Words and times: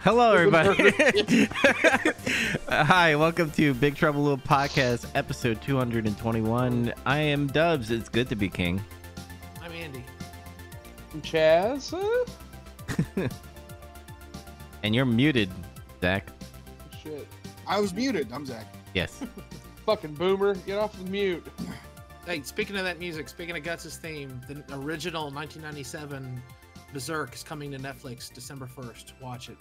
Hello, 0.00 0.32
everybody. 0.36 1.48
Hi, 2.68 3.16
welcome 3.16 3.50
to 3.52 3.74
Big 3.74 3.96
Trouble 3.96 4.22
Little 4.22 4.38
Podcast, 4.38 5.06
episode 5.14 5.60
221. 5.62 6.92
I 7.04 7.18
am 7.18 7.46
Dubs. 7.48 7.90
It's 7.90 8.08
good 8.08 8.28
to 8.28 8.36
be 8.36 8.48
king. 8.48 8.82
I'm 9.62 9.72
Andy. 9.72 10.04
I'm 11.12 11.22
Chaz? 11.22 11.94
And 14.82 14.94
you're 14.94 15.04
muted, 15.04 15.50
Zach. 16.00 16.28
Shit. 17.02 17.26
I 17.66 17.80
was 17.80 17.92
muted. 17.92 18.30
I'm 18.32 18.46
Zach. 18.46 18.72
Yes. 18.94 19.20
Fucking 19.84 20.14
boomer. 20.14 20.54
Get 20.54 20.78
off 20.78 20.96
the 20.96 21.10
mute. 21.10 21.44
Hey, 22.24 22.42
speaking 22.42 22.76
of 22.76 22.84
that 22.84 23.00
music, 23.00 23.28
speaking 23.28 23.56
of 23.56 23.64
Guts' 23.64 23.96
theme, 23.96 24.40
the 24.46 24.62
original 24.76 25.24
1997 25.32 26.40
Berserk 26.92 27.34
is 27.34 27.42
coming 27.42 27.72
to 27.72 27.78
Netflix 27.78 28.32
December 28.32 28.68
1st. 28.68 29.14
Watch 29.20 29.48
it. 29.48 29.56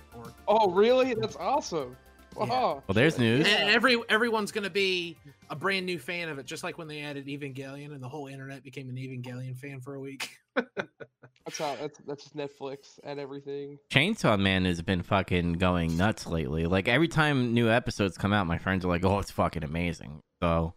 Or 0.47 0.59
Oh, 0.61 0.71
really? 0.71 1.13
That's 1.13 1.35
awesome. 1.35 1.95
Wow. 2.35 2.45
Yeah. 2.47 2.81
Well, 2.87 2.93
there's 2.93 3.17
news. 3.17 3.47
and 3.47 3.69
every 3.69 3.97
everyone's 4.09 4.51
gonna 4.51 4.69
be 4.69 5.15
a 5.49 5.55
brand 5.55 5.85
new 5.85 5.97
fan 5.97 6.27
of 6.29 6.37
it, 6.37 6.45
just 6.45 6.63
like 6.63 6.77
when 6.77 6.87
they 6.87 7.01
added 7.01 7.27
Evangelion 7.27 7.93
and 7.93 8.01
the 8.03 8.09
whole 8.09 8.27
internet 8.27 8.61
became 8.63 8.89
an 8.89 8.95
Evangelion 8.97 9.55
fan 9.55 9.79
for 9.79 9.95
a 9.95 9.99
week. 9.99 10.37
That's 10.55 11.59
how. 11.59 11.75
That's 11.79 11.99
that's 12.07 12.23
just 12.23 12.35
Netflix 12.35 12.99
and 13.03 13.19
everything. 13.19 13.77
Chainsaw 13.91 14.37
Man 14.39 14.65
has 14.65 14.81
been 14.81 15.03
fucking 15.03 15.53
going 15.53 15.95
nuts 15.95 16.25
lately. 16.25 16.65
Like 16.65 16.87
every 16.87 17.07
time 17.07 17.53
new 17.53 17.69
episodes 17.69 18.17
come 18.17 18.33
out, 18.33 18.47
my 18.47 18.57
friends 18.57 18.83
are 18.83 18.87
like, 18.89 19.05
"Oh, 19.05 19.19
it's 19.19 19.29
fucking 19.31 19.63
amazing." 19.63 20.21
So 20.41 20.73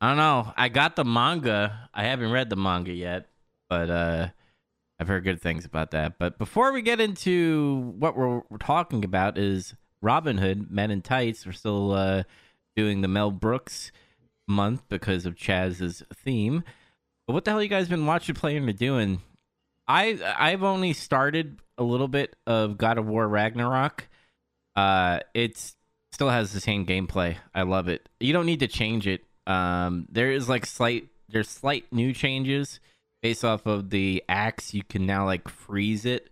I 0.00 0.08
don't 0.08 0.16
know. 0.16 0.52
I 0.56 0.68
got 0.68 0.96
the 0.96 1.04
manga. 1.04 1.88
I 1.94 2.02
haven't 2.04 2.32
read 2.32 2.50
the 2.50 2.56
manga 2.56 2.92
yet, 2.92 3.28
but 3.70 3.88
uh 3.90 4.28
I've 4.98 5.08
heard 5.08 5.24
good 5.24 5.40
things 5.40 5.64
about 5.64 5.90
that. 5.92 6.18
But 6.18 6.38
before 6.38 6.72
we 6.72 6.82
get 6.82 7.00
into 7.00 7.94
what 7.98 8.16
we're, 8.16 8.42
we're 8.48 8.58
talking 8.58 9.04
about, 9.04 9.38
is 9.38 9.74
Robin 10.00 10.38
Hood 10.38 10.70
Men 10.70 10.90
in 10.90 11.02
Tights. 11.02 11.46
We're 11.46 11.52
still 11.52 11.92
uh 11.92 12.22
doing 12.76 13.00
the 13.00 13.08
Mel 13.08 13.30
Brooks 13.30 13.92
month 14.48 14.82
because 14.88 15.26
of 15.26 15.34
Chaz's 15.34 16.02
theme. 16.14 16.64
But 17.26 17.34
what 17.34 17.44
the 17.44 17.52
hell 17.52 17.62
you 17.62 17.68
guys 17.68 17.88
been 17.88 18.06
watching, 18.06 18.34
playing, 18.34 18.68
or 18.68 18.72
doing? 18.72 19.22
I 19.88 20.18
I've 20.38 20.62
only 20.62 20.92
started 20.92 21.58
a 21.78 21.82
little 21.82 22.08
bit 22.08 22.36
of 22.46 22.78
God 22.78 22.98
of 22.98 23.06
War 23.06 23.26
Ragnarok. 23.26 24.08
Uh, 24.76 25.20
it's 25.34 25.76
still 26.12 26.30
has 26.30 26.52
the 26.52 26.60
same 26.60 26.86
gameplay. 26.86 27.36
I 27.54 27.62
love 27.62 27.88
it. 27.88 28.08
You 28.20 28.32
don't 28.32 28.46
need 28.46 28.60
to 28.60 28.68
change 28.68 29.06
it. 29.06 29.22
Um, 29.46 30.06
there 30.10 30.30
is 30.30 30.48
like 30.48 30.66
slight 30.66 31.08
there's 31.28 31.48
slight 31.48 31.92
new 31.92 32.12
changes 32.12 32.80
based 33.22 33.44
off 33.44 33.66
of 33.66 33.90
the 33.90 34.22
axe. 34.28 34.74
You 34.74 34.82
can 34.82 35.06
now 35.06 35.24
like 35.24 35.48
freeze 35.48 36.04
it, 36.04 36.30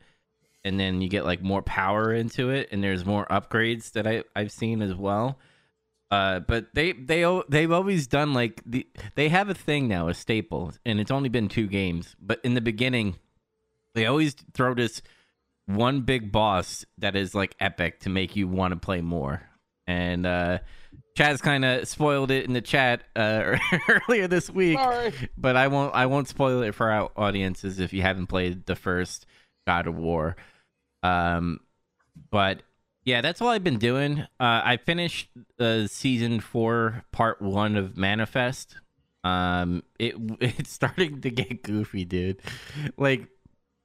and 0.64 0.78
then 0.78 1.00
you 1.00 1.08
get 1.08 1.24
like 1.24 1.42
more 1.42 1.62
power 1.62 2.12
into 2.12 2.50
it, 2.50 2.68
and 2.70 2.82
there's 2.82 3.04
more 3.04 3.26
upgrades 3.26 3.92
that 3.92 4.06
I 4.06 4.24
I've 4.36 4.52
seen 4.52 4.82
as 4.82 4.94
well. 4.94 5.38
Uh, 6.10 6.40
but 6.40 6.66
they 6.74 6.92
they 6.92 7.40
they've 7.48 7.70
always 7.70 8.06
done 8.06 8.34
like 8.34 8.60
the 8.66 8.86
they 9.14 9.28
have 9.28 9.48
a 9.48 9.54
thing 9.54 9.88
now, 9.88 10.08
a 10.08 10.14
staple, 10.14 10.72
and 10.84 11.00
it's 11.00 11.10
only 11.10 11.28
been 11.28 11.48
two 11.48 11.68
games. 11.68 12.16
But 12.20 12.40
in 12.44 12.54
the 12.54 12.60
beginning, 12.60 13.16
they 13.94 14.06
always 14.06 14.34
throw 14.52 14.74
this 14.74 15.02
one 15.66 16.00
big 16.00 16.32
boss 16.32 16.84
that 16.98 17.14
is 17.14 17.34
like 17.34 17.54
epic 17.60 18.00
to 18.00 18.08
make 18.08 18.34
you 18.34 18.48
want 18.48 18.72
to 18.72 18.80
play 18.80 19.00
more. 19.00 19.42
And 19.86 20.26
uh 20.26 20.58
Chaz 21.16 21.40
kind 21.40 21.64
of 21.64 21.86
spoiled 21.88 22.30
it 22.30 22.44
in 22.44 22.52
the 22.52 22.60
chat 22.60 23.02
uh, 23.16 23.58
earlier 23.88 24.26
this 24.28 24.48
week, 24.50 24.78
Sorry. 24.78 25.12
but 25.36 25.56
I 25.56 25.68
won't. 25.68 25.94
I 25.94 26.06
won't 26.06 26.28
spoil 26.28 26.62
it 26.62 26.74
for 26.74 26.90
our 26.90 27.10
audiences 27.16 27.78
if 27.78 27.92
you 27.92 28.02
haven't 28.02 28.28
played 28.28 28.66
the 28.66 28.76
first 28.76 29.26
God 29.66 29.86
of 29.86 29.96
War. 29.96 30.36
Um, 31.02 31.60
but 32.30 32.62
yeah, 33.04 33.20
that's 33.20 33.40
all 33.40 33.48
I've 33.48 33.64
been 33.64 33.78
doing. 33.78 34.20
Uh, 34.20 34.26
I 34.64 34.78
finished 34.78 35.28
uh, 35.58 35.86
season 35.86 36.40
four, 36.40 37.04
part 37.12 37.40
one 37.40 37.76
of 37.76 37.96
Manifest. 37.96 38.76
Um, 39.24 39.82
it 39.98 40.14
it's 40.40 40.72
starting 40.72 41.20
to 41.22 41.30
get 41.30 41.62
goofy, 41.62 42.04
dude. 42.04 42.40
Like, 42.96 43.26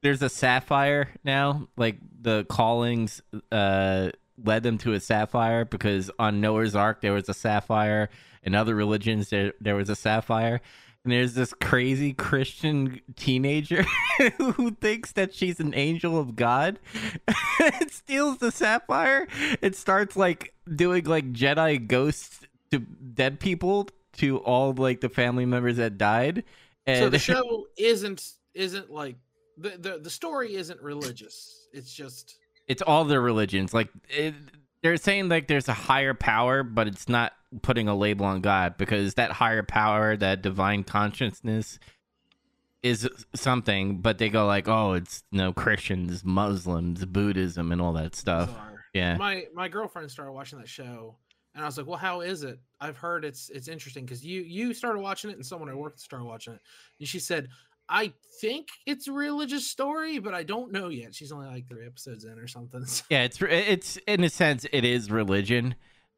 there's 0.03 0.21
a 0.21 0.29
sapphire 0.29 1.09
now. 1.23 1.67
Like 1.77 1.97
the 2.21 2.45
callings 2.45 3.21
uh 3.51 4.11
led 4.44 4.63
them 4.63 4.78
to 4.79 4.94
a 4.94 5.00
sapphire 5.00 5.66
because 5.66 6.12
on 6.19 6.41
Noah's 6.41 6.75
Ark 6.75 7.01
there 7.01 7.13
was 7.13 7.29
a 7.29 7.34
sapphire. 7.34 8.09
In 8.44 8.56
other 8.56 8.75
religions 8.75 9.29
there 9.29 9.53
there 9.59 9.75
was 9.75 9.90
a 9.90 9.96
sapphire. 9.96 10.62
And 11.03 11.12
there's 11.12 11.35
this 11.35 11.53
crazy 11.62 12.13
Christian 12.13 13.00
teenager 13.16 13.85
who 14.38 14.72
thinks 14.72 15.12
that 15.12 15.35
she's 15.35 15.59
an 15.59 15.75
angel 15.75 16.18
of 16.18 16.35
God. 16.35 16.79
it 17.59 17.91
steals 17.91 18.40
the 18.40 18.51
sapphire. 18.51 19.28
It 19.62 19.75
starts 19.75 20.18
like 20.18 20.56
doing 20.75 21.06
like 21.06 21.31
Jedi 21.31 21.88
ghosts 21.88 22.40
to 22.72 22.79
dead 22.79 23.40
people 23.40 23.88
to 24.13 24.38
all 24.40 24.74
like 24.74 25.01
the 25.01 25.09
family 25.09 25.45
members 25.45 25.78
that 25.78 26.00
died. 26.00 26.44
And 26.88 27.03
so 27.03 27.09
the 27.09 27.19
show 27.34 27.68
isn't 27.78 28.28
isn't 28.56 28.91
like 28.91 29.18
the, 29.57 29.78
the 29.78 30.00
the 30.00 30.09
story 30.09 30.56
isn't 30.56 30.81
religious. 30.81 31.68
It's 31.71 31.94
just 31.94 32.39
it's 32.67 32.81
all 32.81 33.06
their 33.06 33.21
religions. 33.21 33.73
Like 33.73 33.89
it, 34.09 34.33
they're 34.81 34.97
saying 34.97 35.29
like 35.29 35.47
there's 35.47 35.67
a 35.67 35.73
higher 35.73 36.13
power, 36.13 36.63
but 36.63 36.88
it's 36.88 37.09
not 37.09 37.33
putting 37.62 37.88
a 37.88 37.95
label 37.95 38.25
on 38.25 38.41
God 38.41 38.77
because 38.77 39.15
that 39.15 39.31
higher 39.31 39.63
power, 39.63 40.15
that 40.17 40.41
divine 40.41 40.83
consciousness, 40.83 41.79
is 42.83 43.09
something. 43.33 43.97
But 44.00 44.17
they 44.17 44.29
go 44.29 44.45
like, 44.45 44.67
oh, 44.67 44.94
it's 44.94 45.23
you 45.31 45.39
know 45.39 45.53
Christians, 45.53 46.23
Muslims, 46.23 47.06
Buddhism, 47.06 47.71
and 47.71 47.81
all 47.81 47.94
that 47.94 48.15
stuff. 48.15 48.50
bizarre. 48.50 48.71
Yeah, 48.94 49.18
My 49.18 49.45
my 49.53 49.68
girlfriend 49.68 50.09
started 50.09 50.31
watching 50.31 50.57
that 50.59 50.69
show, 50.69 51.18
and 51.53 51.63
I 51.63 51.68
was 51.68 51.77
like, 51.77 51.85
"Well, 51.85 51.97
how 51.97 52.21
is 52.21 52.44
it?" 52.44 52.59
I've 52.79 52.95
heard 52.97 53.25
it's 53.25 53.50
it's 53.50 53.68
interesting 53.68 54.06
because 54.06 54.23
you 54.23 54.41
you 54.41 54.73
started 54.73 55.00
watching 55.00 55.31
it, 55.31 55.33
and 55.33 55.45
someone 55.45 55.69
I 55.69 55.73
work 55.73 56.00
started 56.00 56.25
watching 56.25 56.53
it, 56.53 56.61
and 57.00 57.07
she 57.07 57.19
said, 57.19 57.50
"I 57.89 58.13
think 58.41 58.67
it's 58.85 59.07
a 59.07 59.11
religious 59.11 59.67
story, 59.69 60.19
but 60.19 60.33
I 60.33 60.43
don't 60.43 60.71
know 60.71 60.89
yet." 60.89 61.15
She's 61.15 61.31
only 61.31 61.47
like 61.47 61.67
three 61.67 61.85
episodes 61.85 62.25
in 62.25 62.37
or 62.39 62.47
something. 62.47 62.85
so- 62.85 63.03
yeah. 63.09 63.23
It's 63.23 63.41
it's 63.41 63.97
in 64.07 64.23
a 64.23 64.29
sense 64.29 64.65
it 64.71 64.83
is 64.85 65.11
religion, 65.11 65.75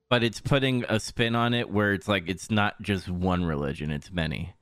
but 0.10 0.24
it's 0.24 0.40
putting 0.42 0.86
a 0.90 1.00
spin 1.00 1.36
on 1.36 1.54
it 1.54 1.70
where 1.70 1.94
it's 1.94 2.08
like 2.08 2.28
it's 2.28 2.50
not 2.50 2.82
just 2.82 3.10
one 3.10 3.46
religion; 3.46 3.92
it's 3.92 4.12
many. 4.12 4.54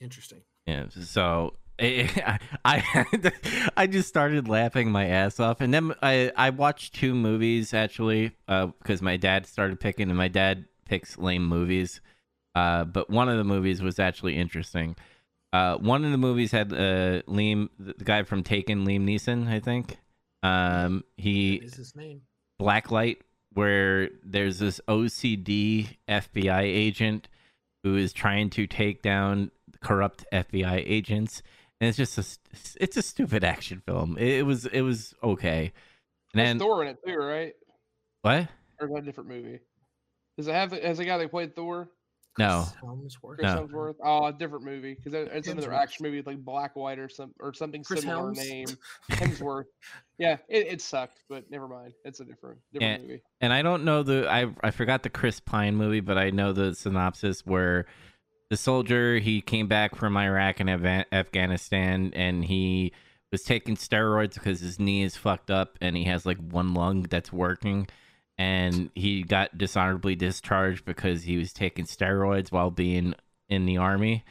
Interesting. 0.00 0.42
Yeah, 0.66 0.86
so 0.88 1.54
I, 1.80 2.38
I 2.64 3.32
I 3.76 3.86
just 3.86 4.08
started 4.08 4.48
laughing 4.48 4.90
my 4.90 5.06
ass 5.06 5.40
off, 5.40 5.60
and 5.60 5.74
then 5.74 5.92
I 6.02 6.32
I 6.36 6.50
watched 6.50 6.94
two 6.94 7.14
movies 7.14 7.74
actually 7.74 8.32
uh, 8.48 8.66
because 8.66 9.02
my 9.02 9.16
dad 9.16 9.46
started 9.46 9.80
picking, 9.80 10.08
and 10.08 10.16
my 10.16 10.28
dad 10.28 10.66
picks 10.86 11.18
lame 11.18 11.44
movies, 11.46 12.00
uh, 12.54 12.84
but 12.84 13.10
one 13.10 13.28
of 13.28 13.36
the 13.38 13.44
movies 13.44 13.82
was 13.82 13.98
actually 13.98 14.36
interesting. 14.36 14.96
Uh, 15.54 15.76
one 15.76 16.04
of 16.04 16.10
the 16.10 16.18
movies 16.18 16.50
had 16.50 16.72
uh, 16.72 17.22
Liam, 17.28 17.68
the 17.78 17.94
guy 18.02 18.24
from 18.24 18.42
Taken, 18.42 18.84
Liam 18.84 19.04
Neeson, 19.04 19.46
I 19.46 19.60
think. 19.60 19.98
Um, 20.42 21.04
he 21.16 21.58
What 21.58 21.66
is 21.66 21.74
his 21.76 21.94
name? 21.94 22.22
Blacklight, 22.60 23.18
where 23.52 24.10
there's 24.24 24.58
this 24.58 24.80
OCD 24.88 25.96
FBI 26.08 26.62
agent 26.62 27.28
who 27.84 27.94
is 27.94 28.12
trying 28.12 28.50
to 28.50 28.66
take 28.66 29.00
down 29.00 29.52
corrupt 29.80 30.24
FBI 30.32 30.82
agents, 30.84 31.40
and 31.80 31.86
it's 31.86 31.98
just 31.98 32.18
a 32.18 32.82
it's 32.82 32.96
a 32.96 33.02
stupid 33.02 33.44
action 33.44 33.80
film. 33.86 34.16
It, 34.18 34.40
it 34.40 34.46
was 34.46 34.66
it 34.66 34.80
was 34.80 35.14
okay. 35.22 35.72
And 36.32 36.40
There's 36.40 36.48
then 36.48 36.58
Thor 36.58 36.82
in 36.82 36.88
it 36.88 36.98
too, 37.06 37.14
right? 37.14 37.52
what? 38.22 38.48
Or 38.80 38.88
is 38.88 38.92
that 38.92 38.98
a 38.98 39.02
different 39.02 39.28
movie? 39.28 39.60
Does 40.36 40.48
it 40.48 40.52
have 40.52 40.70
the, 40.70 40.80
has 40.80 40.98
the 40.98 41.04
guy 41.04 41.16
that 41.18 41.30
played 41.30 41.54
Thor? 41.54 41.90
No, 42.38 42.64
Chris 42.64 42.74
Helmsworth. 42.80 43.38
Chris 43.38 43.54
No. 43.54 43.66
Hemsworth? 43.66 43.94
Oh, 44.02 44.26
a 44.26 44.32
different 44.32 44.64
movie 44.64 44.94
because 44.94 45.14
it's 45.32 45.48
another 45.48 45.72
action 45.72 46.04
movie 46.04 46.22
like 46.26 46.38
Black 46.44 46.74
White 46.74 46.98
or 46.98 47.08
some 47.08 47.32
or 47.38 47.54
something 47.54 47.84
Chris 47.84 48.00
similar 48.00 48.34
Helms? 48.34 48.38
name. 48.38 48.66
Hemsworth. 49.10 49.66
yeah, 50.18 50.38
it, 50.48 50.66
it 50.66 50.80
sucked, 50.82 51.20
but 51.28 51.50
never 51.50 51.68
mind. 51.68 51.92
It's 52.04 52.20
a 52.20 52.24
different 52.24 52.58
different 52.72 53.02
Yeah. 53.02 53.06
movie. 53.06 53.22
and 53.40 53.52
I 53.52 53.62
don't 53.62 53.84
know 53.84 54.02
the 54.02 54.28
I 54.28 54.46
I 54.62 54.70
forgot 54.72 55.02
the 55.04 55.10
Chris 55.10 55.38
Pine 55.40 55.76
movie, 55.76 56.00
but 56.00 56.18
I 56.18 56.30
know 56.30 56.52
the 56.52 56.74
synopsis 56.74 57.46
where 57.46 57.86
the 58.50 58.56
soldier 58.56 59.18
he 59.18 59.40
came 59.40 59.68
back 59.68 59.94
from 59.94 60.16
Iraq 60.16 60.60
and 60.60 60.68
Afga- 60.68 61.06
Afghanistan, 61.12 62.12
and 62.14 62.44
he 62.44 62.92
was 63.32 63.42
taking 63.42 63.76
steroids 63.76 64.34
because 64.34 64.60
his 64.60 64.78
knee 64.78 65.02
is 65.02 65.16
fucked 65.16 65.50
up, 65.50 65.78
and 65.80 65.96
he 65.96 66.04
has 66.04 66.26
like 66.26 66.38
one 66.38 66.74
lung 66.74 67.02
that's 67.04 67.32
working, 67.32 67.86
and 68.38 68.90
he 68.94 69.22
got 69.22 69.56
dishonorably 69.56 70.16
discharged 70.16 70.84
because 70.84 71.22
he 71.22 71.36
was 71.36 71.52
taking 71.52 71.84
steroids 71.84 72.50
while 72.50 72.70
being 72.70 73.14
in 73.48 73.66
the 73.66 73.76
army, 73.76 74.24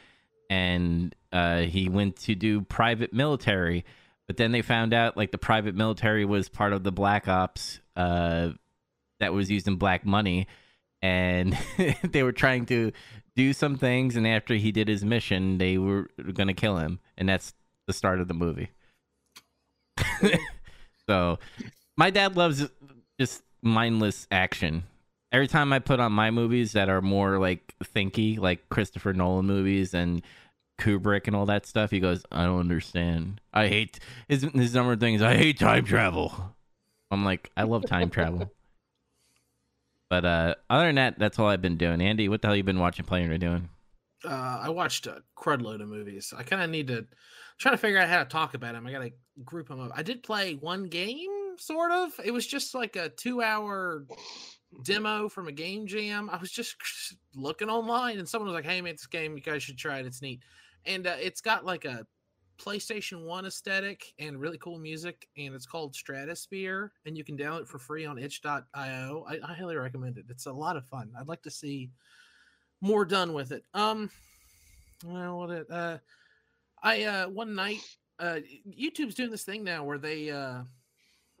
and 0.50 1.14
uh, 1.32 1.60
he 1.60 1.88
went 1.88 2.16
to 2.16 2.34
do 2.34 2.60
private 2.62 3.12
military. 3.12 3.84
But 4.26 4.36
then 4.36 4.52
they 4.52 4.62
found 4.62 4.94
out 4.94 5.16
like 5.16 5.32
the 5.32 5.38
private 5.38 5.74
military 5.74 6.24
was 6.24 6.48
part 6.48 6.72
of 6.72 6.82
the 6.82 6.92
black 6.92 7.28
ops 7.28 7.80
uh, 7.96 8.50
that 9.20 9.32
was 9.32 9.50
used 9.50 9.68
in 9.68 9.76
black 9.76 10.04
money, 10.04 10.46
and 11.02 11.56
they 12.02 12.22
were 12.22 12.32
trying 12.32 12.66
to 12.66 12.92
do 13.36 13.52
some 13.52 13.76
things. 13.76 14.16
And 14.16 14.26
after 14.26 14.54
he 14.54 14.72
did 14.72 14.88
his 14.88 15.04
mission, 15.04 15.58
they 15.58 15.78
were 15.78 16.10
going 16.32 16.48
to 16.48 16.54
kill 16.54 16.76
him, 16.76 17.00
and 17.16 17.28
that's 17.28 17.54
the 17.86 17.92
start 17.92 18.20
of 18.20 18.28
the 18.28 18.34
movie. 18.34 18.70
so, 21.08 21.38
my 21.96 22.10
dad 22.10 22.36
loves 22.36 22.66
just 23.18 23.42
mindless 23.64 24.26
action. 24.30 24.84
Every 25.32 25.48
time 25.48 25.72
I 25.72 25.80
put 25.80 25.98
on 25.98 26.12
my 26.12 26.30
movies 26.30 26.72
that 26.72 26.88
are 26.88 27.02
more 27.02 27.38
like 27.38 27.74
thinky, 27.82 28.38
like 28.38 28.68
Christopher 28.68 29.12
Nolan 29.12 29.46
movies 29.46 29.94
and 29.94 30.22
Kubrick 30.80 31.26
and 31.26 31.34
all 31.34 31.46
that 31.46 31.66
stuff, 31.66 31.90
he 31.90 31.98
goes, 31.98 32.24
"I 32.30 32.44
don't 32.44 32.60
understand. 32.60 33.40
I 33.52 33.68
hate 33.68 33.98
his 34.28 34.42
his 34.42 34.74
number 34.74 34.92
of 34.92 35.00
things. 35.00 35.22
I 35.22 35.36
hate 35.36 35.58
time 35.58 35.84
travel." 35.84 36.54
I'm 37.10 37.24
like, 37.24 37.50
I 37.56 37.62
love 37.62 37.86
time 37.86 38.10
travel. 38.10 38.50
But 40.10 40.24
uh, 40.24 40.54
other 40.70 40.86
than 40.86 40.94
that, 40.96 41.18
that's 41.18 41.40
all 41.40 41.48
I've 41.48 41.62
been 41.62 41.76
doing. 41.76 42.00
Andy, 42.00 42.28
what 42.28 42.40
the 42.40 42.46
hell 42.46 42.54
you 42.54 42.62
been 42.62 42.78
watching, 42.78 43.04
playing, 43.04 43.30
or 43.30 43.38
doing? 43.38 43.68
Uh, 44.24 44.60
I 44.62 44.68
watched 44.68 45.08
a 45.08 45.22
crud 45.36 45.60
load 45.62 45.80
of 45.80 45.88
movies. 45.88 46.32
I 46.36 46.44
kind 46.44 46.62
of 46.62 46.70
need 46.70 46.86
to 46.88 47.06
try 47.58 47.72
to 47.72 47.76
figure 47.76 47.98
out 47.98 48.08
how 48.08 48.22
to 48.22 48.28
talk 48.28 48.54
about 48.54 48.74
them. 48.74 48.86
I 48.86 48.92
got 48.92 49.00
to 49.00 49.10
group 49.44 49.68
them 49.68 49.80
up. 49.80 49.90
I 49.94 50.02
did 50.04 50.22
play 50.22 50.54
one 50.54 50.84
game, 50.84 51.30
sort 51.60 51.92
of. 51.92 52.12
It 52.24 52.32
was 52.32 52.46
just 52.46 52.74
like 52.74 52.96
a 52.96 53.08
two-hour 53.08 54.06
demo 54.82 55.28
from 55.28 55.48
a 55.48 55.52
game 55.52 55.86
jam. 55.86 56.28
I 56.30 56.36
was 56.36 56.50
just 56.50 56.76
looking 57.34 57.68
online, 57.68 58.18
and 58.18 58.28
someone 58.28 58.48
was 58.48 58.54
like, 58.54 58.64
"Hey, 58.64 58.80
man, 58.80 58.94
this 58.94 59.06
game 59.06 59.36
you 59.36 59.42
guys 59.42 59.62
should 59.62 59.78
try 59.78 59.98
it. 59.98 60.06
It's 60.06 60.22
neat." 60.22 60.40
And 60.86 61.06
uh, 61.06 61.16
it's 61.20 61.40
got 61.40 61.64
like 61.64 61.84
a 61.84 62.06
PlayStation 62.58 63.24
1 63.24 63.46
aesthetic 63.46 64.12
and 64.18 64.40
really 64.40 64.58
cool 64.58 64.78
music, 64.78 65.28
and 65.36 65.54
it's 65.54 65.66
called 65.66 65.94
Stratosphere, 65.94 66.92
and 67.06 67.16
you 67.16 67.24
can 67.24 67.36
download 67.36 67.62
it 67.62 67.68
for 67.68 67.78
free 67.78 68.06
on 68.06 68.18
itch.io. 68.18 69.24
I, 69.28 69.38
I 69.42 69.54
highly 69.54 69.76
recommend 69.76 70.18
it. 70.18 70.26
It's 70.28 70.46
a 70.46 70.52
lot 70.52 70.76
of 70.76 70.86
fun. 70.86 71.10
I'd 71.18 71.28
like 71.28 71.42
to 71.42 71.50
see 71.50 71.90
more 72.80 73.04
done 73.04 73.32
with 73.32 73.52
it. 73.52 73.64
Um, 73.74 74.10
well, 75.04 75.38
what 75.38 75.50
it, 75.50 75.70
uh, 75.70 75.98
I, 76.82 77.04
uh, 77.04 77.28
one 77.28 77.54
night, 77.54 77.80
uh, 78.18 78.38
YouTube's 78.68 79.14
doing 79.14 79.30
this 79.30 79.44
thing 79.44 79.64
now 79.64 79.84
where 79.84 79.98
they, 79.98 80.30
uh, 80.30 80.62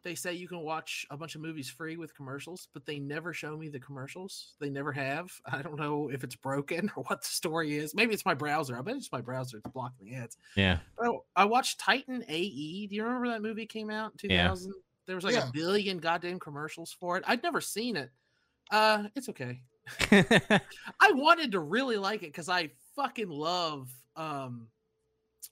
they 0.04 0.14
say 0.14 0.34
you 0.34 0.46
can 0.46 0.60
watch 0.60 1.06
a 1.10 1.16
bunch 1.16 1.34
of 1.34 1.40
movies 1.40 1.68
free 1.68 1.96
with 1.96 2.14
commercials, 2.14 2.68
but 2.74 2.84
they 2.84 2.98
never 2.98 3.32
show 3.32 3.56
me 3.56 3.68
the 3.68 3.80
commercials. 3.80 4.54
They 4.60 4.68
never 4.68 4.92
have. 4.92 5.32
I 5.46 5.62
don't 5.62 5.78
know 5.78 6.10
if 6.12 6.22
it's 6.22 6.36
broken 6.36 6.90
or 6.96 7.04
what 7.04 7.22
the 7.22 7.28
story 7.28 7.76
is. 7.76 7.94
Maybe 7.94 8.12
it's 8.12 8.26
my 8.26 8.34
browser. 8.34 8.78
I 8.78 8.82
bet 8.82 8.96
it's 8.96 9.10
my 9.10 9.22
browser. 9.22 9.58
It's 9.58 9.72
blocking 9.72 10.06
the 10.06 10.14
ads. 10.14 10.36
Yeah. 10.56 10.78
Oh, 11.02 11.24
I 11.34 11.46
watched 11.46 11.80
Titan 11.80 12.22
AE. 12.28 12.86
Do 12.88 12.94
you 12.94 13.02
remember 13.02 13.28
that 13.28 13.42
movie 13.42 13.66
came 13.66 13.90
out 13.90 14.12
in 14.12 14.28
2000? 14.28 14.68
Yeah. 14.68 14.80
There 15.06 15.16
was 15.16 15.24
like 15.24 15.34
yeah. 15.34 15.48
a 15.48 15.52
billion 15.52 15.98
goddamn 15.98 16.38
commercials 16.38 16.94
for 16.98 17.16
it. 17.16 17.24
I'd 17.26 17.42
never 17.42 17.60
seen 17.60 17.96
it. 17.96 18.10
Uh, 18.70 19.04
it's 19.16 19.28
okay. 19.30 19.60
I 20.10 21.12
wanted 21.12 21.52
to 21.52 21.60
really 21.60 21.96
like 21.96 22.22
it 22.22 22.32
because 22.32 22.48
I 22.48 22.70
fucking 22.96 23.28
love 23.28 23.90
um 24.16 24.68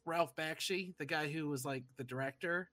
Ralph 0.07 0.35
Bakshi, 0.37 0.95
the 0.99 1.05
guy 1.05 1.31
who 1.31 1.49
was 1.49 1.65
like 1.65 1.85
the 1.97 2.05
director 2.05 2.71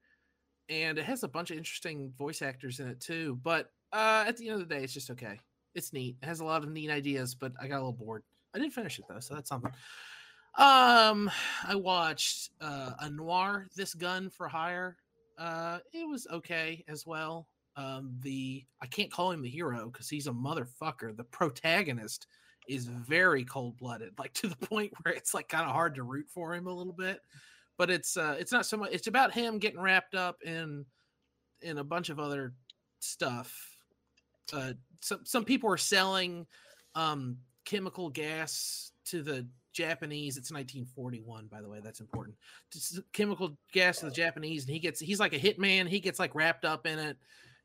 and 0.70 0.98
it 0.98 1.06
has 1.06 1.24
a 1.24 1.28
bunch 1.28 1.52
of 1.52 1.58
interesting 1.58 2.14
voice 2.18 2.42
actors 2.42 2.80
in 2.80 2.88
it 2.88 3.00
too. 3.00 3.40
But 3.44 3.72
uh, 3.92 4.26
at 4.28 4.38
the 4.38 4.50
end 4.50 4.62
of 4.62 4.68
the 4.68 4.76
day, 4.76 4.84
it's 4.84 4.94
just 4.94 5.10
okay. 5.12 5.40
It's 5.76 5.94
neat. 5.94 6.18
It 6.22 6.26
has 6.26 6.40
a 6.40 6.46
lot 6.46 6.64
of 6.64 6.70
neat 6.70 6.90
ideas, 6.90 7.36
but 7.36 7.54
I 7.60 7.68
got 7.68 7.78
a 7.78 7.84
little 7.84 7.94
bored. 7.94 8.24
I 8.54 8.60
didn't 8.60 8.74
finish 8.74 9.00
it 9.00 9.06
though, 9.10 9.20
so 9.20 9.36
that's 9.36 9.50
something. 9.50 9.72
Um, 10.58 11.30
I 11.68 11.76
watched 11.76 12.52
uh, 12.60 12.92
a 13.00 13.10
noir, 13.10 13.68
This 13.76 13.94
Gun 13.94 14.30
for 14.30 14.48
Hire. 14.48 14.98
Uh, 15.38 15.80
it 15.94 16.08
was 16.08 16.28
okay 16.32 16.84
as 16.88 17.06
well. 17.06 17.48
Um, 17.76 18.18
the 18.22 18.66
I 18.82 18.88
can't 18.88 19.12
call 19.12 19.32
him 19.32 19.42
the 19.42 19.50
hero 19.50 19.90
because 19.92 20.10
he's 20.10 20.28
a 20.28 20.32
motherfucker. 20.32 21.16
The 21.16 21.24
protagonist 21.24 22.28
is 22.68 22.86
very 22.86 23.46
cold 23.46 23.78
blooded, 23.78 24.18
like 24.20 24.34
to 24.34 24.48
the 24.48 24.56
point 24.68 24.92
where 25.02 25.14
it's 25.14 25.34
like 25.34 25.48
kind 25.48 25.66
of 25.66 25.72
hard 25.72 25.96
to 25.96 26.04
root 26.04 26.28
for 26.34 26.54
him 26.54 26.68
a 26.68 26.74
little 26.74 26.94
bit 26.94 27.22
but 27.80 27.90
it's 27.90 28.18
uh 28.18 28.36
it's 28.38 28.52
not 28.52 28.68
so 28.68 28.78
much 28.78 28.92
it's 28.92 29.08
about 29.08 29.34
him 29.34 29.58
getting 29.58 29.82
wrapped 29.82 30.14
up 30.14 30.38
in 30.44 30.86
in 31.64 31.80
a 31.80 31.84
bunch 31.84 32.10
of 32.10 32.20
other 32.20 32.54
stuff 33.00 33.58
uh 34.54 34.74
some 35.02 35.22
some 35.24 35.44
people 35.44 35.72
are 35.72 35.78
selling 35.78 36.46
um 36.94 37.38
chemical 37.66 38.10
gas 38.10 38.92
to 39.06 39.24
the 39.24 39.48
Japanese. 39.74 40.36
It's 40.36 40.52
1941, 40.52 41.48
by 41.48 41.62
the 41.62 41.70
way. 41.70 41.80
That's 41.84 42.00
important. 42.00 42.36
Just 42.72 43.00
chemical 43.14 43.58
gas 43.72 44.00
to 44.00 44.08
the 44.08 44.12
Japanese, 44.12 44.66
and 44.66 44.74
he 44.74 44.80
gets 44.80 45.00
he's 45.00 45.20
like 45.20 45.34
a 45.34 45.40
hitman. 45.40 45.88
He 45.88 46.00
gets 46.00 46.20
like 46.20 46.36
wrapped 46.36 46.66
up 46.66 46.86
in 46.86 47.00
it, 47.00 47.18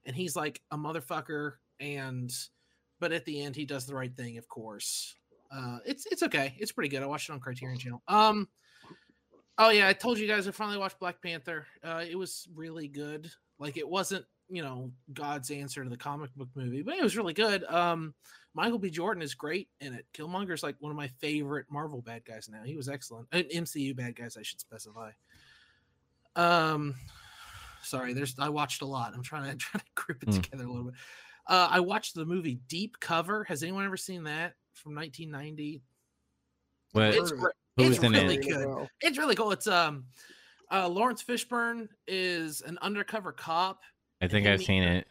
and 0.04 0.14
he's 0.14 0.37
like 0.37 0.61
a 0.71 0.76
motherfucker. 0.76 1.54
And 1.80 2.33
but 3.00 3.12
at 3.12 3.25
the 3.25 3.42
end, 3.42 3.56
he 3.56 3.64
does 3.64 3.87
the 3.87 3.94
right 3.94 4.14
thing, 4.14 4.38
of 4.38 4.47
course. 4.49 5.16
Uh, 5.50 5.78
it's 5.87 6.06
it's 6.06 6.23
okay. 6.23 6.54
It's 6.59 6.73
pretty 6.73 6.88
good. 6.88 7.02
I 7.02 7.06
watched 7.06 7.30
it 7.30 7.33
on 7.33 7.40
Criterion 7.40 7.78
Channel. 7.78 8.02
Um, 8.06 8.49
Oh 9.58 9.70
yeah, 9.70 9.88
I 9.88 9.92
told 9.92 10.18
you 10.18 10.26
guys 10.26 10.49
I 10.49 10.50
finally 10.50 10.78
watched 10.78 10.99
Black 10.99 11.23
Panther. 11.23 11.66
Uh, 11.82 12.04
it 12.08 12.16
was 12.16 12.49
really 12.54 12.88
good. 12.88 13.30
Like 13.58 13.76
it 13.76 13.88
wasn't, 13.88 14.25
you 14.49 14.62
know, 14.62 14.90
God's 15.12 15.50
answer 15.50 15.84
to 15.84 15.90
the 15.90 15.96
comic 15.96 16.34
book 16.34 16.49
movie, 16.56 16.82
but 16.82 16.94
it 16.94 17.02
was 17.02 17.16
really 17.16 17.34
good. 17.34 17.64
Um, 17.64 18.14
Michael 18.54 18.78
B. 18.78 18.90
Jordan 18.90 19.23
is 19.23 19.34
great 19.34 19.68
in 19.80 19.94
it. 19.94 20.06
Killmonger 20.12 20.54
is 20.54 20.62
like 20.62 20.76
one 20.80 20.90
of 20.90 20.96
my 20.96 21.08
favorite 21.20 21.66
Marvel 21.70 22.02
bad 22.02 22.25
guys 22.25 22.49
now. 22.50 22.62
He 22.64 22.76
was 22.76 22.88
excellent. 22.88 23.28
Uh, 23.32 23.42
MCU 23.54 23.94
bad 23.94 24.16
guys, 24.16 24.37
I 24.37 24.42
should 24.42 24.61
specify. 24.61 25.11
Um, 26.34 26.96
sorry, 27.82 28.12
there's 28.12 28.34
I 28.38 28.49
watched 28.49 28.82
a 28.82 28.87
lot. 28.87 29.12
I'm 29.14 29.23
trying 29.23 29.50
to 29.50 29.56
try 29.56 29.78
to 29.78 29.87
group 29.94 30.23
it 30.25 30.30
mm. 30.30 30.42
together 30.42 30.64
a 30.64 30.68
little 30.68 30.84
bit. 30.84 30.94
Uh, 31.46 31.68
I 31.70 31.80
watched 31.80 32.14
the 32.14 32.25
movie 32.25 32.58
Deep 32.68 32.99
Cover. 33.00 33.44
Has 33.44 33.62
anyone 33.62 33.84
ever 33.84 33.96
seen 33.96 34.25
that 34.25 34.54
from 34.73 34.94
1990? 34.94 35.82
What? 36.92 37.14
It's 37.14 37.30
great. 37.32 37.54
Who's 37.76 37.99
it's 37.99 38.09
really 38.09 38.37
it? 38.37 38.49
good. 38.49 38.88
It's 39.00 39.19
really 39.19 39.35
cool. 39.35 39.50
It's 39.50 39.66
um 39.66 40.04
uh 40.71 40.88
Laurence 40.88 41.23
Fishburne 41.23 41.88
is 42.07 42.61
an 42.62 42.78
undercover 42.83 43.33
cop. 43.33 43.81
I 44.23 44.28
think 44.28 44.47
I've 44.47 44.62
seen 44.62 44.83
it. 44.83 45.07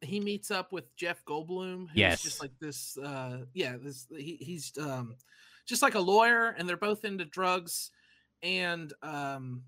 He 0.00 0.18
meets 0.18 0.50
up 0.50 0.72
with 0.72 0.94
Jeff 0.96 1.24
Goldblum, 1.24 1.88
who's 1.88 1.96
yes. 1.96 2.22
just 2.22 2.40
like 2.40 2.52
this 2.60 2.96
uh 2.98 3.44
yeah, 3.54 3.76
this 3.80 4.06
he, 4.16 4.38
he's 4.40 4.72
um 4.80 5.16
just 5.66 5.82
like 5.82 5.94
a 5.94 6.00
lawyer 6.00 6.54
and 6.58 6.68
they're 6.68 6.76
both 6.76 7.04
into 7.04 7.24
drugs 7.24 7.90
and 8.42 8.92
um 9.02 9.62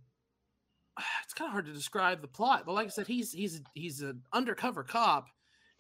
it's 1.24 1.34
kind 1.34 1.48
of 1.48 1.52
hard 1.52 1.66
to 1.66 1.72
describe 1.72 2.20
the 2.20 2.28
plot, 2.28 2.64
but 2.66 2.74
like 2.74 2.86
I 2.86 2.90
said, 2.90 3.06
he's 3.06 3.32
he's 3.32 3.60
he's 3.74 4.02
an 4.02 4.22
undercover 4.32 4.82
cop 4.82 5.28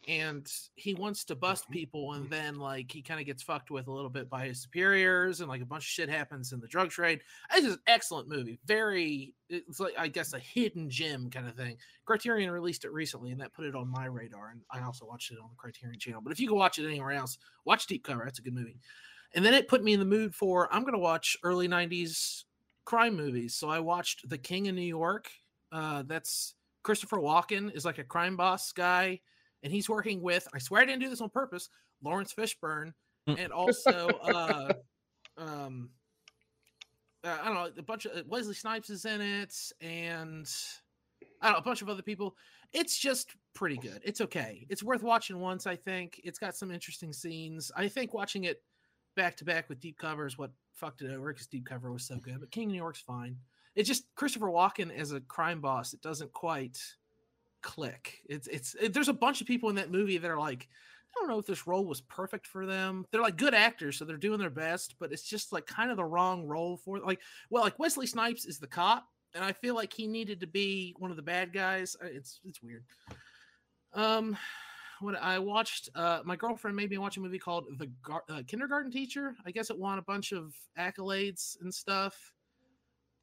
and 0.08 0.50
he 0.74 0.94
wants 0.94 1.24
to 1.24 1.34
bust 1.36 1.64
Mm-hmm. 1.64 1.72
people 1.72 2.12
and 2.14 2.28
then 2.28 2.58
like 2.58 2.90
he 2.90 3.02
kind 3.02 3.20
of 3.20 3.26
gets 3.26 3.42
fucked 3.42 3.70
with 3.70 3.86
a 3.86 3.92
little 3.92 4.10
bit 4.10 4.28
by 4.28 4.46
his 4.46 4.60
superiors 4.62 5.40
and 5.40 5.48
like 5.48 5.60
a 5.62 5.66
bunch 5.66 5.84
of 5.84 5.88
shit 5.88 6.08
happens 6.08 6.52
in 6.52 6.60
the 6.60 6.66
drug 6.66 6.90
trade. 6.90 7.20
It's 7.54 7.66
an 7.66 7.78
excellent 7.86 8.28
movie. 8.28 8.58
Very 8.66 9.34
it's 9.48 9.78
like 9.80 9.92
i 9.98 10.08
guess 10.08 10.32
a 10.32 10.38
hidden 10.38 10.88
gem 10.90 11.30
kind 11.30 11.46
of 11.46 11.54
thing. 11.54 11.76
Criterion 12.04 12.50
released 12.50 12.84
it 12.84 12.92
recently 12.92 13.30
and 13.30 13.40
that 13.40 13.52
put 13.52 13.64
it 13.64 13.74
on 13.74 13.86
my 13.88 14.06
radar 14.06 14.50
and 14.50 14.62
i 14.70 14.80
also 14.82 15.06
watched 15.06 15.30
it 15.30 15.38
on 15.42 15.50
the 15.50 15.56
criterion 15.56 15.98
channel. 15.98 16.20
But 16.22 16.32
if 16.32 16.40
you 16.40 16.48
can 16.48 16.56
watch 16.56 16.78
it 16.78 16.86
anywhere 16.86 17.12
else 17.12 17.38
watch 17.64 17.86
deep 17.86 18.04
cover. 18.04 18.22
That's 18.24 18.38
a 18.38 18.42
good 18.42 18.54
movie. 18.54 18.80
And 19.34 19.44
then 19.44 19.54
it 19.54 19.68
put 19.68 19.82
me 19.84 19.92
in 19.92 20.00
the 20.00 20.06
mood 20.06 20.34
for 20.34 20.72
i'm 20.74 20.82
going 20.82 20.94
to 20.94 20.98
watch 20.98 21.36
early 21.44 21.68
90s 21.68 22.44
crime 22.84 23.16
movies. 23.16 23.54
So 23.54 23.68
i 23.68 23.78
watched 23.78 24.28
the 24.28 24.38
king 24.38 24.68
of 24.68 24.74
new 24.74 24.82
york. 24.82 25.30
Uh, 25.70 26.02
that's 26.06 26.54
christopher 26.82 27.18
walken 27.18 27.72
is 27.74 27.84
like 27.84 27.98
a 27.98 28.04
crime 28.04 28.36
boss 28.36 28.72
guy 28.72 29.20
and 29.62 29.72
he's 29.72 29.88
working 29.88 30.20
with 30.22 30.46
I 30.54 30.58
swear 30.58 30.82
I 30.82 30.84
didn't 30.84 31.02
do 31.02 31.08
this 31.10 31.20
on 31.20 31.30
purpose, 31.30 31.68
Laurence 32.02 32.32
Fishburne, 32.34 32.92
Mm. 33.28 33.38
and 33.38 33.52
also 33.52 34.08
uh 34.24 34.72
um 35.36 35.90
uh, 37.24 37.38
I 37.40 37.44
don't 37.44 37.54
know, 37.54 37.70
a 37.78 37.82
bunch 37.82 38.04
of 38.06 38.26
Wesley 38.26 38.54
Snipes 38.54 38.90
is 38.90 39.04
in 39.04 39.20
it, 39.20 39.54
and 39.80 40.48
I 41.40 41.46
don't 41.46 41.52
know, 41.52 41.58
a 41.58 41.62
bunch 41.62 41.82
of 41.82 41.88
other 41.88 42.02
people. 42.02 42.36
It's 42.72 42.98
just 42.98 43.30
pretty 43.54 43.76
good. 43.76 44.00
It's 44.04 44.20
okay. 44.22 44.66
It's 44.68 44.82
worth 44.82 45.04
watching 45.04 45.38
once, 45.38 45.66
I 45.68 45.76
think. 45.76 46.20
It's 46.24 46.38
got 46.40 46.56
some 46.56 46.72
interesting 46.72 47.12
scenes. 47.12 47.70
I 47.76 47.86
think 47.86 48.12
watching 48.12 48.44
it 48.44 48.62
back 49.14 49.36
to 49.36 49.44
back 49.44 49.68
with 49.68 49.78
Deep 49.78 49.98
Cover 49.98 50.26
is 50.26 50.36
what 50.36 50.50
fucked 50.74 51.02
it 51.02 51.12
over 51.12 51.32
because 51.32 51.46
Deep 51.46 51.66
Cover 51.66 51.92
was 51.92 52.04
so 52.04 52.16
good. 52.16 52.40
But 52.40 52.50
King 52.50 52.64
of 52.66 52.72
New 52.72 52.78
York's 52.78 53.02
fine. 53.02 53.36
It's 53.76 53.88
just 53.88 54.04
Christopher 54.16 54.48
Walken 54.48 54.90
as 54.90 55.12
a 55.12 55.20
crime 55.20 55.60
boss. 55.60 55.92
It 55.92 56.02
doesn't 56.02 56.32
quite 56.32 56.78
click. 57.62 58.22
It's 58.28 58.48
it's 58.48 58.74
it, 58.74 58.92
there's 58.92 59.08
a 59.08 59.14
bunch 59.14 59.40
of 59.40 59.46
people 59.46 59.70
in 59.70 59.76
that 59.76 59.90
movie 59.90 60.18
that 60.18 60.30
are 60.30 60.38
like, 60.38 60.68
I 61.08 61.20
don't 61.20 61.28
know 61.28 61.38
if 61.38 61.46
this 61.46 61.66
role 61.66 61.84
was 61.84 62.00
perfect 62.02 62.46
for 62.46 62.66
them. 62.66 63.06
They're 63.10 63.22
like 63.22 63.36
good 63.36 63.54
actors, 63.54 63.96
so 63.96 64.04
they're 64.04 64.16
doing 64.16 64.38
their 64.38 64.50
best, 64.50 64.96
but 64.98 65.12
it's 65.12 65.28
just 65.28 65.52
like 65.52 65.66
kind 65.66 65.90
of 65.90 65.96
the 65.96 66.04
wrong 66.04 66.46
role 66.46 66.76
for 66.76 66.98
like 66.98 67.20
well, 67.50 67.62
like 67.62 67.78
Wesley 67.78 68.06
Snipes 68.06 68.44
is 68.44 68.58
the 68.58 68.66
cop, 68.66 69.06
and 69.34 69.44
I 69.44 69.52
feel 69.52 69.74
like 69.74 69.92
he 69.92 70.06
needed 70.06 70.40
to 70.40 70.46
be 70.46 70.94
one 70.98 71.10
of 71.10 71.16
the 71.16 71.22
bad 71.22 71.52
guys. 71.52 71.96
It's 72.02 72.40
it's 72.44 72.62
weird. 72.62 72.84
Um 73.94 74.36
when 75.00 75.16
I 75.16 75.38
watched 75.38 75.88
uh 75.94 76.20
my 76.24 76.36
girlfriend 76.36 76.76
made 76.76 76.90
me 76.90 76.98
watch 76.98 77.16
a 77.16 77.20
movie 77.20 77.38
called 77.38 77.66
The 77.78 77.90
Gar- 78.02 78.24
uh, 78.28 78.42
Kindergarten 78.46 78.90
Teacher. 78.90 79.34
I 79.44 79.50
guess 79.50 79.70
it 79.70 79.78
won 79.78 79.98
a 79.98 80.02
bunch 80.02 80.32
of 80.32 80.54
accolades 80.78 81.56
and 81.60 81.72
stuff. 81.72 82.32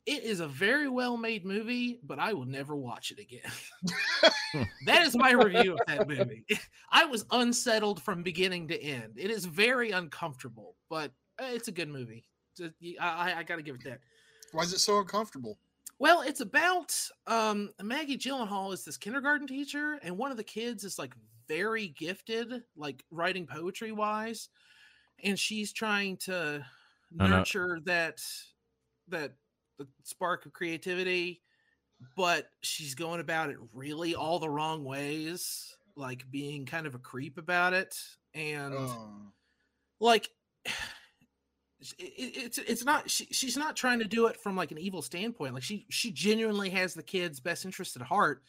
It 0.05 0.23
is 0.23 0.39
a 0.39 0.47
very 0.47 0.89
well 0.89 1.17
made 1.17 1.45
movie, 1.45 1.99
but 2.03 2.19
I 2.19 2.33
will 2.33 2.45
never 2.45 2.75
watch 2.75 3.11
it 3.11 3.19
again. 3.19 3.51
that 4.85 5.05
is 5.05 5.15
my 5.15 5.31
review 5.31 5.73
of 5.73 5.79
that 5.87 6.07
movie. 6.07 6.45
I 6.91 7.05
was 7.05 7.25
unsettled 7.31 8.01
from 8.01 8.23
beginning 8.23 8.67
to 8.69 8.81
end. 8.81 9.13
It 9.17 9.29
is 9.29 9.45
very 9.45 9.91
uncomfortable, 9.91 10.75
but 10.89 11.11
uh, 11.41 11.47
it's 11.49 11.67
a 11.67 11.71
good 11.71 11.89
movie. 11.89 12.25
I, 12.99 13.35
I 13.37 13.43
got 13.43 13.57
to 13.57 13.61
give 13.61 13.75
it 13.75 13.83
that. 13.85 13.99
Why 14.51 14.63
is 14.63 14.73
it 14.73 14.79
so 14.79 14.99
uncomfortable? 14.99 15.57
Well, 15.99 16.21
it's 16.21 16.41
about 16.41 16.95
um, 17.27 17.69
Maggie 17.81 18.17
Gyllenhaal 18.17 18.73
is 18.73 18.83
this 18.83 18.97
kindergarten 18.97 19.47
teacher, 19.47 19.99
and 20.01 20.17
one 20.17 20.31
of 20.31 20.37
the 20.37 20.43
kids 20.43 20.83
is 20.83 20.97
like 20.97 21.13
very 21.47 21.89
gifted, 21.89 22.63
like 22.75 23.03
writing 23.11 23.45
poetry 23.45 23.91
wise, 23.91 24.49
and 25.23 25.37
she's 25.37 25.73
trying 25.73 26.17
to 26.17 26.65
nurture 27.11 27.79
that 27.85 28.21
that 29.09 29.33
the 29.79 29.87
spark 30.03 30.45
of 30.45 30.53
creativity, 30.53 31.41
but 32.15 32.49
she's 32.61 32.95
going 32.95 33.19
about 33.19 33.49
it 33.49 33.57
really 33.73 34.15
all 34.15 34.39
the 34.39 34.49
wrong 34.49 34.83
ways, 34.83 35.75
like 35.95 36.29
being 36.29 36.65
kind 36.65 36.85
of 36.85 36.95
a 36.95 36.99
creep 36.99 37.37
about 37.37 37.73
it, 37.73 37.95
and 38.33 38.73
Oh. 38.75 39.31
like 39.99 40.29
it, 40.65 41.93
it- 41.99 42.37
it's 42.37 42.57
it's 42.57 42.85
not 42.85 43.09
she, 43.09 43.25
she's 43.31 43.57
not 43.57 43.75
trying 43.75 43.99
to 43.99 44.05
do 44.05 44.27
it 44.27 44.37
from 44.37 44.55
like 44.55 44.71
an 44.71 44.77
evil 44.77 45.01
standpoint 45.01 45.53
like 45.53 45.63
she 45.63 45.85
she 45.89 46.11
genuinely 46.11 46.69
has 46.69 46.93
the 46.93 47.01
kids 47.03 47.39
best 47.39 47.63
interest 47.65 47.95
at 47.95 48.01
heart 48.01 48.43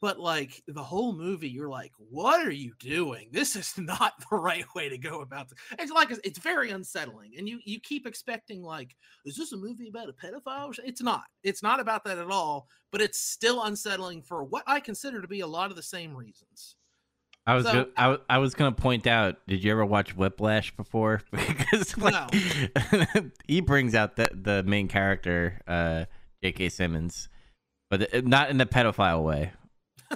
but 0.00 0.18
like 0.20 0.62
the 0.68 0.82
whole 0.82 1.12
movie 1.14 1.48
you're 1.48 1.68
like 1.68 1.92
what 2.10 2.46
are 2.46 2.50
you 2.52 2.72
doing 2.78 3.28
this 3.32 3.56
is 3.56 3.74
not 3.78 4.12
the 4.30 4.36
right 4.36 4.64
way 4.74 4.88
to 4.88 4.98
go 4.98 5.20
about 5.20 5.48
this 5.48 5.58
it's 5.78 5.92
like 5.92 6.10
it's 6.24 6.38
very 6.38 6.70
unsettling 6.70 7.32
and 7.38 7.48
you 7.48 7.58
you 7.64 7.80
keep 7.80 8.06
expecting 8.06 8.62
like 8.62 8.94
is 9.24 9.36
this 9.36 9.52
a 9.52 9.56
movie 9.56 9.88
about 9.88 10.08
a 10.08 10.12
pedophile 10.12 10.74
it's 10.84 11.02
not 11.02 11.22
it's 11.42 11.62
not 11.62 11.80
about 11.80 12.04
that 12.04 12.18
at 12.18 12.30
all 12.30 12.68
but 12.92 13.00
it's 13.00 13.18
still 13.18 13.62
unsettling 13.64 14.20
for 14.22 14.44
what 14.44 14.62
i 14.66 14.78
consider 14.80 15.20
to 15.22 15.28
be 15.28 15.40
a 15.40 15.46
lot 15.46 15.70
of 15.70 15.76
the 15.76 15.82
same 15.82 16.14
reasons 16.16 16.76
I 17.46 17.56
was 17.56 17.66
So- 17.66 17.72
go- 17.74 17.90
I, 17.94 18.02
w- 18.04 18.22
I 18.30 18.38
was 18.38 18.54
gonna 18.54 18.72
point 18.72 19.06
out. 19.06 19.36
Did 19.46 19.62
you 19.62 19.70
ever 19.70 19.84
watch 19.84 20.16
Whiplash 20.16 20.74
before? 20.78 21.20
because 21.30 21.94
like 21.98 22.34
he 23.46 23.60
brings 23.60 23.94
out 23.94 24.16
the 24.16 24.30
the 24.32 24.62
main 24.62 24.88
character, 24.88 25.60
uh, 25.66 26.06
J.K. 26.42 26.70
Simmons, 26.70 27.28
but 27.90 28.00
it- 28.14 28.26
not 28.26 28.48
in 28.48 28.56
the 28.56 28.64
pedophile 28.64 29.22
way. 29.22 29.52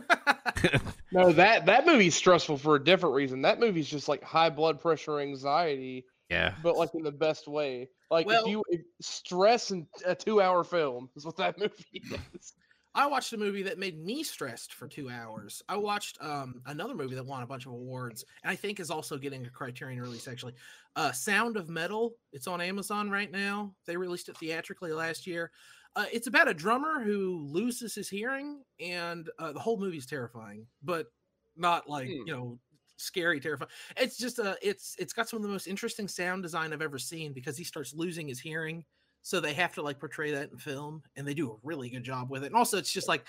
No, 1.11 1.33
that 1.33 1.67
that 1.67 1.87
movie's 1.87 2.15
stressful 2.15 2.59
for 2.59 2.75
a 2.77 2.85
different 2.85 3.15
reason. 3.15 3.43
That 3.43 3.61
movie's 3.61 3.89
just 3.89 4.09
like 4.09 4.23
high 4.23 4.51
blood 4.51 4.79
pressure, 4.79 5.21
anxiety, 5.21 6.05
yeah. 6.29 6.55
but 6.63 6.77
like 6.77 6.95
in 6.95 7.03
the 7.03 7.13
best 7.13 7.49
way. 7.49 7.89
Like 8.11 8.27
Well- 8.27 8.45
if 8.45 8.51
you 8.51 8.63
if 8.69 8.83
stress 9.01 9.71
in 9.71 9.87
a 10.05 10.15
two-hour 10.15 10.65
film 10.65 11.09
is 11.17 11.25
what 11.25 11.37
that 11.37 11.59
movie 11.59 12.03
is. 12.35 12.53
I 12.95 13.07
watched 13.07 13.33
a 13.33 13.37
movie 13.37 13.63
that 13.63 13.79
made 13.79 14.03
me 14.03 14.25
stressed 14.25 14.75
for 14.75 14.89
two 14.89 15.09
hours. 15.09 15.63
I 15.69 15.77
watched 15.77 16.19
um, 16.21 16.63
another 16.67 16.95
movie 16.95 17.15
that 17.15 17.25
won 17.25 17.43
a 17.43 17.47
bunch 17.47 17.65
of 17.65 17.73
awards, 17.73 18.25
and 18.43 18.51
I 18.51 18.57
think 18.57 18.81
is 18.81 18.91
also 18.91 19.17
getting 19.19 19.47
a 19.47 19.51
Criterion 19.51 20.01
release. 20.01 20.27
Actually, 20.27 20.55
uh, 20.97 21.13
Sound 21.13 21.57
of 21.57 21.69
Metal. 21.69 22.15
It's 22.33 22.49
on 22.49 22.61
Amazon 22.61 23.09
right 23.09 23.31
now. 23.31 23.73
They 23.87 23.97
released 23.97 24.29
it 24.29 24.37
theatrically 24.39 24.93
last 24.93 25.27
year. 25.27 25.53
Uh, 25.97 26.07
it's 26.13 26.27
about 26.27 26.49
a 26.49 26.55
drummer 26.55 27.03
who 27.03 27.39
loses 27.39 27.95
his 27.95 28.09
hearing, 28.09 28.63
and 28.81 29.31
uh, 29.39 29.53
the 29.53 29.61
whole 29.61 29.79
movie's 29.79 30.07
terrifying, 30.07 30.67
but 30.83 31.09
not 31.57 31.89
like 31.89 32.15
Hmm. 32.15 32.23
you 32.25 32.33
know 32.33 32.61
scary 33.01 33.39
terrifying 33.41 33.71
it's 33.97 34.17
just 34.19 34.41
a 34.41 34.59
it's 34.61 34.97
it's 34.99 35.13
got 35.13 35.29
some 35.29 35.37
of 35.37 35.43
the 35.45 35.49
most 35.49 35.69
interesting 35.69 36.09
sound 36.09 36.43
design 36.43 36.73
i've 36.73 36.83
ever 36.83 36.99
seen 36.99 37.33
because 37.33 37.57
he 37.57 37.63
starts 37.63 37.95
losing 37.95 38.27
his 38.27 38.41
hearing 38.41 38.85
so 39.23 39.41
they 39.41 39.55
have 39.55 39.73
to 39.73 39.83
like 39.83 40.01
portray 40.01 40.33
that 40.33 40.51
in 40.51 40.59
film 40.59 41.01
and 41.15 41.27
they 41.27 41.35
do 41.35 41.53
a 41.53 41.57
really 41.63 41.91
good 41.91 42.03
job 42.03 42.29
with 42.29 42.43
it 42.43 42.47
and 42.49 42.57
also 42.57 42.77
it's 42.77 42.91
just 42.93 43.07
like 43.07 43.25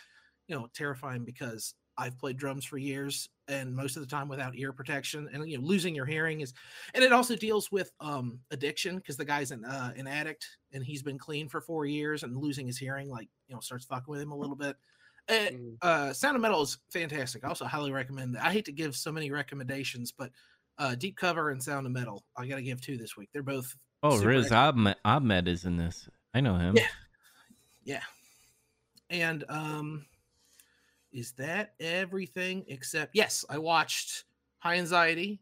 you 0.47 0.55
know 0.55 0.67
terrifying 0.73 1.23
because 1.23 1.75
i've 1.99 2.17
played 2.17 2.37
drums 2.37 2.65
for 2.65 2.77
years 2.77 3.29
and 3.47 3.75
most 3.75 3.95
of 3.95 4.01
the 4.01 4.07
time 4.07 4.27
without 4.27 4.55
ear 4.55 4.71
protection 4.73 5.29
and 5.33 5.47
you 5.49 5.57
know 5.57 5.63
losing 5.63 5.93
your 5.93 6.05
hearing 6.05 6.41
is 6.41 6.53
and 6.93 7.03
it 7.03 7.11
also 7.11 7.35
deals 7.35 7.71
with 7.71 7.91
um 7.99 8.39
addiction 8.51 8.95
because 8.97 9.17
the 9.17 9.25
guy's 9.25 9.51
an 9.51 9.63
uh, 9.65 9.91
an 9.97 10.07
addict 10.07 10.45
and 10.73 10.83
he's 10.83 11.03
been 11.03 11.17
clean 11.17 11.47
for 11.49 11.59
four 11.61 11.85
years 11.85 12.23
and 12.23 12.35
losing 12.37 12.65
his 12.65 12.77
hearing 12.77 13.09
like 13.09 13.27
you 13.47 13.53
know 13.53 13.59
starts 13.59 13.85
fucking 13.85 14.11
with 14.11 14.21
him 14.21 14.31
a 14.31 14.37
little 14.37 14.55
bit 14.55 14.75
Uh, 15.29 15.33
Mm. 15.51 15.75
uh 15.83 16.11
sound 16.13 16.35
of 16.35 16.41
metal 16.41 16.61
is 16.63 16.79
fantastic 16.91 17.43
i 17.43 17.47
also 17.47 17.65
highly 17.65 17.91
recommend 17.91 18.33
that 18.35 18.43
i 18.43 18.51
hate 18.51 18.65
to 18.65 18.71
give 18.71 18.95
so 18.95 19.11
many 19.11 19.29
recommendations 19.29 20.11
but 20.11 20.31
uh 20.79 20.95
deep 20.95 21.15
cover 21.17 21.51
and 21.51 21.61
sound 21.61 21.85
of 21.85 21.91
metal 21.91 22.23
i 22.35 22.47
gotta 22.47 22.63
give 22.63 22.81
two 22.81 22.97
this 22.97 23.15
week 23.15 23.29
they're 23.33 23.43
both 23.43 23.75
Oh, 24.01 24.17
Riz 24.17 24.45
excellent. 24.45 24.53
Ahmed, 24.77 24.95
Ahmed 25.03 25.47
is 25.49 25.65
in 25.65 25.75
this. 25.75 26.07
I 26.33 26.39
know 26.39 26.55
him. 26.55 26.77
Yeah. 26.77 26.87
yeah 27.83 28.01
and 29.09 29.43
um 29.49 30.05
is 31.11 31.31
that 31.33 31.73
everything 31.79 32.63
except 32.67 33.15
yes 33.15 33.43
i 33.49 33.57
watched 33.57 34.25
high 34.59 34.75
anxiety 34.75 35.41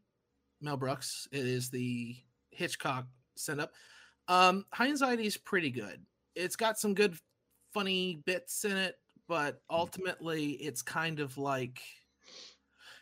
mel 0.62 0.78
brooks. 0.78 1.28
It 1.32 1.46
is 1.46 1.70
the 1.70 2.16
hitchcock 2.52 3.06
setup. 3.36 3.74
Um 4.28 4.66
high 4.74 4.88
anxiety 4.88 5.26
is 5.26 5.38
pretty 5.38 5.70
good. 5.70 6.02
It's 6.36 6.56
got 6.56 6.80
some 6.80 6.94
good 6.94 7.18
funny 7.74 8.22
bits 8.26 8.66
in 8.66 8.76
it 8.78 8.96
but 9.28 9.62
ultimately 9.70 10.52
it's 10.52 10.82
kind 10.82 11.20
of 11.20 11.38
like 11.38 11.82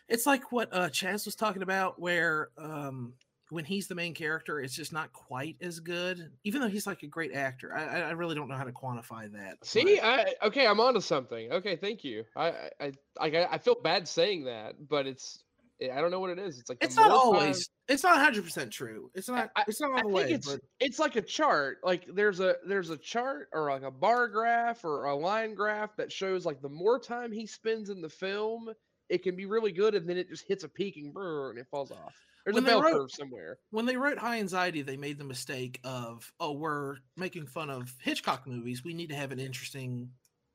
it's 0.08 0.26
like 0.26 0.50
what 0.52 0.68
uh 0.72 0.88
chaz 0.88 1.24
was 1.24 1.36
talking 1.36 1.62
about 1.62 2.00
where 2.00 2.48
um 2.58 3.14
when 3.50 3.64
he's 3.64 3.86
the 3.86 3.94
main 3.94 4.12
character 4.14 4.60
it's 4.60 4.74
just 4.74 4.92
not 4.92 5.12
quite 5.12 5.56
as 5.60 5.78
good 5.80 6.30
even 6.44 6.60
though 6.60 6.68
he's 6.68 6.86
like 6.86 7.02
a 7.02 7.06
great 7.06 7.32
actor 7.34 7.74
i 7.76 8.00
I- 8.00 8.10
really 8.12 8.34
don't 8.34 8.48
know 8.48 8.56
how 8.56 8.64
to 8.64 8.72
quantify 8.72 9.30
that 9.32 9.64
See, 9.64 10.00
I 10.00 10.34
okay, 10.42 10.66
I'm 10.66 10.80
onto 10.80 11.00
something. 11.00 11.52
Okay, 11.52 11.76
thank 11.76 12.02
you. 12.04 12.24
I 12.34 12.48
I 12.80 12.92
I, 13.20 13.26
I, 13.26 13.48
I 13.52 13.58
feel 13.58 13.76
bad 13.82 14.08
saying 14.08 14.44
that, 14.44 14.74
but 14.88 15.06
it's 15.06 15.42
eh, 15.80 15.90
I 15.94 16.00
don't 16.00 16.10
know 16.10 16.20
what 16.20 16.30
it 16.30 16.38
is. 16.38 16.58
It's 16.58 16.68
like 16.68 16.78
it's 16.80 16.96
not 16.96 17.10
more 17.10 17.34
time- 17.34 17.42
always 17.42 17.68
it's 17.88 18.02
not 18.02 18.16
100% 18.34 18.70
true 18.72 19.10
it's 19.14 19.28
not 19.28 19.50
I- 19.54 19.64
it's 19.68 19.80
not 19.80 19.90
all 19.92 19.96
I 19.98 20.02
the 20.02 20.08
think 20.08 20.14
way 20.28 20.34
it's 20.34 20.50
but 20.52 20.60
it's 20.80 20.98
like 20.98 21.16
a 21.16 21.22
chart. 21.22 21.78
Like 21.84 22.06
there's 22.12 22.40
a 22.40 22.56
there's 22.66 22.90
a 22.90 22.96
chart 22.96 23.48
or 23.52 23.70
like 23.70 23.82
a 23.82 23.90
bar 23.90 24.28
graph 24.28 24.84
or 24.84 25.04
a 25.04 25.14
line 25.14 25.54
graph 25.54 25.94
that 25.96 26.10
shows 26.10 26.44
like 26.46 26.60
the 26.62 26.68
more 26.68 26.98
time 26.98 27.30
he 27.32 27.46
spends 27.46 27.90
in 27.90 28.00
the 28.00 28.08
film, 28.10 28.70
it 29.08 29.22
can 29.22 29.36
be 29.36 29.46
really 29.46 29.72
good, 29.72 29.94
and 29.94 30.08
then 30.08 30.16
it 30.16 30.28
just 30.28 30.44
hits 30.48 30.64
a 30.64 30.68
peak 30.68 30.96
and 30.96 31.12
brr, 31.14 31.50
and 31.50 31.58
it 31.58 31.66
falls 31.70 31.90
off. 31.92 32.14
There's 32.46 32.54
When 32.54 32.62
a 32.62 32.66
they 32.66 32.72
bell 32.72 32.82
wrote- 32.82 32.92
curve 32.92 33.10
somewhere. 33.10 33.58
when 33.70 33.86
they 33.86 33.96
wrote 33.96 34.18
high 34.18 34.38
anxiety 34.38 34.80
they 34.80 34.96
made 34.96 35.18
the 35.18 35.24
mistake 35.24 35.80
of 35.82 36.32
oh 36.40 36.52
we're 36.52 36.98
making 37.16 37.46
fun 37.48 37.68
of 37.70 37.92
hitchcock 38.00 38.46
movies. 38.46 38.84
We 38.84 38.94
need 38.94 39.08
to 39.10 39.16
have 39.16 39.32
an 39.32 39.40
interesting 39.40 40.10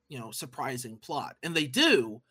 you 0.08 0.18
know 0.18 0.30
surprising 0.30 0.96
plot. 0.96 1.36
And 1.42 1.54
they 1.54 1.66
do 1.66 2.22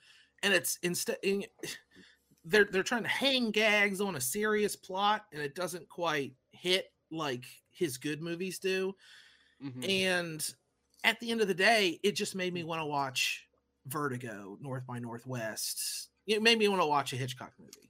and 0.43 0.51
it's 0.53 0.77
instead 0.81 1.17
in, 1.23 1.45
they're 2.45 2.65
they're 2.65 2.81
trying 2.83 3.03
to 3.03 3.09
hang 3.09 3.51
gags 3.51 4.01
on 4.01 4.15
a 4.15 4.21
serious 4.21 4.75
plot 4.75 5.25
and 5.31 5.41
it 5.41 5.53
doesn't 5.53 5.87
quite 5.89 6.33
hit 6.53 6.91
like 7.11 7.45
his 7.69 7.97
good 7.97 8.19
movies 8.21 8.57
do 8.57 8.95
Mhm. 9.63 9.87
and 9.87 10.53
at 11.03 11.19
the 11.19 11.29
end 11.29 11.39
of 11.41 11.47
the 11.47 11.53
day 11.53 11.99
it 12.03 12.13
just 12.13 12.33
made 12.35 12.51
me 12.53 12.63
want 12.63 12.81
to 12.81 12.85
watch 12.85 13.47
vertigo 13.85 14.57
north 14.59 14.85
by 14.87 14.97
northwest. 14.97 16.09
It 16.25 16.41
made 16.41 16.57
me 16.57 16.67
want 16.67 16.81
to 16.81 16.85
watch 16.87 17.13
a 17.13 17.15
hitchcock 17.15 17.53
movie 17.59 17.80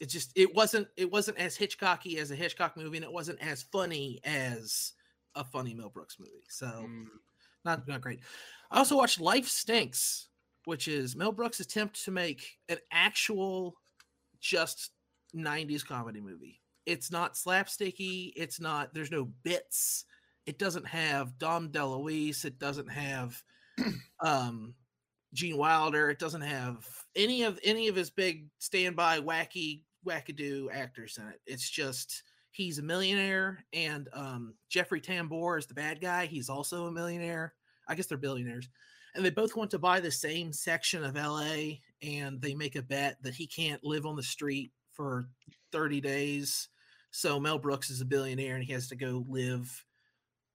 it 0.00 0.08
just 0.08 0.32
it 0.36 0.54
wasn't 0.54 0.86
it 0.96 1.10
wasn't 1.10 1.38
as 1.38 1.56
hitchcocky 1.56 2.18
as 2.18 2.30
a 2.30 2.36
hitchcock 2.36 2.76
movie 2.76 2.96
and 2.98 3.04
it 3.04 3.12
wasn't 3.12 3.40
as 3.40 3.62
funny 3.64 4.20
as 4.24 4.92
a 5.34 5.44
funny 5.44 5.74
mel 5.74 5.90
brooks 5.90 6.16
movie 6.18 6.44
so 6.48 6.66
Mm. 6.66 7.06
not 7.64 7.86
not 7.88 8.00
great 8.00 8.20
i 8.70 8.78
also 8.78 8.96
watched 8.96 9.20
life 9.20 9.46
stinks 9.48 10.28
which 10.64 10.88
is 10.88 11.16
mel 11.16 11.32
brooks 11.32 11.60
attempt 11.60 12.04
to 12.04 12.10
make 12.10 12.58
an 12.68 12.78
actual 12.92 13.76
just 14.40 14.90
90s 15.34 15.84
comedy 15.86 16.20
movie 16.20 16.60
it's 16.86 17.10
not 17.10 17.34
slapsticky 17.34 18.32
it's 18.36 18.60
not 18.60 18.94
there's 18.94 19.10
no 19.10 19.24
bits 19.42 20.04
it 20.46 20.58
doesn't 20.58 20.86
have 20.86 21.38
dom 21.38 21.68
deluise 21.68 22.44
it 22.44 22.58
doesn't 22.58 22.88
have 22.88 23.42
um 24.20 24.74
gene 25.34 25.58
wilder 25.58 26.08
it 26.08 26.18
doesn't 26.18 26.40
have 26.40 26.86
any 27.14 27.42
of 27.42 27.58
any 27.62 27.88
of 27.88 27.94
his 27.96 28.08
big 28.10 28.46
standby 28.58 29.20
wacky 29.20 29.82
wackadoo 30.08 30.72
actors 30.72 31.18
in 31.18 31.28
it. 31.28 31.40
It's 31.46 31.68
just 31.68 32.22
he's 32.50 32.78
a 32.78 32.82
millionaire 32.82 33.64
and 33.72 34.08
um 34.12 34.54
jeffrey 34.68 35.00
tambor 35.00 35.58
is 35.58 35.66
the 35.66 35.74
bad 35.74 36.00
guy. 36.00 36.26
He's 36.26 36.48
also 36.48 36.86
a 36.86 36.92
millionaire. 36.92 37.54
I 37.88 37.94
guess 37.94 38.06
they're 38.06 38.18
billionaires. 38.18 38.68
And 39.14 39.24
they 39.24 39.30
both 39.30 39.56
want 39.56 39.70
to 39.72 39.78
buy 39.78 40.00
the 40.00 40.10
same 40.10 40.52
section 40.52 41.04
of 41.04 41.16
la 41.16 41.50
and 42.02 42.40
they 42.40 42.54
make 42.54 42.76
a 42.76 42.82
bet 42.82 43.16
that 43.22 43.34
he 43.34 43.46
can't 43.46 43.82
live 43.82 44.06
on 44.06 44.16
the 44.16 44.22
street 44.22 44.70
for 44.92 45.28
30 45.72 46.00
days. 46.00 46.68
So 47.10 47.40
mel 47.40 47.58
brooks 47.58 47.90
is 47.90 48.00
a 48.00 48.06
billionaire 48.06 48.54
and 48.54 48.64
he 48.64 48.72
has 48.72 48.88
to 48.88 48.96
go 48.96 49.24
live 49.28 49.84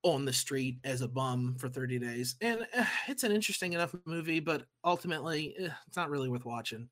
on 0.03 0.25
the 0.25 0.33
street 0.33 0.77
as 0.83 1.01
a 1.01 1.07
bum 1.07 1.55
for 1.57 1.69
30 1.69 1.99
days. 1.99 2.35
And 2.41 2.67
uh, 2.77 2.85
it's 3.07 3.23
an 3.23 3.31
interesting 3.31 3.73
enough 3.73 3.95
movie 4.05 4.39
but 4.39 4.65
ultimately 4.83 5.55
eh, 5.59 5.69
it's 5.87 5.97
not 5.97 6.09
really 6.09 6.29
worth 6.29 6.45
watching 6.45 6.89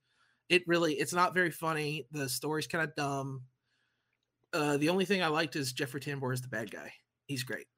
it 0.51 0.63
really 0.67 0.93
it's 0.93 1.13
not 1.13 1.33
very 1.33 1.49
funny 1.49 2.05
the 2.11 2.29
story's 2.29 2.67
kind 2.67 2.83
of 2.83 2.93
dumb. 2.95 3.43
Uh 4.53 4.77
the 4.77 4.89
only 4.89 5.05
thing 5.05 5.23
i 5.23 5.27
liked 5.27 5.55
is 5.55 5.73
jeffrey 5.73 6.01
tambor 6.01 6.33
is 6.33 6.41
the 6.41 6.49
bad 6.49 6.69
guy. 6.69 6.93
He's 7.27 7.43
great. 7.43 7.65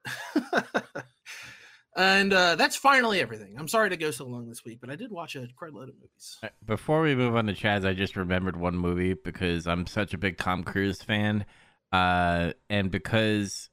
And 1.96 2.32
uh 2.32 2.56
that's 2.56 2.74
finally 2.74 3.20
everything. 3.20 3.54
I'm 3.56 3.68
sorry 3.68 3.90
to 3.90 3.96
go 3.96 4.10
so 4.10 4.26
long 4.26 4.48
this 4.48 4.64
week 4.64 4.80
but 4.80 4.90
i 4.90 4.96
did 4.96 5.12
watch 5.12 5.36
a 5.36 5.46
quite 5.56 5.72
lot 5.72 5.88
of 5.88 5.94
movies. 5.94 6.38
Before 6.66 7.00
we 7.02 7.14
move 7.14 7.36
on 7.36 7.46
to 7.46 7.54
Chaz, 7.54 7.86
I 7.86 7.94
just 7.94 8.16
remembered 8.16 8.56
one 8.56 8.76
movie 8.76 9.14
because 9.14 9.68
I'm 9.68 9.86
such 9.86 10.12
a 10.12 10.18
big 10.18 10.36
Tom 10.36 10.64
Cruise 10.64 11.02
fan, 11.02 11.44
uh, 11.92 12.52
and 12.68 12.90
because 12.90 13.70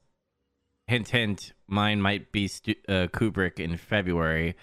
hint 0.86 1.08
hint, 1.08 1.52
mine 1.66 2.00
might 2.00 2.30
be 2.30 2.46
Stu- 2.46 2.76
uh, 2.88 3.08
Kubrick 3.08 3.58
in 3.58 3.76
February. 3.76 4.54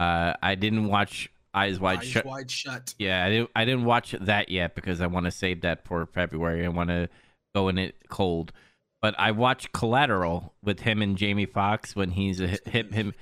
Uh, 0.00 0.32
I 0.42 0.56
didn't 0.56 0.88
watch 0.88 1.30
Eyes 1.54 1.78
Wide 1.78 2.00
Eyes 2.00 2.06
Shut. 2.06 2.24
wide 2.24 2.50
shut. 2.50 2.94
Yeah, 2.98 3.24
I 3.24 3.28
didn't. 3.30 3.50
I 3.54 3.64
didn't 3.64 3.84
watch 3.84 4.14
that 4.20 4.48
yet 4.48 4.74
because 4.74 5.00
I 5.00 5.06
want 5.06 5.24
to 5.26 5.30
save 5.30 5.60
that 5.62 5.86
for 5.86 6.04
February. 6.06 6.64
I 6.64 6.68
want 6.68 6.90
to 6.90 7.08
go 7.54 7.68
in 7.68 7.78
it 7.78 7.94
cold. 8.08 8.52
But 9.00 9.14
I 9.18 9.32
watched 9.32 9.72
Collateral 9.72 10.54
with 10.62 10.80
him 10.80 11.02
and 11.02 11.16
Jamie 11.16 11.46
Foxx 11.46 11.94
when 11.94 12.10
he's 12.10 12.40
a 12.40 12.58
him 12.66 12.92
him. 12.92 13.14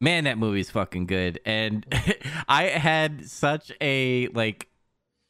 Man, 0.00 0.24
that 0.24 0.38
movie's 0.38 0.70
fucking 0.70 1.06
good. 1.06 1.40
And 1.46 1.86
I 2.48 2.64
had 2.64 3.26
such 3.28 3.72
a 3.80 4.28
like 4.28 4.68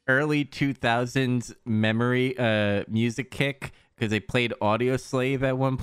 early 0.08 0.44
2000s 0.44 1.54
memory 1.64 2.36
uh 2.38 2.84
music 2.88 3.30
kick 3.30 3.72
because 3.96 4.10
they 4.10 4.20
played 4.20 4.52
Audioslave 4.60 5.42
at 5.42 5.56
one. 5.56 5.78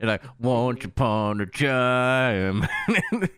And 0.00 0.08
like, 0.08 0.22
once 0.38 0.84
upon 0.84 1.40
a 1.40 1.46
time. 1.46 2.66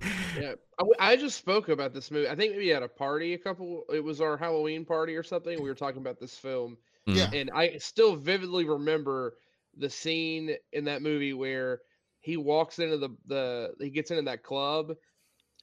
Yeah, 0.41 0.55
I, 0.79 0.83
w- 0.83 0.97
I 0.99 1.17
just 1.17 1.37
spoke 1.39 1.69
about 1.69 1.93
this 1.95 2.11
movie. 2.11 2.29
I 2.29 2.35
think 2.35 2.53
maybe 2.53 2.73
at 2.73 2.83
a 2.83 2.89
party 2.89 3.35
a 3.35 3.39
couple. 3.39 3.85
It 3.93 4.03
was 4.03 4.21
our 4.21 4.37
Halloween 4.37 4.85
party 4.85 5.15
or 5.17 5.23
something. 5.23 5.63
We 5.63 5.69
were 5.69 5.75
talking 5.75 6.01
about 6.01 6.19
this 6.21 6.37
film, 6.39 6.77
Yeah. 7.07 7.31
and 7.33 7.51
I 7.55 7.77
still 7.79 8.17
vividly 8.17 8.65
remember 8.65 9.35
the 9.77 9.91
scene 9.91 10.57
in 10.73 10.85
that 10.85 11.03
movie 11.03 11.33
where 11.33 11.81
he 12.21 12.37
walks 12.37 12.79
into 12.79 12.97
the 12.97 13.11
the 13.27 13.75
he 13.81 13.91
gets 13.91 14.11
into 14.11 14.23
that 14.25 14.43
club, 14.43 14.95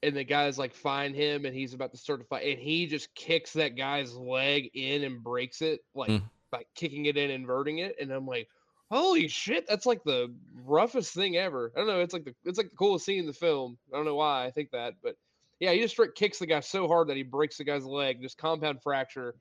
and 0.03 0.15
the 0.15 0.23
guys 0.23 0.57
like 0.57 0.73
find 0.73 1.15
him, 1.15 1.45
and 1.45 1.55
he's 1.55 1.73
about 1.73 1.91
to 1.91 1.97
start 1.97 2.19
to 2.21 2.25
fight, 2.27 2.47
and 2.47 2.59
he 2.59 2.87
just 2.87 3.13
kicks 3.15 3.53
that 3.53 3.75
guy's 3.75 4.13
leg 4.15 4.69
in 4.73 5.03
and 5.03 5.23
breaks 5.23 5.61
it, 5.61 5.81
like 5.93 6.09
Mm. 6.09 6.23
by 6.51 6.63
kicking 6.75 7.05
it 7.05 7.17
in, 7.17 7.29
inverting 7.31 7.79
it, 7.79 7.95
and 7.99 8.11
I'm 8.11 8.25
like. 8.27 8.47
Holy 8.91 9.29
shit, 9.29 9.65
that's 9.69 9.85
like 9.85 10.03
the 10.03 10.33
roughest 10.65 11.13
thing 11.13 11.37
ever. 11.37 11.71
I 11.75 11.79
don't 11.79 11.87
know, 11.87 12.01
it's 12.01 12.13
like 12.13 12.25
the 12.25 12.35
it's 12.43 12.57
like 12.57 12.69
the 12.69 12.75
coolest 12.75 13.05
scene 13.05 13.19
in 13.19 13.25
the 13.25 13.33
film. 13.33 13.77
I 13.93 13.95
don't 13.95 14.05
know 14.05 14.15
why 14.15 14.45
I 14.45 14.51
think 14.51 14.71
that, 14.71 14.95
but 15.01 15.15
yeah, 15.61 15.71
he 15.71 15.79
just 15.79 15.93
straight 15.93 16.13
kicks 16.13 16.39
the 16.39 16.45
guy 16.45 16.59
so 16.59 16.87
hard 16.89 17.07
that 17.07 17.15
he 17.15 17.23
breaks 17.23 17.57
the 17.57 17.63
guy's 17.63 17.85
leg, 17.85 18.21
just 18.21 18.37
compound 18.37 18.81
fracture 18.83 19.35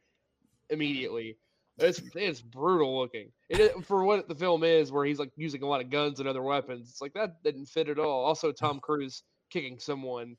immediately. 0.69 1.37
It's 1.79 2.01
it's 2.15 2.41
brutal 2.41 2.97
looking. 2.97 3.33
It 3.49 3.85
for 3.87 4.05
what 4.05 4.29
the 4.29 4.37
film 4.37 4.63
is, 4.63 4.93
where 4.93 5.05
he's 5.05 5.19
like 5.19 5.33
using 5.37 5.65
a 5.65 5.67
lot 5.67 5.81
of 5.81 5.91
guns 5.91 6.21
and 6.21 6.29
other 6.29 6.43
weapons. 6.43 6.89
It's 6.89 7.01
like 7.01 7.15
that 7.15 7.43
didn't 7.43 7.67
fit 7.67 7.89
at 7.89 7.99
all. 7.99 8.25
Also, 8.25 8.53
Tom 8.53 8.79
Cruise 8.79 9.25
kicking 9.51 9.81
someone 9.81 10.37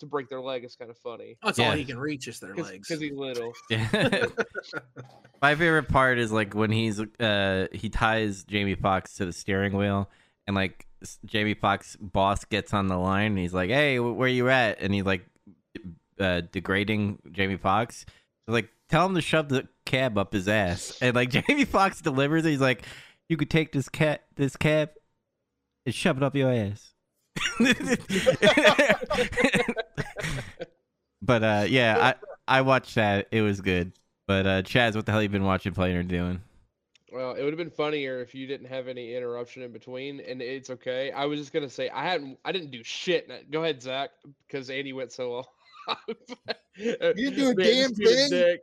to 0.00 0.06
break 0.06 0.28
their 0.28 0.40
leg 0.40 0.64
is 0.64 0.76
kind 0.76 0.90
of 0.90 0.98
funny 0.98 1.36
That's 1.42 1.58
Yeah. 1.58 1.70
all 1.70 1.76
he 1.76 1.84
can 1.84 1.98
reach 1.98 2.26
is 2.28 2.40
their 2.40 2.54
legs. 2.54 2.88
because 2.88 3.00
he's 3.00 3.12
little. 3.12 3.52
Yeah. 3.70 4.26
My 5.42 5.54
favorite 5.54 5.88
part 5.88 6.18
is 6.18 6.30
like 6.32 6.54
when 6.54 6.70
he's 6.70 7.00
uh 7.18 7.68
he 7.72 7.88
ties 7.88 8.44
Jamie 8.44 8.74
Foxx 8.74 9.14
to 9.14 9.24
the 9.26 9.32
steering 9.32 9.74
wheel 9.76 10.10
and 10.46 10.54
like 10.54 10.86
Jamie 11.24 11.54
Foxx 11.54 11.96
boss 11.96 12.44
gets 12.44 12.74
on 12.74 12.88
the 12.88 12.96
line 12.98 13.28
and 13.32 13.38
he's 13.38 13.54
like, 13.54 13.70
"Hey, 13.70 13.98
where 13.98 14.28
you 14.28 14.50
at?" 14.50 14.80
and 14.82 14.92
he's 14.92 15.04
like 15.06 15.24
uh 16.18 16.42
degrading 16.52 17.20
Jamie 17.32 17.56
Foxx. 17.56 18.04
So, 18.46 18.52
like 18.52 18.68
tell 18.90 19.06
him 19.06 19.14
to 19.14 19.22
shove 19.22 19.48
the 19.48 19.66
cab 19.86 20.18
up 20.18 20.34
his 20.34 20.46
ass. 20.46 20.98
And 21.00 21.16
like 21.16 21.30
Jamie 21.46 21.64
Foxx 21.64 22.02
delivers 22.02 22.44
it, 22.44 22.50
he's 22.50 22.60
like, 22.60 22.82
"You 23.30 23.38
could 23.38 23.48
take 23.48 23.72
this 23.72 23.88
cat 23.88 24.24
this 24.36 24.56
cab 24.56 24.90
and 25.86 25.94
shove 25.94 26.18
it 26.18 26.22
up 26.22 26.36
your 26.36 26.52
ass." 26.52 26.92
But 31.22 31.42
uh 31.42 31.64
yeah, 31.68 32.14
I 32.48 32.58
I 32.58 32.62
watched 32.62 32.94
that. 32.96 33.28
It 33.30 33.42
was 33.42 33.60
good. 33.60 33.92
But 34.26 34.46
uh 34.46 34.62
Chaz, 34.62 34.94
what 34.94 35.06
the 35.06 35.12
hell 35.12 35.22
you 35.22 35.28
been 35.28 35.44
watching, 35.44 35.72
playing, 35.72 35.96
or 35.96 36.02
doing? 36.02 36.40
Well, 37.12 37.34
it 37.34 37.42
would 37.42 37.52
have 37.52 37.58
been 37.58 37.70
funnier 37.70 38.20
if 38.20 38.34
you 38.34 38.46
didn't 38.46 38.68
have 38.68 38.86
any 38.86 39.14
interruption 39.14 39.62
in 39.62 39.72
between, 39.72 40.20
and 40.20 40.40
it's 40.40 40.70
okay. 40.70 41.10
I 41.10 41.24
was 41.24 41.40
just 41.40 41.52
gonna 41.52 41.68
say 41.68 41.88
I 41.90 42.04
hadn't, 42.04 42.38
I 42.44 42.52
didn't 42.52 42.70
do 42.70 42.84
shit. 42.84 43.50
Go 43.50 43.62
ahead, 43.62 43.82
Zach, 43.82 44.10
because 44.46 44.70
Andy 44.70 44.92
went 44.92 45.10
so 45.10 45.30
long. 45.88 45.96
you 47.16 47.30
do 47.30 47.50
a 47.50 47.54
damn 47.54 47.92
thing? 47.94 48.58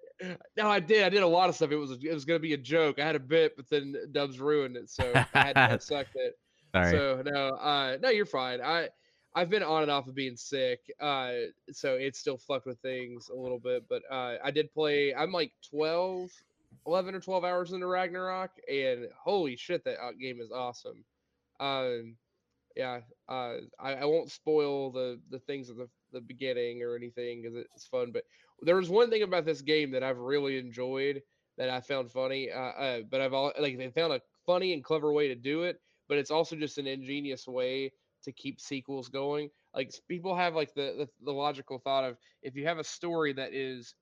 No, 0.56 0.70
I 0.70 0.80
did. 0.80 1.04
I 1.04 1.10
did 1.10 1.24
a 1.24 1.28
lot 1.28 1.50
of 1.50 1.56
stuff. 1.56 1.72
It 1.72 1.76
was 1.76 1.92
it 1.92 2.13
was 2.13 2.24
gonna 2.24 2.40
be 2.40 2.54
a 2.54 2.58
joke. 2.58 3.00
I 3.00 3.06
had 3.06 3.16
a 3.16 3.20
bit, 3.20 3.58
but 3.58 3.70
then 3.70 3.96
Dubs 4.12 4.40
ruined 4.40 4.78
it, 4.78 4.90
so 4.90 5.12
I 5.13 5.26
had 5.54 5.54
to 5.54 5.80
suck 5.82 6.08
it. 6.16 6.38
Sorry. 6.74 6.92
So 6.92 7.22
no, 7.26 7.50
uh, 7.56 7.98
no, 8.02 8.10
you're 8.10 8.26
fine. 8.26 8.62
I 8.62 8.90
I've 9.38 9.52
been 9.52 9.62
on 9.62 9.84
and 9.84 9.91
off 9.91 10.08
of 10.08 10.15
being 10.15 10.36
sick, 10.36 10.80
uh, 11.00 11.34
so 11.71 11.93
it's 11.93 12.17
still 12.17 12.39
fucked 12.39 12.65
with 12.65 12.80
things 12.80 13.30
a 13.30 13.36
little 13.36 13.60
bit. 13.60 13.84
But 13.88 14.02
uh, 14.10 14.38
I 14.43 14.50
did 14.50 14.73
play. 14.73 15.13
I'm 15.13 15.32
like 15.32 15.52
12, 15.69 16.32
11 16.88 17.13
or 17.13 17.19
12 17.19 17.43
hours 17.43 17.71
into 17.71 17.86
Ragnarok, 17.86 18.50
and 18.67 19.06
holy 19.15 19.56
shit, 19.56 19.84
that 19.84 20.04
uh, 20.04 20.13
game 20.19 20.41
is 20.41 20.52
awesome. 20.52 21.06
Um, 21.60 22.15
yeah, 22.76 23.02
uh, 23.30 23.58
I, 23.80 23.93
I 23.93 24.06
won't 24.06 24.32
spoil 24.32 24.91
the 24.91 25.19
the 25.30 25.38
things 25.38 25.69
at 25.69 25.78
the 25.78 25.88
the 26.12 26.21
beginning 26.21 26.82
or 26.82 26.95
anything 26.95 27.43
because 27.43 27.58
it's 27.76 27.86
fun. 27.86 28.12
But 28.12 28.23
there 28.63 28.76
was 28.76 28.89
one 28.89 29.12
thing 29.12 29.21
about 29.21 29.45
this 29.45 29.62
game 29.62 29.91
that 29.91 30.02
I've 30.02 30.17
really 30.17 30.58
enjoyed 30.58 31.21
that 31.60 31.69
I 31.69 31.80
found 31.80 32.12
funny. 32.12 32.50
Uh, 32.50 32.60
uh, 32.60 33.00
but 33.12 33.21
I've 33.21 33.34
all 33.34 33.54
like 33.60 33.78
they 33.78 33.91
found 33.91 34.13
a 34.13 34.21
funny 34.47 34.73
and 34.73 34.84
clever 34.84 35.13
way 35.13 35.28
to 35.28 35.36
do 35.36 35.62
it 35.62 35.80
but 36.08 36.17
it's 36.17 36.32
also 36.32 36.56
just 36.56 36.78
an 36.78 36.88
ingenious 36.88 37.47
way 37.47 37.91
to 38.28 38.34
keep 38.34 38.60
sequels 38.60 39.10
going. 39.10 39.50
Like 39.74 39.94
people 40.08 40.36
have 40.36 40.54
like 40.54 40.74
the, 40.74 40.94
the 40.98 41.10
the 41.24 41.32
logical 41.32 41.80
thought 41.80 42.04
of 42.04 42.18
if 42.44 42.56
you 42.56 42.66
have 42.68 42.78
a 42.78 42.84
story 42.84 43.34
that 43.34 43.54
is 43.54 43.96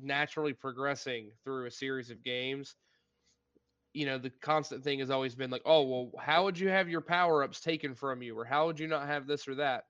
naturally 0.00 0.52
progressing 0.52 1.30
through 1.42 1.66
a 1.66 1.70
series 1.70 2.10
of 2.10 2.22
games, 2.22 2.76
you 3.92 4.06
know, 4.06 4.18
the 4.18 4.30
constant 4.42 4.84
thing 4.84 5.00
has 5.00 5.10
always 5.10 5.34
been 5.34 5.50
like, 5.50 5.62
oh 5.64 5.82
well, 5.82 6.10
how 6.20 6.44
would 6.44 6.58
you 6.58 6.68
have 6.68 6.88
your 6.88 7.00
power 7.00 7.42
ups 7.42 7.60
taken 7.60 7.94
from 7.94 8.22
you, 8.22 8.38
or 8.38 8.44
how 8.44 8.66
would 8.66 8.78
you 8.78 8.86
not 8.86 9.06
have 9.06 9.26
this 9.26 9.48
or 9.48 9.56
that? 9.56 9.84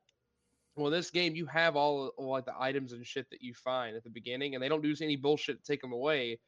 Well, 0.77 0.91
this 0.91 1.11
game, 1.11 1.35
you 1.35 1.47
have 1.47 1.75
all, 1.75 2.13
like 2.17 2.47
the 2.47 2.55
items 2.59 2.93
and 2.93 3.05
shit 3.05 3.29
that 3.31 3.43
you 3.43 3.53
find 3.55 3.97
at 3.97 4.05
the 4.05 4.11
beginning, 4.11 4.55
and 4.55 4.63
they 4.63 4.69
don't 4.69 4.83
do 4.83 4.95
any 5.03 5.17
bullshit 5.17 5.59
to 5.59 5.65
take 5.65 5.81
them 5.81 5.93
away. 5.93 6.39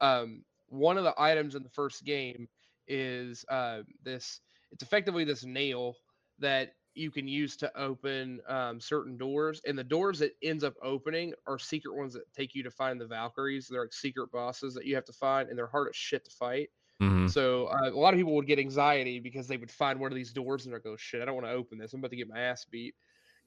Um, 0.00 0.44
one 0.68 0.98
of 0.98 1.04
the 1.04 1.14
items 1.18 1.54
in 1.54 1.62
the 1.62 1.70
first 1.70 2.04
game 2.04 2.46
is 2.86 3.44
uh, 3.48 3.80
this 4.04 4.40
it's 4.70 4.82
effectively 4.82 5.24
this 5.24 5.44
nail 5.44 5.96
that 6.38 6.74
you 6.94 7.10
can 7.10 7.28
use 7.28 7.56
to 7.56 7.78
open 7.78 8.40
um, 8.48 8.80
certain 8.80 9.16
doors 9.16 9.60
and 9.66 9.78
the 9.78 9.84
doors 9.84 10.18
that 10.18 10.32
ends 10.42 10.64
up 10.64 10.74
opening 10.82 11.32
are 11.46 11.58
secret 11.58 11.96
ones 11.96 12.14
that 12.14 12.32
take 12.34 12.54
you 12.54 12.62
to 12.62 12.70
find 12.70 13.00
the 13.00 13.06
valkyries. 13.06 13.68
They're 13.68 13.82
like 13.82 13.92
secret 13.92 14.30
bosses 14.32 14.74
that 14.74 14.86
you 14.86 14.94
have 14.96 15.04
to 15.04 15.12
find 15.12 15.48
and 15.48 15.56
they're 15.56 15.66
hard 15.66 15.88
as 15.88 15.96
shit 15.96 16.24
to 16.24 16.30
fight. 16.30 16.70
Hmm 17.00 17.20
so 17.30 17.66
uh, 17.66 17.90
a 17.90 17.98
lot 17.98 18.12
of 18.12 18.18
people 18.18 18.34
would 18.34 18.46
get 18.46 18.58
anxiety 18.58 19.20
because 19.20 19.46
they 19.46 19.56
would 19.56 19.70
find 19.70 19.98
one 19.98 20.10
of 20.10 20.16
these 20.16 20.32
doors 20.32 20.66
and 20.66 20.74
they 20.74 20.78
go 20.78 20.96
shit 20.96 21.22
i 21.22 21.24
don't 21.24 21.34
want 21.34 21.46
to 21.46 21.52
open 21.52 21.78
this. 21.78 21.92
I'm 21.92 22.00
about 22.00 22.10
to 22.10 22.16
get 22.16 22.28
my 22.28 22.40
ass 22.40 22.64
beat. 22.70 22.94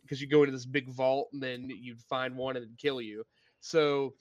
Because 0.02 0.22
you 0.22 0.28
go 0.28 0.44
into 0.44 0.52
this 0.52 0.66
big 0.66 0.90
vault 0.90 1.30
and 1.32 1.42
then 1.42 1.70
you'd 1.70 2.02
find 2.02 2.36
one 2.36 2.58
and 2.58 2.66
it'd 2.66 2.78
kill 2.78 3.00
you. 3.00 3.24
So 3.62 4.16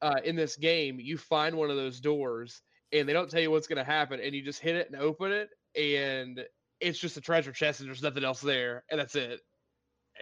uh, 0.00 0.20
in 0.24 0.34
this 0.34 0.56
game 0.56 0.98
you 0.98 1.18
find 1.18 1.54
one 1.54 1.70
of 1.70 1.76
those 1.76 2.00
doors 2.00 2.62
and 2.92 3.08
they 3.08 3.12
don't 3.12 3.30
tell 3.30 3.40
you 3.40 3.50
what's 3.50 3.66
going 3.66 3.76
to 3.76 3.84
happen 3.84 4.20
and 4.20 4.34
you 4.34 4.42
just 4.42 4.60
hit 4.60 4.76
it 4.76 4.90
and 4.90 5.00
open 5.00 5.32
it 5.32 5.50
and 5.76 6.42
it's 6.80 6.98
just 6.98 7.16
a 7.16 7.20
treasure 7.20 7.52
chest 7.52 7.80
and 7.80 7.88
there's 7.88 8.02
nothing 8.02 8.24
else 8.24 8.40
there 8.40 8.84
and 8.90 9.00
that's 9.00 9.14
it. 9.14 9.40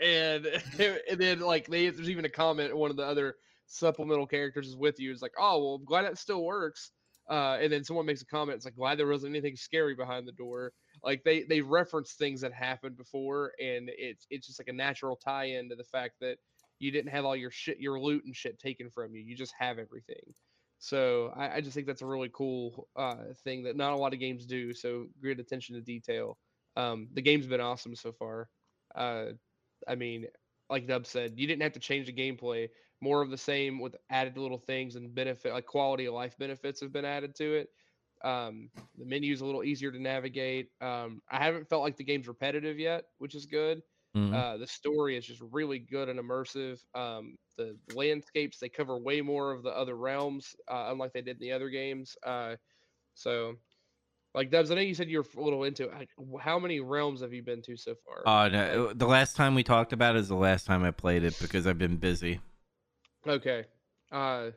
And 0.02 0.46
and 1.10 1.20
then 1.20 1.40
like 1.40 1.66
they 1.66 1.88
there's 1.88 2.10
even 2.10 2.24
a 2.24 2.30
comment 2.30 2.76
one 2.76 2.90
of 2.90 2.96
the 2.96 3.04
other 3.04 3.36
supplemental 3.66 4.26
characters 4.26 4.68
is 4.68 4.76
with 4.76 5.00
you 5.00 5.10
is 5.10 5.22
like 5.22 5.32
oh 5.38 5.58
well 5.58 5.74
i'm 5.76 5.84
glad 5.84 6.02
that 6.02 6.18
still 6.18 6.44
works. 6.44 6.90
Uh 7.30 7.58
and 7.60 7.72
then 7.72 7.84
someone 7.84 8.06
makes 8.06 8.22
a 8.22 8.26
comment 8.26 8.56
it's 8.56 8.64
like 8.64 8.76
glad 8.76 8.98
there 8.98 9.06
wasn't 9.06 9.32
anything 9.32 9.56
scary 9.56 9.94
behind 9.94 10.26
the 10.26 10.32
door. 10.32 10.72
Like 11.02 11.22
they 11.24 11.44
they 11.44 11.60
reference 11.60 12.14
things 12.14 12.40
that 12.42 12.52
happened 12.52 12.96
before 12.96 13.52
and 13.60 13.90
it's 13.96 14.26
it's 14.30 14.46
just 14.46 14.60
like 14.60 14.68
a 14.68 14.72
natural 14.72 15.16
tie-in 15.16 15.68
to 15.70 15.76
the 15.76 15.84
fact 15.84 16.14
that 16.20 16.36
you 16.78 16.90
didn't 16.90 17.10
have 17.10 17.24
all 17.24 17.36
your 17.36 17.50
shit 17.50 17.78
your 17.80 17.98
loot 18.00 18.24
and 18.24 18.36
shit 18.36 18.58
taken 18.58 18.90
from 18.90 19.14
you 19.14 19.22
you 19.22 19.36
just 19.36 19.54
have 19.58 19.78
everything 19.78 20.34
so 20.84 21.32
I, 21.34 21.56
I 21.56 21.60
just 21.60 21.74
think 21.74 21.86
that's 21.86 22.02
a 22.02 22.06
really 22.06 22.30
cool 22.32 22.88
uh, 22.96 23.32
thing 23.44 23.64
that 23.64 23.76
not 23.76 23.92
a 23.92 23.96
lot 23.96 24.12
of 24.14 24.20
games 24.20 24.46
do. 24.46 24.74
So 24.74 25.06
great 25.20 25.40
attention 25.40 25.76
to 25.76 25.80
detail. 25.82 26.38
Um, 26.76 27.08
the 27.12 27.22
game's 27.22 27.46
been 27.46 27.60
awesome 27.60 27.94
so 27.96 28.12
far. 28.12 28.50
Uh, 28.94 29.32
I 29.88 29.94
mean, 29.94 30.26
like 30.70 30.86
Dub 30.86 31.06
said, 31.06 31.38
you 31.38 31.46
didn't 31.46 31.62
have 31.62 31.72
to 31.74 31.80
change 31.80 32.06
the 32.06 32.12
gameplay. 32.12 32.68
More 33.00 33.22
of 33.22 33.30
the 33.30 33.38
same 33.38 33.80
with 33.80 33.96
added 34.10 34.38
little 34.38 34.58
things 34.58 34.96
and 34.96 35.14
benefit, 35.14 35.52
like 35.52 35.66
quality 35.66 36.06
of 36.06 36.14
life 36.14 36.36
benefits 36.38 36.80
have 36.80 36.92
been 36.92 37.04
added 37.04 37.34
to 37.36 37.54
it. 37.54 37.68
Um, 38.24 38.70
the 38.96 39.04
menu's 39.04 39.40
a 39.42 39.46
little 39.46 39.64
easier 39.64 39.92
to 39.92 40.00
navigate. 40.00 40.70
Um, 40.80 41.20
I 41.30 41.44
haven't 41.44 41.68
felt 41.68 41.82
like 41.82 41.96
the 41.96 42.04
game's 42.04 42.28
repetitive 42.28 42.78
yet, 42.78 43.04
which 43.18 43.34
is 43.34 43.46
good. 43.46 43.82
Mhm. 44.14 44.44
Uh, 44.44 44.56
the 44.56 44.66
story 44.66 45.16
is 45.16 45.26
just 45.26 45.42
really 45.52 45.78
good 45.78 46.08
and 46.08 46.18
immersive. 46.18 46.80
Um, 46.94 47.36
the 47.56 47.76
landscapes 47.94 48.58
they 48.58 48.68
cover 48.68 48.98
way 48.98 49.20
more 49.20 49.52
of 49.52 49.62
the 49.62 49.70
other 49.70 49.96
realms, 49.96 50.54
uh, 50.68 50.88
unlike 50.90 51.12
they 51.12 51.22
did 51.22 51.40
in 51.40 51.40
the 51.40 51.52
other 51.52 51.68
games. 51.68 52.16
Uh, 52.24 52.56
so, 53.14 53.54
like 54.34 54.50
Dubs, 54.50 54.70
I 54.70 54.74
know 54.74 54.80
you 54.80 54.94
said 54.94 55.08
you're 55.08 55.24
a 55.36 55.40
little 55.40 55.64
into. 55.64 55.84
it. 55.84 56.08
How 56.40 56.58
many 56.58 56.80
realms 56.80 57.20
have 57.20 57.32
you 57.32 57.42
been 57.42 57.62
to 57.62 57.76
so 57.76 57.94
far? 58.04 58.22
Oh 58.26 58.48
no! 58.48 58.92
The 58.92 59.06
last 59.06 59.36
time 59.36 59.54
we 59.54 59.62
talked 59.62 59.92
about 59.92 60.16
it 60.16 60.20
is 60.20 60.28
the 60.28 60.34
last 60.34 60.66
time 60.66 60.84
I 60.84 60.90
played 60.90 61.24
it 61.24 61.38
because 61.40 61.66
I've 61.66 61.78
been 61.78 61.96
busy. 61.96 62.40
Okay. 63.26 63.64
Uh, 64.12 64.50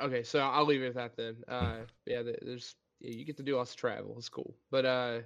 okay, 0.00 0.22
so 0.22 0.40
I'll 0.40 0.64
leave 0.64 0.82
it 0.82 0.88
at 0.88 0.94
that 0.94 1.16
then. 1.16 1.36
Uh, 1.48 1.76
yeah, 2.06 2.22
there's 2.22 2.74
yeah, 3.00 3.10
you 3.10 3.24
get 3.24 3.36
to 3.38 3.42
do 3.42 3.56
lots 3.56 3.70
of 3.72 3.76
travel. 3.76 4.14
It's 4.18 4.28
cool. 4.28 4.54
But 4.70 4.84
uh, 4.84 5.18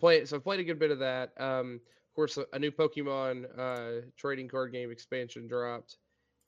play 0.00 0.24
so 0.24 0.36
I've 0.36 0.44
played 0.44 0.60
a 0.60 0.64
good 0.64 0.78
bit 0.78 0.90
of 0.90 0.98
that. 1.00 1.32
Um, 1.38 1.80
course, 2.16 2.36
a, 2.38 2.46
a 2.52 2.58
new 2.58 2.72
Pokemon 2.72 3.46
uh 3.56 4.06
trading 4.16 4.48
card 4.48 4.72
game 4.72 4.90
expansion 4.90 5.46
dropped. 5.46 5.98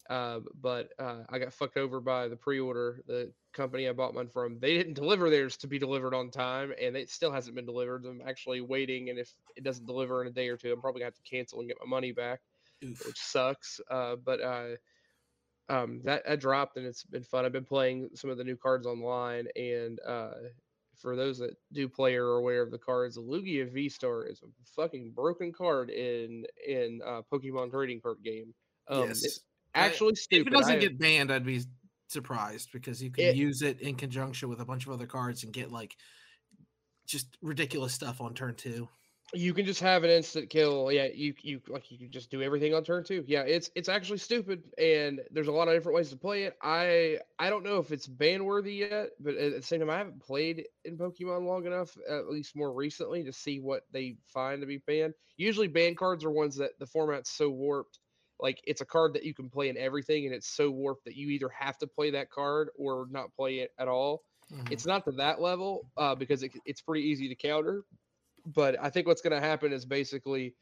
Uh, 0.09 0.41
but 0.63 0.89
uh, 0.99 1.19
I 1.29 1.39
got 1.39 1.53
fucked 1.53 1.77
over 1.77 2.01
by 2.01 2.29
the 2.29 2.37
pre-order. 2.37 3.03
The 3.07 3.31
company 3.53 3.87
I 3.87 3.93
bought 3.93 4.15
mine 4.15 4.29
from, 4.29 4.59
they 4.59 4.75
didn't 4.75 4.95
deliver 4.95 5.29
theirs 5.29 5.59
to 5.59 5.67
be 5.67 5.79
delivered 5.79 6.15
on 6.15 6.31
time, 6.31 6.73
and 6.81 6.97
it 6.97 7.11
still 7.11 7.31
hasn't 7.31 7.55
been 7.55 7.67
delivered. 7.67 8.07
I'm 8.07 8.23
actually 8.27 8.63
waiting, 8.63 9.11
and 9.11 9.19
if 9.19 9.31
it 9.55 9.65
doesn't 9.65 9.85
deliver 9.85 10.23
in 10.23 10.29
a 10.29 10.31
day 10.31 10.49
or 10.49 10.57
two, 10.57 10.73
I'm 10.73 10.81
probably 10.81 11.01
gonna 11.01 11.09
have 11.09 11.23
to 11.23 11.31
cancel 11.31 11.61
and 11.61 11.69
get 11.69 11.77
my 11.85 11.87
money 11.87 12.13
back, 12.13 12.41
Oof. 12.83 13.07
which 13.07 13.19
sucks. 13.19 13.81
Uh, 13.91 14.17
but 14.17 14.41
uh, 14.41 14.69
um, 15.69 16.01
that, 16.05 16.23
that 16.27 16.41
dropped, 16.41 16.79
and 16.79 16.87
it's 16.87 17.05
been 17.05 17.23
fun. 17.23 17.45
I've 17.45 17.53
been 17.53 17.65
playing 17.65 18.09
some 18.15 18.31
of 18.31 18.39
the 18.39 18.45
new 18.45 18.57
cards 18.57 18.87
online, 18.87 19.49
and 19.57 20.01
uh, 20.07 20.31
for 21.01 21.17
those 21.17 21.39
that 21.39 21.55
do 21.73 21.89
play 21.89 22.15
or 22.17 22.27
are 22.27 22.39
aware 22.39 22.63
of 22.63 22.71
the 22.71 22.79
cards, 22.79 23.15
the 23.15 23.21
Lugia 23.23 23.73
V 23.73 23.89
Star 23.89 24.25
is 24.25 24.43
a 24.43 24.47
fucking 24.77 25.13
broken 25.15 25.53
card 25.53 25.91
in 25.91 26.45
in 26.67 27.01
uh, 27.07 27.23
Pokemon 27.33 27.71
trading 27.71 28.01
card 28.01 28.19
game. 28.25 28.55
Um, 28.89 29.09
yes. 29.09 29.25
It's 29.25 29.41
I- 29.75 29.87
actually 29.87 30.15
if 30.31 30.47
it 30.47 30.51
doesn't 30.51 30.77
I- 30.77 30.79
get 30.79 30.99
banned, 30.99 31.33
I'd 31.33 31.45
be 31.45 31.63
surprised 32.09 32.71
because 32.73 33.03
you 33.03 33.11
can 33.11 33.25
It- 33.25 33.37
use 33.37 33.63
it 33.63 33.81
in 33.81 33.95
conjunction 33.95 34.49
with 34.49 34.61
a 34.61 34.65
bunch 34.65 34.87
of 34.87 34.93
other 34.93 35.07
cards 35.07 35.45
and 35.45 35.53
get 35.53 35.71
like 35.71 35.95
just 37.07 37.39
ridiculous 37.43 37.95
stuff 37.95 38.21
on 38.21 38.35
turn 38.35 38.55
two. 38.55 38.89
You 39.35 39.53
can 39.53 39.67
just 39.67 39.81
have 39.81 40.05
an 40.05 40.11
instant 40.11 40.49
kill. 40.49 40.91
Yeah, 40.91 41.05
you 41.05 41.35
you 41.43 41.61
like 41.69 41.91
you 41.91 41.99
can 41.99 42.11
just 42.11 42.31
do 42.31 42.41
everything 42.43 42.73
on 42.75 42.83
turn 42.83 43.05
two. 43.05 43.25
Yeah, 43.27 43.43
it's 43.43 43.71
it's 43.75 43.89
actually 43.89 44.19
stupid, 44.19 44.73
and 44.79 45.21
there's 45.31 45.49
a 45.49 45.53
lot 45.53 45.69
of 45.69 45.75
different 45.75 45.97
ways 45.97 46.11
to 46.11 46.17
play 46.17 46.45
it. 46.45 46.57
I 46.63 47.21
I 47.39 47.51
don't 47.51 47.63
know 47.63 47.79
if 47.79 47.93
it's 47.93 48.07
ban 48.07 48.45
worthy 48.45 48.75
yet, 48.77 49.11
but 49.21 49.35
at 49.35 49.53
the 49.53 49.63
same 49.63 49.81
time, 49.81 49.91
I 49.91 49.99
haven't 49.99 50.21
played 50.23 50.67
in 50.85 50.97
Pokemon 50.97 51.45
long 51.47 51.67
enough, 51.67 51.95
at 52.09 52.29
least 52.29 52.57
more 52.57 52.73
recently, 52.73 53.23
to 53.25 53.33
see 53.33 53.61
what 53.61 53.83
they 53.91 54.17
find 54.27 54.63
to 54.63 54.67
be 54.67 54.79
banned. 54.79 55.15
Usually, 55.37 55.69
ban 55.69 55.95
cards 55.95 56.25
are 56.25 56.31
ones 56.31 56.57
that 56.57 56.79
the 56.79 56.87
format's 56.87 57.31
so 57.31 57.51
warped. 57.51 58.01
Like 58.41 58.61
it's 58.65 58.81
a 58.81 58.87
card 58.87 59.13
that 59.15 59.25
you 59.25 59.35
can 59.35 59.51
play 59.51 59.69
in 59.69 59.77
everything, 59.77 60.25
and 60.25 60.35
it's 60.35 60.49
so 60.49 60.71
warped 60.71 61.05
that 61.05 61.17
you 61.17 61.29
either 61.31 61.51
have 61.51 61.77
to 61.79 61.87
play 61.87 62.11
that 62.13 62.31
card 62.31 62.71
or 62.79 63.07
not 63.11 63.35
play 63.35 63.59
it 63.59 63.73
at 63.79 63.89
all. 63.89 64.25
Mhm. 64.51 64.71
It's 64.71 64.87
not 64.87 65.05
to 65.05 65.13
that 65.13 65.41
level 65.41 65.87
uh, 65.99 66.15
because 66.15 66.43
it, 66.43 66.53
it's 66.65 66.81
pretty 66.83 67.05
easy 67.09 67.29
to 67.29 67.35
counter. 67.35 67.85
But 68.55 68.77
I 68.81 68.91
think 68.91 69.07
what's 69.07 69.21
going 69.21 69.39
to 69.41 69.47
happen 69.47 69.73
is 69.73 69.85
basically 69.85 70.55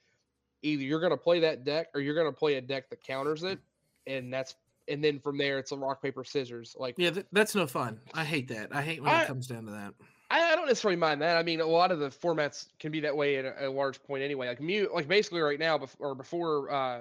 either 0.62 0.82
you're 0.82 1.00
going 1.00 1.12
to 1.12 1.16
play 1.16 1.40
that 1.40 1.64
deck 1.64 1.88
or 1.94 2.00
you're 2.00 2.14
going 2.14 2.26
to 2.32 2.36
play 2.36 2.54
a 2.54 2.60
deck 2.60 2.90
that 2.90 3.02
counters 3.02 3.42
it, 3.42 3.58
and 4.06 4.32
that's 4.32 4.54
and 4.88 5.02
then 5.02 5.18
from 5.18 5.36
there 5.38 5.58
it's 5.58 5.72
a 5.72 5.76
rock 5.76 6.02
paper 6.02 6.24
scissors. 6.24 6.74
Like 6.78 6.94
yeah, 6.98 7.10
th- 7.10 7.26
that's 7.32 7.54
no 7.54 7.66
fun. 7.66 8.00
I 8.14 8.24
hate 8.24 8.48
that. 8.48 8.74
I 8.74 8.82
hate 8.82 9.02
when 9.02 9.10
I- 9.10 9.22
it 9.22 9.26
comes 9.28 9.46
down 9.46 9.66
to 9.66 9.72
that. 9.72 9.94
I, 10.28 10.42
I 10.52 10.56
don't 10.56 10.66
necessarily 10.66 10.96
mind 10.96 11.22
that. 11.22 11.36
I 11.36 11.44
mean, 11.44 11.60
a 11.60 11.66
lot 11.66 11.92
of 11.92 12.00
the 12.00 12.08
formats 12.08 12.66
can 12.80 12.90
be 12.90 12.98
that 13.00 13.16
way 13.16 13.36
at 13.36 13.44
a, 13.44 13.68
a 13.68 13.70
large 13.70 14.02
point 14.02 14.24
anyway. 14.24 14.48
Like 14.48 14.60
Mew, 14.60 14.90
like 14.92 15.06
basically 15.06 15.40
right 15.40 15.58
now, 15.60 15.78
bef- 15.78 15.94
or 16.00 16.16
before 16.16 16.68
uh, 16.72 17.00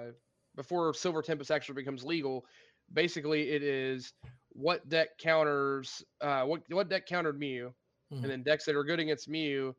before 0.54 0.94
Silver 0.94 1.22
Tempest 1.22 1.50
actually 1.50 1.74
becomes 1.74 2.04
legal, 2.04 2.46
basically 2.92 3.50
it 3.50 3.64
is 3.64 4.12
what 4.52 4.88
deck 4.88 5.18
counters 5.18 6.04
uh, 6.20 6.44
what 6.44 6.62
what 6.70 6.88
deck 6.88 7.06
countered 7.06 7.36
Mew, 7.38 7.74
and 8.12 8.30
then 8.30 8.44
decks 8.44 8.64
that 8.66 8.76
are 8.76 8.84
good 8.84 9.00
against 9.00 9.28
Mew 9.28 9.74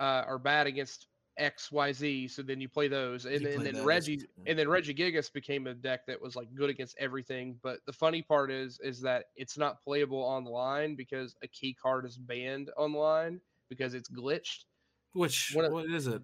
uh, 0.00 0.24
are 0.26 0.38
bad 0.38 0.66
against 0.66 1.06
X 1.38 1.70
Y 1.70 1.92
Z. 1.92 2.28
So 2.28 2.42
then 2.42 2.60
you 2.60 2.68
play 2.68 2.88
those, 2.88 3.24
and, 3.24 3.44
and 3.46 3.64
then 3.64 3.74
those, 3.74 3.84
Reggie 3.84 4.20
yeah. 4.36 4.50
and 4.50 4.58
then 4.58 4.66
Regigigas 4.66 5.32
became 5.32 5.66
a 5.66 5.74
deck 5.74 6.06
that 6.06 6.20
was 6.20 6.36
like 6.36 6.52
good 6.54 6.70
against 6.70 6.96
everything. 6.98 7.58
But 7.62 7.78
the 7.86 7.92
funny 7.92 8.22
part 8.22 8.50
is, 8.50 8.78
is 8.82 9.00
that 9.02 9.26
it's 9.36 9.56
not 9.56 9.82
playable 9.82 10.18
online 10.18 10.96
because 10.96 11.36
a 11.42 11.48
key 11.48 11.74
card 11.80 12.04
is 12.04 12.18
banned 12.18 12.70
online 12.76 13.40
because 13.68 13.94
it's 13.94 14.08
glitched. 14.08 14.64
Which 15.12 15.52
One 15.54 15.64
of- 15.64 15.72
what 15.72 15.86
is 15.86 16.06
it? 16.06 16.22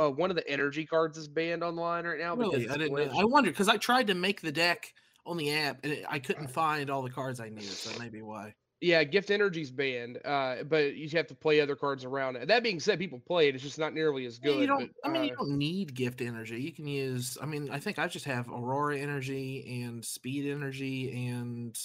Uh, 0.00 0.10
one 0.10 0.30
of 0.30 0.36
the 0.36 0.48
energy 0.48 0.86
cards 0.86 1.18
is 1.18 1.28
banned 1.28 1.62
online 1.62 2.06
right 2.06 2.18
now 2.18 2.34
Really, 2.34 2.60
because 2.60 2.74
I 2.74 2.78
didn't. 2.78 3.10
I 3.10 3.24
wondered 3.24 3.50
because 3.50 3.68
I 3.68 3.76
tried 3.76 4.06
to 4.06 4.14
make 4.14 4.40
the 4.40 4.52
deck 4.52 4.94
on 5.26 5.36
the 5.36 5.52
app 5.52 5.80
and 5.82 5.92
it, 5.92 6.04
I 6.08 6.18
couldn't 6.18 6.48
find 6.48 6.88
all 6.88 7.02
the 7.02 7.10
cards 7.10 7.40
I 7.40 7.50
needed. 7.50 7.72
So 7.72 7.98
maybe 7.98 8.22
why. 8.22 8.54
Yeah, 8.80 9.04
gift 9.04 9.30
energy's 9.30 9.70
banned, 9.70 10.18
uh, 10.22 10.56
but 10.68 10.96
you 10.96 11.08
have 11.16 11.26
to 11.28 11.34
play 11.34 11.60
other 11.60 11.74
cards 11.74 12.04
around 12.04 12.36
it. 12.36 12.48
That 12.48 12.62
being 12.62 12.78
said, 12.78 12.98
people 12.98 13.18
play 13.18 13.48
it; 13.48 13.54
it's 13.54 13.64
just 13.64 13.78
not 13.78 13.94
nearly 13.94 14.26
as 14.26 14.38
Yeah, 14.42 14.50
good. 14.50 14.60
you 14.60 14.66
don't. 14.66 14.92
but, 15.02 15.08
I 15.08 15.12
mean, 15.12 15.24
you 15.24 15.32
uh, 15.32 15.36
don't 15.38 15.56
need 15.56 15.94
gift 15.94 16.20
energy. 16.20 16.60
You 16.60 16.72
can 16.72 16.86
use. 16.86 17.38
I 17.40 17.46
mean, 17.46 17.70
I 17.70 17.78
think 17.78 17.98
I 17.98 18.06
just 18.06 18.26
have 18.26 18.48
Aurora 18.48 18.98
energy 18.98 19.82
and 19.82 20.04
Speed 20.04 20.50
energy 20.50 21.26
and 21.26 21.78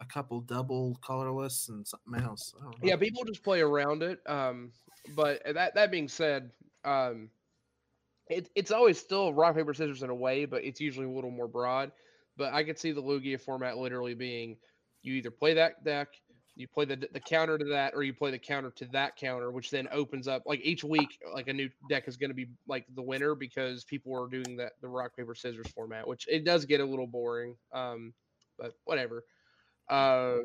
a 0.00 0.04
couple 0.04 0.40
double 0.40 0.96
colorless 1.02 1.68
and 1.68 1.86
something 1.86 2.22
else. 2.22 2.54
I 2.56 2.62
don't 2.62 2.70
know. 2.70 2.88
yeah, 2.88 2.96
people 2.96 3.24
just 3.24 3.42
play 3.42 3.60
around 3.60 4.04
it. 4.04 4.20
Um, 4.26 4.70
but 5.16 5.42
that 5.52 5.74
that 5.74 5.90
being 5.90 6.08
said, 6.08 6.52
um, 6.84 7.28
it, 8.28 8.50
it's 8.54 8.70
always 8.70 8.98
still 8.98 9.34
rock 9.34 9.56
paper 9.56 9.74
scissors 9.74 10.02
in 10.04 10.10
a 10.10 10.14
way, 10.14 10.44
but 10.44 10.64
it's 10.64 10.80
usually 10.80 11.06
a 11.06 11.10
little 11.10 11.30
more 11.30 11.48
broad. 11.48 11.90
But 12.36 12.52
I 12.52 12.62
could 12.64 12.78
see 12.78 12.92
the 12.92 13.02
Lugia 13.02 13.40
format 13.40 13.78
literally 13.78 14.14
being 14.14 14.58
you 15.02 15.14
either 15.14 15.30
play 15.30 15.54
that 15.54 15.84
deck, 15.84 16.08
you 16.56 16.66
play 16.66 16.84
the 16.84 16.96
the 17.12 17.20
counter 17.20 17.58
to 17.58 17.64
that, 17.66 17.94
or 17.94 18.02
you 18.02 18.14
play 18.14 18.30
the 18.30 18.38
counter 18.38 18.70
to 18.76 18.86
that 18.86 19.16
counter, 19.16 19.50
which 19.50 19.70
then 19.70 19.88
opens 19.92 20.26
up 20.26 20.42
like 20.46 20.60
each 20.62 20.82
week, 20.82 21.18
like 21.32 21.48
a 21.48 21.52
new 21.52 21.68
deck 21.88 22.08
is 22.08 22.16
going 22.16 22.30
to 22.30 22.34
be 22.34 22.48
like 22.66 22.86
the 22.94 23.02
winner 23.02 23.34
because 23.34 23.84
people 23.84 24.14
are 24.14 24.28
doing 24.28 24.56
that 24.56 24.72
the 24.80 24.88
rock 24.88 25.14
paper 25.16 25.34
scissors 25.34 25.68
format, 25.68 26.08
which 26.08 26.26
it 26.28 26.44
does 26.44 26.64
get 26.64 26.80
a 26.80 26.84
little 26.84 27.06
boring. 27.06 27.56
Um, 27.72 28.14
but 28.58 28.72
whatever. 28.84 29.24
Uh, 29.88 30.38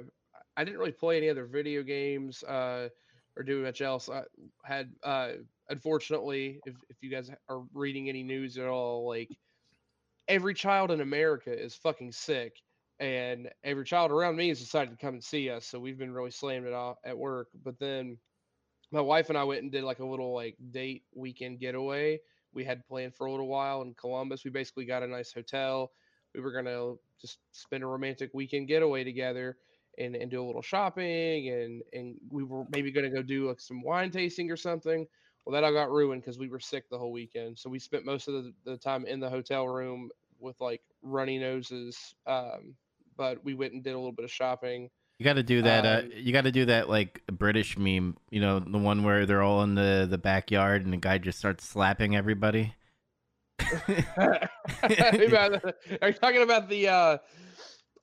I 0.55 0.63
didn't 0.63 0.79
really 0.79 0.91
play 0.91 1.17
any 1.17 1.29
other 1.29 1.45
video 1.45 1.81
games. 1.81 2.43
Uh, 2.43 2.89
or 3.37 3.43
do 3.43 3.63
much 3.63 3.81
else. 3.81 4.09
I 4.09 4.23
had 4.63 4.91
uh 5.03 5.31
unfortunately, 5.69 6.59
if 6.65 6.75
if 6.89 6.97
you 7.01 7.09
guys 7.09 7.31
are 7.49 7.63
reading 7.73 8.09
any 8.09 8.23
news 8.23 8.57
at 8.57 8.67
all, 8.67 9.07
like 9.07 9.29
every 10.27 10.53
child 10.53 10.91
in 10.91 11.01
America 11.01 11.51
is 11.51 11.75
fucking 11.75 12.11
sick, 12.11 12.53
and 13.01 13.49
every 13.63 13.83
child 13.83 14.11
around 14.11 14.35
me 14.35 14.49
has 14.49 14.59
decided 14.59 14.91
to 14.91 14.97
come 14.97 15.15
and 15.15 15.23
see 15.23 15.49
us. 15.49 15.65
So 15.65 15.79
we've 15.79 15.97
been 15.97 16.13
really 16.13 16.29
slammed 16.29 16.67
it 16.67 16.73
off 16.73 16.97
at 17.03 17.17
work. 17.17 17.47
But 17.63 17.79
then 17.79 18.17
my 18.91 19.01
wife 19.01 19.29
and 19.29 19.37
I 19.37 19.43
went 19.43 19.63
and 19.63 19.71
did 19.71 19.83
like 19.83 19.99
a 19.99 20.05
little 20.05 20.35
like 20.35 20.55
date 20.69 21.03
weekend 21.15 21.59
getaway. 21.59 22.19
We 22.53 22.63
had 22.63 22.85
planned 22.87 23.15
for 23.15 23.25
a 23.25 23.31
little 23.31 23.47
while 23.47 23.81
in 23.81 23.95
Columbus. 23.95 24.43
We 24.45 24.51
basically 24.51 24.85
got 24.85 25.01
a 25.01 25.07
nice 25.07 25.33
hotel. 25.33 25.91
We 26.35 26.41
were 26.41 26.51
gonna 26.51 26.93
just 27.19 27.39
spend 27.51 27.83
a 27.83 27.87
romantic 27.87 28.29
weekend 28.35 28.67
getaway 28.67 29.03
together 29.03 29.57
and, 29.97 30.15
and 30.15 30.29
do 30.29 30.41
a 30.41 30.45
little 30.45 30.61
shopping 30.61 31.49
and 31.49 31.81
and 31.91 32.15
we 32.29 32.43
were 32.43 32.63
maybe 32.69 32.91
to 32.91 33.09
go 33.09 33.21
do 33.21 33.49
like 33.49 33.59
some 33.59 33.81
wine 33.81 34.09
tasting 34.09 34.49
or 34.49 34.55
something 34.55 35.05
well 35.45 35.53
that 35.53 35.65
all 35.65 35.73
got 35.73 35.91
ruined 35.91 36.21
because 36.21 36.39
we 36.39 36.47
were 36.47 36.61
sick 36.61 36.89
the 36.89 36.97
whole 36.97 37.11
weekend 37.11 37.59
so 37.59 37.69
we 37.69 37.77
spent 37.77 38.05
most 38.05 38.29
of 38.29 38.33
the, 38.33 38.53
the 38.63 38.77
time 38.77 39.05
in 39.05 39.19
the 39.19 39.29
hotel 39.29 39.67
room 39.67 40.09
with 40.39 40.59
like 40.61 40.81
runny 41.01 41.37
noses 41.37 42.15
um, 42.25 42.73
but 43.17 43.43
we 43.43 43.53
went 43.53 43.73
and 43.73 43.83
did 43.83 43.91
a 43.93 43.97
little 43.97 44.11
bit 44.11 44.25
of 44.25 44.31
shopping 44.31 44.89
You 45.19 45.23
got 45.25 45.33
to 45.33 45.43
do 45.43 45.61
that. 45.61 45.85
Uh, 45.85 46.01
Um, 46.05 46.11
you 46.15 46.33
got 46.33 46.45
to 46.45 46.51
do 46.51 46.65
that 46.65 46.89
like 46.89 47.21
British 47.27 47.77
meme. 47.77 48.17
You 48.31 48.41
know, 48.41 48.59
the 48.59 48.79
one 48.79 49.03
where 49.03 49.25
they're 49.25 49.43
all 49.43 49.61
in 49.63 49.75
the 49.75 50.07
the 50.09 50.17
backyard 50.17 50.83
and 50.83 50.91
the 50.91 50.97
guy 50.97 51.17
just 51.19 51.37
starts 51.37 51.63
slapping 51.67 52.15
everybody. 52.15 52.73
Are 54.17 54.49
you 54.83 56.13
talking 56.13 56.41
about 56.41 56.69
the 56.69 56.87
uh 56.87 57.17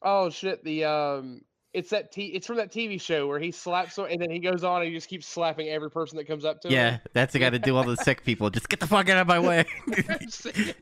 oh 0.03 0.31
shit 0.31 0.63
the 0.65 0.85
um 0.85 1.43
it's 1.75 1.91
that 1.91 2.11
t 2.11 2.27
it's 2.27 2.47
from 2.47 2.57
that 2.57 2.73
tv 2.73 3.01
show 3.01 3.27
where 3.27 3.39
he 3.39 3.51
slaps 3.51 3.99
and 3.99 4.21
then 4.21 4.31
he 4.31 4.39
goes 4.39 4.65
on 4.65 4.81
and 4.81 4.89
he 4.89 4.95
just 4.95 5.09
keeps 5.09 5.27
slapping 5.27 5.69
every 5.69 5.91
person 5.91 6.17
that 6.17 6.27
comes 6.27 6.45
up 6.45 6.61
to 6.61 6.69
him 6.69 6.75
Yeah, 6.75 6.99
that's 7.13 7.35
the 7.35 7.39
guy 7.39 7.51
to 7.51 7.59
do 7.59 7.77
all 7.77 7.85
the 7.85 7.97
sick 7.97 8.25
people. 8.25 8.49
Just 8.49 8.69
get 8.69 8.81
the 8.81 8.87
fuck 8.87 9.09
out 9.09 9.19
of 9.19 9.27
my 9.27 9.39
way. 9.39 9.65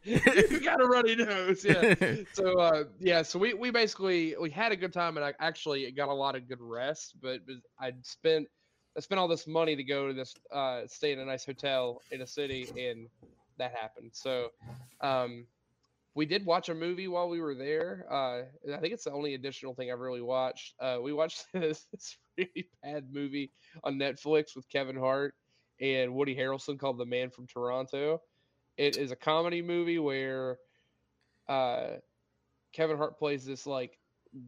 you 0.05 0.61
got 0.61 0.81
a 0.81 0.87
runny 0.87 1.17
nose. 1.17 1.65
Yeah. 1.65 1.95
So 2.33 2.59
uh, 2.59 2.85
yeah, 3.01 3.23
so 3.23 3.39
we 3.39 3.55
we 3.55 3.71
basically 3.71 4.35
we 4.41 4.51
had 4.51 4.73
a 4.73 4.77
good 4.77 4.93
time 4.93 5.17
and 5.17 5.25
I 5.25 5.35
actually 5.41 5.91
got 5.93 6.09
a 6.09 6.15
lot 6.15 6.37
of 6.37 6.49
good 6.49 6.61
rest, 6.61 7.15
but 7.21 7.41
but 7.47 7.57
I'd 7.81 8.05
spent 8.05 8.47
I 8.97 9.01
spent 9.01 9.19
all 9.19 9.29
this 9.29 9.47
money 9.47 9.77
to 9.77 9.83
go 9.83 10.09
to 10.09 10.15
this 10.15 10.35
uh, 10.53 10.83
stay 10.87 11.13
in 11.13 11.19
a 11.19 11.25
nice 11.25 11.45
hotel 11.45 12.01
in 12.11 12.23
a 12.23 12.27
city 12.27 12.69
and 12.79 13.09
that 13.59 13.75
happened. 13.75 14.11
So 14.13 14.49
um, 15.01 15.47
we 16.17 16.25
did 16.25 16.47
watch 16.47 16.71
a 16.71 16.75
movie 16.75 17.09
while 17.09 17.29
we 17.29 17.43
were 17.43 17.55
there. 17.55 18.07
Uh, 18.11 18.43
and 18.65 18.75
I 18.75 18.81
think 18.81 18.95
it's 18.95 19.05
the 19.05 19.13
only 19.13 19.35
additional 19.35 19.75
thing 19.75 19.93
I've 19.93 20.01
really 20.01 20.23
watched. 20.23 20.75
Uh, 20.81 20.97
we 21.01 21.13
watched 21.13 21.45
this, 21.53 21.87
this 21.93 22.17
really 22.39 22.71
bad 22.83 23.13
movie 23.13 23.53
on 23.85 23.99
Netflix 23.99 24.57
with 24.57 24.67
Kevin 24.71 24.97
Hart 24.97 25.35
and 25.79 26.15
Woody 26.15 26.35
Harrelson 26.35 26.79
called 26.79 26.99
The 26.99 27.05
Man 27.05 27.29
from 27.29 27.47
Toronto. 27.47 28.23
It 28.79 28.97
is 28.97 29.11
a 29.11 29.17
comedy 29.17 29.61
movie 29.61 29.99
where 29.99 30.57
uh, 31.51 31.99
Kevin 32.73 32.97
Hart 32.97 33.19
plays 33.19 33.45
this 33.45 33.67
like 33.67 33.99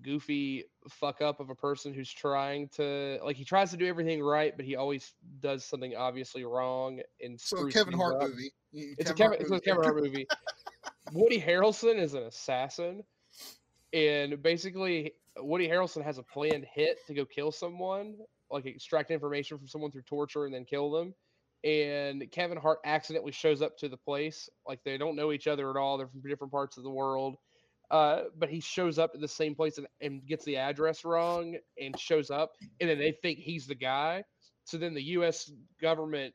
goofy 0.02 0.64
fuck 0.88 1.20
up 1.20 1.38
of 1.38 1.50
a 1.50 1.54
person 1.54 1.94
who's 1.94 2.12
trying 2.12 2.68
to 2.68 3.18
like 3.24 3.36
he 3.36 3.44
tries 3.44 3.70
to 3.72 3.76
do 3.76 3.86
everything 3.86 4.22
right, 4.22 4.56
but 4.56 4.64
he 4.64 4.76
always 4.76 5.12
does 5.40 5.66
something 5.66 5.94
obviously 5.96 6.44
wrong 6.44 7.00
and 7.20 7.38
So 7.38 7.66
Kevin 7.66 7.92
Hart 7.92 8.22
up. 8.22 8.30
movie. 8.30 8.52
It's 8.72 9.10
a 9.10 9.14
Kevin, 9.14 9.38
it's 9.38 9.50
a 9.50 9.52
movie. 9.52 9.64
Kevin 9.64 9.82
Hart 9.82 9.96
movie. 9.96 10.26
Woody 11.12 11.40
Harrelson 11.40 11.98
is 11.98 12.14
an 12.14 12.24
assassin, 12.24 13.02
and 13.92 14.42
basically 14.42 15.14
Woody 15.38 15.68
Harrelson 15.68 16.04
has 16.04 16.18
a 16.18 16.22
planned 16.22 16.66
hit 16.72 16.98
to 17.06 17.14
go 17.14 17.24
kill 17.24 17.52
someone, 17.52 18.16
like 18.50 18.66
extract 18.66 19.10
information 19.10 19.58
from 19.58 19.68
someone 19.68 19.90
through 19.90 20.02
torture 20.02 20.44
and 20.44 20.54
then 20.54 20.64
kill 20.64 20.90
them. 20.90 21.14
And 21.64 22.30
Kevin 22.30 22.58
Hart 22.58 22.78
accidentally 22.84 23.32
shows 23.32 23.62
up 23.62 23.76
to 23.78 23.88
the 23.88 23.96
place, 23.96 24.48
like 24.66 24.80
they 24.84 24.98
don't 24.98 25.16
know 25.16 25.32
each 25.32 25.46
other 25.46 25.70
at 25.70 25.76
all. 25.76 25.98
They're 25.98 26.08
from 26.08 26.20
different 26.20 26.52
parts 26.52 26.76
of 26.76 26.84
the 26.84 26.90
world. 26.90 27.36
Uh, 27.90 28.24
but 28.36 28.50
he 28.50 28.60
shows 28.60 28.98
up 28.98 29.12
at 29.14 29.20
the 29.20 29.26
same 29.26 29.54
place 29.54 29.78
and, 29.78 29.86
and 30.02 30.26
gets 30.26 30.44
the 30.44 30.58
address 30.58 31.06
wrong 31.06 31.56
and 31.80 31.98
shows 31.98 32.30
up, 32.30 32.52
and 32.80 32.90
then 32.90 32.98
they 32.98 33.12
think 33.22 33.38
he's 33.38 33.66
the 33.66 33.74
guy. 33.74 34.22
So 34.64 34.76
then 34.76 34.92
the 34.92 35.02
U.S. 35.02 35.50
government 35.80 36.34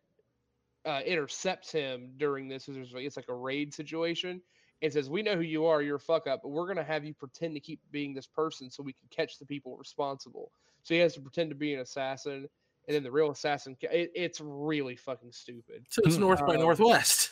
uh, 0.83 1.01
intercepts 1.05 1.71
him 1.71 2.13
during 2.17 2.47
this. 2.47 2.67
It's 2.67 3.15
like 3.15 3.29
a 3.29 3.35
raid 3.35 3.71
situation 3.71 4.41
and 4.83 4.91
says, 4.93 5.09
"We 5.09 5.23
know 5.23 5.35
who 5.35 5.41
you 5.41 5.65
are. 5.65 5.81
You're 5.81 5.95
a 5.95 5.99
fuck 5.99 6.27
up, 6.27 6.41
but 6.43 6.49
we're 6.49 6.67
gonna 6.67 6.83
have 6.83 7.05
you 7.05 7.13
pretend 7.13 7.55
to 7.55 7.59
keep 7.59 7.79
being 7.89 8.13
this 8.13 8.27
person 8.27 8.69
so 8.69 8.83
we 8.83 8.93
can 8.93 9.07
catch 9.09 9.39
the 9.39 9.45
people 9.45 9.75
responsible." 9.77 10.51
So 10.83 10.93
he 10.93 10.99
has 10.99 11.13
to 11.15 11.21
pretend 11.21 11.49
to 11.49 11.55
be 11.55 11.73
an 11.73 11.79
assassin, 11.79 12.47
and 12.87 12.95
then 12.95 13.01
the 13.01 13.11
real 13.11 13.31
assassin. 13.31 13.77
It, 13.81 14.11
it's 14.13 14.41
really 14.41 14.97
fucking 14.97 15.31
stupid. 15.31 15.85
So 15.89 16.01
it's 16.05 16.17
North 16.17 16.45
by 16.45 16.55
Um, 16.55 16.61
Northwest. 16.61 17.31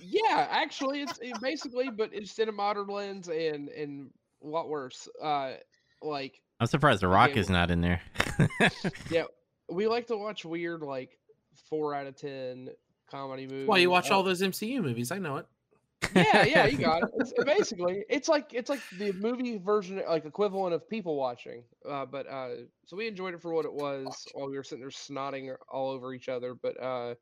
Yeah, 0.00 0.46
actually, 0.48 1.02
it's 1.02 1.18
it 1.20 1.38
basically, 1.42 1.90
but 1.90 2.14
instead 2.14 2.48
of 2.48 2.54
modern 2.54 2.86
lens 2.86 3.28
and 3.28 3.68
and 3.68 4.10
a 4.42 4.46
lot 4.46 4.68
worse. 4.68 5.08
Uh, 5.20 5.54
like 6.02 6.40
I'm 6.60 6.68
surprised 6.68 7.02
The 7.02 7.08
Rock 7.08 7.30
Okay, 7.30 7.40
is 7.40 7.50
not 7.50 7.70
in 7.70 7.80
there. 7.80 8.00
yeah, 9.10 9.24
we 9.68 9.88
like 9.88 10.06
to 10.06 10.16
watch 10.16 10.44
weird 10.44 10.82
like 10.82 11.18
four 11.68 11.94
out 11.94 12.06
of 12.06 12.14
ten 12.14 12.70
comedy 13.10 13.46
movies. 13.46 13.66
Why 13.66 13.78
you 13.78 13.90
watch 13.90 14.10
all 14.12 14.22
those 14.22 14.40
MCU 14.40 14.80
movies? 14.80 15.10
I 15.10 15.18
know 15.18 15.36
it. 15.38 15.46
Yeah, 16.14 16.44
yeah, 16.44 16.66
you 16.66 16.78
got 16.78 17.02
it. 17.02 17.10
It's, 17.16 17.32
basically, 17.44 18.04
it's 18.08 18.28
like 18.28 18.52
it's 18.52 18.70
like 18.70 18.80
the 18.98 19.12
movie 19.12 19.58
version, 19.58 20.02
like 20.08 20.24
equivalent 20.24 20.74
of 20.74 20.88
people 20.88 21.16
watching. 21.16 21.62
Uh, 21.88 22.06
but 22.06 22.26
uh, 22.26 22.48
so 22.86 22.96
we 22.96 23.06
enjoyed 23.06 23.34
it 23.34 23.42
for 23.42 23.52
what 23.52 23.64
it 23.64 23.72
was 23.72 24.26
while 24.32 24.48
we 24.48 24.56
were 24.56 24.62
sitting 24.62 24.80
there 24.80 24.90
snotting 24.90 25.54
all 25.70 25.90
over 25.90 26.14
each 26.14 26.28
other. 26.28 26.54
But 26.54 26.82
uh, 26.82 27.14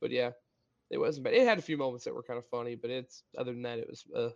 but 0.00 0.10
yeah, 0.10 0.30
it 0.90 0.98
wasn't 0.98 1.24
bad. 1.24 1.34
It 1.34 1.46
had 1.46 1.58
a 1.58 1.62
few 1.62 1.76
moments 1.76 2.04
that 2.04 2.14
were 2.14 2.22
kind 2.22 2.38
of 2.38 2.46
funny, 2.46 2.74
but 2.74 2.90
it's 2.90 3.22
other 3.36 3.52
than 3.52 3.62
that, 3.62 3.78
it 3.78 3.88
was 3.88 4.04
uh, 4.16 4.30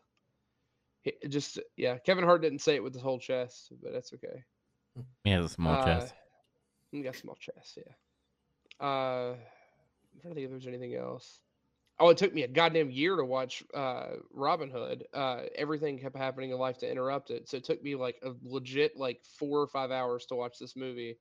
it 1.04 1.28
just 1.28 1.60
yeah. 1.76 1.98
Kevin 1.98 2.24
Hart 2.24 2.42
didn't 2.42 2.60
say 2.60 2.74
it 2.74 2.82
with 2.82 2.94
his 2.94 3.02
whole 3.02 3.18
chest, 3.18 3.72
but 3.82 3.92
that's 3.92 4.12
okay. 4.14 4.42
He 5.24 5.30
has 5.30 5.44
a 5.44 5.48
small 5.48 5.84
chest. 5.84 6.12
Uh, 6.12 6.16
he 6.90 7.02
got 7.02 7.14
a 7.14 7.18
small 7.18 7.36
chest, 7.36 7.76
yeah. 7.76 7.92
Uh, 8.80 9.34
I'm 9.34 10.20
trying 10.20 10.34
to 10.34 10.34
think 10.34 10.44
if 10.44 10.50
there's 10.50 10.66
anything 10.66 10.94
else. 10.94 11.40
Oh, 11.98 12.10
it 12.10 12.18
took 12.18 12.34
me 12.34 12.42
a 12.42 12.48
goddamn 12.48 12.90
year 12.90 13.16
to 13.16 13.24
watch 13.24 13.62
uh, 13.72 14.16
Robin 14.30 14.70
Hood. 14.70 15.06
Uh, 15.14 15.44
everything 15.54 15.98
kept 15.98 16.16
happening 16.16 16.50
in 16.50 16.58
life 16.58 16.76
to 16.78 16.90
interrupt 16.90 17.30
it, 17.30 17.48
so 17.48 17.56
it 17.56 17.64
took 17.64 17.82
me 17.82 17.94
like 17.94 18.18
a 18.22 18.32
legit 18.42 18.96
like 18.96 19.24
four 19.24 19.60
or 19.60 19.66
five 19.66 19.90
hours 19.90 20.26
to 20.26 20.34
watch 20.34 20.58
this 20.58 20.76
movie 20.76 21.18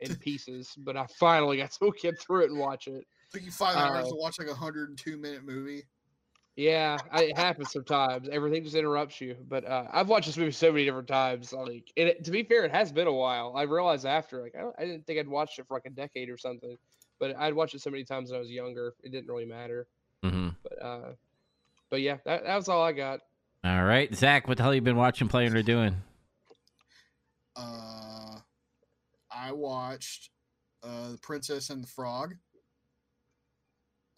in 0.00 0.14
pieces. 0.20 0.74
but 0.78 0.96
I 0.96 1.06
finally 1.06 1.58
got 1.58 1.72
to 1.80 1.92
get 2.00 2.18
through 2.18 2.44
it 2.44 2.50
and 2.50 2.58
watch 2.58 2.88
it. 2.88 3.06
Took 3.32 3.42
you 3.42 3.50
five 3.50 3.76
hours 3.76 4.08
Uh, 4.08 4.10
to 4.10 4.14
watch 4.14 4.38
like 4.38 4.48
a 4.48 4.54
hundred 4.54 4.88
and 4.88 4.98
two 4.98 5.18
minute 5.18 5.44
movie. 5.44 5.84
Yeah, 6.56 7.00
I, 7.10 7.24
it 7.24 7.36
happens 7.36 7.72
sometimes. 7.72 8.28
Everything 8.28 8.62
just 8.62 8.76
interrupts 8.76 9.20
you. 9.20 9.36
But 9.48 9.64
uh, 9.64 9.88
I've 9.90 10.08
watched 10.08 10.26
this 10.26 10.36
movie 10.36 10.52
so 10.52 10.70
many 10.70 10.84
different 10.84 11.08
times. 11.08 11.52
Like, 11.52 11.92
and 11.96 12.08
it, 12.08 12.24
to 12.24 12.30
be 12.30 12.44
fair, 12.44 12.64
it 12.64 12.70
has 12.70 12.92
been 12.92 13.08
a 13.08 13.12
while. 13.12 13.54
I 13.56 13.62
realized 13.62 14.06
after, 14.06 14.40
like, 14.40 14.54
I, 14.54 14.68
I 14.80 14.86
didn't 14.86 15.04
think 15.06 15.18
I'd 15.18 15.28
watched 15.28 15.58
it 15.58 15.66
for 15.66 15.74
like 15.74 15.86
a 15.86 15.90
decade 15.90 16.30
or 16.30 16.38
something. 16.38 16.76
But 17.18 17.36
I'd 17.36 17.54
watched 17.54 17.74
it 17.74 17.80
so 17.80 17.90
many 17.90 18.04
times 18.04 18.30
when 18.30 18.36
I 18.36 18.40
was 18.40 18.50
younger, 18.50 18.94
it 19.02 19.10
didn't 19.10 19.28
really 19.28 19.46
matter. 19.46 19.88
Hmm 20.24 20.48
But 20.62 20.82
uh, 20.82 21.12
but 21.90 22.00
yeah, 22.00 22.16
that, 22.24 22.44
that 22.44 22.56
was 22.56 22.68
all 22.68 22.82
I 22.82 22.92
got. 22.92 23.20
All 23.64 23.84
right, 23.84 24.14
Zach, 24.14 24.48
what 24.48 24.56
the 24.56 24.62
hell 24.62 24.74
you 24.74 24.80
been 24.80 24.96
watching, 24.96 25.28
playing, 25.28 25.54
or 25.56 25.62
doing? 25.62 25.96
Uh, 27.56 28.38
I 29.30 29.52
watched 29.52 30.30
uh, 30.82 31.12
The 31.12 31.18
Princess 31.18 31.70
and 31.70 31.82
the 31.82 31.88
Frog. 31.88 32.34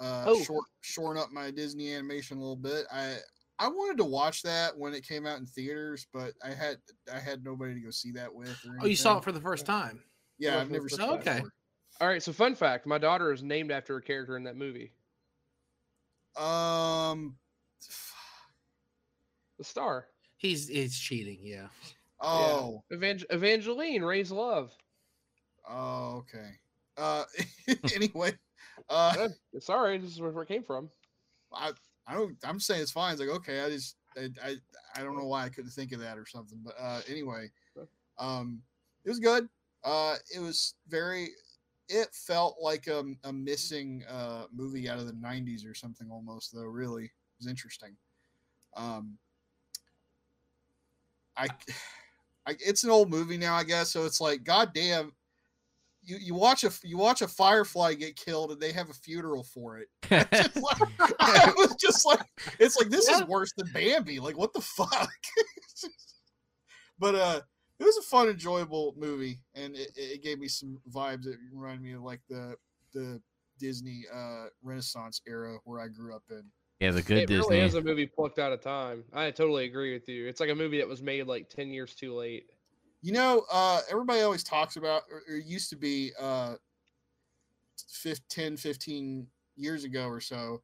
Uh, 0.00 0.24
Oh. 0.26 0.42
short, 0.42 0.64
shoring 0.82 1.18
up 1.18 1.30
my 1.32 1.50
Disney 1.50 1.92
animation 1.92 2.36
a 2.38 2.40
little 2.40 2.56
bit. 2.56 2.86
I 2.92 3.16
I 3.58 3.68
wanted 3.68 3.96
to 3.98 4.04
watch 4.04 4.42
that 4.42 4.76
when 4.76 4.92
it 4.92 5.06
came 5.06 5.26
out 5.26 5.38
in 5.38 5.46
theaters, 5.46 6.06
but 6.12 6.34
I 6.44 6.50
had 6.50 6.76
I 7.12 7.18
had 7.18 7.44
nobody 7.44 7.74
to 7.74 7.80
go 7.80 7.90
see 7.90 8.12
that 8.12 8.32
with. 8.32 8.48
Or 8.66 8.78
Oh, 8.82 8.86
you 8.86 8.96
saw 8.96 9.18
it 9.18 9.24
for 9.24 9.32
the 9.32 9.40
first 9.40 9.64
time. 9.64 10.02
Yeah, 10.38 10.56
Oh, 10.56 10.60
I've 10.60 10.70
never 10.70 10.88
the 10.88 10.96
seen 10.96 11.08
first 11.08 11.20
it 11.20 11.24
time. 11.24 11.36
before. 11.36 11.52
All 12.00 12.08
right, 12.08 12.22
so 12.22 12.32
fun 12.32 12.54
fact: 12.54 12.86
my 12.86 12.98
daughter 12.98 13.32
is 13.32 13.42
named 13.42 13.70
after 13.70 13.96
a 13.96 14.02
character 14.02 14.36
in 14.36 14.44
that 14.44 14.56
movie, 14.56 14.92
Um. 16.36 17.36
the 19.58 19.64
star 19.64 20.06
He's 20.36 20.68
he's 20.68 20.98
cheating. 20.98 21.38
Yeah. 21.42 21.68
Oh. 22.20 22.82
Evang- 22.92 23.24
Evangeline, 23.30 24.02
Ray's 24.02 24.30
Love. 24.30 24.70
Oh. 25.68 26.24
Okay. 26.24 26.50
Uh. 26.96 27.24
anyway. 27.94 28.32
Uh. 28.90 29.14
Uh, 29.18 29.60
sorry, 29.60 29.98
this 29.98 30.12
is 30.12 30.20
where 30.20 30.30
it 30.30 30.48
came 30.48 30.62
from. 30.62 30.90
I 31.52 31.72
I 32.06 32.14
don't 32.14 32.36
I'm 32.44 32.60
saying 32.60 32.82
it's 32.82 32.92
fine. 32.92 33.12
It's 33.12 33.20
like 33.20 33.30
okay, 33.30 33.60
I 33.60 33.70
just 33.70 33.96
I 34.16 34.28
I, 34.44 34.56
I 34.94 35.02
don't 35.02 35.16
know 35.16 35.26
why 35.26 35.44
I 35.44 35.48
couldn't 35.48 35.70
think 35.70 35.92
of 35.92 36.00
that 36.00 36.18
or 36.18 36.26
something. 36.26 36.58
But 36.64 36.74
uh 36.80 37.00
anyway, 37.08 37.50
um 38.18 38.62
it 39.04 39.08
was 39.08 39.18
good. 39.18 39.48
Uh 39.84 40.16
it 40.34 40.40
was 40.40 40.74
very 40.88 41.30
it 41.88 42.08
felt 42.12 42.56
like 42.60 42.86
a, 42.86 43.04
a 43.24 43.32
missing 43.32 44.04
uh 44.10 44.44
movie 44.52 44.88
out 44.88 44.98
of 44.98 45.06
the 45.06 45.12
90s 45.14 45.68
or 45.68 45.74
something 45.74 46.08
almost 46.10 46.52
though 46.54 46.62
really 46.62 47.04
it 47.04 47.10
was 47.38 47.46
interesting 47.46 47.96
um 48.76 49.16
i 51.36 51.46
I, 52.46 52.54
it's 52.64 52.84
an 52.84 52.90
old 52.90 53.10
movie 53.10 53.36
now, 53.36 53.56
I 53.56 53.64
guess. 53.64 53.90
So 53.90 54.04
it's 54.04 54.20
like, 54.20 54.44
goddamn, 54.44 55.12
you, 56.04 56.16
you 56.16 56.34
watch 56.34 56.62
a 56.62 56.70
you 56.84 56.96
watch 56.96 57.20
a 57.20 57.26
firefly 57.26 57.94
get 57.94 58.14
killed 58.14 58.52
and 58.52 58.60
they 58.60 58.70
have 58.70 58.88
a 58.88 58.94
funeral 58.94 59.42
for 59.42 59.78
it. 59.78 59.88
Just 60.32 60.56
like- 60.56 61.12
I 61.18 61.52
was 61.56 61.74
just 61.74 62.06
like, 62.06 62.20
it's 62.60 62.76
like 62.76 62.88
this 62.88 63.08
is 63.08 63.24
worse 63.24 63.52
than 63.56 63.68
Bambi. 63.72 64.20
Like, 64.20 64.38
what 64.38 64.52
the 64.52 64.60
fuck? 64.60 65.10
but 67.00 67.14
uh, 67.16 67.40
it 67.78 67.84
was 67.84 67.96
a 67.96 68.02
fun, 68.02 68.28
enjoyable 68.28 68.94
movie, 68.96 69.38
and 69.54 69.74
it, 69.74 69.90
it 69.96 70.22
gave 70.22 70.38
me 70.38 70.48
some 70.48 70.80
vibes 70.90 71.24
that 71.24 71.36
remind 71.52 71.82
me 71.82 71.92
of 71.92 72.02
like 72.02 72.20
the 72.28 72.56
the 72.92 73.20
Disney 73.58 74.04
uh 74.12 74.46
Renaissance 74.62 75.20
era 75.26 75.58
where 75.64 75.80
I 75.80 75.88
grew 75.88 76.14
up 76.14 76.22
in. 76.30 76.44
yeah, 76.80 76.90
the 76.90 77.02
good 77.02 77.18
it 77.18 77.26
Disney. 77.26 77.56
really 77.56 77.66
is 77.66 77.74
a 77.74 77.82
movie 77.82 78.06
plucked 78.06 78.38
out 78.38 78.52
of 78.52 78.60
time. 78.62 79.04
I 79.12 79.30
totally 79.30 79.64
agree 79.64 79.92
with 79.92 80.08
you. 80.08 80.26
It's 80.26 80.40
like 80.40 80.50
a 80.50 80.54
movie 80.54 80.78
that 80.78 80.88
was 80.88 81.02
made 81.02 81.26
like 81.26 81.48
ten 81.48 81.70
years 81.70 81.94
too 81.94 82.14
late. 82.14 82.50
You 83.02 83.12
know, 83.12 83.44
uh, 83.52 83.82
everybody 83.90 84.22
always 84.22 84.42
talks 84.42 84.76
about, 84.76 85.02
or, 85.12 85.22
or 85.28 85.36
used 85.36 85.70
to 85.70 85.76
be 85.76 86.12
uh, 86.18 86.54
fif- 87.88 88.26
10, 88.28 88.56
15 88.56 89.26
years 89.54 89.84
ago 89.84 90.08
or 90.08 90.20
so, 90.20 90.62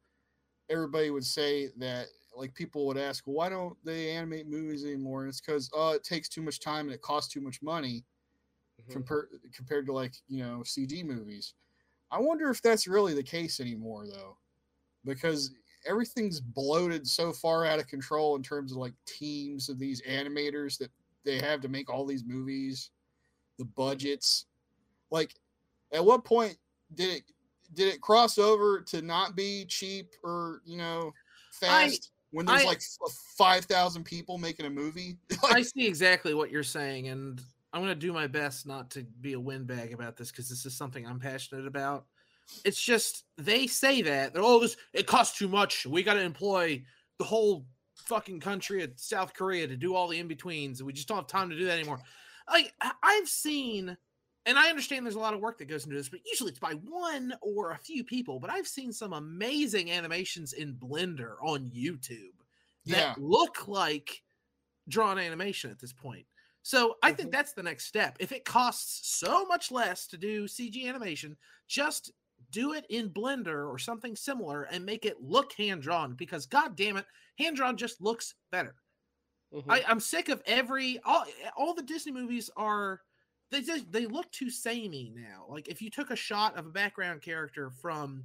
everybody 0.69 1.09
would 1.09 1.25
say 1.25 1.69
that, 1.77 2.07
like, 2.35 2.53
people 2.55 2.87
would 2.87 2.97
ask, 2.97 3.23
why 3.25 3.49
don't 3.49 3.77
they 3.85 4.11
animate 4.11 4.47
movies 4.47 4.85
anymore? 4.85 5.21
And 5.21 5.29
it's 5.29 5.41
because, 5.41 5.69
oh, 5.73 5.91
it 5.93 6.03
takes 6.03 6.29
too 6.29 6.41
much 6.41 6.59
time 6.59 6.87
and 6.87 6.95
it 6.95 7.01
costs 7.01 7.31
too 7.33 7.41
much 7.41 7.61
money 7.61 8.05
Mhm. 8.77 9.03
compar- 9.03 9.27
compared 9.53 9.85
to, 9.87 9.93
like, 9.93 10.15
you 10.27 10.39
know, 10.43 10.63
CG 10.63 11.03
movies. 11.03 11.55
I 12.11 12.19
wonder 12.19 12.49
if 12.49 12.61
that's 12.61 12.87
really 12.87 13.13
the 13.15 13.23
case 13.23 13.59
anymore, 13.59 14.07
though, 14.07 14.39
because 15.05 15.53
everything's 15.85 16.41
bloated 16.41 17.07
so 17.07 17.33
far 17.33 17.65
out 17.65 17.79
of 17.79 17.87
control 17.87 18.35
in 18.35 18.43
terms 18.43 18.71
of, 18.73 18.79
like, 18.79 18.95
teams 19.05 19.69
of 19.69 19.79
these 19.79 20.01
animators 20.03 20.77
that 20.79 20.91
they 21.25 21.39
have 21.39 21.61
to 21.61 21.69
make 21.69 21.89
all 21.89 22.05
these 22.05 22.25
movies, 22.25 22.91
the 23.57 23.65
budgets. 23.65 24.47
Like, 25.11 25.35
at 25.93 26.05
what 26.05 26.25
point 26.25 26.59
did 26.95 27.17
it 27.17 27.23
did 27.73 27.93
it 27.93 28.01
cross 28.01 28.39
over 28.39 28.81
to 28.81 29.01
not 29.03 29.35
be 29.35 29.65
cheap 29.65 30.15
or 30.23 30.61
you 30.65 30.77
know 30.77 31.15
fast 31.51 32.12
when 32.33 32.45
there's 32.45 32.63
I- 32.63 32.65
like 32.65 32.81
five 33.37 33.65
thousand 33.65 34.03
people 34.03 34.37
making 34.37 34.65
a 34.65 34.69
movie? 34.69 35.17
I 35.43 35.61
see 35.61 35.87
exactly 35.87 36.33
what 36.33 36.51
you're 36.51 36.63
saying, 36.63 37.07
and 37.07 37.41
I'm 37.71 37.81
going 37.81 37.93
to 37.93 37.99
do 37.99 38.11
my 38.11 38.27
best 38.27 38.67
not 38.67 38.91
to 38.91 39.03
be 39.21 39.33
a 39.33 39.39
windbag 39.39 39.93
about 39.93 40.17
this 40.17 40.31
because 40.31 40.49
this 40.49 40.65
is 40.65 40.75
something 40.75 41.07
I'm 41.07 41.19
passionate 41.19 41.67
about. 41.67 42.05
It's 42.65 42.81
just 42.81 43.23
they 43.37 43.67
say 43.67 44.01
that 44.01 44.33
they're 44.33 44.43
oh 44.43 44.59
this 44.59 44.75
it 44.91 45.07
costs 45.07 45.37
too 45.37 45.47
much. 45.47 45.85
We 45.85 46.03
got 46.03 46.15
to 46.15 46.21
employ 46.21 46.83
the 47.19 47.23
whole 47.23 47.65
fucking 47.95 48.39
country 48.39 48.83
of 48.83 48.91
South 48.95 49.33
Korea 49.33 49.67
to 49.67 49.77
do 49.77 49.95
all 49.95 50.07
the 50.07 50.19
in 50.19 50.27
betweens. 50.27 50.83
We 50.83 50.91
just 50.93 51.07
don't 51.07 51.17
have 51.17 51.27
time 51.27 51.49
to 51.49 51.57
do 51.57 51.65
that 51.65 51.77
anymore. 51.79 51.99
Like 52.51 52.73
I've 53.01 53.29
seen, 53.29 53.95
and 54.45 54.57
I 54.59 54.69
understand 54.69 55.05
there's 55.05 55.15
a 55.15 55.19
lot 55.19 55.33
of 55.33 55.39
work 55.41 55.57
that 55.59 55.65
goes 55.65 55.85
into 55.85 55.95
this, 55.95 56.09
but 56.09 56.19
usually 56.25 56.49
it's 56.51 56.59
by 56.59 56.73
one 56.73 57.33
or 57.41 57.71
a 57.71 57.77
few 57.77 58.03
people. 58.03 58.39
But 58.39 58.49
I've 58.49 58.67
seen 58.67 58.91
some 58.93 59.13
amazing 59.13 59.91
animations 59.91 60.53
in 60.53 60.75
Blender 60.75 61.35
on 61.41 61.69
YouTube 61.71 62.33
that 62.87 63.09
Yeah. 63.09 63.15
look 63.17 63.67
like 63.67 64.23
drawn 64.89 65.19
animation 65.19 65.71
at 65.71 65.79
this 65.79 65.93
point. 65.93 66.27
So 66.63 66.97
I 67.03 67.13
think 67.13 67.29
Mhm. 67.29 67.31
that's 67.31 67.53
the 67.53 67.63
next 67.63 67.85
step. 67.85 68.17
If 68.19 68.31
it 68.31 68.45
costs 68.45 69.07
so 69.09 69.45
much 69.45 69.71
less 69.71 70.07
to 70.07 70.17
do 70.17 70.47
CG 70.47 70.87
animation, 70.87 71.37
just 71.67 72.11
do 72.51 72.73
it 72.73 72.85
in 72.89 73.09
Blender 73.11 73.69
or 73.69 73.79
something 73.79 74.15
similar 74.15 74.63
and 74.63 74.85
make 74.85 75.05
it 75.05 75.21
look 75.21 75.53
hand 75.53 75.81
drawn 75.83 76.15
because 76.15 76.45
god 76.45 76.75
damn 76.77 76.97
it, 76.97 77.07
hand 77.37 77.55
drawn 77.57 77.77
just 77.77 78.01
looks 78.01 78.35
better. 78.51 78.75
Mhm. 79.51 79.69
I, 79.69 79.83
I'm 79.83 79.99
sick 79.99 80.29
of 80.29 80.41
every 80.45 80.99
all 81.01 81.25
all 81.55 81.73
the 81.73 81.83
Disney 81.83 82.11
movies 82.11 82.49
are 82.57 83.01
they 83.53 83.61
just 83.61 83.91
they 83.91 84.05
look 84.07 84.31
too 84.31 84.49
samey 84.49 85.13
now. 85.15 85.45
Like 85.47 85.67
if 85.67 85.81
you 85.81 85.89
took 85.89 86.09
a 86.09 86.15
shot 86.15 86.57
of 86.57 86.65
a 86.65 86.69
background 86.69 87.21
character 87.21 87.69
from 87.69 88.23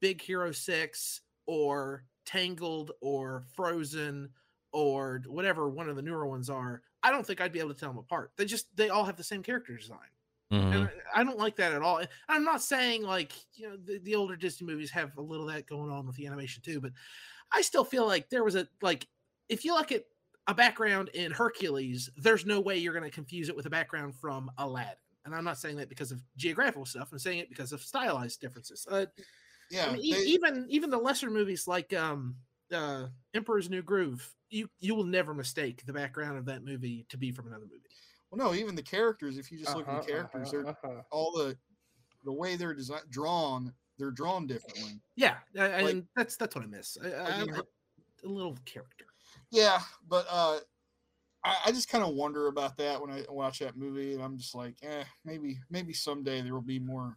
Big 0.00 0.20
Hero 0.20 0.52
6 0.52 1.20
or 1.46 2.04
Tangled 2.26 2.90
or 3.00 3.44
Frozen 3.54 4.30
or 4.72 5.22
whatever 5.28 5.68
one 5.68 5.88
of 5.88 5.96
the 5.96 6.02
newer 6.02 6.26
ones 6.26 6.50
are, 6.50 6.82
I 7.02 7.10
don't 7.10 7.24
think 7.24 7.40
I'd 7.40 7.52
be 7.52 7.60
able 7.60 7.72
to 7.72 7.78
tell 7.78 7.90
them 7.90 7.98
apart. 7.98 8.32
They 8.36 8.44
just 8.44 8.66
they 8.76 8.88
all 8.88 9.04
have 9.04 9.16
the 9.16 9.24
same 9.24 9.42
character 9.42 9.76
design. 9.76 9.98
Mhm. 10.52 10.74
And 10.74 10.90
I 11.14 11.20
I 11.20 11.24
don't 11.24 11.38
like 11.38 11.56
that 11.56 11.72
at 11.72 11.82
all. 11.82 11.98
And 11.98 12.08
I'm 12.28 12.44
not 12.44 12.62
saying 12.62 13.02
like 13.02 13.32
you 13.54 13.68
know 13.68 13.76
the, 13.76 13.98
the 13.98 14.14
older 14.16 14.36
Disney 14.36 14.66
movies 14.66 14.90
have 14.90 15.16
a 15.16 15.22
little 15.22 15.48
of 15.48 15.54
that 15.54 15.66
going 15.66 15.90
on 15.90 16.06
with 16.06 16.16
the 16.16 16.26
animation 16.26 16.62
too, 16.62 16.80
but 16.80 16.92
I 17.52 17.62
still 17.62 17.84
feel 17.84 18.06
like 18.06 18.28
there 18.28 18.44
was 18.44 18.56
a 18.56 18.66
like 18.82 19.06
if 19.48 19.64
you 19.64 19.74
look 19.74 19.92
at 19.92 20.04
a 20.46 20.54
background 20.54 21.08
in 21.10 21.32
Hercules, 21.32 22.10
there's 22.16 22.44
no 22.46 22.60
way 22.60 22.76
you're 22.78 22.92
going 22.92 23.04
to 23.04 23.10
confuse 23.10 23.48
it 23.48 23.56
with 23.56 23.66
a 23.66 23.70
background 23.70 24.14
from 24.14 24.50
Aladdin. 24.58 24.94
And 25.24 25.34
I'm 25.34 25.44
not 25.44 25.58
saying 25.58 25.76
that 25.76 25.88
because 25.88 26.12
of 26.12 26.20
geographical 26.36 26.84
stuff. 26.84 27.08
I'm 27.12 27.18
saying 27.18 27.38
it 27.38 27.48
because 27.48 27.72
of 27.72 27.80
stylized 27.82 28.40
differences. 28.40 28.86
Uh, 28.90 29.06
Yeah, 29.70 29.86
I 29.86 29.92
mean, 29.92 30.02
e- 30.02 30.12
they- 30.12 30.20
even 30.20 30.66
even 30.68 30.90
the 30.90 30.98
lesser 30.98 31.30
movies 31.30 31.66
like 31.66 31.94
um 31.94 32.36
uh 32.72 33.06
Emperor's 33.32 33.70
New 33.70 33.80
Groove, 33.82 34.30
you 34.50 34.68
you 34.80 34.94
will 34.94 35.04
never 35.04 35.32
mistake 35.32 35.84
the 35.86 35.92
background 35.94 36.36
of 36.36 36.44
that 36.44 36.62
movie 36.62 37.06
to 37.08 37.16
be 37.16 37.32
from 37.32 37.46
another 37.46 37.64
movie. 37.64 37.88
well, 38.30 38.46
no, 38.50 38.54
even 38.54 38.74
the 38.74 38.82
characters. 38.82 39.38
If 39.38 39.50
you 39.50 39.58
just 39.58 39.74
look 39.74 39.88
at 39.88 39.92
Uh-huh, 39.94 40.02
the 40.02 40.12
characters, 40.12 40.48
uh-huh, 40.52 40.74
they're 40.82 40.90
uh-huh. 40.92 41.02
all 41.10 41.32
the 41.32 41.56
the 42.24 42.32
way 42.32 42.56
they're 42.56 42.74
design 42.74 43.00
drawn. 43.08 43.72
They're 43.96 44.10
drawn 44.10 44.46
differently. 44.46 45.00
Yeah, 45.16 45.36
I, 45.56 45.62
I- 45.64 45.80
Like- 45.82 45.92
and 45.94 46.06
that's 46.16 46.36
that's 46.36 46.54
what 46.54 46.64
I 46.64 46.66
miss. 46.66 46.98
I, 47.02 47.06
I, 47.08 47.42
in 47.42 47.50
I- 47.50 47.56
Her- 47.56 47.62
a 48.24 48.28
little 48.28 48.56
character. 48.66 49.03
Yeah, 49.54 49.78
but 50.08 50.26
uh, 50.28 50.58
I, 51.44 51.56
I 51.66 51.70
just 51.70 51.88
kind 51.88 52.02
of 52.02 52.14
wonder 52.14 52.48
about 52.48 52.76
that 52.78 53.00
when 53.00 53.10
I 53.12 53.22
watch 53.28 53.60
that 53.60 53.76
movie, 53.76 54.14
and 54.14 54.20
I'm 54.20 54.36
just 54.36 54.52
like, 54.52 54.74
eh, 54.82 55.04
maybe 55.24 55.60
maybe 55.70 55.92
someday 55.92 56.40
there 56.40 56.54
will 56.54 56.60
be 56.60 56.80
more 56.80 57.16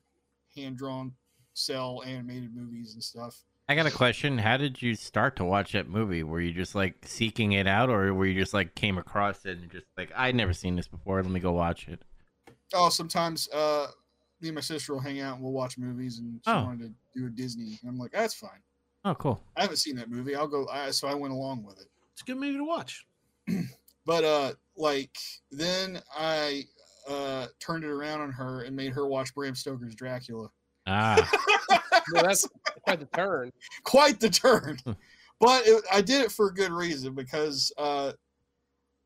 hand 0.56 0.78
drawn 0.78 1.14
cell 1.56 2.04
animated 2.06 2.56
movies 2.56 2.94
and 2.94 3.04
stuff. 3.04 3.44
I 3.68 3.74
got 3.74 3.88
a 3.88 3.92
question. 3.92 4.38
How 4.38 4.56
did 4.56 4.84
you 4.84 4.94
start 4.94 5.36
to 5.38 5.44
watch 5.44 5.72
that 5.72 5.90
movie? 5.90 6.22
Were 6.22 6.40
you 6.40 6.54
just 6.54 6.76
like 6.76 6.94
seeking 7.06 7.54
it 7.54 7.66
out, 7.66 7.90
or 7.90 8.14
were 8.14 8.28
you 8.28 8.40
just 8.40 8.54
like 8.54 8.76
came 8.76 9.00
across 9.00 9.44
it 9.46 9.58
and 9.58 9.72
just 9.72 9.88
like 9.98 10.12
I'd 10.16 10.36
never 10.36 10.54
seen 10.54 10.76
this 10.76 10.88
before? 10.88 11.24
Let 11.24 11.32
me 11.32 11.40
go 11.40 11.54
watch 11.54 11.88
it. 11.88 12.04
Oh, 12.76 12.90
sometimes 12.90 13.50
uh, 13.50 13.88
me 14.42 14.50
and 14.50 14.56
my 14.56 14.62
sister 14.62 14.94
will 14.94 15.00
hang 15.00 15.22
out 15.22 15.34
and 15.38 15.44
we'll 15.44 15.54
watch 15.54 15.80
movies, 15.80 16.20
and 16.20 16.40
she 16.46 16.52
Oh. 16.52 16.66
wanted 16.66 16.94
to 17.16 17.20
do 17.20 17.26
a 17.26 17.30
Disney, 17.32 17.80
and 17.82 17.90
I'm 17.90 17.98
like, 17.98 18.12
that's 18.12 18.36
fine. 18.36 18.62
Oh, 19.04 19.16
cool. 19.16 19.42
I 19.56 19.62
haven't 19.62 19.78
seen 19.78 19.96
that 19.96 20.12
movie. 20.12 20.36
I'll 20.36 20.48
go. 20.48 20.68
I, 20.68 20.92
so 20.92 21.08
I 21.08 21.16
went 21.16 21.34
along 21.34 21.64
with 21.64 21.80
it. 21.82 21.88
It's 22.18 22.24
a 22.24 22.26
good 22.26 22.38
movie 22.40 22.58
to 22.58 22.64
watch. 22.64 23.06
But 24.08 24.24
uh, 24.24 24.54
like 24.78 25.18
then 25.52 26.02
I 26.18 26.64
uh 27.10 27.48
turned 27.60 27.84
it 27.84 27.90
around 27.90 28.22
on 28.22 28.32
her 28.32 28.62
and 28.64 28.74
made 28.74 28.94
her 28.94 29.06
watch 29.06 29.36
Bram 29.36 29.54
Stoker's 29.54 29.96
Dracula. 29.96 30.50
Ah, 30.88 31.30
Well, 32.14 32.24
that's 32.24 32.48
quite 32.84 33.02
the 33.02 33.06
turn. 33.08 33.52
quite 33.84 34.22
the 34.22 34.30
turn. 34.30 34.80
But 35.42 35.68
it, 35.68 35.84
I 35.92 36.00
did 36.02 36.22
it 36.22 36.32
for 36.32 36.48
a 36.48 36.54
good 36.54 36.72
reason 36.72 37.16
because 37.16 37.70
uh, 37.78 38.14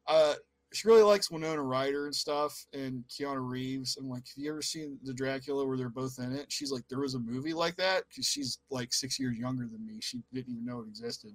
uh, 0.07 0.35
she 0.71 0.87
really 0.87 1.01
likes 1.01 1.31
Winona 1.31 1.63
Ryder 1.63 2.05
and 2.05 2.15
stuff, 2.15 2.63
and 2.71 3.03
Keanu 3.09 3.49
Reeves. 3.49 3.97
I'm 3.99 4.07
like, 4.07 4.27
have 4.27 4.37
you 4.37 4.51
ever 4.51 4.61
seen 4.61 4.99
the 5.03 5.15
Dracula 5.15 5.65
where 5.65 5.77
they're 5.77 5.89
both 5.89 6.19
in 6.19 6.31
it? 6.31 6.51
She's 6.51 6.71
like, 6.71 6.83
there 6.89 6.99
was 6.99 7.15
a 7.15 7.19
movie 7.19 7.53
like 7.53 7.75
that 7.77 8.03
because 8.07 8.27
she's 8.27 8.59
like 8.69 8.93
six 8.93 9.19
years 9.19 9.35
younger 9.35 9.65
than 9.65 9.83
me. 9.83 9.97
She 9.99 10.21
didn't 10.31 10.53
even 10.53 10.63
know 10.65 10.81
it 10.81 10.87
existed. 10.87 11.31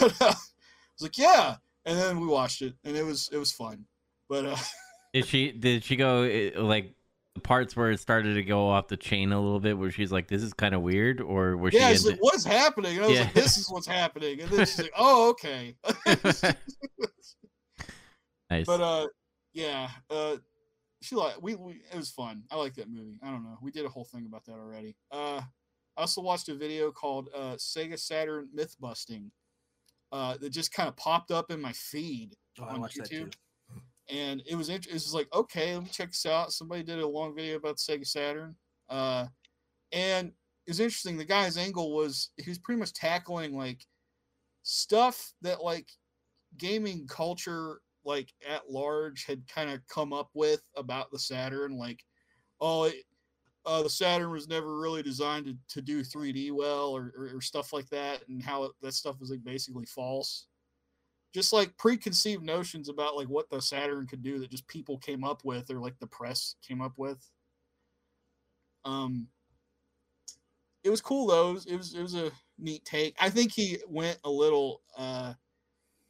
But 0.00 0.12
uh, 0.20 0.24
I 0.24 0.34
was 0.34 1.02
like, 1.02 1.18
yeah, 1.18 1.56
and 1.84 1.98
then 1.98 2.20
we 2.20 2.26
watched 2.26 2.62
it, 2.62 2.74
and 2.84 2.96
it 2.96 3.04
was 3.04 3.28
it 3.32 3.38
was 3.38 3.52
fun. 3.52 3.84
But 4.28 4.46
uh, 4.46 4.56
did 5.14 5.26
she 5.26 5.52
did 5.52 5.84
she 5.84 5.96
go 5.96 6.22
eh, 6.22 6.50
like 6.56 6.94
the 7.34 7.40
parts 7.40 7.76
where 7.76 7.90
it 7.90 8.00
started 8.00 8.34
to 8.34 8.42
go 8.42 8.68
off 8.68 8.88
the 8.88 8.96
chain 8.96 9.32
a 9.32 9.40
little 9.40 9.60
bit, 9.60 9.76
where 9.78 9.90
she's 9.90 10.10
like, 10.10 10.26
"This 10.28 10.42
is 10.42 10.52
kind 10.54 10.74
of 10.74 10.82
weird," 10.82 11.20
or 11.20 11.56
where 11.56 11.70
yeah, 11.72 11.88
she? 11.88 11.96
into- 11.96 12.10
like, 12.10 12.22
what 12.22 12.34
is 12.34 12.44
happening? 12.44 12.96
And 12.96 13.04
I 13.04 13.08
was 13.08 13.16
Yeah. 13.18 13.24
like, 13.24 13.34
this 13.34 13.56
is 13.58 13.70
what's 13.70 13.86
happening. 13.86 14.40
And 14.40 14.50
then 14.50 14.60
she's 14.60 14.78
like, 14.82 14.92
oh, 14.96 15.30
okay. 15.30 15.76
nice. 18.50 18.66
But 18.66 18.80
uh, 18.80 19.06
yeah, 19.52 19.88
uh, 20.10 20.36
she 21.02 21.14
like 21.14 21.40
we, 21.42 21.54
we 21.54 21.82
it 21.92 21.96
was 21.96 22.10
fun. 22.10 22.44
I 22.50 22.56
like 22.56 22.74
that 22.74 22.88
movie. 22.90 23.18
I 23.22 23.30
don't 23.30 23.44
know. 23.44 23.58
We 23.62 23.70
did 23.70 23.84
a 23.84 23.88
whole 23.88 24.04
thing 24.04 24.26
about 24.26 24.44
that 24.46 24.54
already. 24.54 24.96
Uh, 25.10 25.40
I 25.96 26.00
also 26.02 26.20
watched 26.20 26.48
a 26.48 26.54
video 26.54 26.90
called 26.90 27.28
uh, 27.34 27.54
Sega 27.54 27.98
Saturn 27.98 28.48
Myth 28.52 28.76
Busting. 28.80 29.30
Uh, 30.12 30.36
that 30.38 30.50
just 30.50 30.72
kind 30.72 30.88
of 30.88 30.96
popped 30.96 31.30
up 31.30 31.50
in 31.50 31.60
my 31.60 31.72
feed 31.72 32.34
Oh, 32.60 32.64
on. 32.64 32.80
YouTube. 32.88 33.34
and 34.08 34.42
it 34.46 34.54
was 34.54 34.68
int- 34.70 34.86
it 34.86 34.92
was 34.94 35.12
like 35.12 35.28
okay 35.34 35.74
let 35.74 35.82
me 35.84 35.90
check 35.92 36.10
this 36.10 36.24
out 36.24 36.52
somebody 36.52 36.82
did 36.82 37.00
a 37.00 37.06
long 37.06 37.34
video 37.34 37.56
about 37.56 37.76
the 37.76 37.82
sega 37.92 38.06
saturn 38.06 38.54
uh 38.88 39.26
and 39.92 40.28
it 40.28 40.70
was 40.70 40.80
interesting 40.80 41.16
the 41.18 41.24
guy's 41.24 41.58
angle 41.58 41.92
was 41.94 42.30
he 42.36 42.48
was 42.48 42.58
pretty 42.58 42.78
much 42.78 42.92
tackling 42.94 43.56
like 43.56 43.84
stuff 44.62 45.32
that 45.42 45.62
like 45.62 45.88
gaming 46.56 47.06
culture 47.08 47.80
like 48.04 48.32
at 48.48 48.70
large 48.70 49.24
had 49.26 49.42
kind 49.48 49.68
of 49.70 49.80
come 49.88 50.12
up 50.12 50.30
with 50.34 50.62
about 50.76 51.10
the 51.10 51.18
saturn 51.18 51.76
like 51.76 52.00
oh 52.60 52.84
it, 52.84 52.94
uh, 53.66 53.82
the 53.82 53.90
saturn 53.90 54.30
was 54.30 54.48
never 54.48 54.78
really 54.78 55.02
designed 55.02 55.44
to, 55.46 55.56
to 55.68 55.82
do 55.82 56.02
3d 56.02 56.52
well 56.52 56.90
or, 56.90 57.12
or, 57.16 57.36
or 57.36 57.40
stuff 57.40 57.72
like 57.72 57.88
that 57.90 58.20
and 58.28 58.42
how 58.42 58.64
it, 58.64 58.72
that 58.80 58.94
stuff 58.94 59.18
was 59.20 59.30
like 59.30 59.42
basically 59.44 59.84
false 59.86 60.46
just 61.36 61.52
like 61.52 61.76
preconceived 61.76 62.42
notions 62.42 62.88
about 62.88 63.14
like 63.14 63.28
what 63.28 63.50
the 63.50 63.60
Saturn 63.60 64.06
could 64.06 64.22
do 64.22 64.38
that 64.38 64.50
just 64.50 64.66
people 64.68 64.96
came 64.96 65.22
up 65.22 65.44
with 65.44 65.70
or 65.70 65.78
like 65.80 65.98
the 65.98 66.06
press 66.06 66.54
came 66.66 66.80
up 66.80 66.94
with. 66.96 67.18
Um, 68.86 69.28
it 70.82 70.88
was 70.88 71.02
cool 71.02 71.26
though. 71.26 71.50
It 71.50 71.52
was 71.52 71.66
it 71.66 71.76
was, 71.76 71.94
it 71.94 72.00
was 72.00 72.14
a 72.14 72.32
neat 72.58 72.86
take. 72.86 73.14
I 73.20 73.28
think 73.28 73.52
he 73.52 73.76
went 73.86 74.18
a 74.24 74.30
little 74.30 74.80
uh 74.96 75.34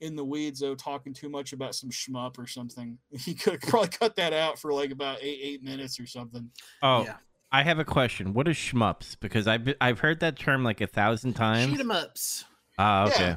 in 0.00 0.14
the 0.14 0.24
weeds 0.24 0.60
though, 0.60 0.76
talking 0.76 1.12
too 1.12 1.28
much 1.28 1.52
about 1.52 1.74
some 1.74 1.90
shmup 1.90 2.38
or 2.38 2.46
something. 2.46 2.96
He 3.18 3.34
could 3.34 3.60
probably 3.62 3.88
cut 3.88 4.14
that 4.16 4.32
out 4.32 4.60
for 4.60 4.72
like 4.72 4.92
about 4.92 5.18
eight 5.22 5.40
eight 5.42 5.62
minutes 5.64 5.98
or 5.98 6.06
something. 6.06 6.48
oh, 6.82 7.02
yeah, 7.02 7.16
I 7.52 7.62
have 7.62 7.78
a 7.78 7.84
question. 7.84 8.32
What 8.34 8.48
is 8.48 8.56
shmups? 8.56 9.16
Because 9.20 9.46
I've 9.46 9.74
I've 9.80 10.00
heard 10.00 10.20
that 10.20 10.36
term 10.38 10.64
like 10.64 10.80
a 10.80 10.86
thousand 10.86 11.34
times. 11.34 11.70
shoot 11.70 11.80
'em 11.80 11.90
ups. 11.90 12.44
Ah, 12.78 13.06
okay. 13.08 13.24
Yeah. 13.24 13.36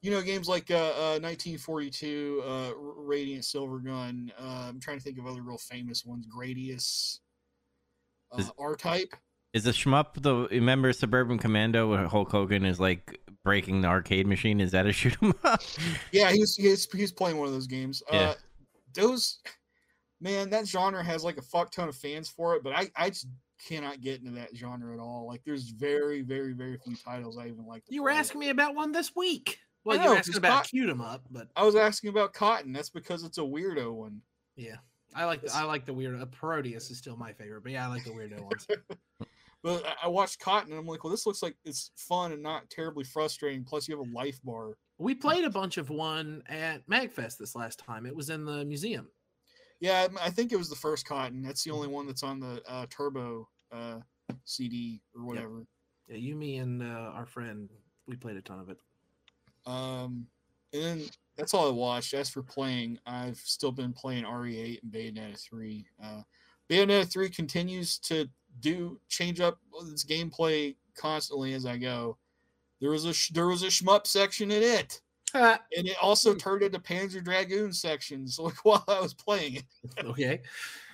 You 0.00 0.12
know, 0.12 0.22
games 0.22 0.48
like 0.48 0.70
uh, 0.70 0.76
uh, 0.76 1.18
1942, 1.20 2.42
uh, 2.46 2.70
Radiant 2.76 3.42
Silvergun. 3.42 4.30
Uh, 4.40 4.66
I'm 4.68 4.78
trying 4.80 4.98
to 4.98 5.02
think 5.02 5.18
of 5.18 5.26
other 5.26 5.42
real 5.42 5.58
famous 5.58 6.04
ones. 6.04 6.24
Gradius, 6.34 7.18
uh, 8.32 8.38
Is- 8.38 8.52
R-Type. 8.58 9.14
Is 9.54 9.66
a 9.66 9.72
shmup 9.72 10.22
the 10.22 10.46
remember 10.50 10.92
Suburban 10.92 11.38
Commando 11.38 11.88
where 11.88 12.06
Hulk 12.06 12.30
Hogan 12.30 12.64
is 12.66 12.78
like 12.78 13.18
breaking 13.44 13.80
the 13.80 13.88
arcade 13.88 14.26
machine? 14.26 14.60
Is 14.60 14.70
that 14.72 14.86
a 14.86 14.92
shoot 14.92 15.16
'em 15.22 15.34
up? 15.42 15.62
Yeah, 16.12 16.30
he's 16.30 16.40
was, 16.40 16.56
he 16.56 16.68
was 16.68 16.84
he 16.92 17.00
was 17.02 17.12
playing 17.12 17.38
one 17.38 17.48
of 17.48 17.54
those 17.54 17.66
games. 17.66 18.02
Yeah. 18.12 18.18
Uh, 18.20 18.34
those, 18.94 19.40
man, 20.20 20.50
that 20.50 20.68
genre 20.68 21.02
has 21.02 21.24
like 21.24 21.38
a 21.38 21.42
fuck 21.42 21.72
ton 21.72 21.88
of 21.88 21.96
fans 21.96 22.28
for 22.28 22.54
it, 22.56 22.62
but 22.62 22.74
I 22.74 22.88
I 22.94 23.08
just 23.08 23.26
cannot 23.66 24.00
get 24.00 24.20
into 24.20 24.32
that 24.32 24.54
genre 24.56 24.94
at 24.94 25.00
all. 25.00 25.26
Like, 25.26 25.42
there's 25.44 25.70
very 25.70 26.22
very 26.22 26.52
very 26.52 26.78
few 26.78 26.96
titles 26.96 27.38
I 27.38 27.48
even 27.48 27.66
like. 27.66 27.82
You 27.88 28.02
were 28.02 28.10
play. 28.10 28.18
asking 28.18 28.40
me 28.40 28.48
about 28.50 28.74
one 28.74 28.92
this 28.92 29.14
week. 29.16 29.58
Well, 29.84 29.98
I 29.98 30.02
you 30.02 30.08
were 30.08 30.14
know, 30.14 30.18
asking 30.18 30.36
about 30.36 30.68
'em 30.74 31.00
up, 31.00 31.22
but 31.30 31.48
I 31.56 31.64
was 31.64 31.74
asking 31.76 32.10
about 32.10 32.32
Cotton. 32.34 32.72
That's 32.72 32.90
because 32.90 33.24
it's 33.24 33.38
a 33.38 33.42
weirdo 33.42 33.92
one. 33.94 34.20
yeah, 34.56 34.76
I 35.14 35.24
like 35.24 35.42
the, 35.42 35.54
I 35.54 35.62
like 35.64 35.86
the 35.86 35.94
weirdo. 35.94 36.20
Uh, 36.20 36.26
Parodius 36.26 36.90
is 36.90 36.98
still 36.98 37.16
my 37.16 37.32
favorite, 37.32 37.62
but 37.62 37.72
yeah, 37.72 37.84
I 37.86 37.88
like 37.88 38.04
the 38.04 38.10
weirdo 38.10 38.40
ones. 38.42 38.66
But 39.60 39.84
I 40.00 40.06
watched 40.06 40.38
Cotton 40.38 40.70
and 40.70 40.78
I'm 40.78 40.86
like, 40.86 41.02
well, 41.02 41.10
this 41.10 41.26
looks 41.26 41.42
like 41.42 41.56
it's 41.64 41.90
fun 41.96 42.30
and 42.30 42.40
not 42.40 42.70
terribly 42.70 43.02
frustrating. 43.02 43.64
Plus, 43.64 43.88
you 43.88 43.98
have 43.98 44.06
a 44.08 44.12
life 44.16 44.38
bar. 44.44 44.74
We 44.98 45.16
played 45.16 45.44
a 45.44 45.50
bunch 45.50 45.78
of 45.78 45.90
one 45.90 46.42
at 46.48 46.86
Magfest 46.86 47.38
this 47.38 47.56
last 47.56 47.80
time. 47.80 48.06
It 48.06 48.14
was 48.14 48.30
in 48.30 48.44
the 48.44 48.64
museum. 48.64 49.08
Yeah, 49.80 50.08
I- 50.20 50.30
think 50.30 50.52
it 50.52 50.56
was 50.56 50.68
the 50.68 50.76
first 50.76 51.06
Cotton. 51.06 51.42
That's 51.42 51.62
the 51.62 51.70
only 51.70 51.88
one 51.88 52.06
that's 52.06 52.22
on 52.22 52.40
the 52.40 52.62
uh, 52.66 52.86
Turbo 52.90 53.48
uh, 53.72 53.98
CD 54.44 55.00
or 55.14 55.24
whatever. 55.24 55.66
Yeah, 56.08 56.16
you, 56.16 56.34
me, 56.34 56.56
and 56.56 56.82
uh, 56.82 57.12
our 57.14 57.26
friend, 57.26 57.68
we 58.06 58.16
played 58.16 58.36
a 58.36 58.42
ton 58.42 58.60
of 58.60 58.70
it. 58.70 58.78
Um, 59.66 60.26
and 60.72 60.82
then 60.82 61.02
that's 61.36 61.54
all 61.54 61.68
I 61.68 61.72
watched. 61.72 62.14
As 62.14 62.28
for 62.30 62.42
playing, 62.42 62.98
I've 63.06 63.36
still 63.36 63.72
been 63.72 63.92
playing 63.92 64.24
RE8 64.24 64.82
and 64.82 64.92
Bayonetta 64.92 65.38
3. 65.40 65.86
Uh, 66.02 66.22
Bayonetta 66.70 67.10
3 67.10 67.28
continues 67.30 67.98
to 68.00 68.28
do 68.60 68.98
change 69.08 69.40
up 69.40 69.58
its 69.90 70.04
gameplay 70.04 70.74
constantly 70.96 71.54
as 71.54 71.64
I 71.66 71.76
go. 71.76 72.16
There 72.80 72.90
was 72.90 73.04
a 73.04 73.12
sh- 73.12 73.30
there 73.30 73.46
was 73.46 73.62
a 73.62 73.66
shmup 73.68 74.06
section 74.06 74.50
in 74.50 74.62
it, 74.62 75.00
and 75.34 75.86
it 75.86 75.96
also 76.00 76.34
turned 76.34 76.62
into 76.62 76.78
Panzer 76.78 77.22
Dragoon 77.22 77.72
sections 77.72 78.38
like 78.40 78.64
while 78.64 78.84
I 78.88 79.00
was 79.00 79.14
playing 79.14 79.56
it. 79.56 79.64
okay, 80.04 80.40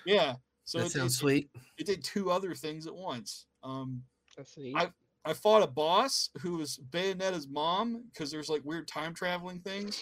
Yeah, 0.06 0.34
so 0.64 0.78
that 0.78 0.86
it, 0.86 0.92
sounds 0.92 1.14
it, 1.14 1.18
sweet. 1.18 1.50
it 1.78 1.86
did 1.86 2.02
two 2.04 2.30
other 2.30 2.54
things 2.54 2.86
at 2.86 2.94
once. 2.94 3.46
Um, 3.62 4.02
That's 4.36 4.56
neat. 4.56 4.74
I- 4.76 4.92
I 5.26 5.32
fought 5.32 5.62
a 5.62 5.66
boss 5.66 6.28
who 6.42 6.58
was 6.58 6.78
Bayonetta's 6.90 7.48
mom 7.48 8.04
because 8.12 8.30
there's 8.30 8.50
like 8.50 8.60
weird 8.62 8.86
time 8.86 9.14
traveling 9.14 9.58
things, 9.60 9.98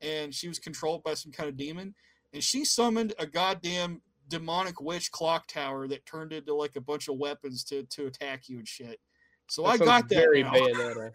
and 0.00 0.34
she 0.34 0.48
was 0.48 0.58
controlled 0.58 1.04
by 1.04 1.14
some 1.14 1.30
kind 1.30 1.48
of 1.48 1.56
demon, 1.56 1.94
and 2.32 2.42
she 2.42 2.64
summoned 2.64 3.14
a 3.20 3.26
goddamn 3.26 4.02
demonic 4.28 4.80
witch 4.80 5.12
clock 5.12 5.46
tower 5.46 5.86
that 5.86 6.04
turned 6.04 6.32
into 6.32 6.52
like 6.52 6.74
a 6.74 6.80
bunch 6.80 7.06
of 7.06 7.16
weapons 7.16 7.62
to 7.62 7.84
to 7.84 8.06
attack 8.08 8.48
you 8.48 8.58
and 8.58 8.66
shit. 8.66 8.98
So 9.48 9.62
That 9.62 9.68
I 9.68 9.76
got 9.84 10.08
that. 10.08 10.16
very 10.16 10.42
now. 10.42 10.50
Bayonetta. 10.54 11.12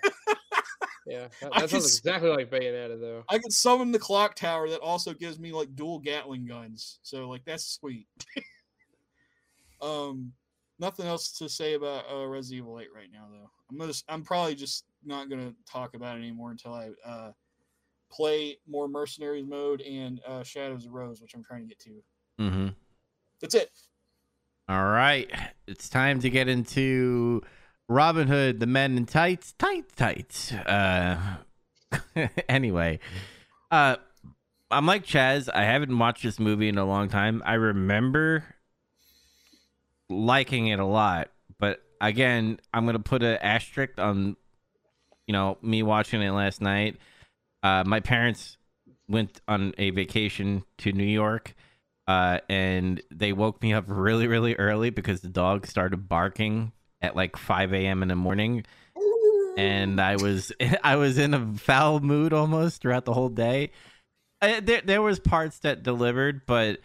Yeah, 1.11 1.27
that, 1.41 1.51
that 1.53 1.69
sounds 1.69 1.85
s- 1.85 1.97
exactly 1.97 2.29
like 2.29 2.49
Bayonetta, 2.49 2.99
though. 2.99 3.23
I 3.27 3.37
can 3.37 3.51
summon 3.51 3.91
the 3.91 3.99
clock 3.99 4.35
tower 4.35 4.69
that 4.69 4.79
also 4.79 5.13
gives 5.13 5.39
me 5.39 5.51
like 5.51 5.75
dual 5.75 5.99
Gatling 5.99 6.45
guns. 6.45 6.99
So 7.03 7.27
like 7.27 7.43
that's 7.43 7.65
sweet. 7.65 8.07
um, 9.81 10.31
nothing 10.79 11.05
else 11.07 11.31
to 11.39 11.49
say 11.49 11.73
about 11.73 12.05
uh, 12.11 12.25
Resident 12.27 12.59
Evil 12.63 12.79
8 12.79 12.87
right 12.95 13.09
now 13.11 13.27
though. 13.31 13.49
I'm 13.69 13.77
gonna 13.77 13.89
s- 13.89 14.03
I'm 14.07 14.23
probably 14.23 14.55
just 14.55 14.85
not 15.03 15.29
gonna 15.29 15.53
talk 15.69 15.95
about 15.95 16.15
it 16.17 16.19
anymore 16.21 16.51
until 16.51 16.73
I 16.73 16.89
uh 17.05 17.31
play 18.09 18.57
more 18.67 18.87
Mercenaries 18.87 19.45
mode 19.47 19.81
and 19.81 20.21
uh, 20.27 20.43
Shadows 20.43 20.85
of 20.85 20.93
Rose, 20.93 21.21
which 21.21 21.33
I'm 21.33 21.43
trying 21.43 21.61
to 21.61 21.67
get 21.67 21.79
to. 21.79 22.03
Mm-hmm. 22.39 22.67
That's 23.41 23.55
it. 23.55 23.69
All 24.69 24.83
right, 24.85 25.29
it's 25.67 25.89
time 25.89 26.19
to 26.21 26.29
get 26.29 26.47
into 26.47 27.41
Robin 27.91 28.29
Hood, 28.29 28.61
the 28.61 28.67
Men 28.67 28.95
in 28.95 29.05
Tights, 29.05 29.51
tight 29.53 29.83
tights. 29.97 30.53
Uh, 30.53 31.19
anyway, 32.49 32.99
uh, 33.69 33.97
I'm 34.71 34.85
like 34.85 35.05
Chaz. 35.05 35.49
I 35.53 35.65
haven't 35.65 35.97
watched 35.97 36.23
this 36.23 36.39
movie 36.39 36.69
in 36.69 36.77
a 36.77 36.85
long 36.85 37.09
time. 37.09 37.43
I 37.45 37.55
remember 37.55 38.45
liking 40.09 40.67
it 40.67 40.79
a 40.79 40.85
lot, 40.85 41.31
but 41.59 41.81
again, 41.99 42.61
I'm 42.73 42.85
gonna 42.85 42.99
put 42.99 43.23
an 43.23 43.37
asterisk 43.41 43.99
on, 43.99 44.37
you 45.27 45.33
know, 45.33 45.57
me 45.61 45.83
watching 45.83 46.21
it 46.21 46.31
last 46.31 46.61
night. 46.61 46.95
Uh, 47.61 47.83
my 47.85 47.99
parents 47.99 48.55
went 49.09 49.41
on 49.49 49.73
a 49.77 49.89
vacation 49.89 50.63
to 50.77 50.93
New 50.93 51.03
York 51.03 51.53
uh, 52.07 52.39
and 52.47 53.01
they 53.11 53.33
woke 53.33 53.61
me 53.61 53.73
up 53.73 53.83
really, 53.89 54.27
really 54.27 54.55
early 54.55 54.91
because 54.91 55.19
the 55.19 55.29
dog 55.29 55.67
started 55.67 56.07
barking 56.07 56.71
at 57.01 57.15
like 57.15 57.37
5 57.37 57.73
a.m. 57.73 58.01
in 58.01 58.09
the 58.09 58.15
morning, 58.15 58.65
and 59.57 59.99
I 59.99 60.15
was 60.15 60.51
I 60.83 60.95
was 60.95 61.17
in 61.17 61.33
a 61.33 61.53
foul 61.57 61.99
mood 61.99 62.33
almost 62.33 62.81
throughout 62.81 63.05
the 63.05 63.13
whole 63.13 63.29
day. 63.29 63.71
Uh, 64.41 64.59
there 64.61 64.81
there 64.81 65.01
was 65.01 65.19
parts 65.19 65.59
that 65.59 65.83
delivered, 65.83 66.45
but 66.45 66.79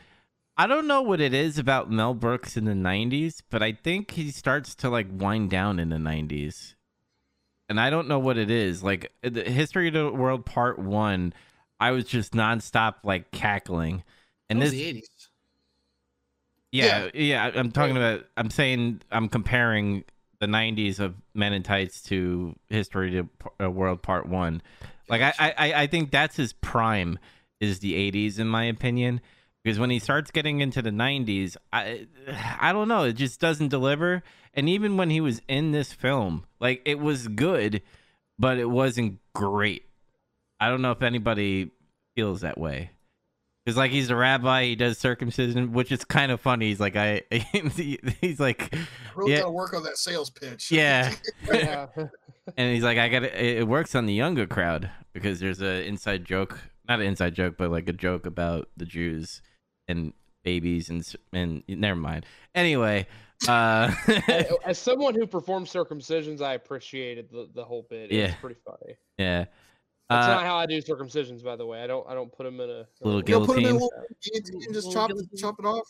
I 0.59 0.67
don't 0.67 0.87
know 0.87 1.03
what 1.03 1.21
it 1.21 1.35
is 1.35 1.59
about 1.59 1.91
Mel 1.91 2.15
Brooks 2.15 2.57
in 2.57 2.65
the 2.65 2.73
90s, 2.73 3.43
but 3.51 3.63
I 3.63 3.73
think 3.73 4.13
he 4.13 4.31
starts 4.31 4.75
to 4.77 4.89
like 4.89 5.07
wind 5.11 5.51
down 5.51 5.79
in 5.79 5.91
the 5.91 5.97
90s. 5.97 6.75
And 7.69 7.79
I 7.79 7.91
don't 7.91 8.09
know 8.09 8.19
what 8.19 8.39
it 8.39 8.51
is. 8.51 8.83
Like 8.83 9.13
the 9.23 9.43
History 9.43 9.89
of 9.89 9.95
the 9.95 10.11
World 10.11 10.47
Part 10.47 10.79
1, 10.79 11.35
I 11.79 11.91
was 11.91 12.05
just 12.05 12.33
nonstop 12.33 12.95
like 13.05 13.31
cackling. 13.33 14.03
And 14.49 14.63
And 14.63 14.63
this 14.63 14.73
yeah, 16.73 17.09
yeah. 17.15 17.45
I- 17.45 17.59
I'm 17.59 17.71
talking 17.73 17.97
about. 17.97 18.27
I'm 18.37 18.51
saying 18.51 19.03
I'm 19.11 19.29
comparing 19.29 20.05
the 20.41 20.47
'90s 20.47 21.01
of 21.01 21.15
Men 21.35 21.53
in 21.53 21.63
Tights 21.63 22.03
to 22.05 22.55
History 22.69 23.11
to 23.13 23.29
uh, 23.65 23.71
World 23.71 24.03
Part 24.03 24.29
One. 24.29 24.63
Like 25.09 25.23
I, 25.23 25.33
I, 25.39 25.55
I- 25.59 25.83
I 25.83 25.87
think 25.87 26.11
that's 26.11 26.37
his 26.37 26.53
prime 26.53 27.19
is 27.61 27.79
the 27.81 27.95
'80s 28.13 28.39
in 28.39 28.49
my 28.49 28.65
opinion. 28.65 29.21
Because 29.65 29.81
when 29.81 29.91
he 29.91 29.99
starts 29.99 30.31
getting 30.31 30.61
into 30.61 30.81
the 30.81 30.91
'90s, 30.91 31.57
I, 31.73 32.07
I 32.61 32.73
don't 32.73 32.87
know. 32.87 33.03
It 33.05 33.15
just 33.15 33.41
doesn't 33.41 33.69
deliver. 33.69 34.23
And 34.55 34.69
even 34.69 34.97
when 34.97 35.11
he 35.11 35.21
was 35.21 35.43
in 35.49 35.73
this 35.73 35.93
film, 35.93 36.45
like 36.61 36.83
it 36.85 37.01
was 37.01 37.27
good, 37.29 37.83
but 38.39 38.59
it 38.59 38.71
wasn't 38.71 39.19
great. 39.35 39.85
I 40.61 40.69
don't 40.69 40.83
know 40.83 40.93
if 40.93 41.03
anybody 41.03 41.71
feels 42.15 42.43
that 42.43 42.57
way. 42.59 42.91
Cause 43.67 43.77
like 43.77 43.91
he's 43.91 44.11
a 44.11 44.17
rabbi, 44.17 44.65
he 44.65 44.77
does 44.77 44.97
circumcision, 44.97 45.73
which 45.73 45.91
is 45.91 46.05
kind 46.05 46.31
of 46.31 46.41
funny. 46.41 46.69
He's 46.69 46.79
like, 46.79 46.95
I, 46.95 47.23
he's 48.21 48.39
like, 48.39 48.73
Really 49.17 49.33
Yeah. 49.33 49.39
gotta 49.41 49.51
work 49.51 49.75
on 49.75 49.83
that 49.83 49.99
sales 49.99 50.31
pitch. 50.31 50.71
yeah, 50.71 51.13
yeah. 51.53 51.87
and 52.57 52.73
he's 52.75 52.85
like, 52.85 52.99
I 52.99 53.09
got 53.09 53.25
it. 53.25 53.35
It 53.35 53.67
works 53.67 53.95
on 53.97 54.07
the 54.07 54.15
younger 54.15 54.47
crowd 54.47 54.89
because 55.13 55.41
there's 55.41 55.61
a 55.63 55.85
inside 55.85 56.25
joke, 56.25 56.61
not 56.89 57.01
an 57.01 57.07
inside 57.07 57.35
joke, 57.35 57.57
but 57.59 57.71
like 57.73 57.89
a 57.89 57.93
joke 57.93 58.25
about 58.27 58.69
the 58.77 58.85
Jews 58.85 59.43
and 59.89 60.13
babies 60.45 60.89
and 60.89 61.05
and 61.33 61.63
never 61.67 61.99
mind. 61.99 62.25
Anyway, 62.55 63.09
uh, 63.49 63.93
As- 64.29 64.47
As 64.65 64.79
someone 64.79 65.15
who 65.15 65.27
performs 65.27 65.73
circumcisions, 65.73 66.41
I 66.41 66.55
appreciated 66.55 67.31
the, 67.31 67.49
the 67.53 67.65
whole 67.65 67.85
bit. 67.91 68.13
It 68.13 68.23
was 68.23 68.31
Yeah. 68.31 68.35
pretty 68.41 68.61
funny. 68.65 68.95
yeah, 69.19 69.47
That's 70.09 70.27
uh, 70.27 70.35
not 70.35 70.45
how 70.45 70.57
I 70.57 70.67
do 70.67 70.81
circumcisions, 70.81 71.43
by 71.43 71.57
the 71.57 71.67
way. 71.67 71.83
I 71.83 71.87
don't. 71.87 72.07
I 72.09 72.15
don't 72.15 72.33
put 72.33 72.45
them 72.45 72.61
in 72.61 72.71
a 72.71 72.87
Little 73.01 73.21
a- 73.21 73.25
You 73.27 73.41
know, 73.41 73.47
put 73.47 73.57
'em 73.59 73.65
in 73.65 73.77
a 73.77 73.79
Guillotine. 73.79 74.63
and 74.65 74.75
just 74.75 74.93
chop 74.93 75.11
it, 75.11 75.17
chop 75.37 75.57
it 75.59 75.65
off. 75.65 75.87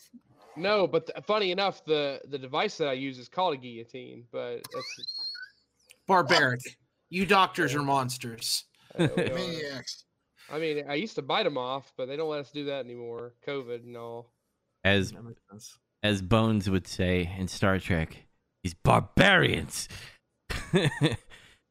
No, 0.57 0.87
but 0.87 1.07
th- 1.07 1.25
funny 1.27 1.51
enough, 1.53 1.85
the 1.85 2.21
the 2.29 2.39
device 2.39 2.79
that 2.79 2.89
I 2.89 2.95
use 2.95 3.19
is 3.19 3.29
called 3.29 3.53
a 3.55 3.57
guillotine. 3.59 4.25
But 4.33 4.63
that's 4.73 4.87
Barbaric. 6.07 6.61
You 7.11 7.27
doctors 7.27 7.75
are 7.75 7.83
monsters. 7.83 8.65
uh, 8.99 9.07
Maniacs. 9.17 10.05
I 10.51 10.59
mean, 10.59 10.85
I 10.89 10.95
used 10.95 11.17
to 11.17 11.23
bite 11.23 11.43
them 11.43 11.59
off, 11.59 11.93
but 11.97 12.07
they 12.07 12.17
don't 12.17 12.31
let 12.31 12.41
us 12.41 12.51
do 12.51 12.65
that 12.67 12.85
anymore. 12.85 13.35
COVID 13.47 13.85
and 13.85 13.97
all. 13.97 14.33
as 14.85 15.13
That 15.13 15.25
makes 15.25 15.41
sense. 15.51 15.79
as 16.03 16.23
Bones 16.23 16.71
would 16.71 16.87
say 16.87 17.31
in 17.39 17.49
Star 17.49 17.79
Trek, 17.79 18.17
these 18.65 18.75
barbarians. 18.75 19.89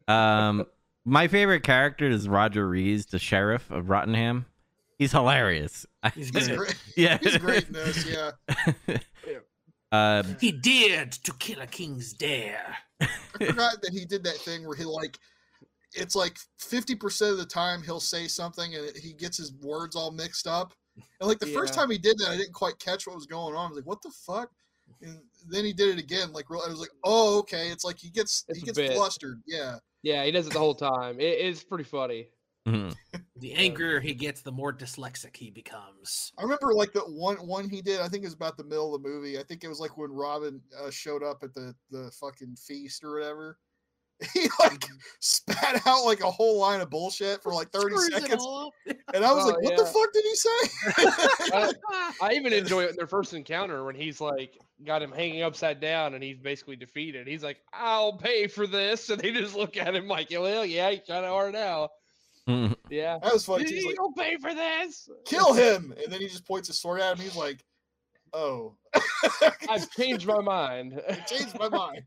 um, 0.08 0.66
my 1.06 1.28
favorite 1.28 1.62
character 1.64 2.10
is 2.10 2.28
Roger 2.28 2.68
Rees, 2.68 3.06
the 3.06 3.20
sheriff 3.20 3.70
of 3.72 3.86
Rottingham. 3.90 4.46
He's 4.98 5.12
hilarious. 5.12 5.86
He's 6.14 6.30
He's 6.30 6.48
great. 6.48 6.76
yeah, 6.98 7.18
He's 7.22 7.38
great 7.38 7.68
in 7.68 7.74
this. 7.74 8.06
Yeah. 8.06 8.32
uh, 9.92 10.24
He 10.40 10.52
dared 10.52 11.12
to 11.14 11.34
kill 11.34 11.62
a 11.62 11.68
king's 11.68 12.14
dare. 12.14 12.76
I 13.02 13.08
forgot 13.46 13.82
that 13.82 13.92
he 13.92 14.06
did 14.06 14.24
that 14.24 14.38
thing 14.38 14.66
where 14.66 14.76
he 14.78 14.86
like 14.86 15.18
it's 15.94 16.16
like 16.16 16.38
50% 16.62 17.32
of 17.32 17.38
the 17.38 17.46
time 17.46 17.82
he'll 17.82 18.00
say 18.02 18.28
something 18.28 18.76
and 18.76 18.92
he 18.98 19.14
gets 19.14 19.38
his 19.38 19.54
words 19.62 19.96
all 19.96 20.12
mixed 20.12 20.46
up. 20.48 20.74
And 21.20 21.28
like 21.28 21.40
the 21.40 21.48
first 21.48 21.74
time 21.74 21.90
he 21.90 21.98
did 21.98 22.18
that, 22.20 22.30
I 22.30 22.38
didn't 22.38 22.54
quite 22.54 22.78
catch 22.80 23.06
what 23.08 23.16
was 23.16 23.26
going 23.26 23.56
on. 23.56 23.66
I 23.66 23.70
was 23.70 23.78
like, 23.78 23.86
what 23.86 24.02
the 24.02 24.12
fuck? 24.26 24.50
And 25.02 25.20
then 25.48 25.64
he 25.66 25.72
did 25.74 25.98
it 25.98 26.02
again. 26.02 26.32
Like 26.34 26.50
real- 26.50 26.64
I 26.66 26.70
was 26.70 26.80
like, 26.80 26.90
oh, 27.04 27.40
okay. 27.40 27.70
It's 27.70 27.84
like 27.86 27.98
he 27.98 28.10
gets 28.10 28.44
It's 28.50 28.60
he 28.60 28.66
gets 28.66 28.78
bit. 28.78 28.94
flustered. 28.94 29.42
Yeah. 29.46 29.76
Yeah, 30.06 30.24
he 30.24 30.30
does 30.32 30.46
it 30.46 30.54
the 30.54 30.60
whole 30.60 30.76
time. 30.76 31.16
It's 31.20 31.64
pretty 31.64 31.84
funny. 31.84 32.30
mhm. 32.68 32.96
The 33.38 33.54
angrier 33.54 34.00
he 34.00 34.14
gets, 34.14 34.42
the 34.42 34.52
more 34.52 34.72
dyslexic 34.72 35.36
he 35.36 35.50
becomes. 35.50 36.32
I 36.38 36.44
remember 36.44 36.76
like 36.76 36.94
the 36.94 37.00
one 37.02 37.38
one 37.38 37.68
he 37.68 37.82
did. 37.82 38.00
I 38.02 38.08
think 38.08 38.24
it 38.24 38.28
was 38.28 38.36
about 38.36 38.56
the 38.56 38.64
middle 38.64 38.94
of 38.94 39.02
the 39.02 39.10
movie. 39.10 39.40
I 39.40 39.44
think 39.44 39.64
it 39.64 39.68
was 39.68 39.80
like 39.80 39.98
when 39.98 40.12
Robin 40.12 40.62
uh, 40.80 40.92
showed 40.92 41.24
up 41.24 41.40
at 41.42 41.56
the 41.56 41.74
the 41.90 42.12
fucking 42.20 42.56
feast 42.56 43.04
or 43.04 43.16
whatever. 43.16 43.58
He 44.34 44.48
like 44.60 44.86
spat 45.20 45.86
out 45.86 46.06
like 46.06 46.22
a 46.22 46.32
whole 46.32 46.58
line 46.58 46.80
of 46.80 46.90
bullshit 46.90 47.44
for 47.44 47.54
like 47.54 47.70
30 47.72 47.96
Screws 47.96 48.14
seconds. 48.14 48.48
And 49.14 49.26
I 49.26 49.34
was 49.34 49.44
Oh, 49.44 49.48
like, 49.50 49.62
what 49.62 49.76
the 49.78 49.86
fuck 49.86 50.14
did 50.14 50.24
he 50.24 50.36
say? 50.36 51.52
I, 51.54 51.74
I 52.22 52.34
even 52.34 52.54
enjoy 52.54 52.84
it 52.84 52.92
in 52.92 52.96
their 52.96 53.08
first 53.08 53.34
encounter 53.34 53.84
when 53.84 53.94
he's 53.96 54.22
like 54.22 54.58
got 54.86 55.02
him 55.02 55.12
hanging 55.12 55.42
upside 55.44 55.80
down 55.82 56.14
and 56.14 56.24
he's 56.24 56.38
basically 56.40 56.76
defeated. 56.78 57.28
He's 57.28 57.44
like, 57.44 57.60
"I'll 57.74 58.14
pay 58.14 58.48
for 58.48 58.68
this," 58.68 59.10
and 59.10 59.20
they 59.20 59.32
just 59.32 59.56
look 59.56 59.76
at 59.78 59.94
him 59.96 60.08
like, 60.08 60.30
"Well, 60.32 60.66
yeah, 60.66 60.90
you 60.90 61.00
kind 61.06 61.26
of 61.26 61.34
are 61.34 61.52
now." 61.52 61.90
Yeah, 62.90 63.18
that 63.22 63.34
was 63.34 63.44
funny. 63.46 63.64
He's 63.64 63.82
you 63.84 63.88
like, 63.88 63.96
don't 63.96 64.16
pay 64.16 64.38
for 64.38 64.54
this. 64.54 65.10
kill 65.26 65.54
him. 65.54 65.94
And 66.02 66.14
then 66.14 66.22
he 66.22 66.28
just 66.28 66.46
points 66.48 66.68
his 66.68 66.80
sword 66.80 67.02
at 67.02 67.18
him. 67.18 67.24
He's 67.24 67.36
like, 67.36 67.66
oh. 68.34 68.76
I've 69.68 69.90
changed 69.92 70.28
my 70.28 70.40
mind. 70.42 71.02
changed 71.26 71.58
my 71.60 71.70
mind. 71.70 72.04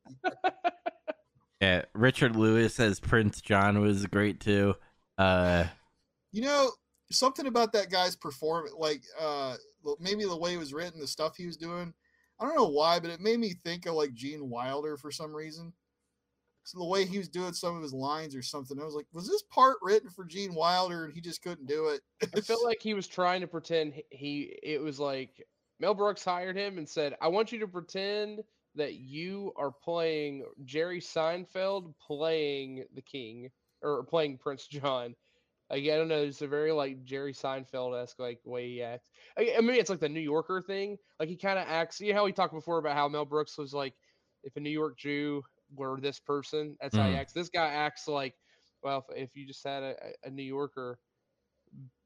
Yeah. 1.60 1.82
Richard 1.94 2.36
Lewis 2.36 2.78
as 2.80 3.00
Prince 3.00 3.40
John 3.40 3.80
was 3.80 4.06
great 4.06 4.40
too. 4.40 4.74
Uh, 5.16 5.64
You 6.32 6.42
know, 6.42 6.70
something 7.10 7.46
about 7.46 7.72
that 7.72 7.90
guy's 7.90 8.16
performance, 8.16 8.74
like 8.78 9.02
uh 9.18 9.56
maybe 10.00 10.24
the 10.24 10.36
way 10.36 10.54
it 10.54 10.58
was 10.58 10.74
written, 10.74 11.00
the 11.00 11.06
stuff 11.06 11.36
he 11.36 11.46
was 11.46 11.56
doing. 11.56 11.94
I 12.40 12.44
don't 12.44 12.56
know 12.56 12.68
why, 12.68 13.00
but 13.00 13.10
it 13.10 13.20
made 13.20 13.40
me 13.40 13.54
think 13.64 13.86
of 13.86 13.94
like 13.94 14.12
Gene 14.14 14.48
Wilder 14.48 14.96
for 14.96 15.10
some 15.10 15.34
reason. 15.34 15.72
So 16.64 16.78
the 16.78 16.84
way 16.84 17.06
he 17.06 17.16
was 17.18 17.30
doing 17.30 17.54
some 17.54 17.76
of 17.76 17.82
his 17.82 17.94
lines 17.94 18.36
or 18.36 18.42
something, 18.42 18.78
I 18.78 18.84
was 18.84 18.94
like, 18.94 19.06
was 19.12 19.26
this 19.26 19.42
part 19.44 19.78
written 19.80 20.10
for 20.10 20.24
Gene 20.26 20.54
Wilder 20.54 21.04
and 21.06 21.14
he 21.14 21.20
just 21.22 21.42
couldn't 21.42 21.66
do 21.66 21.88
it? 21.88 22.02
I 22.36 22.40
felt 22.42 22.62
like 22.64 22.82
he 22.82 22.92
was 22.94 23.08
trying 23.08 23.40
to 23.40 23.46
pretend 23.46 23.94
he- 23.94 24.04
he. 24.10 24.58
It 24.62 24.80
was 24.82 25.00
like 25.00 25.42
Mel 25.80 25.94
Brooks 25.94 26.24
hired 26.24 26.56
him 26.56 26.76
and 26.78 26.88
said, 26.88 27.16
"I 27.22 27.28
want 27.28 27.52
you 27.52 27.60
to 27.60 27.68
pretend 27.68 28.40
that 28.78 28.94
you 28.94 29.52
are 29.56 29.70
playing 29.70 30.44
Jerry 30.64 31.00
Seinfeld 31.00 31.94
playing 32.04 32.84
the 32.94 33.02
King 33.02 33.50
or 33.82 34.02
playing 34.04 34.38
Prince 34.38 34.66
John." 34.66 35.14
Like, 35.70 35.84
I 35.84 35.98
don't 35.98 36.08
know, 36.08 36.22
it's 36.22 36.40
a 36.40 36.48
very 36.48 36.72
like 36.72 37.04
Jerry 37.04 37.34
Seinfeld 37.34 38.02
esque 38.02 38.18
like 38.18 38.40
way 38.46 38.68
he 38.70 38.82
acts. 38.82 39.10
I, 39.38 39.52
I 39.58 39.60
mean, 39.60 39.76
it's 39.76 39.90
like 39.90 40.00
the 40.00 40.08
New 40.08 40.20
Yorker 40.20 40.62
thing. 40.62 40.96
Like 41.20 41.28
he 41.28 41.36
kind 41.36 41.58
of 41.58 41.66
acts. 41.68 42.00
You 42.00 42.12
know 42.14 42.20
how 42.20 42.24
we 42.24 42.32
talked 42.32 42.54
before 42.54 42.78
about 42.78 42.96
how 42.96 43.06
Mel 43.06 43.26
Brooks 43.26 43.58
was 43.58 43.74
like, 43.74 43.92
if 44.44 44.56
a 44.56 44.60
New 44.60 44.70
York 44.70 44.96
Jew 44.96 45.42
were 45.76 46.00
this 46.00 46.18
person, 46.20 46.74
that's 46.80 46.96
how 46.96 47.06
he 47.06 47.12
Mm. 47.12 47.18
acts. 47.18 47.34
This 47.34 47.50
guy 47.50 47.66
acts 47.66 48.08
like, 48.08 48.34
well, 48.82 49.04
if, 49.10 49.24
if 49.24 49.36
you 49.36 49.46
just 49.46 49.62
had 49.62 49.82
a, 49.82 49.94
a 50.24 50.30
New 50.30 50.42
Yorker 50.42 50.98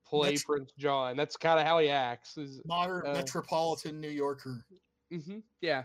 play 0.05 0.31
That's- 0.31 0.43
Prince 0.45 0.73
John. 0.77 1.17
That's 1.17 1.37
kind 1.37 1.61
of 1.61 1.65
how 1.65 1.79
he 1.79 1.89
acts. 1.89 2.37
Is, 2.37 2.61
Modern 2.67 3.07
Uh, 3.07 3.13
metropolitan 3.13 4.01
New 4.01 4.11
Yorker. 4.11 4.65
hmm 5.09 5.39
yeah. 5.61 5.85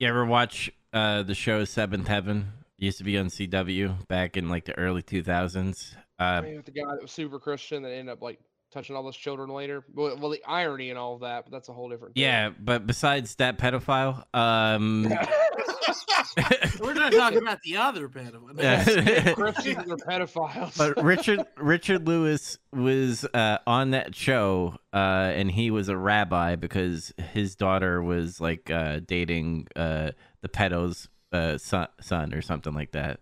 You 0.00 0.08
ever 0.08 0.24
watch 0.24 0.70
uh 0.92 1.22
the 1.22 1.34
show 1.34 1.64
Seventh 1.64 2.08
Heaven? 2.08 2.48
Used 2.78 2.98
to 2.98 3.04
be 3.04 3.18
on 3.18 3.26
CW 3.26 4.08
back 4.08 4.36
in 4.38 4.48
like 4.48 4.64
the 4.64 4.76
early 4.78 5.02
2000s. 5.02 5.94
Uh, 6.18 6.22
I 6.22 6.40
mean, 6.40 6.56
with 6.56 6.64
the 6.64 6.72
guy 6.72 6.90
that 6.90 7.02
was 7.02 7.10
super 7.10 7.38
Christian 7.38 7.82
that 7.82 7.90
ended 7.90 8.08
up 8.12 8.22
like 8.22 8.40
touching 8.72 8.96
all 8.96 9.02
those 9.02 9.16
children 9.16 9.50
later. 9.50 9.84
Well, 9.94 10.16
well 10.16 10.30
the 10.30 10.42
irony 10.46 10.90
and 10.90 10.98
all 10.98 11.14
of 11.14 11.20
that, 11.20 11.44
but 11.44 11.52
that's 11.52 11.68
a 11.68 11.72
whole 11.72 11.90
different. 11.90 12.14
thing. 12.14 12.22
yeah, 12.22 12.50
but 12.58 12.86
besides 12.86 13.34
that 13.36 13.58
pedophile, 13.58 14.24
um, 14.34 15.12
We're 16.80 16.94
not 16.94 17.12
talking 17.12 17.38
about 17.38 17.60
the 17.62 17.76
other 17.76 18.08
pedophile. 18.08 18.60
Yeah. 18.60 19.34
Christians 19.34 19.90
are 19.90 19.96
pedophiles. 19.96 20.76
but 20.76 21.02
Richard 21.02 21.40
Richard 21.56 22.06
Lewis 22.06 22.58
was 22.72 23.24
uh, 23.34 23.58
on 23.66 23.90
that 23.90 24.14
show, 24.14 24.76
uh, 24.92 24.96
and 25.34 25.50
he 25.50 25.70
was 25.70 25.88
a 25.88 25.96
rabbi 25.96 26.56
because 26.56 27.12
his 27.32 27.56
daughter 27.56 28.02
was 28.02 28.40
like 28.40 28.70
uh, 28.70 29.00
dating 29.06 29.68
uh, 29.76 30.12
the 30.42 30.48
pedo's 30.48 31.08
uh, 31.32 31.58
son, 31.58 31.88
son 32.00 32.34
or 32.34 32.42
something 32.42 32.74
like 32.74 32.92
that. 32.92 33.20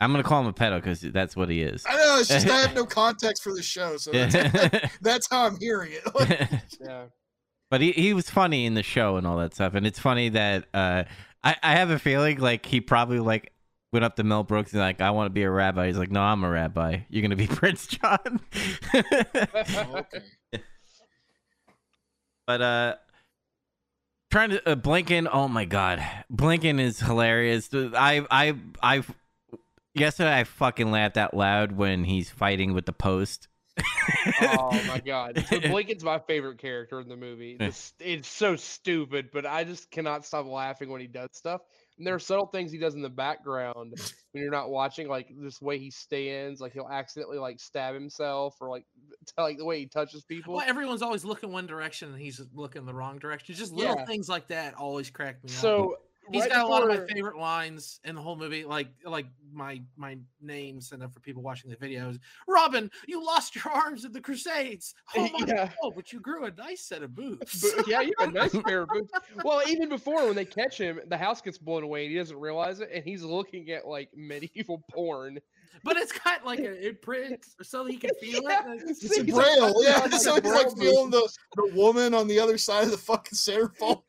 I'm 0.00 0.12
gonna 0.12 0.24
call 0.24 0.42
him 0.42 0.46
a 0.46 0.52
pedo 0.52 0.76
because 0.76 1.00
that's 1.00 1.34
what 1.34 1.48
he 1.48 1.62
is. 1.62 1.84
I 1.88 1.96
know 1.96 2.18
it's 2.18 2.28
just 2.28 2.48
I 2.48 2.58
have 2.58 2.74
no 2.74 2.84
context 2.86 3.42
for 3.42 3.54
the 3.54 3.62
show, 3.62 3.96
so 3.96 4.12
that's, 4.12 4.92
that's 5.00 5.28
how 5.30 5.46
I'm 5.46 5.56
hearing 5.58 5.92
it. 5.92 6.62
yeah. 6.80 7.04
But 7.70 7.80
he, 7.80 7.92
he 7.92 8.14
was 8.14 8.30
funny 8.30 8.66
in 8.66 8.74
the 8.74 8.82
show 8.82 9.16
and 9.16 9.26
all 9.26 9.38
that 9.38 9.54
stuff. 9.54 9.74
And 9.74 9.86
it's 9.86 9.98
funny 9.98 10.28
that 10.28 10.66
uh, 10.72 11.04
I, 11.46 11.54
I 11.62 11.76
have 11.76 11.90
a 11.90 11.98
feeling 12.00 12.38
like 12.38 12.66
he 12.66 12.80
probably 12.80 13.20
like 13.20 13.52
went 13.92 14.04
up 14.04 14.16
to 14.16 14.24
Mel 14.24 14.42
Brooks 14.42 14.72
and 14.72 14.80
like, 14.80 15.00
I 15.00 15.10
want 15.12 15.26
to 15.26 15.30
be 15.30 15.44
a 15.44 15.50
rabbi. 15.50 15.86
He's 15.86 15.96
like, 15.96 16.10
no, 16.10 16.20
I'm 16.20 16.42
a 16.42 16.50
rabbi. 16.50 17.02
You're 17.08 17.22
going 17.22 17.30
to 17.30 17.36
be 17.36 17.46
Prince 17.54 17.86
John. 17.86 18.40
okay. 18.92 20.22
but 22.48 22.60
uh, 22.60 22.94
trying 24.32 24.50
to 24.50 24.68
uh, 24.68 24.74
Blinken. 24.74 25.28
Oh 25.32 25.46
my 25.46 25.64
God. 25.64 26.04
Blinken 26.32 26.80
is 26.80 26.98
hilarious. 26.98 27.70
I, 27.72 28.26
I, 28.28 28.54
I, 28.82 29.04
yesterday 29.94 30.40
I 30.40 30.42
fucking 30.42 30.90
laughed 30.90 31.16
out 31.16 31.32
loud 31.32 31.70
when 31.70 32.02
he's 32.02 32.28
fighting 32.28 32.74
with 32.74 32.86
the 32.86 32.92
post. 32.92 33.46
Oh 34.40 34.82
my 34.84 35.00
god! 35.00 35.44
So 35.48 35.60
Blinken's 35.60 36.04
my 36.04 36.18
favorite 36.18 36.58
character 36.58 37.00
in 37.00 37.08
the 37.08 37.16
movie. 37.16 37.56
It's, 37.60 37.92
it's 38.00 38.28
so 38.28 38.56
stupid, 38.56 39.30
but 39.32 39.46
I 39.46 39.64
just 39.64 39.90
cannot 39.90 40.24
stop 40.24 40.46
laughing 40.46 40.90
when 40.90 41.00
he 41.00 41.06
does 41.06 41.30
stuff. 41.32 41.60
And 41.98 42.06
there 42.06 42.14
are 42.14 42.18
subtle 42.18 42.46
things 42.46 42.70
he 42.72 42.78
does 42.78 42.94
in 42.94 43.00
the 43.00 43.08
background 43.08 43.94
when 44.32 44.42
you're 44.42 44.50
not 44.50 44.68
watching, 44.70 45.08
like 45.08 45.28
this 45.40 45.62
way 45.62 45.78
he 45.78 45.90
stands, 45.90 46.60
like 46.60 46.72
he'll 46.72 46.88
accidentally 46.90 47.38
like 47.38 47.58
stab 47.60 47.94
himself, 47.94 48.56
or 48.60 48.68
like 48.68 48.84
like 49.38 49.58
the 49.58 49.64
way 49.64 49.78
he 49.80 49.86
touches 49.86 50.22
people. 50.24 50.54
Well, 50.54 50.64
everyone's 50.66 51.02
always 51.02 51.24
looking 51.24 51.52
one 51.52 51.66
direction 51.66 52.12
and 52.12 52.20
he's 52.20 52.40
looking 52.54 52.84
the 52.84 52.94
wrong 52.94 53.18
direction. 53.18 53.54
Just 53.54 53.72
little 53.72 53.94
Yeah. 53.96 54.04
things 54.04 54.28
like 54.28 54.48
that 54.48 54.74
always 54.74 55.10
crack 55.10 55.42
me 55.44 55.50
up. 55.52 55.60
So 55.60 55.96
He's 56.32 56.42
right 56.42 56.50
got 56.50 56.64
a 56.64 56.68
lot 56.68 56.82
of 56.82 56.88
my 56.88 57.06
favorite 57.06 57.36
lines 57.38 58.00
in 58.04 58.14
the 58.16 58.20
whole 58.20 58.36
movie, 58.36 58.64
like 58.64 58.88
like 59.04 59.26
my 59.52 59.80
my 59.96 60.18
name 60.40 60.80
sent 60.80 61.02
up 61.02 61.12
for 61.14 61.20
people 61.20 61.42
watching 61.42 61.70
the 61.70 61.76
videos. 61.76 62.18
Robin, 62.48 62.90
you 63.06 63.24
lost 63.24 63.54
your 63.54 63.68
arms 63.72 64.04
in 64.04 64.12
the 64.12 64.20
Crusades. 64.20 64.94
Oh 65.16 65.28
my 65.38 65.46
Yeah. 65.46 65.70
god, 65.82 65.92
but 65.94 66.12
you 66.12 66.20
grew 66.20 66.44
a 66.46 66.50
nice 66.52 66.82
set 66.82 67.02
of 67.02 67.14
boobs. 67.14 67.64
But, 67.76 67.86
yeah, 67.88 68.00
you 68.00 68.12
have 68.18 68.30
a 68.30 68.32
nice 68.32 68.54
pair 68.66 68.82
of 68.82 68.88
boots. 68.88 69.12
Well, 69.44 69.62
even 69.68 69.88
before 69.88 70.24
when 70.26 70.34
they 70.34 70.44
catch 70.44 70.78
him, 70.78 71.00
the 71.08 71.16
house 71.16 71.40
gets 71.40 71.58
blown 71.58 71.82
away 71.84 72.04
and 72.04 72.12
he 72.12 72.18
doesn't 72.18 72.36
realize 72.38 72.80
it, 72.80 72.90
and 72.92 73.04
he's 73.04 73.22
looking 73.22 73.70
at 73.70 73.86
like 73.86 74.08
medieval 74.14 74.82
porn. 74.90 75.38
but 75.84 75.96
it's 75.96 76.12
got 76.12 76.44
like 76.44 76.58
a 76.58 76.88
imprint 76.88 77.44
so 77.62 77.84
he 77.84 77.96
can 77.96 78.10
feel 78.20 78.42
Yeah. 78.42 78.62
it. 78.72 78.82
It's 78.86 79.04
a 79.18 79.22
he's 79.24 79.32
like, 79.34 79.44
braille, 79.58 79.82
yeah. 79.84 79.98
like 80.00 80.12
so 80.14 80.34
he's 80.40 80.52
like 80.52 80.76
feeling 80.76 81.10
the, 81.10 81.28
the 81.56 81.70
woman 81.74 82.14
on 82.14 82.26
the 82.28 82.38
other 82.40 82.58
side 82.58 82.84
of 82.84 82.90
the 82.90 82.98
fucking 82.98 83.36
centerfold. 83.36 84.02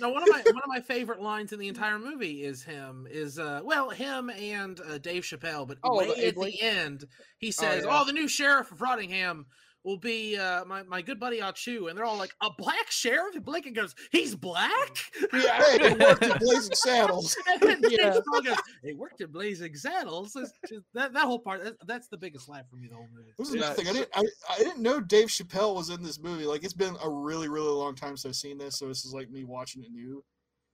No, 0.00 0.08
one 0.08 0.22
of 0.22 0.28
my 0.30 0.42
one 0.46 0.62
of 0.62 0.68
my 0.68 0.80
favorite 0.80 1.20
lines 1.20 1.52
in 1.52 1.58
the 1.58 1.68
entire 1.68 1.98
movie 1.98 2.42
is 2.44 2.62
him 2.62 3.06
is 3.10 3.38
uh 3.38 3.60
well 3.62 3.90
him 3.90 4.30
and 4.30 4.80
uh, 4.80 4.98
Dave 4.98 5.22
Chappelle, 5.22 5.66
but 5.68 5.78
Oh, 5.84 6.00
at 6.00 6.34
the 6.34 6.62
end 6.62 7.06
he 7.38 7.50
says, 7.50 7.84
yeah. 7.84 8.00
"Oh, 8.00 8.04
the 8.04 8.12
new 8.12 8.26
sheriff 8.28 8.72
of 8.72 8.80
Rottingham 8.80 9.46
will 9.84 9.96
be 9.98 10.36
uh 10.36 10.64
my, 10.64 10.82
my 10.84 11.02
good 11.02 11.18
buddy 11.18 11.40
Ahchoo," 11.40 11.88
and 11.88 11.96
they're 11.98 12.04
all 12.04 12.16
like, 12.16 12.32
"A 12.40 12.50
black 12.56 12.90
sheriff?" 12.90 13.34
And 13.34 13.44
Blinken 13.44 13.74
goes, 13.74 13.94
"He's 14.10 14.34
black." 14.34 14.96
Yeah. 15.32 15.62
Hey, 15.78 15.88
he 15.90 15.94
worked 15.96 16.22
at 16.22 16.38
Blazing 16.40 16.74
Saddles. 16.74 17.36
and 17.48 17.60
then 17.60 17.80
Yeah. 17.90 18.18
Goes, 18.44 18.56
"They 18.82 18.92
worked 18.92 19.20
at 19.20 19.32
Blazing 19.32 19.74
Saddles." 19.74 20.32
Just- 20.34 20.54
that 20.94 21.12
that 21.12 21.24
whole 21.24 21.38
part 21.38 21.64
that, 21.64 21.74
that's 21.86 22.08
the 22.08 22.16
biggest 22.18 22.48
laugh 22.48 22.68
for 22.70 22.76
me 22.76 22.88
the 22.88 22.94
whole 22.94 23.08
movie. 23.14 23.32
This 23.38 23.48
is 23.50 23.54
Yeah, 23.56 23.72
thing. 23.72 23.88
I 23.88 23.92
didn't. 23.92 24.08
I, 24.14 24.22
I 24.50 24.58
didn't 24.58 24.80
know 24.82 25.00
Dave 25.00 25.28
Chappelle 25.28 25.74
was 25.74 25.90
in 25.90 26.02
this 26.02 26.20
movie. 26.20 26.44
Like 26.44 26.64
it's 26.64 26.72
been 26.74 26.96
a 27.02 27.08
really, 27.10 27.48
really 27.48 27.68
long 27.72 27.94
time 27.94 28.16
since 28.16 28.26
I've 28.26 28.36
seen 28.36 28.58
this, 28.58 28.78
so 28.78 28.88
this 28.88 29.04
is 29.04 29.12
like 29.12 29.30
me 29.30 29.44
watching 29.44 29.82
it 29.82 29.90
new. 29.90 30.22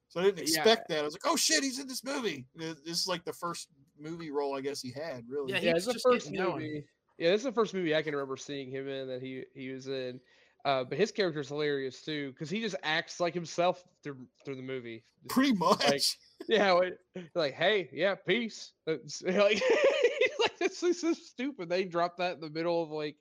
So 0.08 0.20
I 0.20 0.24
didn't 0.24 0.38
Yeah. 0.38 0.44
expect 0.44 0.88
that. 0.88 1.00
I 1.00 1.02
was 1.02 1.12
like, 1.14 1.22
"Oh 1.26 1.36
shit, 1.36 1.62
he's 1.62 1.78
in 1.78 1.86
this 1.86 2.02
movie." 2.04 2.46
This 2.56 2.76
is 2.86 3.06
like 3.06 3.24
the 3.24 3.32
first 3.32 3.68
movie 4.00 4.30
role 4.30 4.56
I 4.56 4.60
guess 4.60 4.80
he 4.80 4.90
had. 4.92 5.24
Really. 5.28 5.52
Yeah, 5.52 5.58
he 5.58 5.66
yeah, 5.66 5.74
was 5.74 5.86
it's 5.86 5.86
the 5.86 5.92
just 5.94 6.06
first 6.08 6.26
movie. 6.30 6.38
going. 6.38 6.84
Yeah, 7.18 7.30
this 7.30 7.40
is 7.40 7.44
the 7.44 7.52
first 7.52 7.74
movie 7.74 7.94
I 7.94 8.02
can 8.02 8.14
remember 8.14 8.36
seeing 8.36 8.70
him 8.70 8.88
in 8.88 9.08
that 9.08 9.22
he 9.22 9.44
he 9.54 9.70
was 9.70 9.88
in. 9.88 10.20
Uh, 10.64 10.84
but 10.84 10.98
his 10.98 11.12
character's 11.12 11.48
hilarious 11.48 12.02
too 12.02 12.32
because 12.32 12.50
he 12.50 12.60
just 12.60 12.76
acts 12.82 13.20
like 13.20 13.34
himself 13.34 13.84
through 14.02 14.26
through 14.44 14.56
the 14.56 14.62
movie. 14.62 15.04
Pretty 15.28 15.52
much. 15.52 16.18
yeah, 16.48 16.72
like, 16.72 16.98
like 17.34 17.54
hey, 17.54 17.88
yeah, 17.92 18.14
peace. 18.14 18.72
It's, 18.86 19.22
like, 19.22 19.36
like 20.40 20.58
this 20.58 20.82
is 20.82 21.00
so 21.00 21.12
stupid. 21.12 21.68
They 21.68 21.84
dropped 21.84 22.18
that 22.18 22.34
in 22.34 22.40
the 22.40 22.50
middle 22.50 22.82
of 22.82 22.90
like 22.90 23.16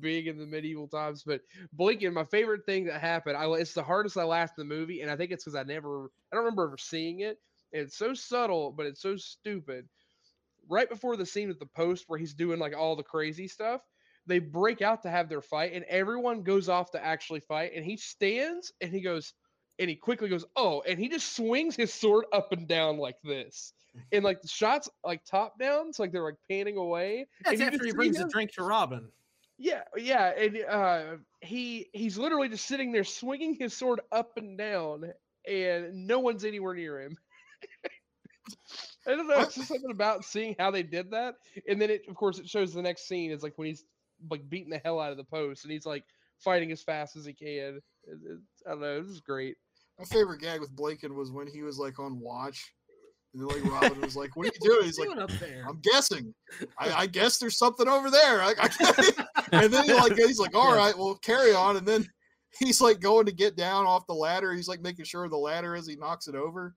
being 0.00 0.26
in 0.26 0.38
the 0.38 0.46
medieval 0.46 0.88
times. 0.88 1.22
But 1.22 1.42
Blinken, 1.76 2.12
my 2.12 2.24
favorite 2.24 2.66
thing 2.66 2.84
that 2.86 3.00
happened, 3.00 3.36
I 3.36 3.46
it's 3.54 3.74
the 3.74 3.82
hardest 3.82 4.16
I 4.16 4.24
laughed 4.24 4.58
in 4.58 4.68
the 4.68 4.74
movie, 4.74 5.02
and 5.02 5.10
I 5.10 5.16
think 5.16 5.30
it's 5.30 5.44
because 5.44 5.56
I 5.56 5.62
never, 5.62 6.06
I 6.32 6.36
don't 6.36 6.44
remember 6.44 6.64
ever 6.64 6.78
seeing 6.78 7.20
it. 7.20 7.38
And 7.72 7.82
it's 7.82 7.96
so 7.96 8.14
subtle, 8.14 8.72
but 8.72 8.86
it's 8.86 9.02
so 9.02 9.16
stupid. 9.16 9.88
Right 10.68 10.88
before 10.88 11.16
the 11.16 11.26
scene 11.26 11.50
at 11.50 11.58
the 11.58 11.66
post 11.66 12.04
where 12.08 12.18
he's 12.18 12.34
doing 12.34 12.58
like 12.58 12.76
all 12.76 12.96
the 12.96 13.02
crazy 13.02 13.48
stuff, 13.48 13.82
they 14.26 14.38
break 14.38 14.82
out 14.82 15.02
to 15.02 15.10
have 15.10 15.28
their 15.28 15.40
fight, 15.40 15.72
and 15.72 15.84
everyone 15.84 16.42
goes 16.42 16.68
off 16.68 16.90
to 16.92 17.04
actually 17.04 17.40
fight, 17.40 17.72
and 17.74 17.84
he 17.84 17.96
stands 17.96 18.72
and 18.80 18.92
he 18.92 19.00
goes, 19.00 19.32
and 19.78 19.88
he 19.88 19.96
quickly 19.96 20.28
goes, 20.28 20.44
oh, 20.56 20.82
and 20.88 20.98
he 20.98 21.08
just 21.08 21.36
swings 21.36 21.76
his 21.76 21.92
sword 21.92 22.24
up 22.32 22.52
and 22.52 22.66
down 22.66 22.98
like 22.98 23.16
this. 23.22 23.72
And 24.12 24.24
like 24.24 24.42
the 24.42 24.48
shots 24.48 24.88
like 25.04 25.24
top 25.24 25.58
down, 25.58 25.92
so 25.92 26.02
like 26.02 26.12
they're 26.12 26.24
like 26.24 26.36
panning 26.50 26.76
away. 26.76 27.26
That's 27.44 27.60
and 27.60 27.74
after 27.74 27.84
he 27.84 27.92
brings 27.92 28.20
a 28.20 28.28
drink 28.28 28.52
to 28.54 28.62
Robin. 28.62 29.08
yeah, 29.58 29.82
yeah, 29.96 30.32
and 30.38 30.58
uh, 30.68 31.04
he 31.40 31.88
he's 31.94 32.18
literally 32.18 32.48
just 32.48 32.66
sitting 32.66 32.92
there 32.92 33.04
swinging 33.04 33.56
his 33.58 33.74
sword 33.74 34.00
up 34.12 34.36
and 34.36 34.58
down, 34.58 35.12
and 35.48 36.06
no 36.06 36.18
one's 36.18 36.44
anywhere 36.44 36.74
near 36.74 37.00
him. 37.00 37.16
I 39.06 39.10
don't 39.10 39.28
know. 39.28 39.36
What? 39.36 39.46
It's 39.46 39.54
just 39.56 39.68
something 39.68 39.90
about 39.90 40.24
seeing 40.24 40.56
how 40.58 40.70
they 40.70 40.82
did 40.82 41.10
that, 41.12 41.34
and 41.68 41.80
then 41.80 41.90
it, 41.90 42.02
of 42.08 42.14
course, 42.14 42.38
it 42.38 42.48
shows 42.48 42.72
the 42.72 42.82
next 42.82 43.06
scene 43.08 43.30
is 43.30 43.42
like 43.42 43.56
when 43.56 43.68
he's 43.68 43.84
like 44.30 44.48
beating 44.48 44.70
the 44.70 44.80
hell 44.84 45.00
out 45.00 45.10
of 45.12 45.16
the 45.16 45.24
post, 45.24 45.64
and 45.64 45.72
he's 45.72 45.86
like 45.86 46.04
fighting 46.38 46.72
as 46.72 46.82
fast 46.82 47.16
as 47.16 47.24
he 47.24 47.32
can. 47.32 47.80
It, 48.04 48.18
it, 48.24 48.38
I 48.66 48.70
don't 48.70 48.80
know. 48.80 49.02
This 49.02 49.10
is 49.12 49.20
great. 49.20 49.56
My 49.98 50.04
favorite 50.04 50.40
gag 50.40 50.60
with 50.60 50.74
Blinken 50.74 51.14
was 51.14 51.30
when 51.30 51.46
he 51.46 51.62
was 51.62 51.78
like 51.78 51.98
on 51.98 52.20
watch, 52.20 52.72
and 53.32 53.42
then 53.42 53.62
like 53.62 53.82
Robin 53.82 54.00
was 54.00 54.16
like, 54.16 54.36
"What 54.36 54.46
are 54.46 54.52
you 54.52 54.60
doing?" 54.70 54.84
He's 54.84 54.98
like, 54.98 55.08
Doing 55.08 55.20
up 55.20 55.30
there. 55.40 55.64
"I'm 55.68 55.80
guessing. 55.80 56.34
I, 56.78 56.92
I 56.92 57.06
guess 57.06 57.38
there's 57.38 57.58
something 57.58 57.88
over 57.88 58.10
there." 58.10 58.42
I, 58.42 58.54
I, 58.58 59.10
and 59.52 59.72
then 59.72 59.84
he 59.84 59.92
like 59.94 60.14
he's 60.16 60.38
like, 60.38 60.54
"All 60.54 60.68
right, 60.72 60.76
Yeah. 60.76 60.84
right, 60.86 60.98
well, 60.98 61.14
carry 61.16 61.54
on." 61.54 61.76
And 61.76 61.86
then 61.86 62.06
he's 62.58 62.80
like 62.80 63.00
going 63.00 63.26
to 63.26 63.32
get 63.32 63.56
down 63.56 63.86
off 63.86 64.06
the 64.06 64.14
ladder. 64.14 64.52
He's 64.52 64.68
like 64.68 64.80
making 64.80 65.04
sure 65.04 65.28
the 65.28 65.36
ladder 65.36 65.74
as 65.76 65.86
he 65.86 65.96
knocks 65.96 66.28
it 66.28 66.34
over. 66.34 66.74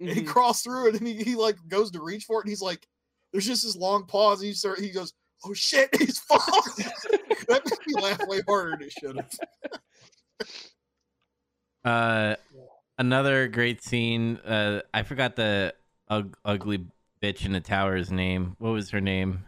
And 0.00 0.08
he 0.08 0.22
crawls 0.22 0.62
through 0.62 0.88
it, 0.88 0.96
and 0.96 1.06
he, 1.06 1.22
he 1.22 1.34
like 1.34 1.56
goes 1.68 1.90
to 1.90 2.02
reach 2.02 2.24
for 2.24 2.40
it, 2.40 2.44
and 2.44 2.50
he's 2.50 2.62
like, 2.62 2.86
"There's 3.32 3.46
just 3.46 3.64
this 3.64 3.76
long 3.76 4.06
pause." 4.06 4.40
He 4.40 4.52
start, 4.54 4.80
he 4.80 4.90
goes, 4.90 5.12
"Oh 5.44 5.52
shit, 5.52 5.94
he's 5.98 6.18
falling." 6.18 6.42
that 7.48 7.62
made 7.64 7.86
me 7.86 8.02
laugh 8.02 8.26
way 8.26 8.40
harder 8.48 8.70
than 8.70 8.82
it 8.82 8.92
should 8.92 9.16
have. 9.16 9.30
Uh, 11.82 12.36
another 12.98 13.48
great 13.48 13.82
scene. 13.82 14.36
Uh, 14.38 14.82
I 14.92 15.02
forgot 15.02 15.34
the 15.34 15.74
ug- 16.10 16.36
ugly 16.44 16.84
bitch 17.22 17.46
in 17.46 17.52
the 17.52 17.60
tower's 17.60 18.10
name. 18.10 18.54
What 18.58 18.72
was 18.72 18.90
her 18.90 19.00
name? 19.00 19.44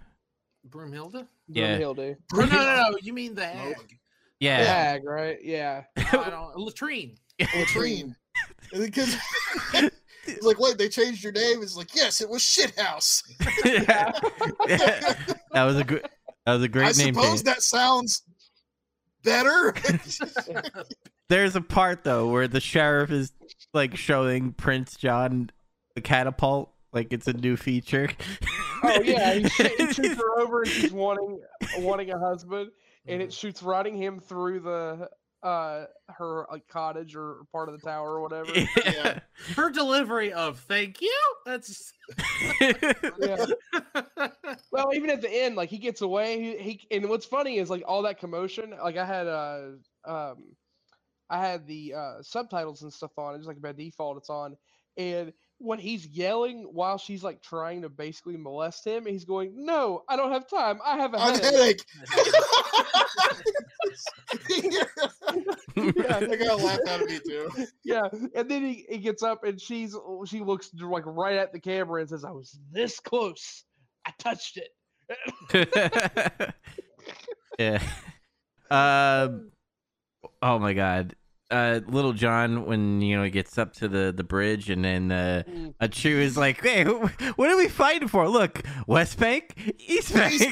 Broomhilda? 0.69 1.27
Yeah. 1.49 1.79
Brunhilde. 1.79 2.17
Oh, 2.33 2.37
no, 2.39 2.47
no, 2.47 2.91
no. 2.91 2.97
You 3.03 3.13
mean 3.13 3.35
the 3.35 3.45
hag? 3.45 3.99
Yeah. 4.41 4.65
Hag, 4.65 5.05
right? 5.05 5.39
Yeah. 5.43 5.85
I 5.97 6.31
don't, 6.31 6.57
latrine. 6.57 7.17
latrine. 7.55 8.17
Because 8.73 9.17
he's 10.43 10.47
like, 10.47 10.59
wait, 10.59 10.79
they 10.79 10.89
changed 10.89 11.23
your 11.23 11.33
name. 11.33 11.63
It's 11.63 11.77
like, 11.77 11.95
yes, 11.95 12.21
it 12.21 12.29
was 12.29 12.43
Shithouse. 12.43 13.23
Yeah, 13.65 14.13
that 15.53 15.65
was 15.65 15.77
a 15.77 15.85
good. 15.85 16.09
That 16.47 16.55
was 16.55 16.63
a 16.63 16.69
great 16.69 16.99
I 16.99 17.05
name. 17.05 17.15
suppose 17.15 17.29
change. 17.29 17.43
that 17.43 17.63
sounds 17.63 18.23
better. 19.23 19.75
There's 21.29 21.55
a 21.55 21.61
part 21.61 22.03
though 22.03 22.29
where 22.29 22.49
the 22.49 22.61
sheriff 22.61 23.11
is 23.11 23.33
like 23.73 23.97
showing 23.97 24.53
Prince 24.53 24.97
John 24.97 25.51
the 25.95 26.01
catapult, 26.01 26.73
like 26.93 27.13
it's 27.13 27.29
a 27.29 27.33
new 27.33 27.57
feature. 27.57 28.11
Oh 28.83 29.01
yeah, 29.01 29.35
he, 29.35 29.49
sh- 29.49 29.71
he 29.79 29.93
shoots 29.93 30.17
her 30.17 30.41
over 30.41 30.63
and 30.63 30.71
she's 30.71 30.93
wanting 30.93 31.41
wanting 31.79 32.11
a 32.11 32.19
husband, 32.19 32.71
and 33.07 33.23
it 33.23 33.27
mm-hmm. 33.27 33.31
shoots 33.31 33.63
Rottingham 33.63 34.21
through 34.21 34.61
the 34.61 35.09
uh 35.43 35.85
her 36.09 36.47
like 36.51 36.67
cottage 36.69 37.17
or 37.17 37.43
part 37.51 37.69
of 37.69 37.79
the 37.79 37.85
tower 37.85 38.15
or 38.15 38.21
whatever. 38.23 38.51
Yeah. 38.85 39.21
Her 39.57 39.71
delivery 39.71 40.33
of 40.33 40.61
"Thank 40.61 41.01
you." 41.01 41.19
That's 41.45 41.93
yeah. 43.21 43.47
Well, 44.71 44.91
even 44.95 45.11
at 45.11 45.21
the 45.21 45.31
end, 45.31 45.57
like 45.57 45.71
he 45.71 45.79
gets 45.79 46.03
away. 46.03 46.59
He, 46.59 46.81
he 46.91 46.97
and 46.97 47.09
what's 47.09 47.27
funny 47.27 47.59
is 47.59 47.71
like 47.71 47.83
all 47.87 48.03
that 48.03 48.19
commotion. 48.19 48.75
Like 48.83 48.97
I 48.97 49.05
had 49.05 49.27
uh 49.27 49.63
um, 50.05 50.55
I 51.31 51.39
had 51.39 51.67
the 51.67 51.95
uh 51.95 52.23
subtitles 52.23 52.83
and 52.83 52.93
stuff 52.93 53.13
on. 53.19 53.35
It's 53.35 53.47
like 53.47 53.61
by 53.61 53.73
default, 53.73 54.19
it's 54.19 54.31
on. 54.31 54.57
And 54.97 55.33
when 55.63 55.79
he's 55.79 56.07
yelling 56.07 56.65
while 56.73 56.99
she's 56.99 57.23
like 57.23 57.41
trying 57.41 57.83
to 57.83 57.89
basically 57.89 58.37
molest 58.37 58.87
him, 58.87 59.07
he's 59.07 59.25
going, 59.25 59.65
"No, 59.65 60.03
I 60.09 60.17
don't 60.17 60.33
have 60.33 60.49
time. 60.49 60.81
I 60.85 60.97
have 60.99 61.15
a 61.15 61.19
I 61.19 61.31
have 61.31 61.41
a 61.41 61.45
headache." 61.45 61.83
headache. 62.11 62.43
Yeah. 65.77 66.19
That 66.21 66.39
got 66.39 66.63
laughed 66.63 66.89
out 66.89 67.03
of 67.03 67.09
me 67.09 67.19
too. 67.27 67.51
Yeah, 67.85 68.09
and 68.35 68.51
then 68.51 68.63
he, 68.63 68.87
he 68.89 68.99
gets 68.99 69.23
up 69.23 69.45
and 69.45 69.61
she's 69.61 69.97
she 70.27 70.41
looks 70.41 70.71
like 70.81 71.05
right 71.07 71.37
at 71.37 71.53
the 71.53 71.61
camera 71.61 72.01
and 72.01 72.09
says, 72.09 72.25
"I 72.25 72.31
was 72.31 72.59
this 72.71 73.01
close. 73.01 73.65
I 74.07 74.13
touched 74.19 74.59
it." 74.59 74.69
yeah. 77.59 77.83
Um. 78.71 79.51
oh 80.41 80.59
my 80.59 80.73
god. 80.75 81.15
Uh, 81.53 81.81
little 81.87 82.15
John, 82.15 82.65
when 82.65 83.03
you 83.03 83.15
know 83.17 83.23
he 83.25 83.31
gets 83.31 83.59
up 83.59 83.75
to 83.75 83.89
the 83.89 84.13
the 84.17 84.25
bridge, 84.25 84.71
and 84.71 84.85
then 84.85 85.13
uh, 85.13 85.43
Mm. 85.47 85.75
Ahchoo 85.83 86.19
is 86.21 86.37
like, 86.37 86.61
"Hey, 86.63 86.83
who, 86.83 87.07
what 87.37 87.51
are 87.51 87.57
we 87.57 87.69
fighting 87.69 88.09
for? 88.09 88.29
Look, 88.29 88.63
West 88.87 89.19
Bank, 89.19 89.55
East 89.79 90.15
Bank." 90.15 90.39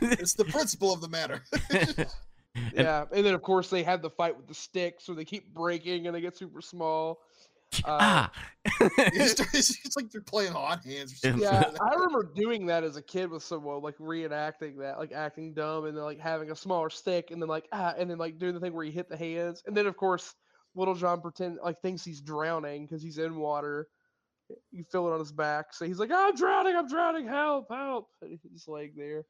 It's 0.00 0.34
the 0.34 0.44
principle 0.44 0.92
of 0.92 1.00
the 1.00 1.08
matter. 1.08 1.42
Yeah, 2.74 3.06
and 3.10 3.24
then 3.24 3.32
of 3.34 3.40
course 3.42 3.70
they 3.70 3.82
have 3.82 4.02
the 4.02 4.10
fight 4.10 4.36
with 4.36 4.46
the 4.46 4.54
sticks, 4.54 5.04
so 5.04 5.14
they 5.14 5.24
keep 5.24 5.54
breaking 5.54 6.06
and 6.06 6.14
they 6.14 6.20
get 6.20 6.36
super 6.36 6.60
small. 6.60 7.20
Uh, 7.84 7.98
ah. 8.00 8.32
it's, 8.98 9.40
it's 9.54 9.84
it's 9.84 9.96
like 9.96 10.10
they're 10.10 10.20
playing 10.20 10.52
hot 10.52 10.84
hands 10.84 11.12
or 11.12 11.16
something. 11.16 11.42
yeah, 11.42 11.70
I 11.80 11.94
remember 11.94 12.30
doing 12.34 12.66
that 12.66 12.84
as 12.84 12.96
a 12.96 13.02
kid 13.02 13.30
with 13.30 13.42
someone, 13.42 13.82
like 13.82 13.98
reenacting 13.98 14.78
that, 14.78 14.98
like 14.98 15.12
acting 15.12 15.52
dumb 15.52 15.86
and 15.86 15.96
then 15.96 16.04
like 16.04 16.20
having 16.20 16.50
a 16.50 16.56
smaller 16.56 16.88
stick 16.88 17.32
and 17.32 17.42
then 17.42 17.48
like 17.48 17.66
ah, 17.72 17.92
and 17.98 18.08
then 18.08 18.18
like 18.18 18.38
doing 18.38 18.54
the 18.54 18.60
thing 18.60 18.72
where 18.72 18.84
you 18.84 18.92
hit 18.92 19.08
the 19.08 19.16
hands, 19.16 19.62
and 19.66 19.76
then 19.76 19.86
of 19.86 19.96
course 19.96 20.34
Little 20.74 20.94
John 20.94 21.20
pretend 21.20 21.58
like 21.62 21.80
thinks 21.82 22.04
he's 22.04 22.20
drowning 22.20 22.86
because 22.86 23.02
he's 23.02 23.18
in 23.18 23.36
water. 23.36 23.88
You 24.70 24.84
feel 24.84 25.08
it 25.08 25.12
on 25.12 25.18
his 25.18 25.32
back, 25.32 25.72
so 25.72 25.84
he's 25.84 25.98
like, 25.98 26.10
"I'm 26.12 26.34
drowning! 26.36 26.76
I'm 26.76 26.88
drowning! 26.88 27.26
Help! 27.26 27.66
Help!" 27.68 28.08
And 28.20 28.38
he's 28.48 28.68
laying 28.68 28.92
there. 28.96 29.24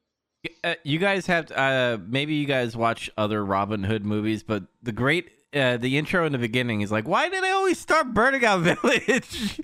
Uh, 0.63 0.75
you 0.83 0.99
guys 0.99 1.25
have 1.25 1.51
uh 1.51 1.97
maybe 2.05 2.35
you 2.35 2.45
guys 2.45 2.75
watch 2.75 3.09
other 3.17 3.43
Robin 3.43 3.83
Hood 3.83 4.05
movies, 4.05 4.43
but 4.43 4.63
the 4.81 4.91
great 4.91 5.31
uh, 5.53 5.77
the 5.77 5.97
intro 5.97 6.25
in 6.25 6.31
the 6.31 6.37
beginning 6.37 6.81
is 6.81 6.91
like, 6.91 7.07
why 7.07 7.29
did 7.29 7.43
they 7.43 7.51
always 7.51 7.79
start 7.79 8.13
burning 8.13 8.43
out 8.45 8.59
village? 8.61 9.59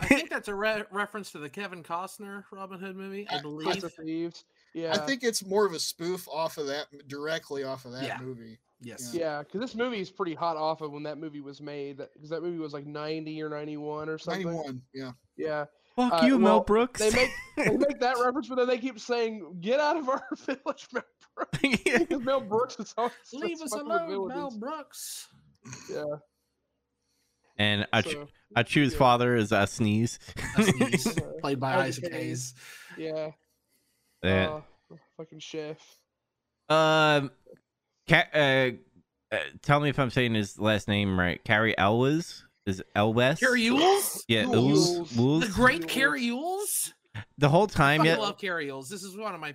I 0.00 0.06
think 0.06 0.30
that's 0.30 0.48
a 0.48 0.54
re- 0.54 0.84
reference 0.92 1.32
to 1.32 1.38
the 1.38 1.48
Kevin 1.48 1.82
Costner 1.82 2.44
Robin 2.52 2.78
Hood 2.78 2.96
movie. 2.96 3.26
I 3.28 3.34
I- 3.34 3.38
I 3.38 3.42
believe. 3.42 3.82
Of 3.84 3.92
Thieves. 3.94 4.44
Yeah, 4.74 4.92
I 4.92 4.98
think 4.98 5.24
it's 5.24 5.44
more 5.44 5.66
of 5.66 5.72
a 5.72 5.80
spoof 5.80 6.28
off 6.28 6.58
of 6.58 6.66
that, 6.68 6.86
directly 7.08 7.64
off 7.64 7.84
of 7.84 7.92
that 7.92 8.04
Yeah. 8.04 8.18
movie. 8.20 8.58
yes. 8.80 9.12
Yeah, 9.14 9.42
because 9.42 9.60
this 9.60 9.74
movie 9.74 9.98
is 10.00 10.10
pretty 10.10 10.34
hot 10.34 10.56
off 10.56 10.82
of 10.82 10.92
when 10.92 11.02
that 11.04 11.18
movie 11.18 11.40
was 11.40 11.60
made. 11.60 11.96
Because 12.14 12.28
that 12.30 12.42
movie 12.42 12.58
was 12.58 12.72
like 12.72 12.86
ninety 12.86 13.42
or 13.42 13.48
ninety 13.48 13.76
one 13.76 14.08
or 14.08 14.18
something. 14.18 14.44
Ninety-one. 14.44 14.82
Yeah. 14.94 15.12
Yeah, 15.36 15.64
Fuck 15.98 16.22
Uh, 16.22 16.26
you, 16.26 16.38
Mel 16.38 16.60
Brooks. 16.60 17.00
they 17.00 17.10
make 17.10 17.30
they 17.56 17.76
make 17.76 17.98
that 18.00 18.16
reference, 18.24 18.46
but 18.48 18.54
then 18.54 18.68
they 18.68 18.78
keep 18.78 19.00
saying, 19.00 19.56
"Get 19.60 19.80
out 19.80 19.96
of 19.96 20.08
our 20.08 20.22
village, 20.46 20.86
Mel 20.92 21.02
Brooks." 21.34 21.58
Because 21.62 22.20
Mel 22.24 22.40
Brooks 22.40 22.76
is 22.78 22.94
always 22.96 23.12
Leave 23.32 23.60
us 23.60 23.70
fucking 23.72 23.88
with 23.88 24.00
alone, 24.12 24.28
Mel. 24.28 24.50
Brooks. 24.58 25.26
Yeah. 25.92 26.04
and 27.58 27.86
I, 27.92 28.02
ch- 28.02 28.12
so, 28.12 28.28
I 28.56 28.62
choose 28.62 28.92
yeah. 28.92 28.98
father 28.98 29.34
as 29.34 29.50
a 29.52 29.66
sneeze. 29.66 30.18
A 30.56 30.62
sneeze, 30.62 31.18
played 31.40 31.58
by 31.60 31.74
Isaac 31.76 32.04
Isaac 32.06 32.12
Hayes. 32.12 32.54
Hayes. 32.96 33.06
yeah. 33.12 33.30
Yeah. 34.22 34.60
Uh, 34.92 34.96
fucking 35.16 35.40
chef. 35.40 35.78
Um, 36.68 37.30
Ca- 38.08 38.28
uh, 38.34 38.70
uh, 39.34 39.38
tell 39.62 39.80
me 39.80 39.88
if 39.90 39.98
I'm 39.98 40.10
saying 40.10 40.34
his 40.34 40.58
last 40.58 40.88
name 40.88 41.18
right. 41.18 41.42
Cary 41.44 41.76
Elwes 41.76 42.44
is 42.68 42.82
Elwes. 42.94 43.38
Cary 43.40 43.62
Yules? 43.62 44.20
Yeah, 44.28 44.44
Yules. 44.44 44.54
Elwes. 44.98 45.16
Wolves. 45.16 45.46
The 45.46 45.52
great 45.52 45.82
Yules. 45.82 45.88
Cary 45.88 46.22
Yules? 46.22 46.92
The 47.38 47.48
whole 47.48 47.66
time, 47.66 48.02
I 48.02 48.04
yeah. 48.04 48.16
love 48.16 48.38
Cary 48.38 48.68
Yules. 48.68 48.88
This 48.88 49.02
is 49.02 49.16
one 49.16 49.34
of 49.34 49.40
my 49.40 49.54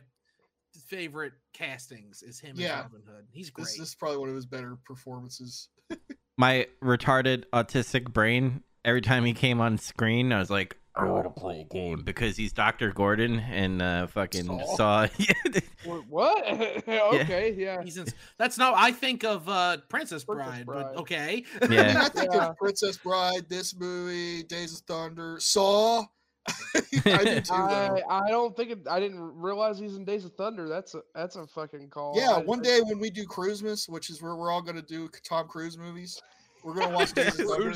favorite 0.87 1.33
castings. 1.53 2.23
Is 2.23 2.39
him 2.39 2.55
Yeah. 2.57 2.79
as 2.79 2.83
Robin 2.83 3.01
Hood. 3.05 3.25
He's 3.31 3.49
great. 3.49 3.65
This, 3.65 3.77
this 3.77 3.87
is 3.89 3.95
probably 3.95 4.17
one 4.17 4.29
of 4.29 4.35
his 4.35 4.45
better 4.45 4.77
performances. 4.85 5.69
My 6.37 6.67
retarded 6.83 7.43
autistic 7.53 8.11
brain. 8.11 8.63
Every 8.83 9.01
time 9.01 9.23
he 9.23 9.33
came 9.33 9.61
on 9.61 9.77
screen, 9.77 10.33
I 10.33 10.39
was 10.39 10.49
like, 10.49 10.75
I 10.95 11.05
want 11.05 11.23
to 11.23 11.29
play 11.31 11.61
a 11.61 11.63
game 11.63 12.03
because 12.03 12.37
he's 12.37 12.53
Doctor 12.53 12.91
Gordon 12.91 13.39
and 13.39 13.81
uh, 13.81 14.07
fucking 14.07 14.45
Saw. 14.45 14.75
saw. 14.75 15.07
What? 16.07 16.47
okay, 16.87 17.53
yeah. 17.57 17.81
He's 17.83 17.97
in, 17.97 18.05
that's 18.37 18.57
no. 18.57 18.73
I 18.75 18.91
think 18.91 19.25
of 19.25 19.49
uh, 19.49 19.77
Princess 19.89 20.23
Bride, 20.23 20.37
Princess 20.37 20.63
Bride. 20.65 20.85
but 20.93 21.01
okay. 21.01 21.43
I, 21.61 21.67
mean, 21.67 21.79
yeah. 21.79 22.03
I 22.05 22.09
think 22.09 22.31
Yeah. 22.31 22.47
of 22.49 22.57
Princess 22.57 22.97
Bride, 22.97 23.49
this 23.49 23.75
movie, 23.75 24.43
Days 24.43 24.73
of 24.73 24.79
Thunder, 24.85 25.37
Saw. 25.39 26.05
I 26.47 27.23
do 27.23 27.41
too, 27.41 27.53
I, 27.53 28.01
I, 28.09 28.29
don't 28.29 28.55
think 28.55 28.71
it, 28.71 28.79
I 28.89 28.99
didn't 28.99 29.19
realize 29.19 29.79
he's 29.79 29.95
in 29.95 30.05
Days 30.05 30.25
of 30.25 30.33
Thunder. 30.35 30.67
That's 30.69 30.93
a 30.93 31.01
that's 31.15 31.35
a 31.35 31.47
fucking 31.47 31.89
call. 31.89 32.13
Yeah, 32.15 32.37
one 32.37 32.61
day 32.61 32.81
when 32.81 32.99
we 32.99 33.09
do 33.09 33.25
Cruisemas, 33.25 33.87
which 33.89 34.09
is 34.09 34.21
where 34.21 34.35
we're 34.35 34.51
all 34.51 34.61
going 34.61 34.75
to 34.75 34.81
do 34.81 35.09
Tom 35.23 35.47
Cruise 35.47 35.77
movies, 35.77 36.21
we're 36.63 36.73
going 36.75 36.89
to 36.89 36.93
watch 36.95 37.13
Days 37.13 37.39
of 37.39 37.47
Thunder. 37.49 37.71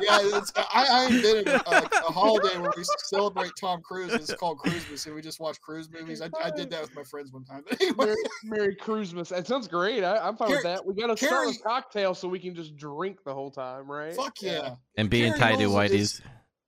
Yeah, 0.00 0.18
it's, 0.22 0.52
I, 0.56 0.86
I 0.90 1.06
invented 1.06 1.48
a, 1.48 1.68
a, 1.70 1.82
a 2.08 2.12
holiday 2.12 2.58
where 2.58 2.72
we 2.76 2.84
celebrate 3.06 3.52
Tom 3.60 3.82
Cruise. 3.82 4.12
It's 4.12 4.32
called 4.34 4.58
Cruisemas, 4.58 5.06
and 5.06 5.14
we 5.14 5.20
just 5.22 5.40
watch 5.40 5.60
cruise 5.60 5.90
movies. 5.90 6.22
I, 6.22 6.30
I 6.42 6.50
did 6.50 6.70
that 6.70 6.80
with 6.82 6.94
my 6.94 7.02
friends 7.04 7.32
one 7.32 7.44
time. 7.44 7.64
Anyway, 7.80 7.94
Merry, 8.06 8.16
Merry 8.44 8.76
Cruisemas. 8.76 9.28
That 9.30 9.46
sounds 9.46 9.66
great. 9.68 10.04
I, 10.04 10.18
I'm 10.18 10.36
fine 10.36 10.50
with 10.50 10.62
that. 10.62 10.84
We 10.86 10.94
got 10.94 11.08
to 11.08 11.16
start 11.16 11.46
with 11.46 11.62
Carrie- 11.62 11.80
cocktails 11.82 12.18
so 12.18 12.28
we 12.28 12.38
can 12.38 12.54
just 12.54 12.76
drink 12.76 13.18
the 13.24 13.34
whole 13.34 13.50
time, 13.50 13.90
right? 13.90 14.14
fuck 14.14 14.40
yeah. 14.40 14.76
and 14.96 15.10
being 15.10 15.32
Carrie 15.32 15.40
tied 15.40 15.56
to 15.58 15.64
Knowles 15.64 15.74
whiteys. 15.74 15.94
is- 15.94 16.22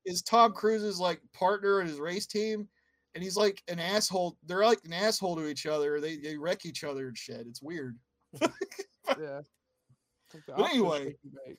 Is 0.05 0.22
Tom 0.22 0.53
Cruise's 0.53 0.99
like 0.99 1.20
partner 1.32 1.80
in 1.80 1.86
his 1.86 1.99
race 2.01 2.26
team, 2.26 2.68
and 3.14 3.22
he's 3.24 3.36
like 3.36 3.62
an 3.68 3.78
asshole. 3.78 4.36
They're 4.47 4.64
like 4.64 4.80
an 4.84 4.92
asshole 4.92 5.36
to 5.36 5.47
each 5.49 5.66
other. 5.66 6.01
They 6.01 6.16
they 6.16 6.36
wreck 6.36 6.66
each 6.66 6.84
other 6.84 7.09
and 7.09 7.16
shit. 7.16 7.47
It's 7.49 7.62
weird. 7.62 7.97
Yeah. 9.20 9.40
It's 10.37 10.47
But 10.47 10.70
anyway. 10.70 11.05
shake 11.05 11.16
and 11.24 11.32
bake. 11.47 11.59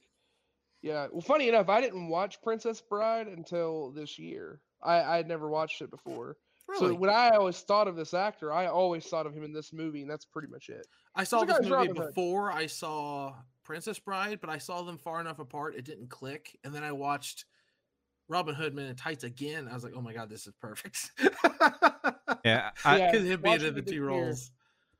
Yeah. 0.81 1.07
Well, 1.11 1.21
funny 1.21 1.49
enough, 1.49 1.69
I 1.69 1.81
didn't 1.81 2.07
watch 2.09 2.41
Princess 2.41 2.81
Bride 2.81 3.27
until 3.27 3.91
this 3.91 4.17
year. 4.19 4.61
I 4.81 5.01
I 5.01 5.17
had 5.17 5.27
never 5.27 5.49
watched 5.49 5.81
it 5.81 5.89
before. 5.89 6.37
So 6.75 6.81
Really? 6.87 6.97
when 6.97 7.09
I 7.09 7.29
always 7.29 7.59
thought 7.61 7.87
of 7.87 7.95
this 7.95 8.13
actor, 8.13 8.51
I 8.51 8.67
always 8.67 9.05
thought 9.07 9.25
of 9.25 9.33
him 9.33 9.43
in 9.43 9.53
this 9.53 9.71
movie, 9.71 10.01
and 10.01 10.11
that's 10.11 10.25
pretty 10.25 10.49
much 10.49 10.67
it. 10.69 10.85
I 11.15 11.23
saw 11.23 11.45
this 11.45 11.57
movie 11.61 11.71
Robin 11.71 11.95
Hood. 11.95 12.07
before 12.07 12.51
I 12.51 12.65
saw 12.67 13.35
Princess 13.63 13.99
Bride, 13.99 14.39
but 14.41 14.49
I 14.49 14.57
saw 14.57 14.81
them 14.81 14.97
far 14.97 15.21
enough 15.21 15.39
apart 15.39 15.75
it 15.75 15.85
didn't 15.85 16.09
click. 16.09 16.57
And 16.65 16.75
then 16.75 16.83
I 16.83 16.91
watched 16.91 17.45
Robin 18.27 18.53
Hood 18.53 18.73
Men 18.75 18.87
in 18.87 18.95
Tights 18.97 19.23
again. 19.23 19.69
I 19.69 19.73
was 19.73 19.83
like, 19.85 19.93
oh 19.95 20.01
my 20.01 20.13
god, 20.13 20.29
this 20.29 20.45
is 20.45 20.53
perfect. 20.61 21.11
Yeah, 22.45 22.71
I, 22.85 22.97
Yeah. 22.97 23.11
Because 23.11 23.27
him 23.27 23.41
being 23.41 23.55
in 23.55 23.61
the 23.61 23.67
it 23.67 23.75
this 23.75 23.85
two 23.85 23.95
year. 23.95 24.05
roles. 24.05 24.51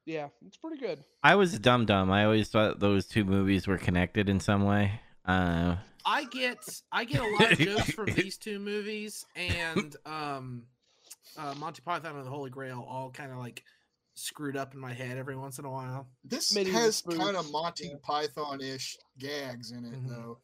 Yeah, 0.08 0.30
it's 0.48 0.56
pretty 0.56 0.78
good. 0.78 1.04
I 1.22 1.36
was 1.36 1.60
dumb 1.60 1.86
dumb. 1.86 2.10
I 2.12 2.24
always 2.24 2.48
thought 2.48 2.80
those 2.80 3.06
two 3.06 3.26
movies 3.26 3.68
were 3.68 3.78
connected 3.78 4.30
in 4.30 4.40
some 4.40 4.64
way. 4.64 5.02
Uh, 5.26 5.76
I 6.06 6.24
get 6.24 6.58
I 6.94 7.04
get 7.04 7.22
a 7.22 7.28
lot 7.28 7.52
of 7.52 7.60
jokes 7.60 7.92
from 7.92 8.06
these 8.16 8.38
two 8.38 8.58
movies 8.60 9.26
and 9.36 9.94
um 10.06 10.64
uh 11.38 11.54
Monty 11.58 11.82
Python 11.82 12.16
and 12.16 12.26
the 12.26 12.30
Holy 12.30 12.50
Grail 12.50 12.88
all 12.90 13.12
kind 13.12 13.34
of 13.34 13.38
like 13.38 13.64
screwed 14.16 14.56
up 14.56 14.74
in 14.74 14.80
my 14.80 14.94
head 14.94 15.18
every 15.18 15.36
once 15.36 15.60
in 15.60 15.66
a 15.66 15.70
while. 15.70 16.08
This 16.24 16.56
Medieval 16.56 16.80
has 16.80 17.02
kind 17.02 17.36
of 17.36 17.52
Monty 17.52 17.90
yeah. 17.90 17.96
Python 18.02 18.62
ish 18.62 18.98
gags 19.20 19.72
in 19.72 19.84
it 19.84 19.92
Mhm. 19.94 20.08
though. 20.08 20.40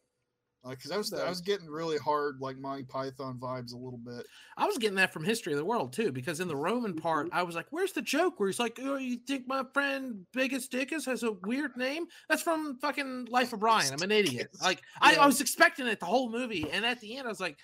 Because 0.69 0.91
I 0.91 0.97
was 0.97 1.11
I 1.13 1.27
was 1.27 1.41
getting 1.41 1.67
really 1.69 1.97
hard 1.97 2.39
like 2.39 2.57
Monty 2.57 2.83
Python 2.83 3.37
vibes 3.37 3.73
a 3.73 3.77
little 3.77 3.99
bit. 4.01 4.25
I 4.55 4.65
was 4.65 4.77
getting 4.77 4.95
that 4.95 5.11
from 5.11 5.25
History 5.25 5.51
of 5.51 5.59
the 5.59 5.65
World 5.65 5.91
too, 5.91 6.11
because 6.11 6.39
in 6.39 6.47
the 6.47 6.55
Roman 6.55 6.95
part, 6.95 7.27
Mm-hmm. 7.27 7.35
I 7.37 7.43
was 7.43 7.55
like, 7.55 7.67
"Where's 7.71 7.91
the 7.91 8.01
joke?" 8.01 8.39
Where 8.39 8.47
he's 8.47 8.59
like, 8.59 8.79
"Oh, 8.81 8.95
you 8.95 9.17
think 9.27 9.45
my 9.47 9.63
friend 9.73 10.25
Biggus 10.35 10.69
Dickus 10.69 11.05
has 11.05 11.23
a 11.23 11.33
weird 11.33 11.75
name?" 11.75 12.05
That's 12.29 12.41
from 12.41 12.77
fucking 12.79 13.25
Life 13.29 13.51
of 13.53 13.59
Brian. 13.59 13.91
I'm 13.91 14.01
an 14.01 14.11
idiot. 14.19 14.51
Dickus. 14.53 14.63
Like 14.63 14.81
I, 15.01 15.15
I 15.15 15.25
was 15.25 15.41
expecting 15.41 15.85
it 15.87 15.99
the 15.99 16.05
whole 16.05 16.29
movie, 16.31 16.69
and 16.71 16.85
at 16.85 17.01
the 17.01 17.17
end, 17.17 17.27
I 17.27 17.29
was 17.29 17.41
like, 17.41 17.57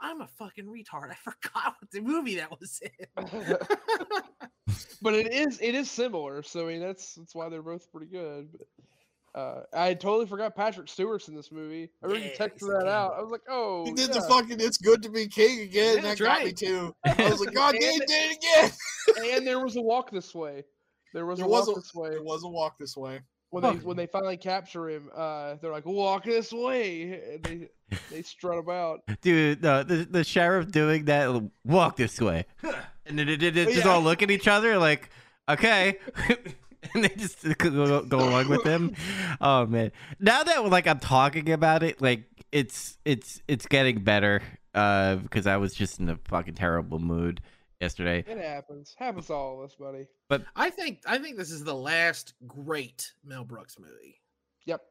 "I'm 0.00 0.20
a 0.20 0.26
fucking 0.26 0.66
retard. 0.66 1.10
I 1.10 1.14
forgot 1.22 1.74
what 1.80 1.90
the 1.92 2.00
movie 2.00 2.36
that 2.36 2.50
was 2.50 2.80
in." 2.82 3.06
but 5.00 5.14
it 5.14 5.32
is 5.32 5.60
it 5.60 5.74
is 5.76 5.90
similar, 5.90 6.42
so 6.42 6.66
I 6.66 6.72
mean 6.72 6.80
that's 6.80 7.14
that's 7.14 7.34
why 7.36 7.48
they're 7.48 7.62
both 7.62 7.90
pretty 7.92 8.06
good. 8.10 8.48
But 8.52 8.66
uh, 9.36 9.60
I 9.74 9.94
totally 9.94 10.26
forgot 10.26 10.56
Patrick 10.56 10.88
Stewart's 10.88 11.28
in 11.28 11.34
this 11.36 11.52
movie. 11.52 11.90
I 12.02 12.06
really 12.06 12.24
Yeah, 12.24 12.46
texted 12.46 12.68
that 12.80 12.88
out. 12.88 13.14
I 13.18 13.20
was 13.20 13.30
like, 13.30 13.42
oh, 13.48 13.84
He 13.84 13.92
did 13.92 14.08
yeah. 14.08 14.20
the 14.20 14.22
fucking 14.22 14.58
"It's 14.60 14.78
Good 14.78 15.02
to 15.02 15.10
Be 15.10 15.28
King" 15.28 15.60
again. 15.60 15.72
Yeah, 15.72 15.94
and 15.96 16.04
that 16.04 16.18
that's 16.18 16.20
got 16.20 16.44
me 16.44 16.52
too. 16.52 16.94
I 17.04 17.28
was 17.30 17.40
like, 17.40 17.54
God 17.54 17.74
damn, 17.78 17.92
And- 17.92 18.00
did 18.06 18.10
it 18.32 18.38
again. 19.18 19.34
and 19.36 19.46
there 19.46 19.60
was 19.60 19.76
a 19.76 19.82
walk 19.82 20.10
this 20.10 20.34
way. 20.34 20.64
There 21.12 21.26
was 21.26 21.38
There 21.38 21.46
a 21.46 21.50
was 21.50 21.68
walk 21.68 21.76
a- 21.76 21.80
this 21.80 21.94
way. 21.94 22.10
It 22.10 22.24
was 22.24 22.42
a 22.44 22.48
walk 22.48 22.78
this 22.78 22.96
way. 22.96 23.20
when 23.50 23.62
they 23.62 23.70
when 23.84 23.96
they 23.96 24.06
finally 24.06 24.36
capture 24.36 24.88
him, 24.90 25.08
uh, 25.16 25.54
they're 25.62 25.70
like, 25.70 25.86
"Walk 25.86 26.24
this 26.24 26.52
way," 26.52 27.20
and 27.34 27.42
they 27.44 27.68
they 28.10 28.22
strut 28.22 28.58
about. 28.58 29.00
Dude, 29.22 29.62
no, 29.62 29.82
the 29.82 30.04
the 30.10 30.24
sheriff 30.24 30.70
doing 30.72 31.04
that. 31.06 31.42
Walk 31.64 31.96
this 31.96 32.20
way, 32.20 32.44
and 33.06 33.18
then 33.18 33.26
they, 33.28 33.36
they, 33.36 33.50
they 33.50 33.64
just 33.66 33.84
Yeah. 33.86 33.92
all 33.92 34.00
look 34.02 34.22
at 34.22 34.30
each 34.30 34.48
other 34.48 34.76
like, 34.78 35.10
okay, 35.48 35.98
and 36.94 37.04
they 37.04 37.08
just 37.16 37.42
go, 37.58 38.02
go 38.02 38.18
along 38.18 38.48
with 38.48 38.64
him. 38.64 38.94
Oh 39.40 39.66
man, 39.66 39.92
now 40.18 40.42
that 40.42 40.66
like 40.66 40.86
I'm 40.86 40.98
talking 40.98 41.50
about 41.50 41.82
it, 41.82 42.00
like 42.00 42.24
it's 42.52 42.98
it's 43.04 43.40
it's 43.48 43.66
getting 43.66 44.02
better. 44.02 44.42
Uh, 44.74 45.16
because 45.16 45.46
I 45.46 45.56
was 45.56 45.72
just 45.72 46.00
in 46.00 46.10
a 46.10 46.18
fucking 46.28 46.52
terrible 46.52 46.98
mood 46.98 47.40
yesterday. 47.80 48.22
It 48.26 48.36
happens. 48.36 48.94
Happens 48.98 49.26
to 49.28 49.32
all 49.32 49.58
of 49.58 49.64
us, 49.64 49.74
buddy. 49.74 50.06
But 50.28 50.44
I 50.54 50.68
think 50.68 51.00
I 51.06 51.18
think 51.18 51.38
this 51.38 51.50
is 51.50 51.64
the 51.64 51.74
last 51.74 52.34
great 52.46 53.12
Mel 53.24 53.44
Brooks 53.44 53.78
movie. 53.78 54.20
Yep. 54.66 54.82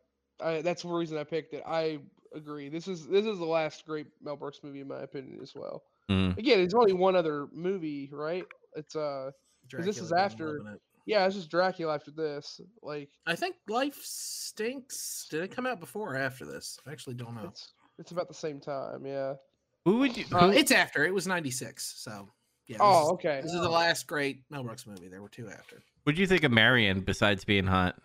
I, 0.43 0.61
that's 0.61 0.81
the 0.81 0.89
reason 0.89 1.17
I 1.17 1.23
picked 1.23 1.53
it. 1.53 1.63
I 1.65 1.99
agree. 2.33 2.69
This 2.69 2.87
is 2.87 3.07
this 3.07 3.25
is 3.25 3.37
the 3.37 3.45
last 3.45 3.85
great 3.85 4.07
Mel 4.23 4.35
Brooks 4.35 4.59
movie 4.63 4.81
in 4.81 4.87
my 4.87 5.01
opinion 5.01 5.39
as 5.41 5.53
well. 5.55 5.83
Mm. 6.09 6.37
Again, 6.37 6.59
it's 6.59 6.73
only 6.73 6.93
one 6.93 7.15
other 7.15 7.47
movie, 7.53 8.09
right? 8.11 8.45
It's 8.75 8.95
uh 8.95 9.31
this 9.71 9.97
is 9.97 10.11
after- 10.11 10.59
live 10.59 10.67
in 10.67 10.73
it. 10.73 10.81
Yeah, 11.05 11.25
it's 11.25 11.35
just 11.35 11.49
Dracula 11.49 11.93
after 11.95 12.11
this. 12.11 12.59
Like 12.81 13.09
I 13.25 13.35
think 13.35 13.55
Life 13.67 13.99
Stinks. 14.03 15.27
Did 15.29 15.43
it 15.43 15.51
come 15.55 15.65
out 15.65 15.79
before 15.79 16.13
or 16.13 16.17
after 16.17 16.45
this? 16.45 16.77
I 16.87 16.91
actually 16.91 17.15
don't 17.15 17.35
know. 17.35 17.47
it's 17.47 17.73
it's 17.97 18.11
about 18.11 18.27
the 18.27 18.33
same 18.33 18.59
time, 18.59 19.05
yeah. 19.05 19.33
Who 19.85 19.99
would 19.99 20.17
you? 20.17 20.25
Uh, 20.31 20.51
it's 20.53 20.71
after. 20.71 21.05
It 21.05 21.13
was 21.13 21.27
'96. 21.27 21.95
So 21.97 22.27
yeah. 22.67 22.77
This 22.77 22.81
Oh, 22.81 23.03
is, 23.05 23.11
okay. 23.13 23.39
This 23.43 23.53
is 23.53 23.61
the 23.61 23.69
last 23.69 24.07
great 24.07 24.41
Mel 24.49 24.63
Brooks 24.63 24.87
movie. 24.87 25.07
There 25.07 25.21
were 25.21 25.29
two 25.29 25.47
after. 25.49 25.81
What 26.03 26.15
do 26.15 26.21
you 26.21 26.27
think 26.27 26.43
of 26.43 26.51
Marion 26.51 27.01
besides 27.01 27.45
being 27.45 27.65
hot? 27.67 27.95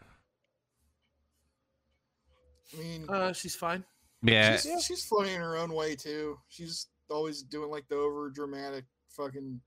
I 2.74 2.80
mean, 2.80 3.08
Uh, 3.08 3.32
she's 3.32 3.54
fine. 3.56 3.84
Yeah, 4.22 4.52
she's, 4.56 4.66
Yeah. 4.66 4.78
she's 4.78 5.04
funny 5.04 5.32
in 5.34 5.40
her 5.40 5.56
own 5.56 5.72
way 5.72 5.96
too. 5.96 6.38
She's 6.48 6.86
always 7.10 7.42
doing 7.42 7.70
like 7.70 7.88
the 7.88 7.96
over 7.96 8.30
dramatic 8.30 8.84
fucking. 9.08 9.60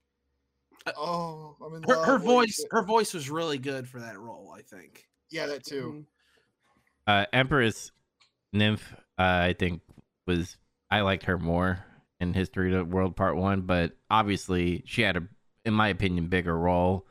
Uh, 0.86 0.92
Oh, 0.96 1.56
I'm 1.64 1.74
in 1.76 1.82
Her, 1.84 2.04
her 2.04 2.12
what 2.14 2.18
do 2.20 2.24
you 2.26 2.30
voice. 2.32 2.56
say? 2.56 2.64
Her 2.70 2.82
voice 2.82 3.14
was 3.14 3.30
really 3.30 3.58
good 3.58 3.88
for 3.88 4.00
that 4.00 4.18
role. 4.18 4.54
I 4.56 4.62
think. 4.62 5.06
Yeah, 5.30 5.46
that 5.46 5.64
too. 5.64 6.04
Mhm. 6.04 6.06
uh, 7.06 7.26
Empress 7.32 7.90
Nymph, 8.52 8.92
uh, 9.18 9.22
I 9.22 9.54
think 9.58 9.80
was 10.26 10.56
I 10.90 11.00
liked 11.00 11.24
her 11.24 11.38
more 11.38 11.84
in 12.20 12.34
History 12.34 12.72
of 12.74 12.78
the 12.78 12.84
World 12.94 13.16
Part 13.16 13.36
One, 13.36 13.62
but 13.62 13.92
obviously 14.10 14.82
she 14.86 15.02
had 15.02 15.16
a, 15.16 15.22
in 15.64 15.74
my 15.74 15.88
opinion, 15.88 16.28
bigger 16.28 16.56
role 16.56 17.06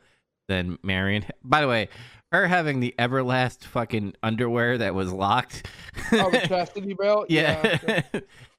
than 0.48 0.78
Marion. 0.82 1.24
By 1.42 1.60
the 1.60 1.68
way, 1.68 1.88
her 2.32 2.46
having 2.46 2.80
the 2.80 2.94
Everlast 2.98 3.64
fucking 3.64 4.14
underwear 4.22 4.78
that 4.78 4.94
was 4.94 5.12
locked. 5.12 5.66
Oh, 6.12 6.30
the 6.30 6.38
chastity 6.48 6.94
belt. 6.94 7.26
yeah. 7.30 8.02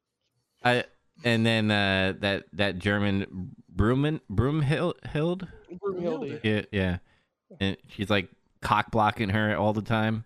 I 0.64 0.84
and 1.26 1.46
then 1.46 1.72
uh, 1.72 2.14
that 2.20 2.46
that 2.54 2.80
German 2.80 3.52
Bruman 3.76 4.22
Broomhild. 4.32 5.48
Broomhilde. 5.82 6.40
Yeah, 6.44 6.62
yeah, 6.72 6.98
and 7.60 7.76
she's 7.90 8.10
like 8.10 8.30
cock 8.62 8.92
blocking 8.92 9.30
her 9.30 9.58
all 9.58 9.74
the 9.74 9.82
time. 9.82 10.24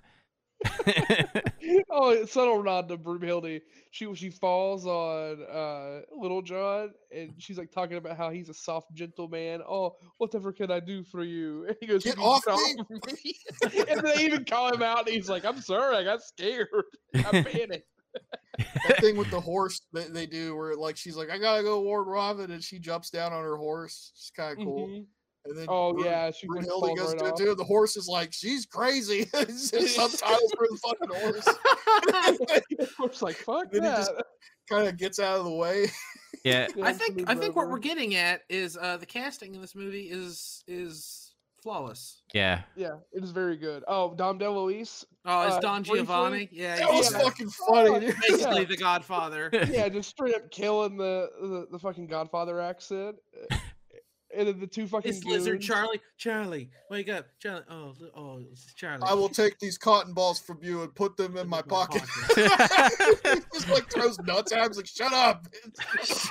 oh, 1.90 2.10
it's 2.10 2.34
subtle 2.34 2.62
nod 2.62 2.90
to 2.90 2.98
Broomhilde. 2.98 3.62
She 3.92 4.14
she 4.14 4.30
falls 4.30 4.86
on 4.86 5.42
uh 5.44 6.02
Little 6.14 6.42
John, 6.42 6.92
and 7.16 7.34
she's 7.38 7.58
like 7.58 7.72
talking 7.72 7.96
about 7.96 8.18
how 8.18 8.30
he's 8.30 8.50
a 8.50 8.54
soft, 8.54 8.94
gentle 8.94 9.30
man. 9.30 9.62
Oh, 9.68 9.96
whatever 10.18 10.52
can 10.52 10.70
I 10.70 10.82
do 10.82 11.04
for 11.04 11.24
you? 11.24 11.66
And 11.70 11.78
he 11.80 11.88
goes, 11.88 12.04
Get 12.04 12.20
off 12.20 12.46
me." 12.46 12.76
me." 13.24 13.36
and 13.90 14.02
they 14.02 14.26
even 14.26 14.44
call 14.44 14.74
him 14.74 14.84
out, 14.84 15.08
and 15.08 15.16
he's 15.16 15.30
like, 15.30 15.46
"I'm 15.46 15.62
sorry, 15.62 15.96
I 15.96 16.04
got 16.04 16.22
scared. 16.22 16.68
I 17.16 17.22
panicked." 17.42 17.88
That 18.88 18.98
thing 19.00 19.16
with 19.18 19.30
the 19.32 19.40
horse 19.42 19.82
that 19.94 20.14
they 20.14 20.26
do 20.26 20.56
where 20.56 20.76
like 20.76 20.98
she's 20.98 21.16
like, 21.16 21.30
I 21.30 21.38
gotta 21.38 21.64
go 21.64 21.82
ward 21.82 22.08
Robin 22.08 22.52
and 22.52 22.64
she 22.64 22.80
jumps 22.80 23.10
down 23.10 23.32
on 23.34 23.44
her 23.44 23.56
horse. 23.58 24.12
It's 24.16 24.32
kind 24.36 24.58
of 24.60 24.66
cool. 24.66 24.88
Mhm. 24.88 25.06
And 25.46 25.58
then 25.58 25.66
Oh 25.70 25.94
Brun- 25.94 26.06
yeah, 26.06 26.32
she 26.32 26.48
like, 26.48 26.66
Brunhilde 26.66 26.80
falls 26.82 27.00
goes 27.00 27.14
right 27.14 27.20
to 27.36 27.44
it 27.44 27.48
too. 27.48 27.56
The 27.56 27.64
horse 27.64 27.96
is 27.96 28.08
like, 28.08 28.34
she's 28.34 28.66
crazy. 28.66 29.26
It's 29.34 29.70
subtitles 29.96 30.54
for 30.58 30.68
the 30.70 30.78
fucking 30.84 31.22
horse. 31.22 32.90
Horse 32.98 33.22
like, 33.22 33.36
"Fuck 33.38 33.72
Then 33.72 33.84
he 33.84 33.90
that." 33.90 33.98
just- 33.98 34.12
kind 34.70 34.88
of 34.88 34.98
gets 34.98 35.18
out 35.20 35.40
of 35.40 35.46
the 35.46 35.52
way. 35.52 35.88
yeah, 36.44 36.68
Yeah, 36.76 36.86
I 36.86 36.94
think. 36.94 37.24
I 37.28 37.34
think 37.34 37.56
what 37.56 37.70
we're 37.70 37.80
getting 37.80 38.14
at 38.16 38.42
is 38.50 38.78
uh, 38.78 38.98
the 38.98 39.06
casting 39.08 39.56
in 39.56 39.62
this 39.62 39.74
movie 39.74 40.10
is 40.12 40.64
is 40.68 41.29
flawless. 41.70 42.22
yeah. 42.34 42.62
Yeah, 42.76 42.96
it 43.14 43.24
is 43.24 43.32
very 43.32 43.56
good. 43.58 43.84
Oh, 43.88 44.16
Dom 44.16 44.40
DeLuise. 44.40 45.06
Oh, 45.26 45.42
it's 45.46 45.56
Uh, 45.58 45.60
Don 45.60 45.82
briefly- 45.84 46.00
Giovanni. 46.00 46.50
Yeah, 46.52 46.78
That 46.78 46.90
was 46.90 47.08
he's 47.08 47.12
Yeah. 47.14 47.20
fucking 47.24 47.50
funny. 47.50 48.00
dude. 48.00 48.16
basically 48.28 48.66
the 48.66 48.78
Godfather. 48.78 49.50
yeah, 49.54 49.88
just 49.98 50.10
straight 50.10 50.34
up 50.36 50.50
killing 50.50 50.98
the 50.98 51.30
the, 51.42 51.68
the 51.72 51.80
fucking 51.80 52.08
Godfather 52.08 52.60
accent. 52.60 53.18
And 54.40 54.48
then 54.48 54.60
the 54.60 54.66
two 54.68 54.88
fucking 54.88 55.12
It's 55.12 55.24
Lizard. 55.24 55.62
Charlie. 55.62 56.02
Charlie, 56.18 56.70
wake 56.90 57.10
up, 57.10 57.28
Charlie. 57.40 57.64
Oh, 57.70 57.94
oh, 58.16 58.40
it's 58.52 58.74
Charlie. 58.74 59.04
I 59.06 59.14
will 59.14 59.30
take 59.30 59.60
these 59.60 59.78
cotton 59.78 60.14
balls 60.14 60.40
from 60.40 60.58
you 60.62 60.82
and 60.82 60.96
put 60.96 61.16
them 61.16 61.38
in 61.38 61.48
my 61.48 61.60
my 61.60 61.62
pocket. 61.62 62.02
he 62.36 63.40
just 63.54 63.70
like 63.70 63.92
throws 63.92 64.18
nuts 64.20 64.52
at 64.52 64.60
him. 64.60 64.68
He's 64.70 64.78
like, 64.78 64.88
shut 64.88 65.14
up. 65.14 65.46
That's 65.98 66.30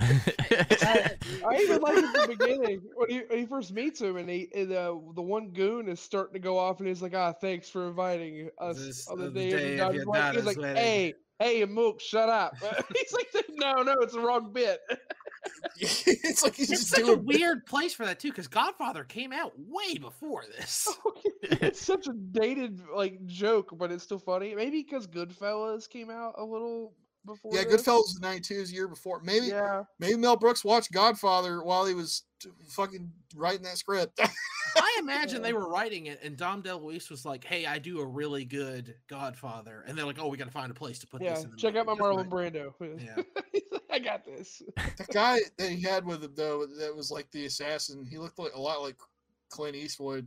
I 1.44 1.58
even 1.60 1.80
like 1.80 1.96
at 1.96 2.12
the 2.12 2.36
beginning 2.36 2.82
when 2.94 3.10
he, 3.10 3.18
when 3.28 3.38
he 3.38 3.46
first 3.46 3.72
meets 3.72 4.00
him, 4.00 4.16
and 4.16 4.28
he 4.28 4.48
and, 4.54 4.72
uh, 4.72 4.94
the 5.14 5.22
one 5.22 5.50
goon 5.50 5.88
is 5.88 6.00
starting 6.00 6.34
to 6.34 6.38
go 6.38 6.58
off, 6.58 6.80
and 6.80 6.88
he's 6.88 7.00
like, 7.00 7.14
"Ah, 7.14 7.32
thanks 7.32 7.68
for 7.68 7.86
inviting 7.88 8.50
us 8.58 8.78
This- 8.78 9.08
on 9.08 9.18
the 9.18 9.26
on 9.26 9.34
the 9.34 9.40
day, 9.40 9.50
day 9.50 9.78
of 9.78 9.88
of 9.88 9.94
your 9.94 10.04
your 10.04 10.14
daughter's. 10.14 10.36
He's 10.36 10.44
like, 10.44 10.58
wedding." 10.58 10.76
"Hey, 10.76 11.14
hey, 11.38 11.64
Mook, 11.64 12.00
shut 12.00 12.28
up." 12.28 12.54
he's 12.94 13.12
like, 13.12 13.44
"No, 13.50 13.82
no, 13.82 13.94
it's 14.00 14.14
the 14.14 14.20
wrong 14.20 14.52
bit." 14.52 14.80
it's 15.78 16.42
like 16.42 16.54
he's 16.54 16.70
It's 16.70 16.80
just 16.82 16.94
such 16.94 17.08
a 17.08 17.16
weird 17.16 17.66
place 17.66 17.94
for 17.94 18.04
that 18.06 18.20
too, 18.20 18.28
because 18.28 18.48
Godfather 18.48 19.04
came 19.04 19.32
out 19.32 19.52
way 19.56 19.98
before 19.98 20.44
this. 20.56 20.88
Oh, 21.06 21.12
it's 21.42 21.80
such 21.80 22.06
a 22.06 22.12
dated 22.12 22.80
like 22.94 23.24
joke, 23.26 23.70
but 23.76 23.90
it's 23.92 24.04
still 24.04 24.18
funny. 24.18 24.54
Maybe 24.54 24.82
because 24.82 25.06
Goodfellas 25.06 25.88
came 25.88 26.10
out 26.10 26.34
a 26.38 26.44
little 26.44 26.94
before. 27.26 27.52
Yeah, 27.54 27.64
this. 27.64 27.82
Goodfellas 27.82 28.14
was 28.14 28.20
92 28.20 28.54
is 28.54 28.68
the 28.70 28.76
year 28.76 28.88
before. 28.88 29.20
Maybe 29.22 29.46
Yeah, 29.46 29.84
maybe 29.98 30.16
Mel 30.16 30.36
Brooks 30.36 30.64
watched 30.64 30.92
Godfather 30.92 31.62
while 31.62 31.84
he 31.84 31.94
was 31.94 32.24
t- 32.40 32.50
fucking 32.70 33.10
writing 33.34 33.62
that 33.62 33.78
script. 33.78 34.20
I 34.76 34.96
imagine 35.00 35.42
they 35.42 35.52
were 35.54 35.68
writing 35.68 36.06
it, 36.06 36.20
and 36.22 36.36
Dom 36.36 36.62
DeLuise 36.62 37.10
was 37.10 37.24
like, 37.24 37.44
"Hey, 37.44 37.66
I 37.66 37.78
do 37.78 38.00
a 38.00 38.06
really 38.06 38.44
good 38.44 38.94
Godfather," 39.08 39.84
and 39.86 39.96
they're 39.96 40.06
like, 40.06 40.18
"Oh, 40.18 40.28
we 40.28 40.36
got 40.36 40.46
to 40.46 40.50
find 40.50 40.70
a 40.70 40.74
place 40.74 40.98
to 41.00 41.06
put 41.06 41.22
yeah. 41.22 41.34
this." 41.34 41.44
in 41.44 41.50
the 41.50 41.56
Check 41.56 41.76
out 41.76 41.86
my. 41.86 41.94
Marlon 41.94 42.28
That's 42.28 42.28
Brando. 42.28 43.00
Yeah. 43.00 43.22
Like, 43.74 43.82
I 43.90 43.98
got 44.00 44.24
this. 44.24 44.62
that 44.76 45.08
guy 45.12 45.38
that 45.56 45.70
he 45.70 45.80
had 45.80 46.04
with 46.04 46.24
him 46.24 46.32
though, 46.34 46.66
that 46.66 46.94
was 46.94 47.10
like 47.10 47.30
the 47.30 47.46
assassin. 47.46 48.04
He 48.04 48.18
looked 48.18 48.38
like 48.38 48.52
a 48.54 48.60
lot 48.60 48.82
like 48.82 48.96
Clint 49.50 49.76
Eastwood. 49.76 50.26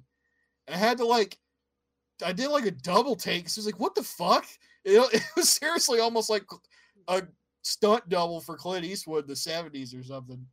And 0.68 0.76
I 0.76 0.78
had 0.78 0.98
to 1.00 1.06
like, 1.06 1.38
I 2.26 2.32
did 2.32 2.48
like 2.50 2.66
a 2.66 2.72
double 2.72 3.16
take. 3.16 3.44
'cause 3.46 3.58
I 3.58 3.62
was 3.62 3.66
like, 3.66 3.80
what 3.80 3.94
the 3.96 4.04
fuck? 4.04 4.46
It, 4.86 4.92
it 5.14 5.24
was 5.36 5.50
seriously 5.50 6.00
almost 6.00 6.30
like 6.30 6.46
a 7.10 7.24
stunt 7.62 8.08
double 8.08 8.40
for 8.40 8.56
Clint 8.56 8.86
Eastwood 8.86 9.26
in 9.26 9.30
the 9.30 9.34
70s 9.34 9.98
or 10.00 10.04
something. 10.04 10.46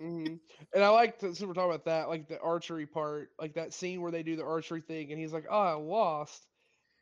Hmm 0.00 0.36
And 0.74 0.84
I 0.84 0.88
like 0.88 1.18
to, 1.18 1.26
since 1.34 1.42
we're 1.42 1.54
talking 1.54 1.70
about 1.70 1.84
that, 1.84 2.08
like 2.08 2.28
the 2.28 2.40
archery 2.40 2.86
part, 2.86 3.30
like 3.38 3.54
that 3.54 3.72
scene 3.74 4.00
where 4.00 4.12
they 4.12 4.22
do 4.22 4.36
the 4.36 4.44
archery 4.44 4.80
thing, 4.80 5.12
and 5.12 5.20
he's 5.20 5.32
like, 5.32 5.46
"Oh, 5.48 5.58
I 5.60 5.72
lost," 5.72 6.46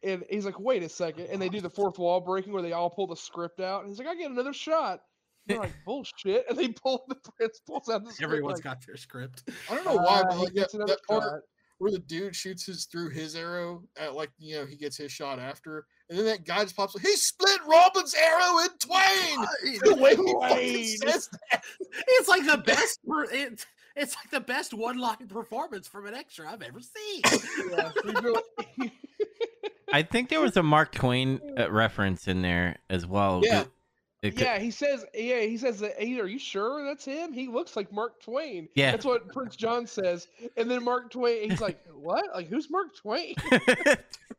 and 0.03 0.25
he's 0.31 0.47
like, 0.47 0.61
"Wait 0.61 0.83
a 0.83 0.89
second. 0.89 1.29
and 1.29 1.41
they 1.43 1.49
do 1.49 1.61
the 1.61 1.71
fourth 1.71 1.99
wall 1.99 2.21
breaking 2.21 2.53
where 2.53 2.63
they 2.63 2.73
all 2.73 2.91
pull 2.91 3.07
the 3.07 3.17
script 3.17 3.61
out, 3.61 3.83
and 3.83 3.91
he's 3.91 3.99
like, 3.99 4.09
"I 4.09 4.17
get 4.17 4.31
another 4.31 4.53
shot." 4.53 5.01
And 5.49 5.55
they're 5.55 5.59
like, 5.59 5.75
"Bullshit!" 5.85 6.47
And 6.49 6.59
they 6.59 6.69
pull 6.69 7.05
the 7.09 7.17
prince 7.17 7.61
pulls 7.67 7.89
out 7.89 8.05
the 8.05 8.13
script. 8.13 8.25
Everyone's 8.35 8.59
like, 8.59 8.65
got 8.65 8.87
their 8.87 8.97
script. 8.97 9.45
I 9.69 9.75
don't 9.75 9.85
know 9.85 9.97
why, 9.97 10.23
"Ah, 10.23 10.25
but 10.29 10.39
he 10.39 10.45
like 10.45 10.55
that, 10.55 10.61
gets 10.63 10.75
another 10.75 10.95
that 10.95 11.07
part 11.09 11.45
where 11.79 11.93
the 11.93 11.99
dude 12.01 12.35
shoots 12.35 12.67
his 12.67 12.87
through 12.87 13.11
his 13.11 13.37
arrow 13.37 13.85
at 13.97 14.15
like 14.15 14.33
you 14.39 14.57
know 14.57 14.67
he 14.67 14.77
gets 14.77 14.97
his 14.97 15.13
shot 15.13 15.39
after, 15.39 15.87
and 16.09 16.19
then 16.19 16.25
that 16.27 16.45
guy 16.45 16.63
just 16.63 16.77
pops. 16.77 16.95
up, 16.97 17.03
He 17.03 17.15
split 17.17 17.61
Robin's 17.67 18.15
arrow 18.15 18.59
in 18.61 18.69
twain. 18.79 19.81
The 19.85 19.95
way 20.51 20.63
he 20.63 20.97
says 20.97 21.29
that. 21.51 21.63
It's 21.91 22.29
like 22.29 22.47
the 22.47 22.59
best. 22.59 23.01
per- 23.07 23.25
It's 23.31 23.67
it's 23.97 24.15
like 24.17 24.31
the 24.31 24.41
best 24.41 24.73
one-line 24.75 25.27
performance 25.29 25.89
from 25.89 26.07
an 26.07 26.15
extra 26.15 26.49
I've 26.51 26.63
ever 26.63 26.79
seen. 26.81 27.23
Yeah, 27.73 27.91
I 29.93 30.03
think 30.03 30.29
there 30.29 30.41
was 30.41 30.57
a 30.57 30.63
Mark 30.63 30.93
Twain 30.93 31.41
uh, 31.59 31.71
reference 31.71 32.29
in 32.29 32.43
there 32.43 32.77
as 32.91 33.07
well. 33.07 33.41
Yeah. 33.45 33.63
It- 33.63 33.69
it 34.21 34.31
could- 34.33 34.41
yeah, 34.41 34.59
he 34.59 34.73
says. 34.73 35.05
Yeah, 35.15 35.41
he 35.43 35.57
says 35.57 35.79
that. 35.79 35.95
Hey, 35.97 36.19
are 36.19 36.27
you 36.27 36.41
sure 36.41 36.85
that's 36.85 37.05
him? 37.05 37.33
He 37.33 37.47
looks 37.47 37.77
like 37.77 37.93
Mark 37.93 38.21
Twain. 38.21 38.69
Yeah. 38.75 38.91
that's 38.91 39.05
what 39.05 39.33
Prince 39.33 39.55
John 39.55 39.87
says. 39.87 40.27
And 40.57 40.69
then 40.69 40.83
Mark 40.85 41.11
Twain, 41.13 41.49
he's 41.51 41.61
like, 41.61 41.79
"What? 41.95 42.25
Like, 42.35 42.49
who's 42.49 42.69
Mark 42.69 42.97
Twain?" 42.97 43.37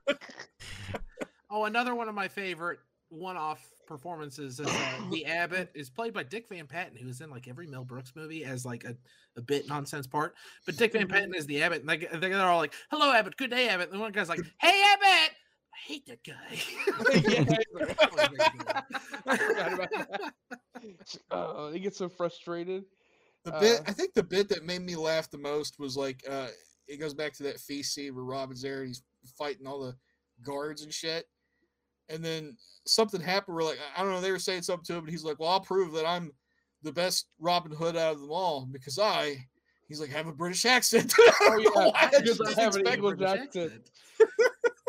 Oh, 1.50 1.66
another 1.66 1.95
one 1.95 2.08
of 2.10 2.16
my 2.16 2.28
favorite 2.28 2.80
one-off 3.10 3.60
performances. 3.88 4.60
As, 4.60 4.68
uh, 4.68 5.00
the 5.12 5.26
Abbott 5.26 5.72
is 5.74 5.89
played 5.89 6.14
by 6.14 6.24
Dick 6.24 6.47
Van 6.50 6.68
Patten, 6.68 6.95
who 6.95 7.10
is 7.10 7.22
in 7.22 7.30
like 7.30 7.47
every 7.47 7.68
Mel 7.68 7.84
Brooks 7.84 8.14
movie 8.16 8.45
as 8.45 8.66
like 8.66 8.84
a, 8.84 8.95
a 9.36 9.41
bit 9.41 9.68
nonsense 9.68 10.06
part. 10.08 10.36
But 10.66 10.78
Dick 10.78 10.93
Van 10.93 11.08
Patten 11.08 11.34
is 11.36 11.45
the 11.47 11.62
Abbott, 11.64 11.80
and 11.80 11.88
like 11.88 12.10
they're 12.12 12.41
all 12.41 12.60
like, 12.60 12.74
"Hello, 12.91 13.12
Abbott. 13.12 13.36
Good 13.38 13.50
day, 13.50 13.68
Abbott." 13.70 13.89
And 13.91 14.00
one 14.00 14.12
guy's 14.12 14.30
like, 14.30 14.41
"Hey, 14.60 14.84
Abbott." 14.93 15.32
I 15.74 15.78
hate 15.86 16.06
that 16.08 16.24
guy. 16.24 16.60
I 19.28 19.38
forgot. 19.38 19.89
Uh, 21.30 21.72
he 21.72 21.80
gets 21.80 21.97
so 21.97 22.08
frustrated. 22.08 22.86
The 23.43 23.54
Uh, 23.54 23.60
bit 23.60 23.82
I 23.86 23.91
think 23.91 24.14
the 24.14 24.24
bit 24.24 24.47
that 24.50 24.64
made 24.64 24.82
me 24.82 24.95
laugh 24.95 25.30
the 25.30 25.38
most 25.38 25.78
was 25.78 25.97
like 25.97 26.24
uh 26.30 26.47
it 26.88 26.97
goes 26.97 27.14
back 27.14 27.34
to 27.34 27.43
that 27.43 27.60
feast 27.60 27.93
scene 27.93 28.16
where 28.16 28.24
Robin's 28.24 28.62
there 28.62 28.80
and 28.80 28.88
he's 28.88 29.04
fighting 29.38 29.68
all 29.68 29.82
the 29.82 29.95
guards 30.41 30.84
and 30.84 30.93
shit. 30.93 31.26
And 32.10 32.24
then 32.24 32.57
something 32.86 33.22
happened 33.22 33.55
where 33.55 33.66
like 33.66 33.80
I 33.95 34.01
don't 34.01 34.12
know, 34.12 34.22
they 34.22 34.32
were 34.32 34.39
saying 34.39 34.64
something 34.64 34.86
to 34.86 34.93
him, 34.93 35.03
and 35.05 35.10
he's 35.10 35.24
like, 35.24 35.39
Well, 35.39 35.49
I'll 35.49 35.60
prove 35.62 35.93
that 35.93 36.05
I'm 36.05 36.32
the 36.82 36.91
best 36.91 37.28
Robin 37.39 37.72
Hood 37.72 37.95
out 37.97 38.14
of 38.16 38.22
them 38.22 38.32
all 38.32 38.66
because 38.66 38.97
I 38.99 39.45
he's 39.88 39.99
like 39.99 40.10
have 40.12 40.28
a 40.28 40.34
British 40.34 40.66
accent. 40.66 41.14
Oh, 41.41 41.57
yeah, 41.57 42.10
because 42.20 42.41
I 42.41 42.62
have 42.62 42.76
an 42.76 42.88
English 42.88 43.18
British 43.18 43.39
accent. 43.39 43.89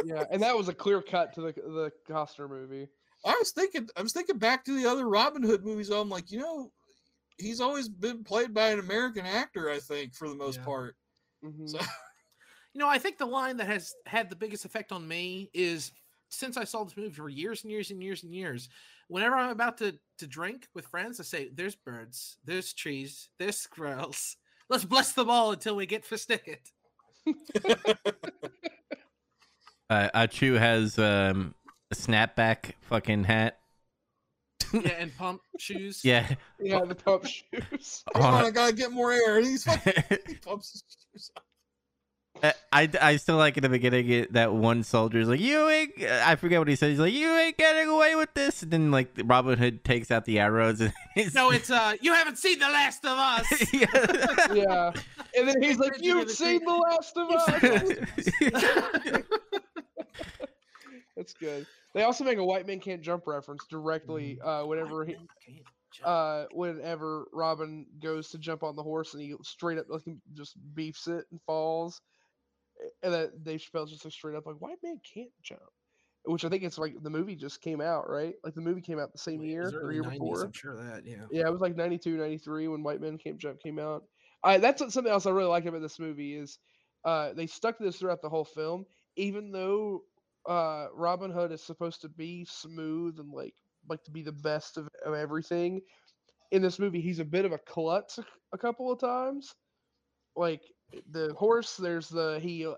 Yeah, 0.02 0.24
and 0.30 0.42
that 0.42 0.56
was 0.56 0.68
a 0.68 0.74
clear 0.74 1.02
cut 1.02 1.34
to 1.34 1.42
the 1.42 1.52
the 1.52 1.92
Costner 2.08 2.48
movie. 2.48 2.88
I 3.24 3.36
was 3.38 3.52
thinking, 3.52 3.86
I 3.96 4.02
was 4.02 4.14
thinking 4.14 4.38
back 4.38 4.64
to 4.64 4.74
the 4.80 4.88
other 4.88 5.06
Robin 5.08 5.42
Hood 5.42 5.62
movies. 5.62 5.90
I'm 5.90 6.08
like, 6.08 6.30
you 6.30 6.38
know, 6.38 6.72
he's 7.36 7.60
always 7.60 7.88
been 7.88 8.24
played 8.24 8.54
by 8.54 8.70
an 8.70 8.78
American 8.78 9.26
actor. 9.26 9.68
I 9.68 9.78
think 9.78 10.14
for 10.14 10.28
the 10.30 10.34
most 10.34 10.58
Yeah. 10.60 10.64
part. 10.64 10.96
Mhm. 11.44 11.68
So 11.68 11.78
You 12.72 12.78
know, 12.78 12.88
I 12.88 12.98
think 12.98 13.18
the 13.18 13.26
line 13.26 13.56
that 13.58 13.66
has 13.66 13.92
had 14.06 14.30
the 14.30 14.36
biggest 14.36 14.64
effect 14.64 14.92
on 14.92 15.06
me 15.06 15.50
is 15.52 15.92
since 16.31 16.57
I 16.57 16.64
saw 16.64 16.85
this 16.85 16.97
movie 16.97 17.11
for 17.11 17.28
years 17.28 17.62
and 17.62 17.70
years 17.70 17.91
and 17.91 18.03
years 18.03 18.22
and 18.22 18.35
years. 18.35 18.68
Whenever 19.09 19.35
I'm 19.37 19.51
about 19.51 19.78
to 19.78 19.99
to 20.18 20.26
drink 20.26 20.68
with 20.74 20.87
friends, 20.87 21.20
I 21.20 21.24
say, 21.24 21.51
"There's 21.53 21.74
birds, 21.76 22.39
there's 22.45 22.72
trees, 22.72 23.28
there's 23.39 23.59
squirrels. 23.59 24.37
Let's 24.68 24.85
bless 24.85 25.12
them 25.12 25.28
all 25.28 25.53
until 25.53 25.76
we 25.76 25.87
get 25.87 26.05
fisted." 26.05 26.41
Uh, 29.91 30.09
Ahchoo 30.14 30.57
has 30.57 31.01
um, 31.01 31.53
a 31.91 31.97
snapback 31.97 32.74
fucking 32.83 33.24
hat. 33.24 33.59
Yeah, 34.72 34.91
and 34.99 35.16
pump 35.18 35.41
shoes. 35.59 36.05
Yeah. 36.05 36.33
Yeah, 36.61 36.85
the 36.85 36.95
pump 36.95 37.26
shoes. 37.26 38.05
come 38.14 38.22
on, 38.22 38.45
Uh, 38.45 38.47
I 38.47 38.51
gotta 38.53 38.72
get 38.72 38.93
more 38.93 39.11
air. 39.11 39.39
And 39.39 39.47
he's 39.47 39.64
fucking, 39.64 39.95
he 40.28 40.35
pumps 40.37 40.70
his 40.72 40.85
shoes 41.12 41.31
up. 41.37 41.45
I, 42.72 42.88
I 43.01 43.16
still 43.16 43.36
like 43.36 43.57
in 43.57 43.62
the 43.62 43.68
beginning 43.68 44.09
it, 44.09 44.32
that 44.32 44.53
one 44.53 44.82
soldier's 44.82 45.28
like 45.28 45.41
you 45.41 45.68
ain't 45.68 46.03
I 46.03 46.36
forget 46.36 46.59
what 46.59 46.68
he 46.68 46.76
said 46.76 46.91
he's 46.91 46.99
like 46.99 47.12
you 47.12 47.28
ain't 47.28 47.57
getting 47.57 47.88
away 47.88 48.14
with 48.14 48.32
this 48.34 48.62
and 48.62 48.70
then 48.70 48.91
like 48.91 49.11
Robin 49.24 49.59
Hood 49.59 49.84
takes 49.84 50.11
out 50.11 50.24
the 50.24 50.38
arrows 50.38 50.80
and 50.80 50.93
he's 51.14 51.34
No, 51.34 51.51
it's 51.51 51.70
uh, 51.70 51.95
you 52.01 52.14
haven't 52.14 52.38
seen 52.38 52.59
the 52.59 52.68
last 52.68 53.05
of 53.05 53.18
us. 53.18 53.72
yeah. 53.72 53.86
yeah, 54.55 54.93
and 55.36 55.49
then 55.49 55.62
he's 55.62 55.78
like, 55.78 56.03
you 56.03 56.18
"You've 56.18 56.30
seen 56.30 56.64
The 56.64 56.72
Last 56.72 57.16
of 57.16 57.30
Us." 57.30 57.51
That's 61.16 61.34
good. 61.34 61.66
They 61.93 62.03
also 62.03 62.24
make 62.24 62.38
a 62.38 62.45
white 62.45 62.66
man 62.66 62.80
can't 62.80 63.03
jump 63.03 63.26
reference 63.26 63.66
directly 63.66 64.41
uh, 64.41 64.64
whenever 64.64 65.05
he, 65.05 65.16
uh, 66.05 66.45
whenever 66.53 67.26
Robin 67.32 67.86
goes 68.01 68.30
to 68.30 68.38
jump 68.38 68.62
on 68.62 68.76
the 68.76 68.82
horse 68.82 69.14
and 69.14 69.22
he 69.22 69.34
straight 69.43 69.78
up 69.78 69.86
like 69.88 70.03
just 70.34 70.57
beefs 70.74 71.09
it 71.09 71.26
and 71.30 71.41
falls, 71.47 72.01
and 73.03 73.12
that 73.12 73.45
Dave 73.45 73.61
Chappelle's 73.61 73.91
just 73.91 74.05
like 74.05 74.12
straight 74.12 74.37
up 74.37 74.47
like 74.47 74.57
white 74.57 74.78
man 74.83 75.01
can't 75.14 75.31
jump, 75.43 75.61
which 76.24 76.45
I 76.45 76.49
think 76.49 76.62
it's 76.62 76.78
like 76.78 76.95
the 77.03 77.11
movie 77.11 77.37
just 77.37 77.61
came 77.61 77.81
out 77.81 78.09
right, 78.09 78.35
like 78.45 78.55
the 78.55 78.61
movie 78.61 78.81
came 78.81 78.99
out 78.99 79.12
the 79.12 79.18
same 79.18 79.43
year 79.43 79.68
or 79.83 79.93
year 79.93 80.03
90s, 80.03 80.12
before. 80.12 80.45
I'm 80.45 80.53
sure 80.53 80.76
that. 80.76 81.07
Yeah. 81.07 81.24
Yeah, 81.31 81.47
it 81.47 81.53
was 81.53 81.61
like 81.61 81.76
92, 81.76 82.16
93 82.16 82.68
when 82.68 82.83
White 82.83 83.01
Man 83.01 83.18
Can't 83.18 83.39
Jump 83.39 83.61
came 83.61 83.78
out. 83.78 84.05
I 84.43 84.59
that's 84.59 84.81
something 84.93 85.12
else 85.12 85.26
I 85.26 85.31
really 85.31 85.49
like 85.49 85.66
about 85.66 85.83
this 85.83 85.99
movie 85.99 86.35
is 86.35 86.59
uh, 87.05 87.33
they 87.33 87.47
stuck 87.47 87.78
to 87.78 87.85
this 87.85 87.97
throughout 87.97 88.22
the 88.22 88.28
whole 88.28 88.45
film, 88.45 88.85
even 89.16 89.53
though 89.53 90.03
uh, 90.47 90.87
Robin 90.95 91.31
Hood 91.31 91.53
is 91.53 91.62
supposed 91.62 92.01
to 92.03 92.09
be 92.09 92.47
smooth 92.49 93.18
and 93.18 93.31
like 93.33 93.55
like 93.89 94.03
to 94.05 94.11
be 94.11 94.22
the 94.22 94.33
best 94.33 94.76
of, 94.76 94.89
of 95.05 95.14
everything. 95.14 95.81
In 96.51 96.62
this 96.62 96.78
movie, 96.78 97.01
he's 97.01 97.20
a 97.20 97.24
bit 97.24 97.45
of 97.45 97.53
a 97.53 97.59
klutz 97.59 98.18
a, 98.18 98.24
a 98.53 98.59
couple 98.59 98.91
of 98.91 98.99
times. 98.99 99.55
Like 100.37 100.62
the 101.11 101.34
horse, 101.34 101.76
there's 101.76 102.09
the 102.09 102.38
he 102.41 102.66
uh, 102.66 102.74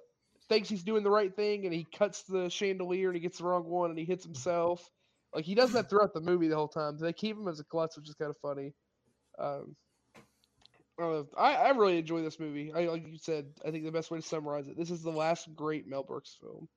thinks 0.49 0.69
he's 0.69 0.83
doing 0.83 1.03
the 1.03 1.11
right 1.11 1.35
thing 1.35 1.65
and 1.65 1.75
he 1.75 1.85
cuts 1.85 2.23
the 2.23 2.49
chandelier 2.49 3.09
and 3.09 3.17
he 3.17 3.21
gets 3.21 3.39
the 3.39 3.45
wrong 3.45 3.65
one 3.65 3.91
and 3.91 3.99
he 3.99 4.05
hits 4.05 4.25
himself. 4.25 4.91
Like 5.35 5.45
he 5.45 5.55
does 5.55 5.73
that 5.73 5.89
throughout 5.89 6.13
the 6.13 6.21
movie 6.21 6.49
the 6.49 6.57
whole 6.57 6.69
time. 6.69 6.99
They 6.99 7.13
keep 7.13 7.37
him 7.37 7.49
as 7.49 7.61
a 7.61 7.65
klutz, 7.65 7.97
which 7.97 8.09
is 8.09 8.15
kind 8.15 8.31
of 8.31 8.37
funny. 8.39 8.75
Um, 9.39 9.77
I, 10.99 11.25
I 11.39 11.53
I 11.53 11.71
really 11.71 11.99
enjoy 11.99 12.23
this 12.23 12.39
movie. 12.39 12.73
I 12.75 12.87
like 12.87 13.07
you 13.07 13.19
said. 13.19 13.47
I 13.67 13.71
think 13.71 13.85
the 13.85 13.91
best 13.93 14.11
way 14.11 14.19
to 14.19 14.27
summarize 14.27 14.69
it. 14.69 14.77
This 14.77 14.91
is 14.91 15.03
the 15.03 15.11
last 15.11 15.55
great 15.55 15.87
Mel 15.87 16.03
Brooks 16.03 16.37
film. 16.41 16.69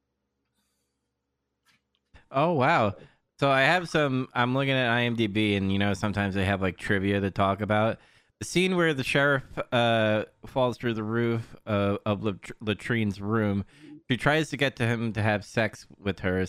Oh 2.32 2.54
wow. 2.54 2.96
So 3.40 3.50
I 3.50 3.62
have 3.62 3.90
some 3.90 4.30
I'm 4.34 4.54
looking 4.54 4.72
at 4.72 4.90
IMDb 4.90 5.58
and 5.58 5.72
you 5.72 5.80
know 5.80 5.94
sometimes 5.94 6.36
they 6.36 6.46
have 6.46 6.62
like 6.62 6.78
trivia 6.78 7.20
to 7.20 7.32
talk 7.32 7.62
about. 7.62 8.00
The 8.40 8.46
scene 8.46 8.76
where 8.76 8.94
the 8.94 9.04
sheriff 9.04 9.44
uh 9.72 10.26
falls 10.46 10.78
through 10.78 10.96
the 10.96 11.04
roof 11.04 11.56
uh, 11.66 11.98
of 12.06 12.24
Lat- 12.24 12.52
Latrine's 12.64 13.22
room, 13.22 13.66
she 14.10 14.18
tries 14.18 14.50
to 14.50 14.58
get 14.58 14.76
to 14.76 14.86
him 14.86 15.14
to 15.14 15.22
have 15.22 15.46
sex 15.46 15.88
with 15.98 16.20
her 16.20 16.46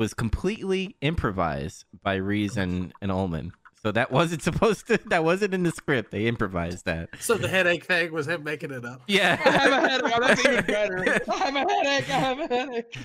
was 0.00 0.14
completely 0.14 0.96
improvised 1.02 1.84
by 2.02 2.14
Rees 2.14 2.56
and, 2.56 2.90
and 3.02 3.12
Ullman. 3.12 3.52
So 3.82 3.92
that 3.92 4.10
wasn't 4.10 4.42
supposed 4.50 4.86
to 4.88 4.98
that 5.06 5.22
wasn't 5.22 5.52
in 5.54 5.62
the 5.62 5.70
script. 5.70 6.10
They 6.10 6.26
improvised 6.26 6.86
that. 6.86 7.10
So 7.20 7.36
the 7.36 7.48
headache 7.48 7.84
thing 7.84 8.10
was 8.12 8.26
him 8.26 8.42
making 8.42 8.70
it 8.72 8.84
up. 8.84 9.02
Yeah. 9.06 9.38
I 9.44 9.50
have 9.50 9.72
a 9.72 9.88
headache. 9.88 10.20
That's 10.20 10.44
even 10.46 10.64
better. 10.64 11.20
I 11.30 11.36
have 11.36 11.54
a 11.54 11.58
headache. 11.58 12.10
I 12.10 12.18
have 12.18 12.38
a 12.40 12.46
headache. 12.48 12.96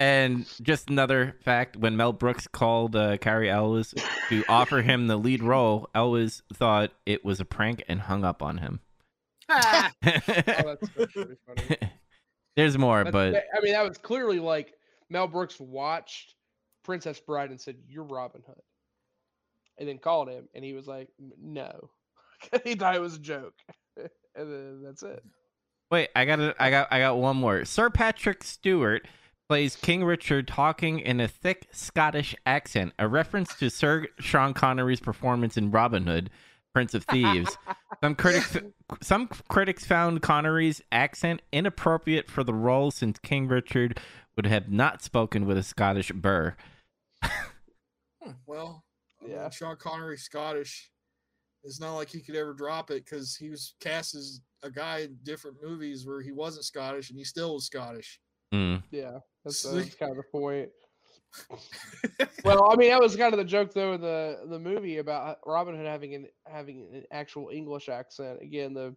And 0.00 0.46
just 0.62 0.88
another 0.88 1.36
fact: 1.44 1.76
when 1.76 1.96
Mel 1.96 2.12
Brooks 2.14 2.48
called 2.48 2.96
uh, 2.96 3.18
Cary 3.18 3.50
Elwes 3.50 3.94
to 4.30 4.44
offer 4.48 4.80
him 4.80 5.06
the 5.06 5.16
lead 5.18 5.42
role, 5.42 5.88
Elwes 5.94 6.42
thought 6.54 6.92
it 7.04 7.22
was 7.24 7.38
a 7.38 7.44
prank 7.44 7.84
and 7.86 8.00
hung 8.00 8.24
up 8.24 8.42
on 8.42 8.58
him. 8.58 8.80
Ah, 9.50 9.92
Oh, 10.06 10.08
that's, 10.08 10.88
that's 10.96 11.12
funny. 11.14 11.76
There's 12.56 12.78
more, 12.78 13.04
That's- 13.04 13.32
but 13.34 13.44
I 13.56 13.62
mean, 13.62 13.72
that 13.74 13.86
was 13.86 13.98
clearly 13.98 14.38
like 14.40 14.72
Mel 15.10 15.28
Brooks 15.28 15.60
watched 15.60 16.34
Princess 16.82 17.20
Bride 17.20 17.50
and 17.50 17.60
said, 17.60 17.76
"You're 17.86 18.04
Robin 18.04 18.42
Hood," 18.46 18.62
and 19.78 19.86
then 19.88 19.98
called 19.98 20.28
him, 20.30 20.48
and 20.54 20.64
he 20.64 20.72
was 20.72 20.86
like, 20.86 21.08
"No," 21.38 21.90
he 22.64 22.74
thought 22.74 22.94
it 22.96 23.00
was 23.02 23.16
a 23.16 23.20
joke, 23.20 23.52
and 23.98 24.08
then 24.34 24.82
that's 24.82 25.02
it. 25.02 25.22
wait, 25.90 26.08
I 26.16 26.24
got 26.24 26.40
it. 26.40 26.56
I 26.58 26.70
got 26.70 26.88
I 26.90 27.00
got 27.00 27.18
one 27.18 27.36
more. 27.36 27.64
Sir 27.66 27.90
Patrick 27.90 28.42
Stewart 28.44 29.06
plays 29.50 29.74
King 29.74 30.04
Richard 30.04 30.46
talking 30.46 31.00
in 31.00 31.18
a 31.18 31.26
thick 31.26 31.66
Scottish 31.72 32.36
accent, 32.46 32.92
a 33.00 33.08
reference 33.08 33.52
to 33.56 33.68
Sir 33.68 34.06
Sean 34.20 34.54
Connery's 34.54 35.00
performance 35.00 35.56
in 35.56 35.72
Robin 35.72 36.06
Hood, 36.06 36.30
Prince 36.72 36.94
of 36.94 37.02
Thieves. 37.02 37.58
Some 38.00 38.14
critics 38.14 38.56
some 39.02 39.26
critics 39.48 39.84
found 39.84 40.22
Connery's 40.22 40.80
accent 40.92 41.42
inappropriate 41.50 42.30
for 42.30 42.44
the 42.44 42.54
role 42.54 42.92
since 42.92 43.18
King 43.18 43.48
Richard 43.48 43.98
would 44.36 44.46
have 44.46 44.70
not 44.70 45.02
spoken 45.02 45.46
with 45.46 45.58
a 45.58 45.64
Scottish 45.64 46.12
burr. 46.12 46.54
Hmm, 47.24 48.30
well, 48.46 48.84
I 49.20 49.24
mean, 49.24 49.34
Yeah. 49.34 49.50
Sean 49.50 49.74
Connery 49.74 50.16
Scottish. 50.16 50.92
It's 51.64 51.80
not 51.80 51.96
like 51.96 52.08
he 52.08 52.20
could 52.20 52.36
ever 52.36 52.54
drop 52.54 52.92
it 52.92 53.04
because 53.04 53.34
he 53.34 53.50
was 53.50 53.74
cast 53.80 54.14
as 54.14 54.42
a 54.62 54.70
guy 54.70 55.00
in 55.00 55.18
different 55.24 55.56
movies 55.60 56.06
where 56.06 56.22
he 56.22 56.30
wasn't 56.30 56.66
Scottish 56.66 57.10
and 57.10 57.18
he 57.18 57.24
still 57.24 57.54
was 57.54 57.66
Scottish. 57.66 58.20
Mm. 58.52 58.82
Yeah, 58.90 59.18
that's, 59.44 59.58
See? 59.58 59.76
that's 59.76 59.94
kind 59.94 60.10
of 60.10 60.16
the 60.16 60.24
point. 60.24 60.70
well, 62.44 62.70
I 62.72 62.76
mean, 62.76 62.90
that 62.90 63.00
was 63.00 63.14
kind 63.14 63.32
of 63.32 63.38
the 63.38 63.44
joke 63.44 63.72
though 63.72 63.92
in 63.92 64.00
the 64.00 64.40
the 64.48 64.58
movie 64.58 64.98
about 64.98 65.38
Robin 65.46 65.76
Hood 65.76 65.86
having 65.86 66.14
an 66.14 66.26
having 66.46 66.88
an 66.92 67.04
actual 67.12 67.50
English 67.52 67.88
accent. 67.88 68.40
Again, 68.42 68.74
the 68.74 68.96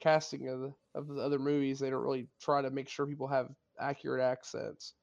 casting 0.00 0.48
of 0.48 0.60
the 0.60 0.74
of 0.94 1.08
the 1.08 1.22
other 1.22 1.38
movies, 1.38 1.78
they 1.78 1.88
don't 1.88 2.02
really 2.02 2.28
try 2.40 2.60
to 2.60 2.70
make 2.70 2.88
sure 2.88 3.06
people 3.06 3.28
have 3.28 3.48
accurate 3.80 4.20
accents. 4.20 4.94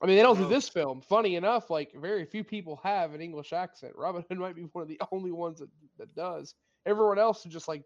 I 0.00 0.06
mean, 0.06 0.16
they 0.16 0.22
don't 0.22 0.38
do 0.38 0.48
this 0.48 0.68
film. 0.68 1.00
Funny 1.00 1.34
enough, 1.36 1.70
like 1.70 1.92
very 1.96 2.24
few 2.24 2.44
people 2.44 2.80
have 2.84 3.14
an 3.14 3.20
English 3.20 3.52
accent. 3.52 3.94
Robin 3.96 4.24
Hood 4.28 4.38
might 4.38 4.54
be 4.54 4.62
one 4.72 4.82
of 4.82 4.88
the 4.88 5.00
only 5.10 5.32
ones 5.32 5.58
that, 5.58 5.70
that 5.98 6.14
does. 6.14 6.54
Everyone 6.86 7.18
else 7.18 7.44
is 7.44 7.52
just 7.52 7.66
like 7.66 7.82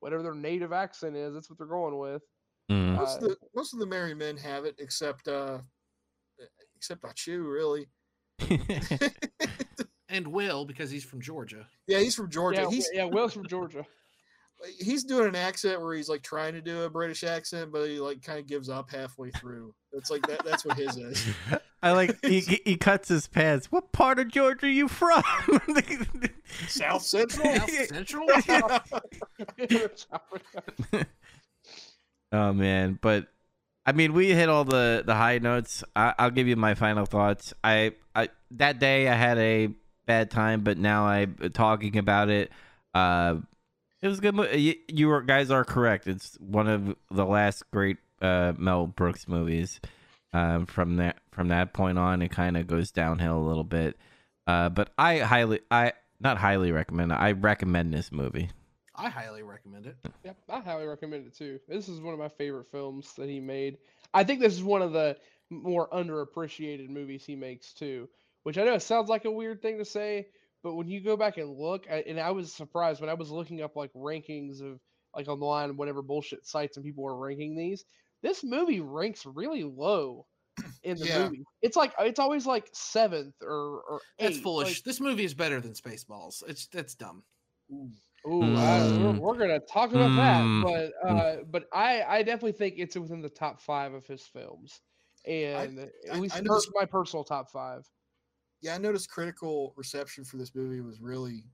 whatever 0.00 0.22
their 0.22 0.34
native 0.34 0.72
accent 0.72 1.16
is. 1.16 1.32
That's 1.32 1.48
what 1.48 1.58
they're 1.58 1.66
going 1.66 1.96
with. 1.98 2.22
Mm. 2.70 2.94
Most 2.96 3.20
Uh, 3.20 3.24
of 3.26 3.30
the 3.30 3.36
most 3.54 3.72
of 3.74 3.80
the 3.80 3.86
merry 3.86 4.14
men 4.14 4.36
have 4.36 4.64
it, 4.64 4.76
except 4.78 5.26
uh, 5.28 5.58
except 6.76 7.02
Ahchoo, 7.02 7.44
really. 7.50 7.88
and 10.08 10.26
Will 10.28 10.64
because 10.64 10.90
he's 10.90 11.04
from 11.04 11.20
Georgia. 11.20 11.66
yeah, 11.86 11.98
he's 11.98 12.14
from 12.14 12.30
Georgia. 12.30 12.62
Yeah, 12.62 12.70
he's 12.70 12.88
yeah. 12.92 13.04
Will's 13.04 13.32
from 13.34 13.46
Georgia. 13.46 13.84
he's 14.78 15.04
doing 15.04 15.26
an 15.28 15.36
accent 15.36 15.80
where 15.80 15.94
he's 15.94 16.08
like 16.08 16.22
trying 16.22 16.52
to 16.52 16.60
do 16.60 16.82
a 16.84 16.90
British 16.90 17.24
accent, 17.24 17.72
but 17.72 17.88
he 17.88 17.98
like 17.98 18.22
kind 18.22 18.38
of 18.38 18.46
gives 18.46 18.68
up 18.68 18.90
halfway 18.90 19.30
through. 19.30 19.74
It's 19.92 20.10
like 20.10 20.26
that. 20.28 20.44
That's 20.44 20.64
what 20.64 20.76
his 20.78 20.96
is. 20.96 21.26
I 21.82 21.92
like 21.92 22.16
he 22.24 22.40
he 22.40 22.60
he 22.64 22.76
cuts 22.76 23.08
his 23.08 23.26
pants. 23.26 23.72
What 23.72 23.90
part 23.92 24.18
of 24.18 24.28
Georgia 24.28 24.66
are 24.66 24.68
you 24.68 24.86
from? 24.86 25.22
South 26.68 27.02
Central. 27.02 27.54
South 27.56 27.70
Central. 27.88 28.28
Oh 32.32 32.52
man, 32.52 32.98
but 33.00 33.28
I 33.86 33.92
mean, 33.92 34.12
we 34.12 34.32
hit 34.32 34.48
all 34.48 34.64
the 34.64 35.02
the 35.04 35.14
high 35.14 35.38
notes. 35.38 35.82
I, 35.96 36.14
I'll 36.18 36.30
give 36.30 36.46
you 36.48 36.56
my 36.56 36.74
final 36.74 37.06
thoughts. 37.06 37.54
I, 37.64 37.92
I 38.14 38.28
that 38.52 38.78
day 38.78 39.08
I 39.08 39.14
had 39.14 39.38
a 39.38 39.70
bad 40.06 40.30
time, 40.30 40.62
but 40.62 40.78
now 40.78 41.06
I'm 41.06 41.36
talking 41.52 41.96
about 41.96 42.28
it. 42.28 42.50
Uh, 42.94 43.36
it 44.02 44.08
was 44.08 44.20
good. 44.20 44.36
You, 44.54 44.74
you 44.88 45.22
guys 45.26 45.50
are 45.50 45.64
correct. 45.64 46.06
It's 46.06 46.36
one 46.40 46.68
of 46.68 46.96
the 47.10 47.24
last 47.24 47.70
great 47.70 47.98
uh, 48.22 48.52
Mel 48.56 48.86
Brooks 48.86 49.28
movies. 49.28 49.80
Um, 50.32 50.66
from 50.66 50.96
that 50.96 51.18
from 51.32 51.48
that 51.48 51.72
point 51.72 51.98
on, 51.98 52.22
it 52.22 52.30
kind 52.30 52.56
of 52.56 52.66
goes 52.66 52.92
downhill 52.92 53.38
a 53.38 53.46
little 53.46 53.64
bit. 53.64 53.96
Uh, 54.46 54.68
but 54.68 54.92
I 54.96 55.18
highly, 55.18 55.60
I 55.70 55.92
not 56.20 56.38
highly 56.38 56.70
recommend. 56.72 57.12
I 57.12 57.32
recommend 57.32 57.92
this 57.92 58.12
movie. 58.12 58.50
I 59.00 59.08
highly 59.08 59.42
recommend 59.42 59.86
it. 59.86 59.96
Yep, 60.24 60.36
I 60.48 60.60
highly 60.60 60.86
recommend 60.86 61.26
it 61.26 61.34
too. 61.36 61.58
This 61.68 61.88
is 61.88 62.00
one 62.00 62.12
of 62.12 62.20
my 62.20 62.28
favorite 62.28 62.70
films 62.70 63.12
that 63.14 63.28
he 63.28 63.40
made. 63.40 63.78
I 64.12 64.24
think 64.24 64.40
this 64.40 64.52
is 64.54 64.62
one 64.62 64.82
of 64.82 64.92
the 64.92 65.16
more 65.50 65.88
underappreciated 65.90 66.88
movies 66.88 67.24
he 67.24 67.34
makes 67.36 67.72
too. 67.72 68.08
Which 68.42 68.56
I 68.58 68.64
know 68.64 68.74
it 68.74 68.82
sounds 68.82 69.08
like 69.08 69.24
a 69.26 69.30
weird 69.30 69.60
thing 69.62 69.78
to 69.78 69.84
say, 69.84 70.28
but 70.62 70.74
when 70.74 70.88
you 70.88 71.00
go 71.00 71.16
back 71.16 71.36
and 71.38 71.56
look, 71.58 71.86
I, 71.90 72.02
and 72.06 72.18
I 72.18 72.30
was 72.30 72.52
surprised 72.52 73.00
when 73.00 73.10
I 73.10 73.14
was 73.14 73.30
looking 73.30 73.60
up 73.62 73.76
like 73.76 73.92
rankings 73.94 74.60
of 74.62 74.80
like 75.14 75.28
online, 75.28 75.76
whatever 75.76 76.02
bullshit 76.02 76.46
sites, 76.46 76.76
and 76.76 76.84
people 76.86 77.04
were 77.04 77.16
ranking 77.18 77.56
these. 77.56 77.84
This 78.22 78.42
movie 78.44 78.80
ranks 78.80 79.26
really 79.26 79.64
low 79.64 80.26
in 80.82 80.96
the 80.98 81.06
Yeah. 81.06 81.24
movie. 81.24 81.44
It's 81.62 81.76
like 81.76 81.92
it's 81.98 82.18
always 82.20 82.46
like 82.46 82.68
seventh 82.72 83.34
or 83.42 83.82
or 83.88 84.00
That's 84.18 84.36
eighth, 84.36 84.42
foolish. 84.42 84.68
like- 84.78 84.84
this 84.84 85.00
movie 85.00 85.24
is 85.24 85.34
better 85.34 85.60
than 85.60 85.72
Spaceballs. 85.72 86.42
It's 86.48 86.66
that's 86.68 86.94
dumb. 86.94 87.24
Ooh. 87.72 87.90
Ooh, 88.26 88.54
I, 88.56 88.80
we're, 88.80 89.12
Mm. 89.12 89.18
we're 89.18 89.38
gonna 89.38 89.60
talk 89.60 89.92
about 89.92 90.10
Mm. 90.10 90.16
that, 90.16 90.92
but 91.02 91.08
uh, 91.08 91.36
but 91.50 91.64
I 91.72 92.02
I 92.02 92.22
definitely 92.22 92.52
think 92.52 92.74
it's 92.76 92.96
within 92.96 93.22
the 93.22 93.30
top 93.30 93.60
five 93.62 93.94
of 93.94 94.06
his 94.06 94.26
films, 94.26 94.82
and 95.26 95.80
I- 95.80 96.10
at 96.12 96.20
least 96.20 96.34
I 96.36 96.40
per- 96.40 96.44
noticed- 96.44 96.70
my 96.74 96.84
personal 96.84 97.24
top 97.24 97.50
five. 97.50 97.88
Yeah, 98.60 98.74
I 98.74 98.78
noticed 98.78 99.08
critical 99.10 99.72
reception 99.76 100.22
for 100.24 100.36
this 100.36 100.54
movie 100.54 100.82
was 100.82 101.00
really 101.00 101.44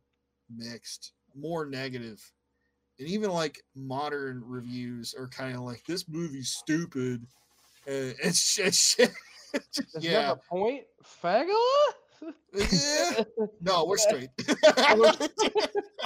mixed, 0.51 1.13
more. 1.37 1.63
And 1.63 2.19
even 2.99 3.31
like 3.31 3.63
modern 3.77 4.43
reviews 4.45 5.15
are 5.15 5.29
kind 5.29 5.55
of 5.55 5.63
like 5.63 5.85
this 5.87 6.09
movie's 6.09 6.49
stupid. 6.49 7.27
Uh, 7.87 8.11
it's, 8.25 8.57
Does 8.57 9.15
yeah, 10.01 10.35
point, 10.49 10.85
Fagala? 11.23 11.93
Yeah. 12.55 13.25
No, 13.61 13.85
we're 13.85 13.97
straight. 13.99 14.31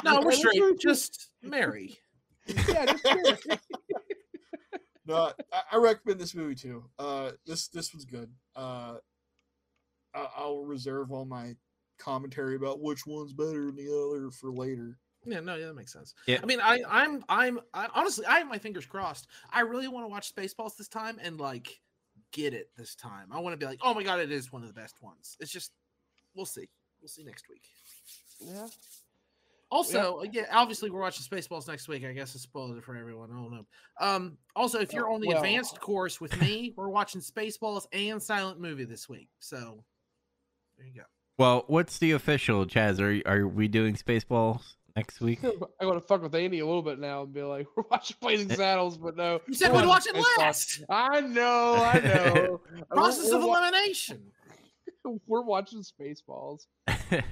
No, 0.05 0.21
we're 0.23 0.33
straight. 0.33 0.79
Just 0.81 1.31
Mary. 1.43 1.99
yeah, 2.47 2.87
just 2.87 3.05
curious. 3.05 3.41
no, 5.07 5.33
I, 5.53 5.63
I 5.73 5.77
recommend 5.77 6.19
this 6.19 6.35
movie 6.35 6.55
too. 6.55 6.85
Uh, 6.99 7.33
this 7.47 7.69
this 7.69 7.93
was 7.93 8.05
good. 8.05 8.31
Uh, 8.57 8.97
I, 10.15 10.27
I'll 10.37 10.65
reserve 10.65 11.13
all 11.13 11.27
my 11.27 11.55
commentary 11.99 12.57
about 12.57 12.81
which 12.81 13.07
one's 13.07 13.33
better 13.33 13.67
than 13.67 13.77
the 13.77 13.93
other 13.93 14.31
for 14.31 14.51
later. 14.53 14.99
Yeah, 15.27 15.41
no, 15.41 15.55
yeah, 15.57 15.67
that 15.67 15.75
makes 15.75 15.93
sense. 15.93 16.15
Yeah. 16.27 16.39
I 16.43 16.47
mean, 16.47 16.61
I, 16.63 16.81
I'm, 16.89 17.23
I'm, 17.29 17.61
I, 17.75 17.89
honestly, 17.95 18.25
I 18.25 18.39
have 18.39 18.49
my 18.49 18.59
fingers 18.59 18.87
crossed. 18.87 19.27
I 19.53 19.61
really 19.61 19.87
want 19.87 20.05
to 20.05 20.09
watch 20.09 20.35
Spaceballs 20.35 20.77
this 20.77 20.89
time 20.89 21.19
and 21.23 21.39
like 21.39 21.79
get 22.33 22.55
it 22.55 22.71
this 22.77 22.95
time. 22.95 23.29
I 23.31 23.41
want 23.41 23.53
to 23.53 23.59
be 23.59 23.67
like, 23.67 23.81
oh 23.83 23.93
my 23.93 24.03
god, 24.03 24.21
it 24.21 24.33
is 24.33 24.51
one 24.51 24.63
of 24.63 24.69
the 24.69 24.75
best 24.75 25.03
ones. 25.03 25.37
It's 25.41 25.51
just, 25.51 25.73
we'll 26.35 26.47
see. 26.47 26.69
We'll 27.01 27.09
see 27.09 27.25
next 27.25 27.49
week. 27.49 27.63
yeah. 28.41 28.67
Also, 29.71 30.19
uh, 30.21 30.25
yeah, 30.33 30.47
obviously 30.53 30.91
we're 30.91 31.01
watching 31.01 31.25
Spaceballs 31.25 31.69
next 31.69 31.87
week. 31.87 32.05
I 32.05 32.13
guess 32.13 32.35
I 32.35 32.39
spoiled 32.41 32.77
it 32.77 32.83
for 32.83 32.97
everyone. 32.97 33.31
I 33.31 33.35
don't 33.37 33.53
know. 33.53 33.67
Um, 34.01 34.37
also, 34.57 34.81
if 34.81 34.93
you're 34.93 35.09
Oh, 35.09 35.15
on 35.15 35.21
the 35.21 35.29
well. 35.29 35.37
advanced 35.37 35.81
course 35.81 36.21
with 36.21 36.39
me, 36.41 36.75
we're 36.77 36.89
watching 36.89 37.21
Spaceballs 37.21 37.87
and 37.93 38.21
Silent 38.21 38.59
Movie 38.61 38.85
this 38.85 39.09
week. 39.09 39.29
So 39.39 39.85
there 40.77 40.87
you 40.89 40.95
go. 40.95 41.03
Well, 41.39 41.65
what's 41.69 41.99
the 41.99 42.13
official 42.13 42.67
Chaz? 42.67 42.99
Are 43.01 43.31
are 43.31 43.47
we 43.47 43.69
doing 43.69 43.95
Spaceballs 43.95 44.75
next 44.97 45.21
week? 45.21 45.39
I 45.81 45.85
want 45.87 46.01
to 46.03 46.07
fuck 46.07 46.21
with 46.23 46.35
Andy 46.35 46.59
a 46.59 46.67
little 46.67 46.83
bit 46.83 46.99
now 46.99 47.23
and 47.23 47.33
be 47.33 47.43
like, 47.43 47.69
we're 47.77 47.85
watching 47.93 48.17
Blazing 48.21 48.51
Saddles, 48.51 48.99
but 48.99 49.17
no. 49.17 49.41
You 49.47 49.55
said 49.55 49.73
we're 49.73 49.83
we'd 49.83 49.87
watch 49.89 50.07
it 50.09 50.17
last. 50.39 50.83
I 50.91 51.21
know, 51.21 51.75
I 51.77 52.01
know. 52.01 52.61
Process 52.91 53.27
We're- 53.27 53.37
of 53.37 53.43
we're 53.45 53.49
wa- 53.51 53.59
elimination. 53.69 54.33
We're 55.27 55.43
watching 55.43 55.83
Spaceballs. 55.83 56.67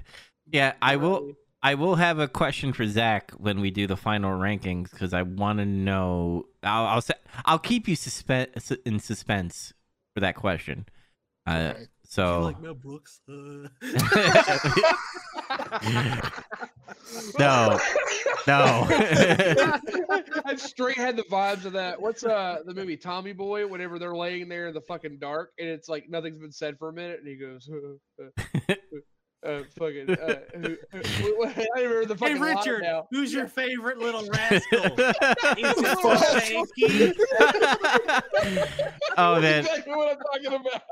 yeah, 0.50 0.74
I 0.80 0.96
will. 0.96 1.32
I 1.60 1.74
will 1.74 1.96
have 1.96 2.20
a 2.20 2.28
question 2.28 2.72
for 2.72 2.86
Zach 2.86 3.32
when 3.32 3.60
we 3.60 3.72
do 3.72 3.88
the 3.88 3.96
final 3.96 4.30
rankings 4.38 4.92
because 4.92 5.12
I 5.12 5.22
want 5.22 5.58
to 5.58 5.66
know. 5.66 6.46
I'll 6.62 6.86
I'll, 6.86 7.02
I'll 7.44 7.58
keep 7.58 7.88
you 7.88 7.96
suspe- 7.96 8.78
in 8.84 9.00
suspense 9.00 9.74
for 10.14 10.20
that 10.20 10.36
question. 10.36 10.86
Uh. 11.46 11.74
So 12.09 12.54
Mel 12.61 12.74
Brooks? 12.74 13.20
Uh, 13.28 13.32
no, 17.38 17.78
no. 18.46 18.86
I 20.44 20.56
straight 20.56 20.96
had 20.96 21.16
the 21.16 21.24
vibes 21.30 21.64
of 21.66 21.74
that. 21.74 22.00
What's 22.00 22.24
uh 22.24 22.61
the 22.64 22.74
movie 22.74 22.96
Tommy 22.96 23.34
Boy? 23.34 23.66
Whenever 23.66 23.98
they're 23.98 24.16
laying 24.16 24.48
there 24.48 24.68
in 24.68 24.74
the 24.74 24.80
fucking 24.80 25.18
dark 25.18 25.52
and 25.59 25.68
it's 25.68 25.88
like 25.88 26.09
nothing's 26.09 26.38
been 26.38 26.50
said 26.52 26.78
for 26.78 26.88
a 26.88 26.92
minute, 26.92 27.20
and 27.20 27.28
he 27.28 27.36
goes, 27.36 27.70
uh, 29.47 29.62
fucking. 29.78 30.11
Uh, 30.11 30.41
who- 30.55 30.76
who- 30.93 31.45
I 31.45 31.66
remember 31.82 32.05
the 32.07 32.14
hey 32.14 32.18
fucking 32.34 32.41
line 32.41 32.57
Richard, 32.57 32.82
now. 32.82 33.07
who's 33.11 33.32
your 33.32 33.47
favorite 33.47 33.99
little 33.99 34.26
rascal? 34.32 34.80
He's 35.57 35.76
Little 35.76 36.11
rascal. 36.11 36.66
oh 39.16 39.41
That's 39.41 39.43
man, 39.43 39.59
exactly 39.61 39.95
what 39.95 40.11
I'm 40.11 40.18
talking 40.18 40.61
about. 40.66 40.82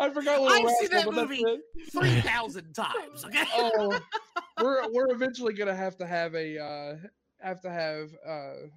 I 0.00 0.10
forgot. 0.10 0.40
Little 0.42 0.68
I've 0.68 0.76
seen 0.76 0.90
that 0.90 1.10
movie. 1.12 1.44
Three 1.90 2.20
thousand 2.20 2.72
times. 2.74 3.24
Okay. 3.24 3.44
oh, 3.56 3.98
we're 4.62 4.90
we're 4.92 5.10
eventually 5.12 5.54
gonna 5.54 5.74
have 5.74 5.96
to 5.98 6.06
have 6.06 6.34
a 6.34 6.58
uh 6.58 6.96
have 7.40 7.60
to 7.62 7.70
have 7.70 8.10
uh 8.26 8.52
fu- 8.68 8.70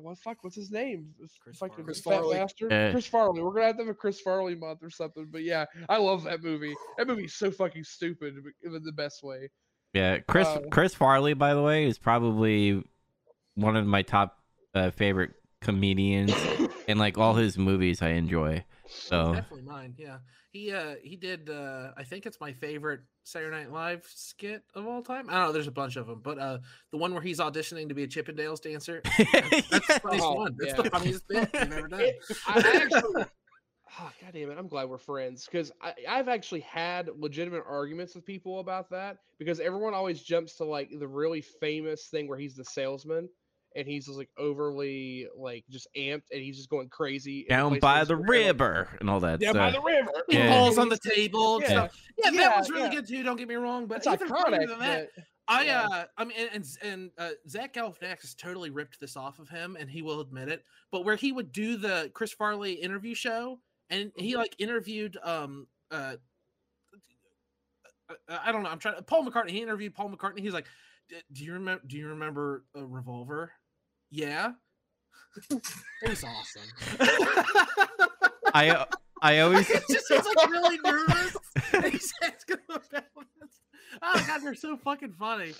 what 0.00 0.18
fuck 0.18 0.38
what's 0.42 0.56
his 0.56 0.70
name 0.70 1.08
Chris 1.42 1.56
fucking 1.58 1.74
Farley. 1.74 1.84
Chris 1.84 2.00
Farley. 2.00 2.36
bastard 2.36 2.72
Uh, 2.72 2.90
Chris 2.92 3.06
Farley 3.06 3.42
we're 3.42 3.52
gonna 3.52 3.66
have 3.66 3.76
to 3.76 3.82
have 3.82 3.90
a 3.90 3.94
Chris 3.94 4.20
Farley 4.20 4.54
month 4.54 4.80
or 4.82 4.90
something 4.90 5.28
but 5.30 5.42
yeah 5.42 5.64
I 5.88 5.98
love 5.98 6.24
that 6.24 6.42
movie 6.42 6.74
that 6.98 7.06
movie's 7.06 7.34
so 7.34 7.50
fucking 7.50 7.84
stupid 7.84 8.34
but 8.42 8.52
in 8.62 8.82
the 8.82 8.92
best 8.92 9.22
way 9.22 9.50
yeah. 9.92 10.18
Chris 10.26 10.48
Uh, 10.48 10.60
Chris 10.70 10.94
Farley, 10.94 11.34
by 11.34 11.54
the 11.54 11.62
way, 11.62 11.84
is 11.84 11.98
probably 11.98 12.82
one 13.54 13.76
of 13.76 13.86
my 13.86 14.02
top 14.02 14.38
uh, 14.74 14.90
favorite 14.90 15.32
comedians, 15.60 16.32
and 16.88 16.98
like 16.98 17.18
all 17.18 17.34
his 17.34 17.58
movies, 17.58 18.02
I 18.02 18.10
enjoy. 18.10 18.64
So 18.94 19.34
Definitely 19.34 19.62
mine. 19.62 19.94
Yeah. 19.98 20.18
He 20.50 20.72
uh 20.72 20.94
he 21.02 21.16
did 21.16 21.48
uh 21.50 21.92
I 21.96 22.04
think 22.04 22.26
it's 22.26 22.40
my 22.40 22.52
favorite 22.52 23.00
Saturday 23.24 23.56
Night 23.56 23.72
Live 23.72 24.04
skit 24.14 24.62
of 24.74 24.86
all 24.86 25.02
time. 25.02 25.28
I 25.28 25.34
don't 25.34 25.46
know, 25.46 25.52
there's 25.52 25.66
a 25.66 25.70
bunch 25.72 25.96
of 25.96 26.06
them, 26.06 26.20
but 26.22 26.38
uh 26.38 26.58
the 26.90 26.98
one 26.98 27.12
where 27.12 27.22
he's 27.22 27.38
auditioning 27.40 27.88
to 27.88 27.94
be 27.94 28.02
a 28.04 28.08
Chippendales 28.08 28.60
dancer. 28.60 29.00
That's 29.04 29.68
the 29.70 30.00
funniest 30.02 30.24
Oh, 30.26 30.34
one. 30.34 30.56
That's 30.58 30.76
yeah. 30.76 30.82
the 30.82 30.90
funniest 30.90 31.28
bit 31.28 31.50
we've 31.52 31.72
ever 31.72 31.88
done. 31.88 32.00
It- 32.00 32.16
I 32.46 32.58
I 32.58 32.76
actually 32.82 33.24
oh, 34.00 34.10
god 34.20 34.32
damn 34.32 34.50
it 34.50 34.58
I'm 34.58 34.68
glad 34.68 34.88
we're 34.88 34.98
friends 34.98 35.46
because 35.50 35.72
I've 36.08 36.28
actually 36.28 36.60
had 36.60 37.10
legitimate 37.18 37.64
arguments 37.68 38.14
with 38.14 38.24
people 38.26 38.60
about 38.60 38.90
that 38.90 39.18
because 39.38 39.60
everyone 39.60 39.94
always 39.94 40.22
jumps 40.22 40.54
to 40.56 40.64
like 40.64 40.90
the 40.98 41.08
really 41.08 41.40
famous 41.40 42.06
thing 42.06 42.28
where 42.28 42.38
he's 42.38 42.54
the 42.56 42.64
salesman 42.64 43.28
and 43.76 43.86
he's 43.86 44.06
just 44.06 44.18
like 44.18 44.28
overly 44.38 45.26
like 45.36 45.64
just 45.70 45.86
amped 45.96 46.24
and 46.30 46.40
he's 46.40 46.56
just 46.56 46.68
going 46.68 46.88
crazy 46.88 47.44
down 47.48 47.70
place 47.70 47.80
by 47.80 48.04
the 48.04 48.16
it's 48.16 48.28
really, 48.28 48.44
like, 48.44 48.52
river 48.60 48.88
and 49.00 49.10
all 49.10 49.20
that 49.20 49.40
down 49.40 49.54
by 49.54 49.70
the 49.70 49.80
river 49.80 50.10
He 50.28 50.36
Yeah. 50.38 50.50
falls 50.50 50.78
on 50.78 50.88
the 50.88 50.98
table. 50.98 51.60
Yeah. 51.60 51.68
stuff. 51.68 52.02
Yeah, 52.18 52.30
Yeah, 52.30 52.40
that 52.48 52.56
was 52.58 52.70
really 52.70 52.82
yeah. 52.84 52.90
good 52.94 53.08
too. 53.08 53.22
Don't 53.22 53.36
get 53.36 53.48
me 53.48 53.54
wrong, 53.54 53.86
but 53.86 53.98
it's 53.98 54.06
even 54.06 54.28
funnier 54.28 54.60
iconic 54.60 54.68
than 54.68 54.78
that, 54.80 55.08
but 55.16 55.24
I 55.48 55.64
yeah. 55.64 55.86
uh 55.90 56.04
I 56.16 56.24
mean 56.24 56.36
and 56.38 56.50
and, 56.54 56.64
and 56.82 57.10
uh, 57.18 57.30
Zach 57.48 57.74
Galifianakis 57.74 58.36
totally 58.36 58.70
ripped 58.70 59.00
this 59.00 59.16
off 59.16 59.38
of 59.38 59.48
him, 59.48 59.76
and 59.78 59.90
he 59.90 60.00
will 60.02 60.20
admit 60.20 60.48
it. 60.48 60.64
But 60.90 61.04
where 61.04 61.16
he 61.16 61.32
would 61.32 61.50
do 61.52 61.76
the 61.76 62.10
Chris 62.14 62.32
Farley 62.32 62.72
interview 62.74 63.14
show, 63.14 63.58
and 63.90 64.12
he 64.16 64.36
like 64.36 64.54
interviewed 64.58 65.18
um 65.24 65.66
uh. 65.90 66.14
uh, 68.08 68.38
I 68.42 68.52
don't 68.52 68.62
know. 68.62 68.68
I'm 68.70 68.78
trying. 68.78 69.02
Paul 69.04 69.26
McCartney. 69.26 69.50
He 69.50 69.62
interviewed 69.62 69.94
Paul 69.94 70.10
McCartney. 70.10 70.40
He's 70.40 70.52
like, 70.52 70.66
"D- 71.08 71.16
"Do 71.32 71.44
you 71.44 71.54
remember? 71.54 71.82
Do 71.86 71.96
you 71.96 72.08
remember 72.08 72.64
a 72.74 72.84
revolver? 72.84 73.52
Yeah, 74.12 74.52
it 75.50 76.08
was 76.08 76.22
awesome." 76.22 76.62
I 78.54 78.68
uh, 78.70 78.84
I 79.22 79.38
always 79.40 79.68
it's 79.70 79.86
just 79.88 80.06
he's 80.08 80.24
like 80.36 80.50
really 80.50 80.78
nervous. 80.84 81.36
he's 81.90 82.12
asking. 82.22 82.56
Oh 82.68 84.12
my 84.14 84.26
god, 84.26 84.40
they're 84.42 84.54
so 84.54 84.76
fucking 84.76 85.12
funny. 85.18 85.52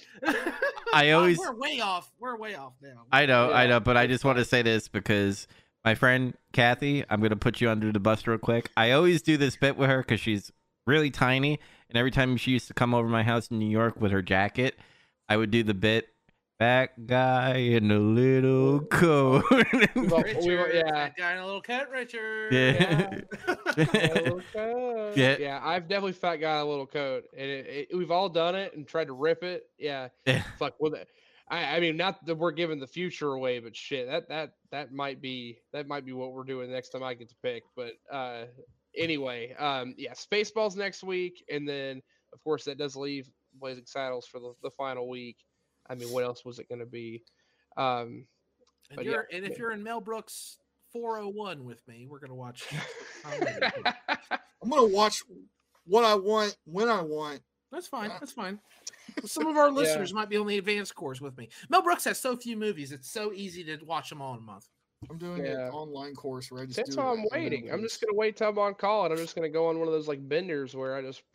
I 0.93 1.11
Oh, 1.11 1.21
always- 1.21 1.39
we're 1.39 1.55
way 1.55 1.81
off. 1.81 2.11
We're 2.19 2.37
way 2.37 2.55
off 2.55 2.75
now. 2.83 3.05
I 3.13 3.27
know, 3.27 3.51
I 3.51 3.63
Yeah, 3.65 3.69
know, 3.71 3.81
but 3.81 3.97
I 3.97 4.07
just 4.07 4.25
want 4.25 4.39
to 4.39 4.45
say 4.45 4.63
this 4.63 4.89
because 4.89 5.47
my 5.85 5.95
friend 5.95 6.35
Kathy, 6.53 7.05
I'm 7.09 7.21
gonna 7.23 7.37
put 7.37 7.61
you 7.61 7.71
under 7.71 7.93
the 7.93 8.01
bus 8.01 8.27
real 8.27 8.39
quick. 8.39 8.71
I 8.77 8.91
always 8.93 9.23
do 9.23 9.37
this 9.37 9.57
bit 9.57 9.77
with 9.77 9.89
her 9.89 9.99
because 9.99 10.21
she's 10.21 10.51
really 10.87 11.11
tiny, 11.11 11.59
and 11.89 11.97
every 11.99 12.11
time 12.11 12.37
she 12.37 12.51
used 12.53 12.69
to 12.69 12.75
come 12.75 12.95
over 12.95 13.09
my 13.09 13.23
house 13.23 13.49
in 13.51 13.59
New 13.59 13.71
York 13.71 14.01
with 14.01 14.13
her 14.13 14.23
jacket, 14.23 14.79
I 15.29 15.37
would 15.37 15.51
do 15.51 15.63
the 15.63 15.75
bit. 15.75 16.09
Fat 16.63 17.09
guy 17.09 17.57
in 17.57 17.91
a 17.91 17.99
little 17.99 18.79
coat. 18.93 19.43
Well, 19.51 20.23
we 20.47 20.55
were- 20.55 20.67
Richard, 20.67 20.75
yeah. 20.87 20.93
that 20.93 21.17
guy 21.17 21.33
in 21.33 21.39
a 21.39 21.45
little 21.45 21.61
cut, 21.61 21.91
Richard. 21.91 22.53
yeah. 22.53 23.19
Little 23.77 24.41
coat. 24.53 25.13
Yeah. 25.17 25.37
yeah, 25.41 25.61
I've 25.61 25.89
definitely 25.89 26.13
fat 26.13 26.37
guy 26.37 26.61
in 26.61 26.63
a 26.67 26.69
little 26.71 26.87
coat, 26.87 27.25
and 27.37 27.51
it, 27.51 27.89
it, 27.91 27.97
we've 27.97 28.13
all 28.13 28.29
done 28.29 28.55
it 28.55 28.77
and 28.77 28.87
tried 28.87 29.09
to 29.09 29.13
rip 29.13 29.43
it. 29.43 29.65
Yeah, 29.77 30.07
Yeah. 30.25 30.45
fuck 30.57 30.75
with 30.79 30.95
it. 30.95 31.09
I, 31.49 31.79
I 31.79 31.81
mean, 31.81 31.97
not 31.97 32.25
that 32.27 32.37
we're 32.37 32.53
giving 32.53 32.79
the 32.79 32.87
future 32.87 33.33
away, 33.33 33.59
but 33.59 33.75
shit, 33.75 34.07
that 34.07 34.29
that 34.29 34.53
that 34.71 34.93
might 34.93 35.21
be 35.21 35.59
that 35.73 35.89
might 35.89 36.05
be 36.07 36.13
what 36.13 36.33
we're 36.33 36.45
doing 36.45 36.71
next 36.71 36.91
time 36.91 37.03
I 37.03 37.15
get 37.15 37.29
to 37.31 37.37
pick. 37.43 37.65
But 37.75 37.95
uh, 38.09 38.45
anyway, 38.97 39.57
um, 39.59 39.97
yeah, 39.99 40.13
Spaceballs 40.13 40.77
next 40.77 41.03
week, 41.03 41.43
and 41.51 41.69
then 41.69 42.03
of 42.33 42.41
course 42.45 42.63
that 42.67 42.79
does 42.79 42.95
leave 42.95 43.29
Blazing 43.61 43.85
Saddles 43.87 44.29
for 44.29 44.39
the, 44.39 44.53
the 44.63 44.71
final 44.71 45.09
week. 45.09 45.39
I 45.93 45.95
mean, 45.95 46.09
what 46.11 46.25
else 46.25 46.45
was 46.45 46.59
it 46.59 46.69
going 46.69 46.79
to 46.81 46.87
be? 46.87 47.23
Um, 47.77 48.27
And, 48.91 48.97
But 48.97 49.05
you're, 49.05 49.27
yeah. 49.31 49.37
and 49.37 49.47
if 49.47 49.59
you're 49.59 49.73
in 49.73 49.83
Mel 49.83 50.01
Brooks 50.01 50.59
401 50.93 51.65
with 51.65 51.87
me, 51.87 52.07
we're 52.09 52.19
gonna 52.19 52.35
watch. 52.35 52.65
I'm 53.25 54.69
gonna 54.69 54.87
watch 54.87 55.23
what 55.87 56.05
I 56.05 56.15
want 56.15 56.57
when 56.65 56.89
I 56.89 57.01
want. 57.01 57.41
That's 57.71 57.87
fine. 57.87 58.11
That's 58.11 58.33
fine. 58.33 58.59
Some 59.25 59.47
of 59.47 59.57
our 59.57 59.71
listeners 59.71 60.13
might 60.13 60.29
be 60.29 60.37
on 60.37 60.47
the 60.47 60.59
advanced 60.59 60.95
course 60.95 61.21
with 61.21 61.37
me. 61.39 61.49
Mel 61.71 61.83
Brooks 61.83 62.05
has 62.05 62.19
so 62.21 62.37
few 62.37 62.57
movies; 62.57 62.93
it's 62.93 63.11
so 63.11 63.33
easy 63.33 63.65
to 63.65 63.79
watch 63.85 64.11
them 64.11 64.21
all 64.21 64.35
in 64.35 64.41
a 64.41 64.43
month. 64.43 64.69
I'm 65.11 65.19
doing 65.19 65.45
Yeah. 65.45 65.69
an 65.69 65.73
online 65.73 66.15
course 66.15 66.51
where 66.53 66.63
I 66.63 66.67
just 66.67 66.77
That's 66.77 66.95
do 66.95 67.01
how 67.01 67.13
I'm 67.15 67.25
waiting. 67.33 67.71
I'm 67.71 67.81
just 67.81 68.01
gonna 68.01 68.15
wait 68.17 68.37
till 68.37 68.49
I'm 68.51 68.59
on 68.59 68.75
call, 68.75 69.05
and 69.05 69.13
I'm 69.13 69.19
just 69.19 69.35
gonna 69.35 69.49
go 69.49 69.67
on 69.69 69.79
one 69.79 69.89
of 69.89 69.95
those 69.95 70.09
like 70.09 70.27
benders 70.29 70.77
where 70.77 70.95
I 70.95 71.03
just 71.03 71.23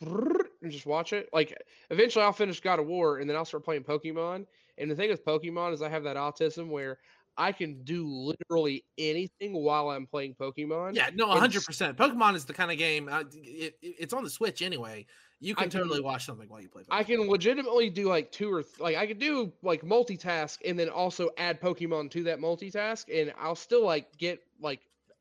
and 0.62 0.70
just 0.72 0.86
watch 0.86 1.12
it. 1.12 1.28
Like 1.32 1.56
eventually, 1.90 2.24
I'll 2.24 2.32
finish 2.32 2.60
God 2.60 2.78
of 2.78 2.86
War, 2.86 3.18
and 3.18 3.28
then 3.28 3.36
I'll 3.36 3.44
start 3.44 3.64
playing 3.64 3.84
Pokemon. 3.84 4.46
And 4.78 4.90
the 4.90 4.94
thing 4.94 5.10
with 5.10 5.24
Pokemon 5.24 5.72
is, 5.74 5.82
I 5.82 5.88
have 5.88 6.04
that 6.04 6.16
autism 6.16 6.68
where 6.68 6.98
I 7.36 7.52
can 7.52 7.82
do 7.84 8.06
literally 8.06 8.84
anything 8.96 9.52
while 9.54 9.90
I'm 9.90 10.06
playing 10.06 10.34
Pokemon. 10.34 10.94
Yeah, 10.94 11.10
no, 11.14 11.30
And 11.30 11.38
hundred 11.40 11.58
s- 11.58 11.66
percent. 11.66 11.96
Pokemon 11.96 12.34
is 12.34 12.44
the 12.44 12.54
kind 12.54 12.70
of 12.70 12.78
game. 12.78 13.08
Uh, 13.08 13.24
it, 13.32 13.74
it- 13.82 13.94
it's 14.00 14.12
on 14.12 14.24
the 14.24 14.30
Switch 14.30 14.62
anyway. 14.62 15.06
You 15.40 15.54
can 15.54 15.70
can- 15.70 15.80
totally 15.82 16.00
watch 16.00 16.26
something 16.26 16.48
while 16.48 16.60
you 16.60 16.68
play. 16.68 16.82
I 16.90 17.04
can 17.04 17.20
legitimately 17.28 17.90
do 17.90 18.08
like 18.08 18.32
two 18.32 18.52
or 18.52 18.64
th- 18.64 18.80
like 18.80 18.96
I 18.96 19.06
could 19.06 19.20
do 19.20 19.52
like 19.62 19.82
multitask 19.82 20.58
and 20.64 20.76
then 20.76 20.88
also 20.88 21.30
add 21.38 21.60
Pokemon 21.60 22.10
to 22.12 22.24
that 22.24 22.40
multitask, 22.40 23.04
and 23.12 23.32
I'll 23.38 23.54
still 23.54 23.84
like 23.84 24.16
get 24.18 24.40
like 24.60 24.80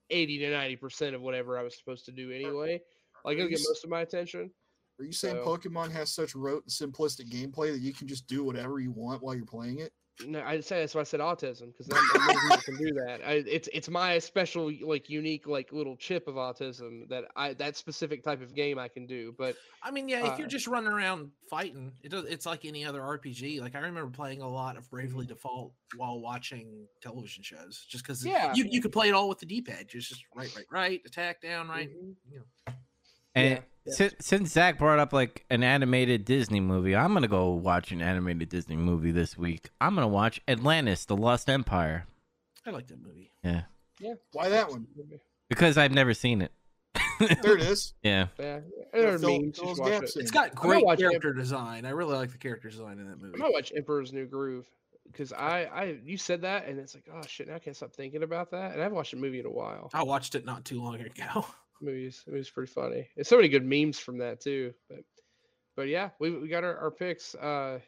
eighty 0.10 0.40
to 0.40 0.50
ninety 0.50 0.76
percent 0.76 1.14
of 1.16 1.22
whatever 1.22 1.60
I 1.60 1.62
was 1.62 1.78
supposed 1.78 2.06
to 2.06 2.12
do 2.12 2.32
anyway. 2.32 2.82
Like 3.26 3.38
it'll 3.38 3.50
get 3.50 3.60
most 3.68 3.84
of 3.84 3.92
my 3.92 4.02
attention. 4.02 4.50
Are 5.00 5.06
you 5.06 5.14
saying 5.14 5.36
So- 5.38 5.46
Pokemon 5.58 5.92
has 5.92 6.12
such 6.12 6.36
rote 6.36 6.64
and 6.64 6.72
simplistic 6.94 7.30
gameplay 7.30 7.72
that 7.72 7.82
you 7.82 7.94
can 7.94 8.08
just 8.08 8.28
do 8.28 8.44
whatever 8.44 8.80
you 8.80 8.92
want 8.92 9.22
while 9.22 9.36
you're 9.36 9.46
playing 9.46 9.80
it? 9.80 9.94
No, 10.26 10.42
I 10.42 10.62
say 10.62 10.80
that's 10.80 10.96
why 10.96 11.02
I 11.02 11.04
said 11.04 11.20
autism 11.20 11.68
because 11.72 11.88
not 11.90 12.02
not 12.16 12.36
people 12.42 12.58
can 12.58 12.78
do 12.78 12.92
that. 12.96 13.22
I, 13.24 13.34
it's 13.46 13.70
it's 13.72 13.88
my 13.88 14.18
special 14.18 14.72
like 14.82 15.12
unique 15.12 15.46
like 15.46 15.72
little 15.72 15.96
chip 15.96 16.28
of 16.28 16.34
autism 16.34 17.08
that 17.10 17.26
I 17.36 17.54
that 17.54 17.78
specific 17.78 18.24
type 18.24 18.42
of 18.42 18.56
game 18.56 18.80
I 18.80 18.88
can 18.88 19.06
do. 19.06 19.36
But 19.38 19.56
I 19.84 19.92
mean, 19.92 20.10
yeah, 20.10 20.32
if 20.34 20.40
you're 20.40 20.48
uh, 20.48 20.50
just 20.50 20.66
running 20.66 20.92
around 20.92 21.30
fighting, 21.48 21.94
it 22.02 22.10
does, 22.10 22.26
it's 22.26 22.48
like 22.48 22.66
any 22.66 22.84
other 22.84 23.02
RPG. 23.02 23.62
Like 23.62 23.76
I 23.76 23.80
remember 23.80 24.10
playing 24.10 24.42
a 24.42 24.50
lot 24.50 24.76
of 24.76 24.90
Bravely 24.90 25.26
Mm-hmm. 25.26 25.34
Default 25.36 25.74
while 25.98 26.20
watching 26.20 26.88
television 27.00 27.44
shows, 27.44 27.86
just 27.88 28.04
because 28.04 28.26
Yeah. 28.26 28.56
you 28.56 28.66
you 28.68 28.82
could 28.82 28.92
play 28.92 29.10
it 29.10 29.14
all 29.14 29.30
with 29.30 29.38
the 29.38 29.46
D-pad. 29.46 29.88
Just 29.88 30.10
just 30.10 30.26
right, 30.36 30.52
right, 30.56 30.66
right, 30.72 31.02
attack 31.06 31.42
down, 31.44 31.68
right. 31.68 31.92
Mhm. 31.92 32.16
You 32.32 32.40
know. 32.40 32.74
And 33.36 33.50
yeah. 33.52 33.60
Si- 33.90 34.12
since 34.20 34.52
Zach 34.52 34.78
brought 34.78 35.00
up 35.00 35.14
like 35.14 35.46
an 35.50 35.64
animated 35.64 36.26
Disney 36.26 36.60
movie, 36.60 36.96
I'm 36.96 37.14
gonna 37.14 37.28
go 37.28 37.50
watch 37.52 37.92
an 37.92 38.02
animated 38.02 38.50
Disney 38.50 38.76
movie 38.76 39.12
this 39.12 39.38
week. 39.38 39.70
I'm 39.82 39.96
gonna 39.96 40.08
watch 40.08 40.42
Atlantis: 40.48 41.06
The 41.06 41.16
Lost 41.18 41.50
Empire. 41.50 42.06
I 42.66 42.72
like 42.72 42.88
that 42.88 43.02
movie. 43.02 43.32
Yeah, 43.44 43.64
Yeah. 44.00 44.14
Why 44.34 44.50
that 44.50 44.70
one? 44.70 44.88
because 45.50 45.78
I've 45.78 45.94
never 45.94 46.14
seen 46.14 46.42
it. 46.42 46.52
There 47.42 47.56
it 47.56 47.62
is. 47.64 47.94
yeah, 48.04 48.28
Yeah, 48.38 48.60
there 48.94 49.16
are 49.16 49.18
Fill- 49.20 49.42
memes. 49.42 49.58
fill 49.58 49.68
Just 49.70 49.78
those 49.78 49.80
watch 49.80 49.90
gaps 50.02 50.16
it. 50.16 50.20
in. 50.20 50.22
It's 50.24 50.32
got 50.32 50.54
great 50.56 50.86
watch 50.86 51.00
it. 51.00 51.10
character 51.10 51.34
design. 51.34 51.86
I 51.86 51.90
really 51.92 52.16
like 52.16 52.32
the 52.32 52.38
character 52.38 52.70
design 52.70 53.00
in 53.00 53.08
that 53.10 53.20
movie. 53.20 53.34
I'm 53.36 53.40
gonna 53.42 53.54
watch 53.54 53.72
Emperor's 53.76 54.14
New 54.14 54.26
Groove 54.28 54.68
because 55.12 55.32
I 55.34 55.64
I 55.74 55.98
you 56.04 56.18
said 56.18 56.42
that 56.42 56.68
and 56.68 56.78
it's 56.80 56.94
like 56.94 57.06
oh 57.12 57.22
shit 57.28 57.48
now 57.48 57.56
I 57.56 57.60
can't 57.60 57.76
stop 57.76 57.94
thinking 57.94 58.22
about 58.24 58.52
that 58.52 58.72
and 58.74 58.80
I 58.82 58.84
haven't 58.84 58.96
watched 58.98 59.14
a 59.14 59.18
movie 59.18 59.40
in 59.40 59.46
a 59.46 59.52
while. 59.52 59.90
I 59.94 60.04
watched 60.04 60.36
it 60.36 60.46
not 60.46 60.66
too 60.66 60.82
long 60.84 61.00
ago. 61.00 61.46
movies. 61.82 62.24
It 62.28 62.34
was 62.34 62.50
pretty 62.50 62.72
funny. 62.72 63.10
There's 63.16 63.28
so 63.28 63.38
many 63.38 63.50
good 63.50 63.66
memes 63.66 64.00
from 64.00 64.18
that 64.20 64.42
too. 64.42 64.74
But 64.90 65.00
but 65.76 65.88
yeah, 65.88 66.10
we 66.20 66.32
we 66.32 66.48
got 66.48 66.64
our, 66.64 66.78
our 66.78 66.92
picks. 66.92 67.36
Uh 67.36 67.80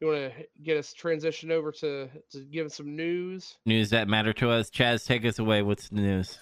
you 0.00 0.06
want 0.06 0.32
to 0.32 0.44
get 0.62 0.76
us 0.76 0.92
transition 0.92 1.50
over 1.50 1.72
to 1.72 2.08
to 2.30 2.44
give 2.44 2.72
some 2.72 2.94
news? 2.94 3.56
news 3.66 3.90
that 3.90 4.08
matter 4.08 4.32
to 4.34 4.50
us. 4.50 4.70
Chaz, 4.70 5.04
take 5.04 5.24
us 5.24 5.38
away. 5.38 5.62
What's 5.62 5.88
the 5.88 5.96
news? 5.96 6.38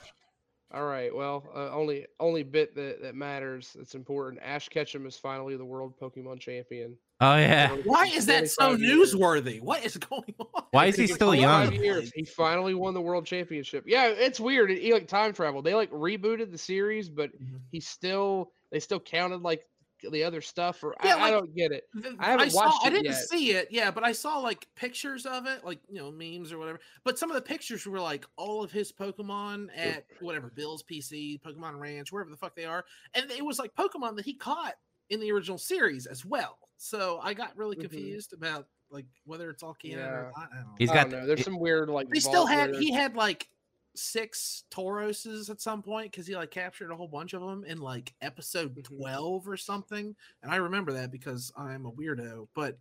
All 0.75 0.85
right. 0.85 1.15
Well, 1.15 1.49
uh, 1.55 1.71
only 1.71 2.07
only 2.21 2.43
bit 2.43 2.75
that 2.75 3.01
that 3.03 3.15
matters. 3.15 3.75
That's 3.75 3.95
important. 3.95 4.43
Ash 4.43 4.69
Ketchum 4.69 5.07
is 5.07 5.17
finally 5.17 5.57
the 5.57 5.65
world 5.65 5.95
Pokemon 5.99 6.41
champion. 6.41 6.99
Oh 7.21 7.37
yeah, 7.37 7.71
Why 7.85 8.07
is 8.09 8.27
that 8.27 8.51
so 8.51 8.77
25 8.77 8.81
years. 8.81 9.15
newsworthy? 9.15 9.61
What 9.63 9.85
is 9.85 9.97
going 9.97 10.35
on? 10.55 10.65
why 10.73 10.87
is 10.87 10.97
he 10.97 11.07
still 11.07 11.35
young? 11.35 11.73
Years. 11.73 12.13
He 12.15 12.25
finally 12.25 12.75
won 12.75 12.93
the 12.93 13.01
world 13.01 13.25
championship. 13.25 13.85
Yeah, 13.87 14.09
it's 14.09 14.39
weird. 14.39 14.71
He 14.71 14.93
like 14.93 15.09
time 15.09 15.33
travel. 15.33 15.63
They 15.63 15.75
like 15.75 15.91
rebooted 15.91 16.51
the 16.53 16.59
series, 16.59 17.09
but 17.09 17.31
Mhm. 17.41 17.61
he 17.73 17.81
still 17.81 18.53
they 18.71 18.81
still 18.81 19.01
counted 19.01 19.41
like 19.41 19.67
the 20.11 20.23
other 20.25 20.43
stuff. 20.43 20.85
Or 20.85 20.95
Yeah, 21.03 21.17
I, 21.17 21.29
I 21.29 21.31
don't 21.31 21.57
get 21.57 21.73
it. 21.73 21.85
Th- 22.03 22.15
I 22.19 22.27
haven't 22.33 22.51
saw, 22.51 22.67
watched 22.67 22.85
I 22.85 22.89
it 22.89 22.91
didn't 22.91 23.05
yet. 23.07 23.29
see 23.29 23.51
it, 23.53 23.69
yeah, 23.71 23.91
but 23.91 24.05
I 24.05 24.13
saw 24.13 24.39
like 24.41 24.67
pictures 24.77 25.25
of 25.25 25.47
it, 25.47 25.65
like 25.65 25.79
you 25.89 25.97
know, 25.99 26.11
memes 26.11 26.53
or 26.53 26.59
whatever. 26.59 26.81
But 27.03 27.19
some 27.19 27.31
of 27.31 27.35
the 27.35 27.41
pictures 27.41 27.87
were 27.87 27.99
like 27.99 28.27
all 28.37 28.63
of 28.63 28.71
his 28.71 28.93
Pokemon 28.93 29.69
at 29.75 30.05
whatever 30.21 30.51
Bill's 30.55 30.83
PC, 30.83 31.41
Pokemon 31.41 31.79
Ranch, 31.79 32.13
wherever 32.13 32.31
the 32.31 32.37
fuck 32.37 32.55
they 32.55 32.67
are, 32.67 32.85
and 33.15 33.31
it 33.31 33.43
was 33.43 33.59
like 33.59 33.75
Pokemon 33.75 34.17
that 34.17 34.27
he 34.27 34.35
caught 34.35 34.75
in 35.09 35.19
the 35.19 35.33
original 35.33 35.57
series 35.57 36.05
as 36.05 36.23
well. 36.27 36.59
So 36.77 37.21
I 37.23 37.35
got 37.35 37.57
really 37.57 37.77
Mhm. 37.77 37.81
confused 37.83 38.33
about 38.33 38.67
like 38.91 39.07
whether 39.25 39.51
it's 39.51 39.63
all 39.63 39.75
canon 39.75 39.99
Yeah. 39.99 40.11
or 40.11 40.33
not. 40.37 40.49
I 40.53 40.57
don't 40.57 40.67
know. 40.67 40.75
He's 40.79 40.91
I 40.91 40.95
got 40.95 41.03
don't 41.05 41.11
know. 41.13 41.21
the- 41.23 41.27
There's 41.35 41.45
some 41.45 41.59
weird 41.59 41.89
like. 41.91 42.09
He 42.13 42.21
still 42.21 42.47
had 42.47 42.71
where 42.73 42.81
he 42.81 42.93
had 42.93 43.15
like 43.17 43.49
six 43.95 44.65
Tauroses 44.71 45.49
at 45.49 45.61
some 45.61 45.83
point 45.83 46.11
because 46.13 46.27
he 46.27 46.37
like 46.37 46.51
captured 46.51 46.91
a 46.91 46.97
whole 46.97 47.09
bunch 47.09 47.33
of 47.33 47.41
them 47.41 47.65
in 47.65 47.79
like 47.79 48.15
episode 48.21 48.75
Mhm. 48.77 48.85
12 48.85 49.49
or 49.49 49.57
something. 49.57 50.15
And 50.43 50.53
I 50.53 50.57
remember 50.57 50.93
that 50.93 51.11
because 51.11 51.51
I'm 51.57 51.87
a 51.87 51.93
weirdo, 51.93 52.49
but 52.55 52.79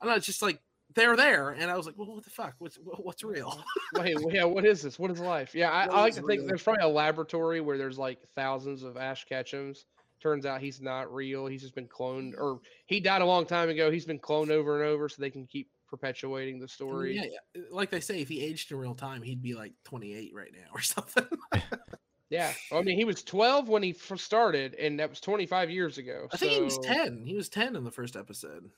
I 0.00 0.04
don't 0.04 0.12
know, 0.12 0.16
it's 0.16 0.26
just 0.26 0.42
like 0.42 0.60
they're 0.94 1.16
there. 1.16 1.50
And 1.50 1.70
I 1.70 1.76
was 1.76 1.86
like, 1.86 1.96
well, 1.96 2.08
what 2.14 2.24
the 2.24 2.30
fuck? 2.30 2.54
What's 2.58 2.76
what's 2.76 3.22
real? 3.24 3.62
Wait, 3.94 4.16
yeah, 4.30 4.44
what 4.44 4.64
is 4.64 4.82
this? 4.82 4.98
What 4.98 5.10
is 5.10 5.20
life? 5.20 5.54
Yeah, 5.54 5.70
I, 5.70 5.84
I 5.84 6.00
like 6.00 6.10
is 6.10 6.16
to 6.18 6.26
think 6.26 6.46
there's 6.46 6.62
probably 6.62 6.82
a 6.84 6.88
laboratory 6.88 7.60
where 7.60 7.78
there's 7.78 7.98
like 7.98 8.20
thousands 8.34 8.82
of 8.82 8.96
Ash 8.96 9.24
Ketchums. 9.26 9.84
Turns 10.26 10.44
out 10.44 10.60
he's 10.60 10.80
not 10.80 11.12
real. 11.14 11.46
He's 11.46 11.62
just 11.62 11.76
been 11.76 11.86
cloned, 11.86 12.32
or 12.36 12.58
he 12.86 12.98
died 12.98 13.22
a 13.22 13.24
long 13.26 13.46
time 13.46 13.68
ago. 13.68 13.92
He's 13.92 14.04
been 14.04 14.18
cloned 14.18 14.50
over 14.50 14.80
and 14.82 14.88
over 14.90 15.08
so 15.08 15.22
they 15.22 15.30
can 15.30 15.46
keep 15.46 15.70
perpetuating 15.88 16.58
the 16.58 16.66
story. 16.66 17.14
yeah, 17.14 17.26
yeah. 17.54 17.62
Uh, 17.62 17.64
like 17.70 17.90
they 17.90 18.00
say, 18.00 18.20
if 18.20 18.28
he 18.28 18.42
aged 18.42 18.72
in 18.72 18.76
real 18.78 18.96
time, 18.96 19.22
he'd 19.22 19.40
be 19.40 19.54
like 19.54 19.72
28 19.84 20.32
right 20.34 20.50
now 20.52 20.66
or 20.74 20.80
something. 20.94 21.28
Yeah. 22.28 22.52
I 22.72 22.82
mean, 22.82 22.98
he 22.98 23.04
was 23.04 23.22
12 23.22 23.68
when 23.68 23.84
he 23.84 23.92
first 23.92 24.24
started, 24.24 24.74
and 24.74 24.98
that 24.98 25.08
was 25.10 25.20
25 25.20 25.70
years 25.70 25.96
ago. 25.96 26.26
I 26.32 26.36
think 26.36 26.50
he 26.50 26.60
was 26.60 26.78
10. 26.80 27.22
He 27.24 27.36
was 27.36 27.48
10 27.48 27.76
in 27.76 27.84
the 27.84 27.92
first 27.92 28.16
episode. 28.16 28.68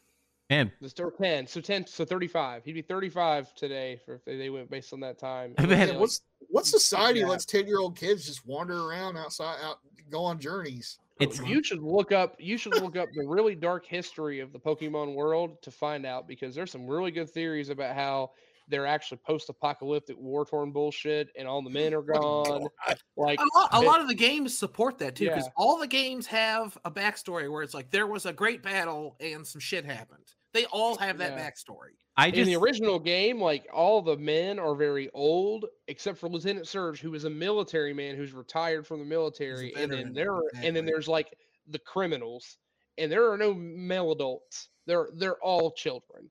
Man, 0.50 0.70
The 0.82 0.90
store 0.90 1.10
10. 1.18 1.46
So 1.46 1.62
10, 1.62 1.86
so 1.86 2.04
35. 2.04 2.62
He'd 2.64 2.74
be 2.74 2.82
35 2.82 3.54
today 3.54 4.00
for 4.04 4.16
if 4.16 4.24
they, 4.26 4.36
they 4.36 4.50
went 4.50 4.70
based 4.70 4.92
on 4.92 5.00
that 5.00 5.18
time. 5.18 5.54
I 5.56 5.62
It 5.62 5.68
was 5.68 5.78
Yeah, 5.78 5.96
what's 5.96 6.20
what 6.50 6.66
society 6.66 7.20
Yeah. 7.20 7.26
lets 7.28 7.46
ten 7.46 7.66
year 7.66 7.78
old 7.78 7.96
kids 7.96 8.26
just 8.26 8.46
wander 8.46 8.84
around 8.86 9.16
outside, 9.16 9.58
out 9.62 9.78
go 10.10 10.24
on 10.24 10.38
journeys? 10.38 10.98
It's 11.20 11.40
you 11.40 11.62
should 11.62 11.82
look 11.82 12.12
up 12.12 12.36
you 12.38 12.56
should 12.56 12.74
look 12.80 12.96
up 12.96 13.08
the 13.14 13.26
really 13.26 13.54
dark 13.54 13.84
history 13.86 14.40
of 14.40 14.52
the 14.52 14.58
pokemon 14.58 15.14
world 15.14 15.60
to 15.62 15.70
find 15.70 16.06
out 16.06 16.26
because 16.28 16.54
there's 16.54 16.70
some 16.70 16.86
really 16.86 17.10
good 17.10 17.28
theories 17.30 17.68
about 17.68 17.94
how 17.94 18.30
they're 18.70 18.86
actually 18.86 19.16
post-apocalyptic 19.26 20.16
war-torn 20.18 20.70
bullshit 20.70 21.28
and 21.38 21.48
all 21.48 21.62
the 21.62 21.70
men 21.70 21.94
are 21.94 22.02
gone 22.14 22.68
like 23.16 23.38
a 23.40 23.58
lot, 23.58 23.68
a 23.72 23.80
they- 23.80 23.86
lot 23.86 24.00
of 24.00 24.08
the 24.08 24.14
games 24.14 24.56
support 24.56 24.98
that 24.98 25.14
too 25.16 25.24
because 25.26 25.44
Yeah. 25.46 25.52
all 25.56 25.78
the 25.78 25.86
games 25.86 26.26
have 26.26 26.76
a 26.84 26.90
backstory 26.90 27.50
where 27.50 27.62
it's 27.62 27.74
like 27.74 27.90
there 27.90 28.06
was 28.06 28.26
a 28.26 28.32
great 28.32 28.62
battle 28.62 29.16
and 29.20 29.46
some 29.46 29.60
shit 29.60 29.84
happened 29.84 30.32
they 30.52 30.64
all 30.66 30.96
have 30.96 31.18
that 31.18 31.32
Yeah. 31.32 31.50
backstory. 31.50 31.96
I 32.16 32.28
in 32.28 32.46
the 32.46 32.56
original 32.56 32.98
game 32.98 33.40
like 33.40 33.68
all 33.72 34.02
the 34.02 34.16
men 34.16 34.58
are 34.58 34.74
very 34.74 35.08
old 35.14 35.66
except 35.86 36.18
for 36.18 36.28
lieutenant 36.28 36.66
surge 36.66 37.00
who 37.00 37.14
is 37.14 37.24
a 37.24 37.30
military 37.30 37.94
man 37.94 38.16
who's 38.16 38.32
retired 38.32 38.86
from 38.86 38.98
the 38.98 39.04
military 39.04 39.72
and 39.76 39.92
then 39.92 40.12
there 40.12 40.34
are, 40.34 40.42
and 40.62 40.74
then 40.74 40.84
there's 40.84 41.06
like 41.06 41.32
the 41.68 41.78
criminals 41.78 42.58
and 42.96 43.12
there 43.12 43.30
are 43.30 43.36
no 43.38 43.54
male 43.54 44.10
adults. 44.10 44.68
They're 44.86 45.10
they're 45.14 45.36
all 45.42 45.70
children. 45.72 46.30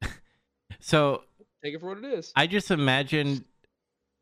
So 0.80 1.24
take 1.62 1.74
it 1.74 1.80
for 1.80 1.88
what 1.88 1.98
it 1.98 2.04
is. 2.04 2.32
I 2.36 2.46
just 2.46 2.70
imagine 2.70 3.44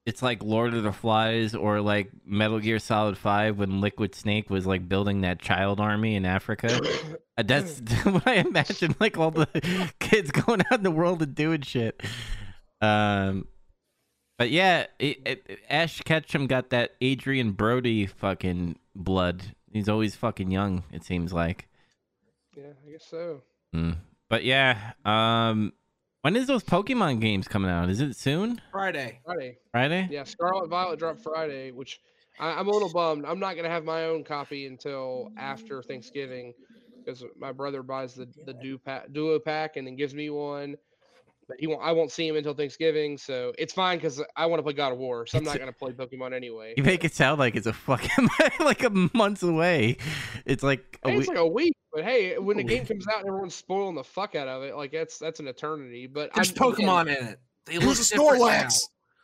it's 0.07 0.23
like 0.23 0.43
Lord 0.43 0.73
of 0.73 0.85
the 0.85 0.93
Flies 0.93 1.55
or 1.55 1.81
like 1.81 2.11
Metal 2.25 2.61
Gear 2.61 2.79
Solid 2.79 3.19
Five 3.19 3.59
when 3.59 3.81
Liquid 3.81 4.15
Snake 4.15 4.49
was 4.49 4.65
like 4.65 4.89
building 4.89 5.23
that 5.23 5.41
child 5.41 5.81
army 5.81 6.15
in 6.15 6.25
Africa. 6.25 6.81
That's 7.37 7.81
what 8.05 8.27
I 8.27 8.35
imagine. 8.35 8.95
Like 9.01 9.19
all 9.19 9.33
the 9.33 9.93
kids 10.01 10.31
going 10.31 10.63
out 10.71 10.79
in 10.79 10.85
the 10.85 10.93
world 10.93 11.23
and 11.23 11.35
doing 11.35 11.63
shit. 11.63 12.01
Um, 12.81 13.49
but 14.39 14.51
yeah, 14.51 14.87
it, 15.01 15.19
it, 15.27 15.59
Ash 15.69 16.01
Ketchum 16.03 16.47
got 16.47 16.71
that 16.71 16.93
Adrien 17.03 17.51
Brody 17.53 18.07
fucking 18.07 18.79
blood. 18.95 19.43
He's 19.73 19.89
always 19.89 20.15
fucking 20.15 20.53
young. 20.53 20.85
It 20.93 21.05
seems 21.05 21.33
like. 21.33 21.67
Yeah, 22.57 22.69
I 22.87 22.93
guess 22.93 23.07
so. 23.11 23.43
Mm. 23.75 23.97
But 24.31 24.45
yeah, 24.45 24.93
um, 25.05 25.73
when 26.27 26.35
is 26.35 26.49
those 26.49 26.65
Pokemon 26.65 27.21
games 27.21 27.47
coming 27.47 27.71
out? 27.71 27.89
Is 27.89 28.01
it 28.01 28.17
soon? 28.17 28.61
Friday. 28.73 29.21
Friday. 29.25 29.59
Friday? 29.71 30.09
Yeah, 30.11 30.25
Scarlet 30.25 30.69
Violet 30.69 30.99
dropped 30.99 31.23
Friday, 31.23 31.71
which 31.71 32.01
I, 32.41 32.51
I'm 32.51 32.67
a 32.67 32.71
little 32.73 32.93
bummed. 32.93 33.25
I'm 33.25 33.39
not 33.39 33.55
gonna 33.55 33.69
have 33.69 33.85
my 33.85 34.07
own 34.07 34.25
copy 34.25 34.67
until 34.67 35.31
after 35.39 35.85
Thanksgiving 35.85 36.53
because 36.99 37.23
my 37.39 37.53
brother 37.53 37.85
buys 37.85 38.15
the 38.15 38.27
the 38.45 38.55
duo 38.55 38.77
pack, 38.77 39.13
duo 39.13 39.39
pack 39.39 39.77
and 39.77 39.87
then 39.87 39.95
gives 39.95 40.15
me 40.15 40.29
one. 40.31 40.75
But 41.49 41.61
he 41.61 41.69
won't. 41.69 41.81
I 41.83 41.93
won't 41.93 42.11
see 42.11 42.27
him 42.27 42.35
until 42.37 42.55
Thanksgiving, 42.55 43.17
so 43.19 43.53
it's 43.57 43.73
fine 43.73 43.99
because 43.99 44.21
I 44.35 44.47
want 44.47 44.59
to 44.59 44.65
play 44.65 44.73
God 44.73 44.91
of 44.93 44.99
War, 44.99 45.27
so 45.27 45.39
I'm 45.39 45.43
It's 45.43 45.47
not 45.49 45.57
a- 45.57 45.59
gonna 45.61 45.73
play 45.73 45.93
Pokemon 45.93 46.33
anyway. 46.35 46.75
You 46.77 46.83
make 46.83 47.05
it 47.05 47.15
sound 47.15 47.39
like 47.39 47.55
it's 47.55 47.69
a 47.69 47.73
fucking 47.73 48.29
like 48.61 48.83
a 48.83 48.91
months 49.15 49.45
away. 49.45 49.99
It's 50.45 50.65
like 50.65 50.99
a 51.05 51.11
Hey, 51.11 51.17
it's 51.19 51.29
week. 51.29 51.37
like 51.37 51.39
a 51.39 51.47
week, 51.47 51.75
but 51.93 52.03
hey, 52.03 52.37
when 52.39 52.57
the 52.57 52.65
game 52.65 52.85
comes 52.85 53.07
out 53.07 53.21
and 53.21 53.29
everyone's 53.29 53.55
spoiling 53.55 53.95
the 53.95 54.03
fuck 54.03 54.35
out 54.35 54.49
of 54.49 54.65
it, 54.65 54.75
like 54.75 54.91
that's 54.91 55.19
that's 55.19 55.39
an 55.39 55.47
eternity. 55.47 56.09
But 56.09 56.31
There's 56.35 56.53
I'm- 56.59 56.73
again, 56.73 56.87
Pokemon 56.89 57.17
in 57.17 57.27
it. 57.29 57.39
They 57.67 57.75
look 57.75 57.85
Who's 57.85 58.11
a 58.11 58.17
different 58.17 58.41
now. 58.41 58.47
Snorlax? 58.47 58.81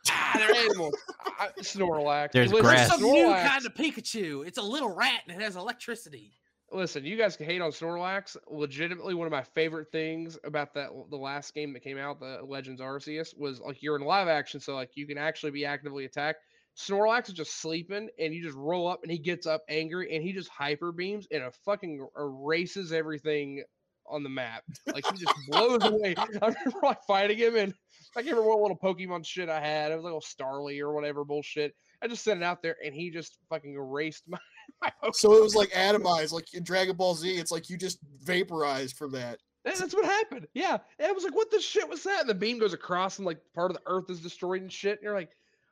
Ah, 0.09 0.33
they're 0.37 0.55
animals. 0.55 0.95
I- 1.39 1.49
Snorlax. 1.59 2.31
There's 2.31 2.51
Listen, 2.51 2.65
grass. 2.65 2.89
There's 2.89 3.01
some 3.01 3.09
new 3.11 3.25
kind 3.33 3.65
of 3.65 3.73
Pikachu. 3.73 4.47
It's 4.47 4.57
a 4.57 4.61
little 4.61 4.95
rat 4.95 5.21
and 5.27 5.35
it 5.37 5.43
has 5.43 5.55
electricity. 5.57 6.31
Listen, 6.73 7.05
you 7.05 7.17
guys 7.17 7.37
can 7.37 7.45
hate 7.45 7.61
on 7.61 7.71
Snorlax. 7.71 8.35
Legitimately, 8.49 9.13
one 9.13 9.27
of 9.27 9.31
my 9.31 9.43
favorite 9.43 9.91
things 9.91 10.37
about 10.43 10.73
that 10.73 10.89
the 11.09 11.17
last 11.17 11.53
game 11.53 11.73
that 11.73 11.83
came 11.83 11.97
out, 11.97 12.19
the 12.19 12.39
Legends 12.43 12.81
Arceus, 12.81 13.37
was 13.37 13.59
like 13.59 13.81
you're 13.81 13.95
in 13.95 14.03
live 14.03 14.27
action, 14.27 14.59
so 14.59 14.75
like 14.75 14.91
you 14.95 15.07
can 15.07 15.17
actually 15.17 15.51
be 15.51 15.65
actively 15.65 16.05
attacked. 16.05 16.39
Snorlax 16.77 17.27
is 17.27 17.35
just 17.35 17.61
sleeping, 17.61 18.09
and 18.17 18.33
you 18.33 18.43
just 18.43 18.57
roll 18.57 18.87
up, 18.87 19.03
and 19.03 19.11
he 19.11 19.19
gets 19.19 19.45
up 19.45 19.61
angry, 19.69 20.15
and 20.15 20.23
he 20.23 20.33
just 20.33 20.49
hyper 20.49 20.91
beams 20.91 21.27
and 21.31 21.43
a 21.43 21.51
fucking 21.65 22.05
erases 22.17 22.91
everything 22.91 23.63
on 24.07 24.23
the 24.23 24.29
map. 24.29 24.63
Like 24.87 25.05
he 25.05 25.17
just 25.17 25.35
blows 25.47 25.83
away. 25.83 26.15
I 26.17 26.25
remember 26.41 26.79
like 26.83 27.03
fighting 27.05 27.37
him, 27.37 27.55
and 27.55 27.73
I 28.15 28.21
can't 28.21 28.35
remember 28.35 28.49
what 28.49 28.61
little 28.61 28.77
Pokemon 28.77 29.25
shit 29.25 29.49
I 29.49 29.59
had. 29.59 29.91
It 29.91 29.95
was 29.95 30.03
like 30.03 30.13
a 30.13 30.43
Starly 30.43 30.79
or 30.81 30.93
whatever 30.93 31.23
bullshit. 31.23 31.75
I 32.01 32.07
just 32.07 32.23
sent 32.23 32.41
it 32.41 32.43
out 32.43 32.61
there, 32.61 32.75
and 32.83 32.93
he 32.93 33.11
just 33.11 33.37
fucking 33.49 33.73
erased 33.73 34.23
my. 34.27 34.39
My 34.81 34.91
Pokemon. 35.03 35.15
So 35.15 35.33
it 35.33 35.43
was 35.43 35.55
like 35.55 35.69
atomized, 35.71 36.31
like 36.33 36.53
in 36.53 36.63
Dragon 36.63 36.95
Ball 36.95 37.15
Z. 37.15 37.29
It's 37.35 37.51
like 37.51 37.69
you 37.69 37.77
just 37.77 37.99
vaporized 38.23 38.95
from 38.97 39.11
that. 39.13 39.39
And 39.65 39.75
that's 39.77 39.93
what 39.93 40.05
happened. 40.05 40.47
Yeah. 40.53 40.77
And 40.99 41.07
I 41.07 41.11
was 41.13 41.23
like, 41.23 41.35
what 41.35 41.49
the 41.49 41.59
shit 41.61 41.87
was 41.87 42.03
that? 42.03 42.21
And 42.21 42.29
the 42.29 42.33
beam 42.35 42.59
goes 42.59 42.73
across 42.73 43.17
and 43.17 43.25
like 43.25 43.39
part 43.55 43.71
of 43.71 43.77
the 43.77 43.83
earth 43.85 44.09
is 44.09 44.19
destroyed 44.19 44.61
and 44.61 44.71
shit. 44.71 44.97
And 44.97 45.03
you're 45.03 45.13
like, 45.13 45.29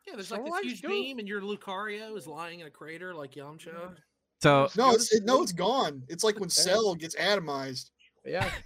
Yeah, 0.07 0.13
there's 0.15 0.31
like 0.31 0.43
this 0.45 0.53
Snorlax 0.53 0.61
huge 0.63 0.81
go- 0.81 0.87
beam, 0.89 1.19
and 1.19 1.27
your 1.27 1.41
Lucario 1.41 2.15
is 2.17 2.25
lying 2.25 2.61
in 2.61 2.67
a 2.67 2.69
crater 2.69 3.13
like 3.13 3.33
Yamcha. 3.33 3.95
So 4.41 4.69
No, 4.77 4.91
it's 4.91 5.13
it, 5.13 5.25
no, 5.25 5.41
it's 5.43 5.51
gone. 5.51 6.03
It's 6.07 6.23
like 6.23 6.35
when 6.35 6.45
Okay. 6.45 6.51
Cell 6.51 6.95
gets 6.95 7.15
atomized. 7.15 7.89
yeah. 8.25 8.49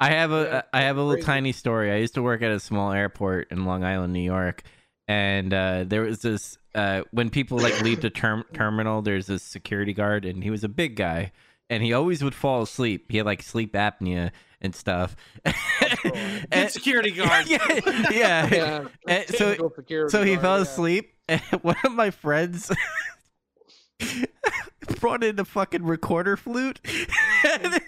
I 0.00 0.10
have 0.10 0.30
a 0.30 0.42
Yeah, 0.44 0.62
I 0.72 0.82
have 0.82 0.96
a 0.96 1.00
little 1.00 1.14
crazy. 1.16 1.26
tiny 1.26 1.50
story. 1.52 1.90
I 1.90 1.96
used 1.96 2.14
to 2.14 2.22
work 2.22 2.40
at 2.42 2.52
a 2.52 2.60
small 2.60 2.92
airport 2.92 3.48
in 3.50 3.64
Long 3.64 3.82
Island, 3.82 4.12
New 4.12 4.20
York, 4.22 4.62
and 5.08 5.52
uh, 5.52 5.84
there 5.88 6.02
was 6.02 6.20
this 6.22 6.56
uh, 6.74 7.02
when 7.10 7.30
people 7.30 7.58
like 7.58 7.80
leave 7.82 8.00
the 8.00 8.10
term- 8.10 8.44
terminal. 8.52 9.02
There's 9.02 9.26
this 9.26 9.42
security 9.42 9.92
guard, 9.94 10.24
and 10.24 10.42
he 10.42 10.50
was 10.50 10.64
a 10.64 10.68
big 10.68 10.96
guy, 10.96 11.32
and 11.70 11.82
he 11.82 11.92
always 11.92 12.22
would 12.22 12.34
fall 12.34 12.62
asleep. 12.62 13.06
He 13.10 13.16
had 13.18 13.26
like 13.26 13.42
sleep 13.42 13.72
apnea 13.74 14.30
and 14.60 14.74
stuff. 14.74 15.14
Good 16.02 16.46
And- 16.50 16.70
security 16.70 17.10
guard. 17.12 17.46
yeah, 17.48 17.66
yeah. 18.10 18.48
Yeah. 18.52 18.84
And 19.06 19.28
so- 19.28 19.54
So 20.08 20.22
he 20.24 20.32
guard, 20.34 20.40
fell 20.42 20.56
yeah. 20.56 20.62
asleep, 20.62 21.14
and 21.28 21.40
one 21.62 21.76
of 21.84 21.92
my 21.92 22.10
friends 22.10 22.70
brought 25.00 25.22
in 25.24 25.38
a 25.38 25.44
fucking 25.44 25.84
recorder 25.84 26.36
flute 26.36 26.80
and, 27.44 27.64
and 27.64 27.80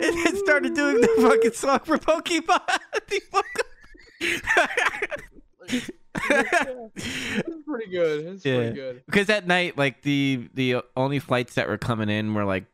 then 0.00 0.36
started 0.38 0.74
doing 0.74 1.00
the 1.00 1.08
fucking 1.20 1.52
song 1.52 1.78
for 1.84 1.98
Pokemon. 1.98 2.60
It's 6.14 7.64
pretty 7.66 7.90
good. 7.90 8.26
It's 8.26 8.44
Yeah. 8.44 8.56
pretty 8.56 8.74
good. 8.74 9.02
because 9.06 9.28
at 9.30 9.46
night, 9.46 9.76
like 9.76 10.02
the 10.02 10.48
the 10.54 10.76
only 10.96 11.18
flights 11.18 11.54
that 11.54 11.68
were 11.68 11.78
coming 11.78 12.08
in 12.08 12.34
were 12.34 12.44
like 12.44 12.66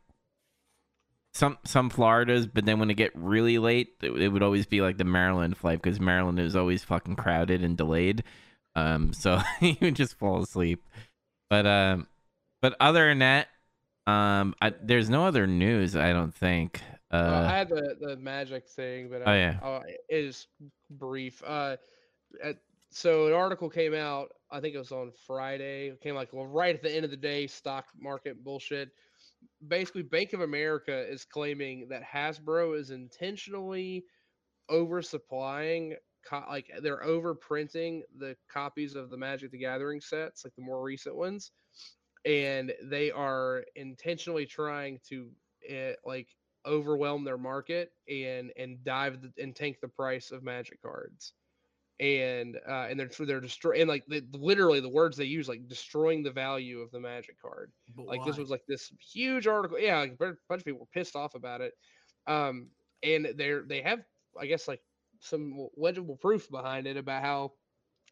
some 1.35 1.59
some 1.65 1.91
Floridas, 1.91 2.47
but 2.47 2.65
then 2.65 2.79
when 2.79 2.91
it 2.91 2.95
get 2.95 3.13
really 3.15 3.59
late, 3.59 3.95
it, 4.03 4.11
it 4.11 4.29
would 4.29 4.43
always 4.43 4.67
be 4.67 4.81
like 4.81 4.99
the 4.99 5.05
Maryland 5.05 5.57
flight 5.57 5.81
because 5.83 6.01
Maryland 6.01 6.39
is 6.41 6.57
always 6.57 6.83
fucking 6.85 7.17
crowded 7.17 7.63
and 7.63 7.77
delayed. 7.77 8.25
Um, 8.77 9.13
so 9.15 9.41
you 9.61 9.77
would 9.81 9.97
just 9.97 10.19
fall 10.19 10.43
asleep. 10.43 10.85
But 11.49 11.67
um, 11.67 12.07
but 12.61 12.77
other 12.81 13.09
than 13.09 13.21
that, 13.21 13.49
um, 14.07 14.55
I, 14.61 14.73
there's 14.83 15.09
no 15.11 15.25
other 15.27 15.47
news. 15.47 15.97
I 15.97 16.13
don't 16.13 16.35
think. 16.35 16.81
Uh, 17.13 17.17
Uh, 17.17 17.49
I 17.51 17.59
had 17.59 17.69
the, 17.69 17.97
the 18.01 18.17
magic 18.17 18.69
thing, 18.69 19.09
but 19.09 19.23
Oh, 19.27 19.31
I, 19.31 19.37
yeah. 19.37 19.59
uh, 19.63 19.81
it 19.87 20.01
is 20.09 20.47
brief. 20.91 21.43
Uh, 21.45 21.77
at, 22.43 22.57
so 22.91 23.27
an 23.29 23.33
article 23.33 23.71
came 23.71 23.95
out. 23.95 24.33
I 24.51 24.61
think 24.61 24.75
it 24.75 24.79
was 24.79 24.93
on 24.93 25.13
Friday. 25.27 25.89
It 25.89 26.01
came 26.01 26.15
like 26.15 26.33
well, 26.33 26.47
right 26.47 26.75
at 26.75 26.83
the 26.83 26.95
end 26.95 27.05
of 27.05 27.11
the 27.11 27.17
day. 27.17 27.47
Stock 27.47 27.87
market 27.99 28.43
bullshit. 28.43 28.91
Basically, 29.69 30.03
Bank 30.03 30.33
of 30.33 30.41
America 30.41 31.09
is 31.09 31.25
claiming 31.25 31.89
that 31.89 32.03
Hasbro 32.03 32.79
is 32.79 32.91
intentionally 32.91 34.05
oversupplying, 34.71 35.95
co- 36.29 36.45
like 36.49 36.71
they're 36.83 37.03
overprinting 37.03 38.03
the 38.19 38.37
copies 38.51 38.97
of 38.97 39.11
the 39.11 39.17
Magic 39.17 39.51
the 39.51 39.59
Gathering 39.59 40.01
sets, 40.01 40.45
like 40.45 40.55
the 40.57 40.63
more 40.63 40.83
recent 40.83 41.17
ones, 41.17 41.53
and 42.25 42.73
they 42.85 43.11
are 43.11 43.65
intentionally 43.77 44.47
trying 44.47 44.99
to 45.09 45.31
uh, 45.71 45.93
like 46.05 46.29
overwhelm 46.67 47.25
their 47.25 47.39
market 47.39 47.93
and 48.09 48.53
and 48.57 48.83
dive 48.85 49.23
the, 49.23 49.33
and 49.43 49.57
tank 49.57 49.79
the 49.81 49.89
price 49.89 50.31
of 50.31 50.43
magic 50.43 50.83
cards 50.83 51.33
and 52.01 52.59
uh 52.67 52.87
and 52.89 52.99
they're 52.99 53.11
they're 53.27 53.41
destroying 53.41 53.87
like 53.87 54.05
they, 54.09 54.23
literally 54.33 54.81
the 54.81 54.89
words 54.89 55.17
they 55.17 55.25
use 55.25 55.49
like 55.49 55.69
destroying 55.69 56.23
the 56.23 56.31
value 56.31 56.81
of 56.81 56.91
the 56.91 57.01
magic 57.01 57.41
card. 57.41 57.71
But 57.95 58.07
like 58.07 58.25
this 58.25 58.39
was 58.39 58.51
like 58.51 58.63
this 58.67 58.91
huge 59.01 59.47
article 59.47 59.79
yeah 59.79 59.99
like, 59.99 60.13
a 60.13 60.17
bunch 60.17 60.39
bunch 60.49 60.63
of 60.63 60.65
people 60.65 60.81
were 60.81 60.87
pissed 60.87 61.15
off 61.15 61.35
about 61.35 61.61
it. 61.61 61.75
Um 62.27 62.71
and 63.03 63.29
they're 63.37 63.63
they 63.63 63.83
have 63.83 64.01
i 64.39 64.47
guess 64.47 64.69
like 64.69 64.81
some 65.21 65.69
legible 65.77 66.17
proof 66.17 66.49
behind 66.51 66.87
it 66.87 66.97
about 66.97 67.23
how 67.23 67.53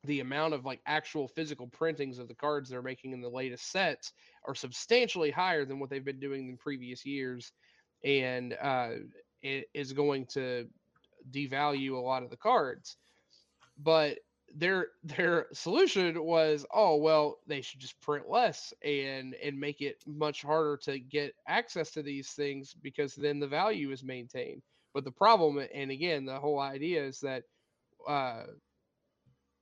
the 0.05 0.21
amount 0.21 0.55
of 0.55 0.65
like 0.65 0.81
actual 0.87 1.27
physical 1.27 1.67
printings 1.67 2.19
of 2.19 2.29
the 2.29 2.35
cards 2.35 2.69
they're 2.69 2.83
making 2.83 3.13
in 3.13 3.21
the 3.21 3.29
latest 3.29 3.71
sets 3.71 4.13
are 4.47 4.55
substantially 4.55 5.31
higher 5.31 5.65
than 5.65 5.79
what 5.81 5.91
they've 5.91 6.05
been 6.05 6.21
doing 6.21 6.49
in 6.49 6.57
previous 6.57 7.05
years. 7.05 7.53
And 8.05 8.57
uh 8.61 8.91
it 9.43 9.67
is 9.75 9.93
going 9.93 10.27
to 10.27 10.69
devalue 11.31 11.95
a 11.95 12.01
lot 12.01 12.23
of 12.23 12.31
the 12.31 12.37
cards 12.37 12.97
but 13.79 14.19
their 14.55 14.89
their 15.05 15.47
solution 15.53 16.23
was 16.25 16.65
oh 16.75 16.97
well 16.97 17.39
they 17.47 17.61
should 17.61 17.81
just 17.81 18.01
print 18.01 18.29
less 18.29 18.73
and 18.83 19.35
and 19.35 19.59
make 19.59 19.81
it 19.83 19.97
much 20.07 20.43
harder 20.43 20.77
to 20.77 20.99
get 20.99 21.35
access 21.47 21.91
to 21.91 22.03
these 22.03 22.31
things 22.31 22.75
because 22.83 23.15
then 23.15 23.39
the 23.41 23.47
value 23.47 23.91
is 23.91 24.03
maintained. 24.05 24.63
But 24.95 25.05
the 25.05 25.13
problem 25.13 25.59
and 25.75 25.91
again 25.91 26.25
the 26.25 26.41
whole 26.41 26.59
idea 26.59 27.05
is 27.05 27.21
that 27.21 27.45
uh 28.09 28.45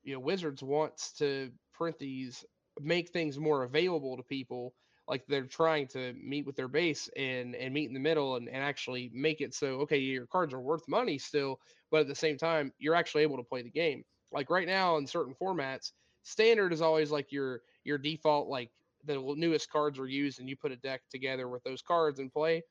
you 0.02 0.14
know 0.14 0.20
wizards 0.20 0.62
wants 0.62 1.12
to 1.14 1.51
print 1.74 1.98
these 1.98 2.44
make 2.80 3.10
things 3.10 3.38
more 3.38 3.64
available 3.64 4.16
to 4.16 4.22
people 4.22 4.74
like 5.09 5.24
they're 5.27 5.45
trying 5.45 5.87
to 5.87 6.12
meet 6.15 6.47
with 6.47 6.57
their 6.57 6.69
base 6.69 7.09
and 7.16 7.55
and 7.55 7.73
meet 7.73 7.89
in 7.89 7.95
the 7.95 8.01
middle 8.01 8.37
and, 8.37 8.49
and 8.49 8.62
actually 8.62 9.11
make 9.15 9.41
it 9.41 9.55
so 9.55 9.81
okay 9.81 9.99
your 9.99 10.27
cards 10.27 10.53
are 10.53 10.61
worth 10.61 10.87
money 10.89 11.19
still 11.19 11.61
but 11.91 12.01
at 12.01 12.09
the 12.09 12.15
same 12.15 12.37
time 12.37 12.73
you're 12.78 12.95
actually 12.95 13.23
able 13.23 13.37
to 13.37 13.43
play 13.43 13.62
the 13.62 13.70
game. 13.70 14.05
Like 14.33 14.51
right 14.51 14.66
now 14.66 14.97
in 14.97 15.07
certain 15.07 15.35
formats 15.41 15.93
standard 16.23 16.73
is 16.73 16.83
always 16.83 17.11
like 17.11 17.31
your 17.31 17.61
your 17.85 17.99
default 17.99 18.49
like 18.49 18.70
the 19.05 19.35
newest 19.37 19.70
cards 19.70 19.99
are 19.99 20.07
used 20.07 20.41
and 20.41 20.49
you 20.49 20.57
put 20.57 20.73
a 20.73 20.77
deck 20.77 21.03
together 21.11 21.49
with 21.49 21.62
those 21.62 21.83
cards 21.83 22.19
and 22.19 22.33
play. 22.33 22.62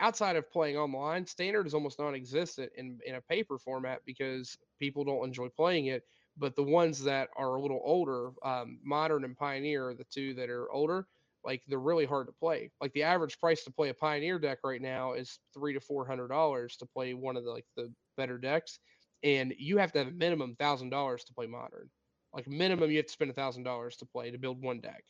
Outside 0.00 0.36
of 0.36 0.50
playing 0.50 0.76
online 0.76 1.26
standard 1.26 1.66
is 1.66 1.74
almost 1.74 2.00
non-existent 2.00 2.72
in, 2.76 2.98
in 3.06 3.14
a 3.14 3.20
paper 3.20 3.58
format 3.58 4.00
because 4.04 4.56
people 4.80 5.04
don't 5.04 5.24
enjoy 5.24 5.48
playing 5.48 5.86
it 5.86 6.04
but 6.36 6.56
the 6.56 6.62
ones 6.62 7.04
that 7.04 7.28
are 7.36 7.54
a 7.54 7.60
little 7.62 7.80
older 7.84 8.30
um, 8.42 8.80
modern 8.82 9.24
and 9.24 9.36
pioneer 9.36 9.90
are 9.90 9.94
the 9.94 10.04
two 10.04 10.34
that 10.34 10.50
are 10.50 10.70
older 10.72 11.06
like 11.44 11.62
they're 11.66 11.78
really 11.78 12.06
hard 12.06 12.26
to 12.26 12.32
play 12.32 12.72
like 12.80 12.92
the 12.92 13.02
average 13.02 13.38
price 13.38 13.64
to 13.64 13.70
play 13.72 13.88
a 13.90 13.94
pioneer 13.94 14.38
deck 14.38 14.58
right 14.64 14.80
now 14.80 15.12
is 15.12 15.40
three 15.52 15.74
to 15.74 15.80
four 15.80 16.06
hundred 16.06 16.28
dollars 16.28 16.76
to 16.76 16.86
play 16.86 17.14
one 17.14 17.36
of 17.36 17.44
the 17.44 17.50
like 17.50 17.66
the 17.76 17.92
better 18.16 18.38
decks 18.38 18.78
and 19.22 19.54
you 19.58 19.78
have 19.78 19.92
to 19.92 19.98
have 19.98 20.08
a 20.08 20.12
minimum 20.12 20.56
thousand 20.56 20.90
dollars 20.90 21.24
to 21.24 21.34
play 21.34 21.46
modern 21.46 21.90
Like 22.32 22.48
minimum, 22.48 22.90
you 22.90 22.98
have 22.98 23.06
to 23.06 23.12
spend 23.12 23.30
a 23.30 23.34
thousand 23.34 23.64
dollars 23.64 23.96
to 23.98 24.06
play 24.06 24.30
to 24.30 24.38
build 24.38 24.62
one 24.62 24.80
deck, 24.80 25.04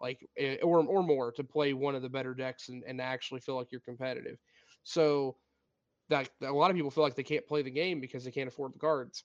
like 0.00 0.26
eh, 0.36 0.58
or 0.62 0.84
or 0.86 1.02
more 1.02 1.32
to 1.32 1.44
play 1.44 1.72
one 1.74 1.94
of 1.94 2.02
the 2.02 2.08
better 2.08 2.34
decks 2.34 2.68
and, 2.68 2.82
and 2.84 3.00
actually 3.00 3.40
feel 3.40 3.56
like 3.56 3.70
you're 3.72 3.80
competitive. 3.82 4.38
So 4.84 5.38
that 6.08 6.30
a 6.42 6.52
lot 6.52 6.70
of 6.70 6.76
people 6.76 6.90
feel 6.90 7.04
like 7.04 7.14
they 7.16 7.22
can't 7.22 7.46
play 7.46 7.62
the 7.62 7.70
game 7.70 8.00
because 8.00 8.24
they 8.24 8.30
can't 8.32 8.48
afford 8.48 8.74
the 8.74 8.78
cards. 8.78 9.24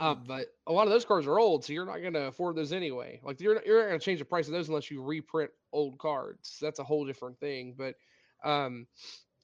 Uh, 0.00 0.14
but 0.14 0.46
a 0.66 0.72
lot 0.72 0.86
of 0.86 0.92
those 0.92 1.04
cards 1.04 1.26
are 1.26 1.38
old, 1.38 1.64
so 1.64 1.74
you're 1.74 1.84
not 1.84 2.00
going 2.00 2.14
to 2.14 2.28
afford 2.28 2.56
those 2.56 2.72
anyway. 2.72 3.20
Like 3.22 3.38
you're 3.40 3.54
not, 3.54 3.66
you're 3.66 3.80
not 3.80 3.88
going 3.88 4.00
to 4.00 4.04
change 4.04 4.18
the 4.18 4.24
price 4.24 4.46
of 4.46 4.52
those 4.52 4.68
unless 4.68 4.90
you 4.90 5.02
reprint 5.02 5.50
old 5.72 5.98
cards. 5.98 6.56
That's 6.60 6.78
a 6.78 6.84
whole 6.84 7.04
different 7.04 7.38
thing. 7.38 7.74
But 7.76 7.96
um, 8.42 8.86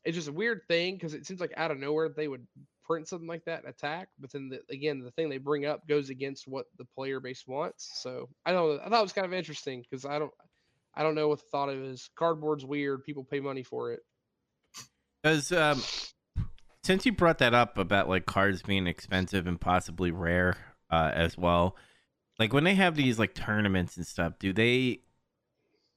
it's 0.05 0.17
just 0.17 0.29
a 0.29 0.33
weird 0.33 0.63
thing 0.67 0.95
because 0.95 1.13
it 1.13 1.27
seems 1.27 1.41
like 1.41 1.53
out 1.59 1.71
of 1.71 1.79
nowhere 1.79 2.09
they 2.09 2.27
would 2.27 2.47
print 2.87 3.09
something 3.09 3.29
like 3.29 3.45
that 3.45 3.65
and 3.65 3.69
attack, 3.69 4.09
but 4.19 4.33
then 4.33 4.49
the, 4.49 4.61
again 4.71 5.01
the 5.01 5.11
thing 5.11 5.29
they 5.29 5.39
bring 5.39 5.67
up 5.67 5.87
goes 5.87 6.09
against 6.09 6.47
what 6.49 6.67
the 6.79 6.85
player 6.85 7.21
base 7.21 7.45
wants. 7.47 7.91
So 8.01 8.29
I 8.47 8.53
don't. 8.53 8.81
I 8.81 8.89
thought 8.89 9.01
it 9.01 9.03
was 9.03 9.13
kind 9.13 9.27
of 9.27 9.35
interesting 9.35 9.83
because 9.83 10.05
I 10.07 10.19
don't. 10.19 10.33
I 10.95 11.03
don't 11.03 11.15
know 11.15 11.29
what 11.29 11.41
the 11.41 11.49
thought 11.51 11.69
of 11.69 11.83
is. 11.83 12.09
Cardboard's 12.17 12.65
weird. 12.65 13.05
People 13.05 13.25
pay 13.25 13.41
money 13.41 13.63
for 13.63 13.93
it. 13.93 14.01
Because 15.23 15.53
um, 15.53 15.83
since 16.87 17.05
you 17.05 17.11
brought 17.11 17.39
that 17.39 17.53
up 17.53 17.79
about 17.79 18.09
like 18.09 18.27
cards 18.27 18.63
being 18.63 18.87
expensive 18.87 19.49
and 19.49 19.61
possibly 19.61 20.13
rare 20.13 20.57
uh, 20.89 21.11
as 21.13 21.37
well, 21.37 21.77
like 22.39 22.53
when 22.53 22.63
they 22.63 22.77
have 22.77 22.95
these 22.95 23.19
like 23.19 23.35
tournaments 23.35 23.97
and 23.97 24.07
stuff, 24.07 24.35
do 24.39 24.53
they 24.53 25.01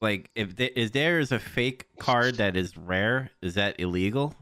like 0.00 0.30
if 0.34 0.56
they, 0.56 0.66
is 0.66 0.90
there 0.90 1.20
is 1.20 1.30
a 1.30 1.38
fake 1.38 1.86
card 2.00 2.36
that 2.36 2.56
is 2.56 2.76
rare? 2.76 3.30
Is 3.40 3.54
that 3.54 3.78
illegal? 3.78 4.34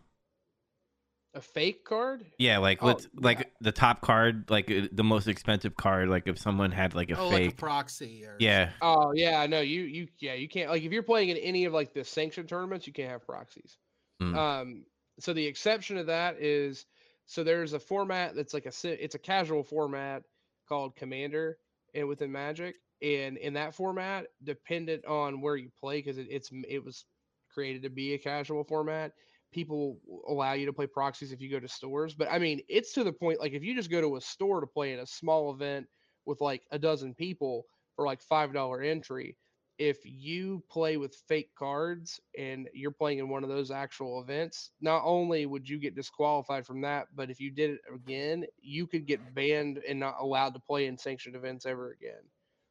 A 1.34 1.42
fake 1.42 1.84
card? 1.84 2.24
Yeah, 2.38 2.58
like 2.58 2.82
Oh, 2.82 2.86
let's 2.86 3.04
yeah. 3.04 3.20
like 3.20 3.52
the 3.60 3.70
top 3.70 4.00
card, 4.00 4.46
like 4.48 4.70
uh, 4.70 4.88
the 4.90 5.04
most 5.04 5.28
expensive 5.28 5.76
card. 5.76 6.08
Like 6.08 6.26
if 6.26 6.38
someone 6.38 6.72
had 6.72 6.94
like 6.94 7.10
a 7.10 7.18
oh, 7.18 7.28
like 7.28 7.42
a 7.42 7.44
fake, 7.48 7.56
proxy. 7.58 8.24
Or 8.24 8.36
yeah, 8.38 8.70
Oh 8.80 9.12
yeah, 9.12 9.44
no, 9.44 9.60
you 9.60 9.82
you 9.82 10.08
yeah 10.18 10.32
you 10.32 10.48
can't 10.48 10.70
like 10.70 10.82
if 10.82 10.92
you're 10.92 11.02
playing 11.02 11.28
in 11.28 11.36
any 11.36 11.66
of 11.66 11.74
like 11.74 11.92
the 11.92 12.04
sanctioned 12.04 12.48
tournaments, 12.48 12.86
you 12.86 12.94
can't 12.94 13.10
have 13.10 13.26
proxies. 13.26 13.76
Hmm. 14.18 14.34
Um, 14.34 14.84
so 15.18 15.32
the 15.32 15.46
exception 15.46 15.96
to 15.96 16.04
that 16.04 16.40
is 16.40 16.86
so 17.26 17.44
there's 17.44 17.74
a 17.74 17.80
format 17.80 18.34
that's 18.34 18.54
like 18.54 18.66
a 18.66 18.72
it's 18.84 19.14
a 19.14 19.18
casual 19.18 19.62
format 19.62 20.22
called 20.68 20.96
Commander 20.96 21.58
and 21.94 22.08
within 22.08 22.32
Magic, 22.32 22.76
and 23.02 23.36
in 23.36 23.54
that 23.54 23.74
format, 23.74 24.26
dependent 24.42 25.04
on 25.06 25.40
where 25.40 25.56
you 25.56 25.70
play, 25.78 25.98
because 25.98 26.18
it, 26.18 26.28
it's 26.30 26.50
it 26.68 26.84
was 26.84 27.04
created 27.52 27.82
to 27.82 27.90
be 27.90 28.14
a 28.14 28.18
casual 28.18 28.64
format. 28.64 29.12
People 29.52 29.98
allow 30.28 30.52
you 30.52 30.66
to 30.66 30.72
play 30.72 30.86
proxies 30.86 31.32
if 31.32 31.40
you 31.40 31.50
go 31.50 31.60
to 31.60 31.68
stores, 31.68 32.14
but 32.14 32.28
I 32.30 32.38
mean 32.38 32.60
it's 32.68 32.92
to 32.94 33.04
the 33.04 33.12
point 33.12 33.40
like 33.40 33.52
if 33.52 33.62
you 33.62 33.74
just 33.74 33.90
go 33.90 34.00
to 34.00 34.16
a 34.16 34.20
store 34.20 34.60
to 34.60 34.66
play 34.66 34.92
in 34.92 35.00
a 35.00 35.06
small 35.06 35.52
event 35.52 35.86
with 36.26 36.40
like 36.40 36.62
a 36.70 36.78
dozen 36.78 37.14
people 37.14 37.64
for 37.96 38.04
like 38.06 38.20
five 38.20 38.52
dollar 38.52 38.82
entry, 38.82 39.36
if 39.78 39.98
you 40.04 40.62
play 40.68 40.96
with 40.96 41.14
fake 41.14 41.50
cards 41.56 42.20
and 42.36 42.68
you're 42.74 42.90
playing 42.90 43.20
in 43.20 43.28
one 43.28 43.44
of 43.44 43.48
those 43.48 43.70
actual 43.70 44.20
events, 44.20 44.72
not 44.80 45.02
only 45.04 45.46
would 45.46 45.68
you 45.68 45.78
get 45.78 45.94
disqualified 45.94 46.66
from 46.66 46.80
that, 46.80 47.06
but 47.14 47.30
if 47.30 47.40
you 47.40 47.50
did 47.50 47.70
it 47.70 47.80
again, 47.94 48.44
you 48.60 48.86
could 48.86 49.06
get 49.06 49.34
banned 49.34 49.78
and 49.88 50.00
not 50.00 50.16
allowed 50.20 50.52
to 50.54 50.60
play 50.60 50.86
in 50.86 50.98
sanctioned 50.98 51.36
events 51.36 51.64
ever 51.64 51.92
again, 51.92 52.22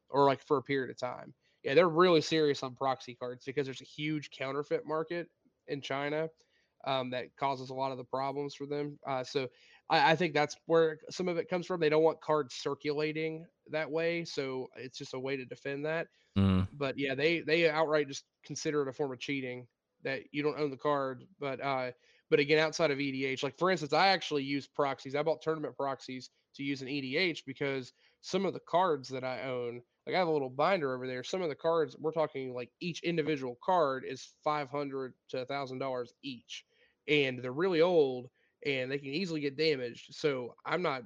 or 0.10 0.26
like 0.26 0.42
for 0.42 0.58
a 0.58 0.64
period 0.64 0.92
of 0.92 0.98
time. 0.98 1.34
Yeah, 1.64 1.74
they're 1.74 1.90
really 1.90 2.22
serious 2.22 2.62
on 2.62 2.76
proxy 2.76 3.16
cards 3.16 3.46
because 3.46 3.66
there's 3.66 3.82
a 3.82 3.86
huge 3.86 4.30
counterfeit 4.30 4.86
market 4.86 5.28
in 5.68 5.82
China 5.82 6.30
um, 6.86 7.10
that 7.12 7.36
causes 7.38 7.70
a 7.70 7.74
lot 7.74 7.92
of 7.92 7.98
the 7.98 8.04
problems 8.04 8.54
for 8.54 8.66
them. 8.66 9.00
Uh, 9.08 9.24
so 9.24 9.48
I, 9.90 10.12
I 10.12 10.16
think 10.16 10.34
that's 10.34 10.58
where 10.66 11.00
some 11.10 11.28
of 11.28 11.38
it 11.38 11.50
comes 11.50 11.66
from. 11.68 11.80
They 11.80 11.90
don't 11.90 12.04
want 12.04 12.22
cards 12.22 12.56
circulating 12.56 13.46
that 13.68 13.92
way, 13.92 14.26
so 14.26 14.68
it's 14.76 14.98
just 14.98 15.14
a 15.14 15.20
way 15.20 15.38
to 15.38 15.46
defend 15.46 15.86
that 15.86 16.08
Mm. 16.38 16.68
but 16.72 16.98
yeah, 16.98 17.16
they 17.16 17.42
they 17.42 17.70
outright 17.70 18.08
just 18.08 18.26
consider 18.44 18.82
it 18.82 18.90
a 18.90 18.94
form 18.94 19.12
of 19.12 19.20
cheating 19.20 19.68
that 20.04 20.24
you 20.34 20.44
don't 20.44 20.60
own 20.60 20.70
the 20.70 20.78
card. 20.78 21.26
But 21.40 21.62
uh, 21.62 21.92
but 22.30 22.40
again, 22.40 22.60
outside 22.60 22.92
of 22.92 23.00
EDH, 23.00 23.44
like 23.44 23.58
for 23.58 23.72
instance, 23.72 23.94
I 23.94 24.08
actually 24.08 24.44
use 24.44 24.68
proxies. 24.68 25.16
I 25.16 25.24
bought 25.24 25.42
tournament 25.42 25.76
proxies 25.78 26.30
to 26.56 26.64
use 26.64 26.82
in 26.82 26.88
EDH 26.88 27.46
because 27.46 27.94
some 28.22 28.46
of 28.46 28.54
the 28.54 28.60
cards 28.60 29.10
that 29.10 29.24
I 29.24 29.44
own, 29.44 29.82
like 30.06 30.16
I 30.16 30.20
have 30.20 30.28
a 30.28 30.32
little 30.32 30.50
binder 30.50 30.94
over 30.94 31.08
there. 31.08 31.24
Some 31.24 31.42
of 31.42 31.50
the 31.50 31.56
cards 31.56 31.96
we're 31.98 32.12
talking 32.12 32.54
like 32.54 32.72
each 32.82 33.04
individual 33.04 33.58
card 33.64 34.04
is 34.06 34.34
five 34.44 34.70
hundred 34.70 35.14
to 35.30 35.42
a 35.42 35.46
thousand 35.46 35.80
dollars 35.80 36.14
each, 36.22 36.66
and 37.08 37.40
they're 37.40 37.52
really 37.54 37.82
old 37.82 38.30
and 38.66 38.92
they 38.92 38.98
can 38.98 39.08
easily 39.10 39.40
get 39.42 39.58
damaged. 39.58 40.14
So 40.14 40.56
I'm 40.66 40.82
not. 40.82 41.04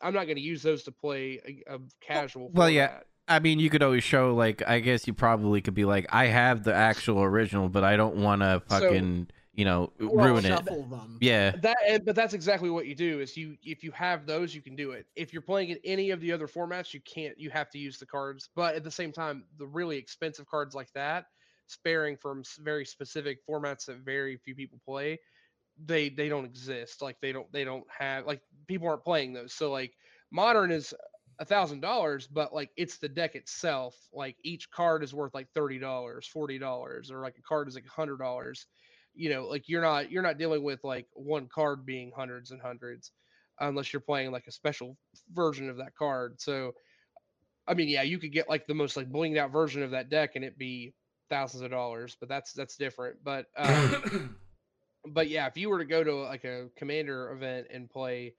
I'm 0.00 0.14
not 0.14 0.24
going 0.26 0.36
to 0.36 0.42
use 0.42 0.62
those 0.62 0.84
to 0.84 0.92
play 0.92 1.40
a, 1.68 1.74
a 1.74 1.78
casual. 2.00 2.50
well, 2.52 2.70
yeah. 2.70 3.00
I 3.26 3.40
mean, 3.40 3.58
you 3.58 3.68
could 3.68 3.82
always 3.82 4.04
show 4.04 4.34
like 4.34 4.62
I 4.66 4.78
guess 4.80 5.06
you 5.06 5.12
probably 5.14 5.60
could 5.60 5.74
be 5.74 5.84
like, 5.84 6.06
I 6.10 6.26
have 6.26 6.62
the 6.64 6.72
actual 6.74 7.22
original, 7.22 7.68
but 7.68 7.84
I 7.84 7.96
don't 7.96 8.16
want 8.16 8.42
to 8.42 8.62
So- 8.68 8.80
fucking 8.80 9.28
you 9.54 9.64
know 9.64 9.92
ruin 9.98 10.44
it. 10.44 10.48
shuffle 10.48 10.84
them. 10.84 11.18
Yeah, 11.20 11.50
that 11.62 11.76
and- 11.88 12.04
but 12.04 12.14
that's 12.14 12.32
exactly 12.32 12.70
what 12.70 12.86
you 12.86 12.94
do 12.94 13.18
is 13.20 13.36
you 13.36 13.56
if 13.64 13.82
you 13.82 13.90
have 13.90 14.24
those 14.24 14.54
you 14.54 14.62
can 14.62 14.76
do 14.76 14.92
it 14.92 15.06
if 15.16 15.32
you're 15.32 15.42
playing 15.42 15.70
in 15.70 15.78
any 15.82 16.10
of 16.10 16.20
the 16.20 16.30
other 16.30 16.46
formats 16.46 16.94
you 16.94 17.00
can't 17.00 17.36
you 17.36 17.50
have 17.50 17.68
to 17.70 17.78
use 17.78 17.98
the 17.98 18.06
cards 18.06 18.50
but 18.54 18.76
at 18.76 18.84
the 18.84 18.90
same 18.90 19.10
time 19.10 19.42
the 19.58 19.66
really 19.66 19.96
expensive 19.96 20.46
cards 20.46 20.76
like 20.76 20.92
that 20.92 21.24
sparing 21.66 22.16
from 22.16 22.44
very 22.60 22.84
specific 22.84 23.38
formats 23.44 23.86
that 23.86 23.96
very 23.96 24.36
few 24.36 24.54
people 24.54 24.78
play 24.86 25.18
they 25.84 26.08
they 26.08 26.28
don't 26.28 26.44
exist 26.44 27.02
like 27.02 27.20
they 27.20 27.32
don't 27.32 27.50
they 27.52 27.64
don't 27.64 27.84
have 27.96 28.26
like 28.26 28.40
people 28.66 28.88
aren't 28.88 29.04
playing 29.04 29.32
those. 29.32 29.54
So 29.54 29.70
like 29.70 29.92
modern 30.30 30.70
is 30.70 30.94
a 31.40 31.44
thousand 31.44 31.80
dollars 31.80 32.26
but 32.26 32.52
like 32.52 32.70
it's 32.76 32.98
the 32.98 33.08
deck 33.08 33.36
itself 33.36 33.94
like 34.12 34.34
each 34.42 34.70
card 34.72 35.04
is 35.04 35.14
worth 35.14 35.32
like 35.34 35.46
thirty 35.54 35.78
dollars 35.78 36.26
forty 36.26 36.58
dollars 36.58 37.12
or 37.12 37.22
like 37.22 37.36
a 37.38 37.42
card 37.42 37.68
is 37.68 37.74
like 37.74 37.86
a 37.86 37.90
hundred 37.90 38.18
dollars. 38.18 38.66
You 39.14 39.30
know 39.30 39.46
like 39.46 39.68
you're 39.68 39.82
not 39.82 40.10
you're 40.10 40.22
not 40.22 40.38
dealing 40.38 40.62
with 40.62 40.82
like 40.84 41.06
one 41.14 41.48
card 41.52 41.86
being 41.86 42.12
hundreds 42.16 42.50
and 42.50 42.60
hundreds 42.60 43.12
unless 43.60 43.92
you're 43.92 44.00
playing 44.00 44.30
like 44.30 44.46
a 44.46 44.52
special 44.52 44.96
version 45.32 45.68
of 45.68 45.76
that 45.78 45.94
card. 45.96 46.40
So 46.40 46.72
i 47.66 47.74
mean 47.74 47.88
yeah 47.88 48.02
you 48.02 48.18
could 48.18 48.32
get 48.32 48.48
like 48.48 48.66
the 48.66 48.74
most 48.74 48.96
like 48.96 49.10
blinged 49.10 49.36
out 49.36 49.52
version 49.52 49.82
of 49.82 49.90
that 49.90 50.08
deck 50.08 50.36
and 50.36 50.44
it 50.44 50.56
be 50.56 50.94
thousands 51.28 51.62
of 51.62 51.70
dollars 51.70 52.16
but 52.18 52.28
that's 52.28 52.52
that's 52.52 52.76
different. 52.76 53.16
But 53.22 53.46
um 53.56 54.36
but 55.06 55.28
yeah 55.28 55.46
if 55.46 55.56
you 55.56 55.68
were 55.68 55.78
to 55.78 55.84
go 55.84 56.02
to 56.04 56.14
like 56.14 56.44
a 56.44 56.70
commander 56.76 57.30
event 57.32 57.66
and 57.70 57.88
play 57.90 58.34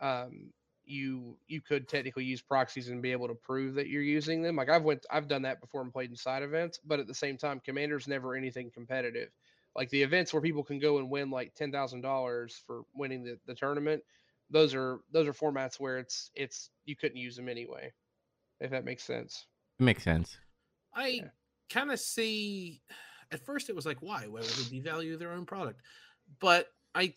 um 0.00 0.52
you 0.84 1.38
you 1.46 1.60
could 1.60 1.88
technically 1.88 2.24
use 2.24 2.42
proxies 2.42 2.88
and 2.88 3.02
be 3.02 3.12
able 3.12 3.28
to 3.28 3.34
prove 3.34 3.74
that 3.74 3.88
you're 3.88 4.02
using 4.02 4.42
them 4.42 4.56
like 4.56 4.68
i've 4.68 4.82
went 4.82 5.06
i've 5.10 5.28
done 5.28 5.42
that 5.42 5.60
before 5.60 5.80
and 5.82 5.92
played 5.92 6.10
in 6.10 6.16
side 6.16 6.42
events 6.42 6.78
but 6.84 6.98
at 7.00 7.06
the 7.06 7.14
same 7.14 7.36
time 7.36 7.60
commander's 7.60 8.08
never 8.08 8.34
anything 8.34 8.70
competitive 8.70 9.30
like 9.74 9.88
the 9.90 10.02
events 10.02 10.32
where 10.32 10.42
people 10.42 10.64
can 10.64 10.78
go 10.78 10.98
and 10.98 11.08
win 11.10 11.30
like 11.30 11.54
ten 11.54 11.70
thousand 11.70 12.00
dollars 12.00 12.62
for 12.66 12.82
winning 12.94 13.22
the, 13.22 13.38
the 13.46 13.54
tournament 13.54 14.02
those 14.50 14.74
are 14.74 15.00
those 15.10 15.26
are 15.28 15.32
formats 15.32 15.78
where 15.78 15.98
it's 15.98 16.30
it's 16.34 16.70
you 16.84 16.96
couldn't 16.96 17.16
use 17.16 17.36
them 17.36 17.48
anyway 17.48 17.92
if 18.60 18.70
that 18.70 18.84
makes 18.84 19.04
sense 19.04 19.46
It 19.78 19.82
makes 19.82 20.02
sense. 20.04 20.38
I 20.94 21.22
Yeah. 21.22 21.30
kind 21.68 21.90
of 21.90 22.00
see. 22.00 22.82
At 23.32 23.44
first, 23.44 23.70
it 23.70 23.74
was 23.76 23.86
like, 23.86 23.98
why? 24.00 24.26
Why 24.26 24.40
would 24.40 24.44
they 24.44 24.78
devalue 24.80 25.18
their 25.18 25.32
own 25.32 25.46
product? 25.46 25.80
But 26.38 26.68
I, 26.94 27.14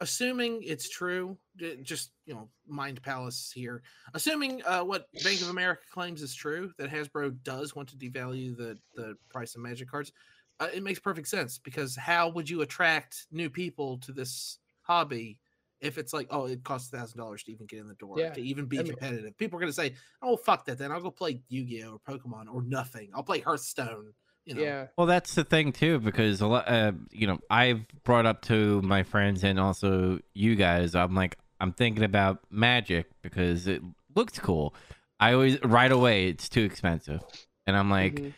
assuming 0.00 0.62
it's 0.62 0.88
true, 0.88 1.36
just 1.82 2.12
you 2.24 2.34
know, 2.34 2.48
mind 2.66 3.02
palace 3.02 3.52
here. 3.54 3.82
Assuming 4.14 4.62
uh, 4.64 4.82
what 4.84 5.08
Bank 5.24 5.42
of 5.42 5.50
America 5.50 5.82
claims 5.90 6.22
is 6.22 6.34
true, 6.34 6.72
that 6.78 6.90
Hasbro 6.90 7.36
does 7.42 7.74
want 7.74 7.88
to 7.90 7.96
devalue 7.96 8.56
the 8.56 8.78
the 8.94 9.16
price 9.28 9.54
of 9.54 9.60
Magic 9.60 9.90
cards, 9.90 10.12
uh, 10.60 10.68
it 10.72 10.82
makes 10.82 11.00
perfect 11.00 11.28
sense 11.28 11.58
because 11.58 11.96
how 11.96 12.28
would 12.30 12.48
you 12.48 12.62
attract 12.62 13.26
new 13.32 13.50
people 13.50 13.98
to 13.98 14.12
this 14.12 14.58
hobby? 14.82 15.38
If 15.80 15.98
it's 15.98 16.12
like, 16.12 16.28
oh, 16.30 16.46
it 16.46 16.62
costs 16.62 16.90
thousand 16.90 17.18
dollars 17.18 17.42
to 17.42 17.52
even 17.52 17.66
get 17.66 17.80
in 17.80 17.88
the 17.88 17.94
door, 17.94 18.14
Yeah, 18.16 18.30
to 18.30 18.40
even 18.40 18.66
be 18.66 18.78
I 18.78 18.82
mean- 18.84 18.92
competitive, 18.92 19.36
people 19.36 19.58
are 19.58 19.60
gonna 19.60 19.72
say, 19.72 19.94
"Oh, 20.22 20.36
fuck 20.36 20.64
that!" 20.66 20.78
Then 20.78 20.92
I'll 20.92 21.00
go 21.00 21.10
play 21.10 21.40
Yu-Gi-Oh 21.48 21.98
or 22.06 22.16
Pokemon 22.18 22.46
or 22.52 22.62
nothing. 22.62 23.10
I'll 23.12 23.24
play 23.24 23.40
Hearthstone. 23.40 24.14
You 24.44 24.54
know, 24.54 24.62
yeah 24.62 24.86
Well, 24.96 25.06
that's 25.06 25.34
the 25.34 25.44
thing 25.44 25.72
too, 25.72 26.00
because 26.00 26.40
a 26.40 26.46
lot, 26.46 26.68
uh, 26.68 26.92
you 27.10 27.26
know, 27.26 27.38
I've 27.48 27.84
brought 28.04 28.26
up 28.26 28.42
to 28.42 28.82
my 28.82 29.02
friends 29.04 29.44
and 29.44 29.60
also 29.60 30.18
you 30.34 30.56
guys. 30.56 30.94
I'm 30.94 31.14
like, 31.14 31.38
I'm 31.60 31.72
thinking 31.72 32.02
about 32.02 32.40
Magic 32.50 33.06
because 33.22 33.68
it 33.68 33.82
looks 34.16 34.38
cool. 34.40 34.74
I 35.20 35.34
always 35.34 35.62
right 35.62 35.92
away 35.92 36.28
it's 36.28 36.48
too 36.48 36.62
expensive, 36.62 37.20
and 37.68 37.76
I'm 37.76 37.88
like, 37.88 38.14
Mhm. 38.16 38.32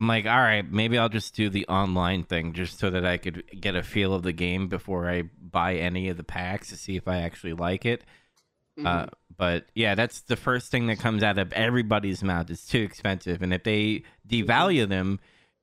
I'm 0.00 0.06
like, 0.06 0.26
all 0.26 0.38
right, 0.38 0.70
maybe 0.70 0.98
I'll 0.98 1.08
just 1.08 1.34
do 1.34 1.48
the 1.48 1.66
online 1.66 2.22
thing 2.24 2.52
just 2.52 2.78
so 2.78 2.90
that 2.90 3.04
I 3.06 3.16
could 3.16 3.42
get 3.60 3.74
a 3.74 3.82
feel 3.82 4.12
of 4.14 4.22
the 4.22 4.32
game 4.34 4.68
before 4.68 5.08
I 5.10 5.22
buy 5.40 5.76
any 5.76 6.08
of 6.10 6.16
the 6.18 6.22
packs 6.24 6.68
to 6.68 6.76
see 6.76 6.96
if 6.96 7.08
I 7.08 7.18
actually 7.22 7.54
like 7.54 7.84
it. 7.86 8.04
Uh, 8.84 9.06
Mhm. 9.06 9.08
but 9.36 9.66
yeah, 9.74 9.94
that's 9.96 10.20
the 10.20 10.36
first 10.36 10.70
thing 10.70 10.86
that 10.88 10.98
comes 11.00 11.22
out 11.24 11.38
of 11.38 11.52
everybody's 11.54 12.22
mouth. 12.22 12.48
It's 12.50 12.66
too 12.66 12.80
expensive, 12.82 13.40
and 13.42 13.52
if 13.54 13.64
they 13.64 14.04
devalue 14.28 14.86
them, 14.88 15.18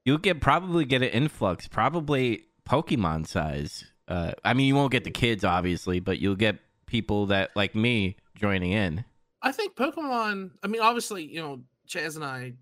you'll 0.06 0.18
get 0.19 0.40
probably 0.40 0.86
get 0.86 1.02
an 1.02 1.10
influx, 1.10 1.68
probably 1.68 2.44
Pokemon 2.68 3.27
size. 3.27 3.84
Uh, 4.07 4.32
I 4.44 4.53
mean, 4.53 4.68
you 4.68 4.76
won't 4.76 4.91
get 4.91 5.03
the 5.03 5.11
kids 5.11 5.44
obviously, 5.44 5.99
but 5.99 6.19
you'll 6.19 6.36
get 6.36 6.60
people 6.86 7.26
that 7.27 7.52
like 7.56 7.76
me 7.76 8.15
joining 8.36 8.72
in. 8.72 9.03
I 9.41 9.52
think 9.52 9.76
Pokemon. 9.76 10.52
I 10.64 10.68
mean, 10.68 10.82
obviously, 10.82 11.23
you 11.26 11.41
know, 11.41 11.61
Chaz 11.88 12.15
and 12.15 12.23
I 12.23 12.53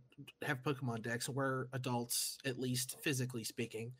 have 0.42 0.64
Pokemon 0.64 1.04
decks. 1.04 1.30
We're 1.30 1.68
adults, 1.74 2.38
at 2.46 2.60
least 2.60 2.98
physically 3.02 3.44
speaking. 3.44 3.94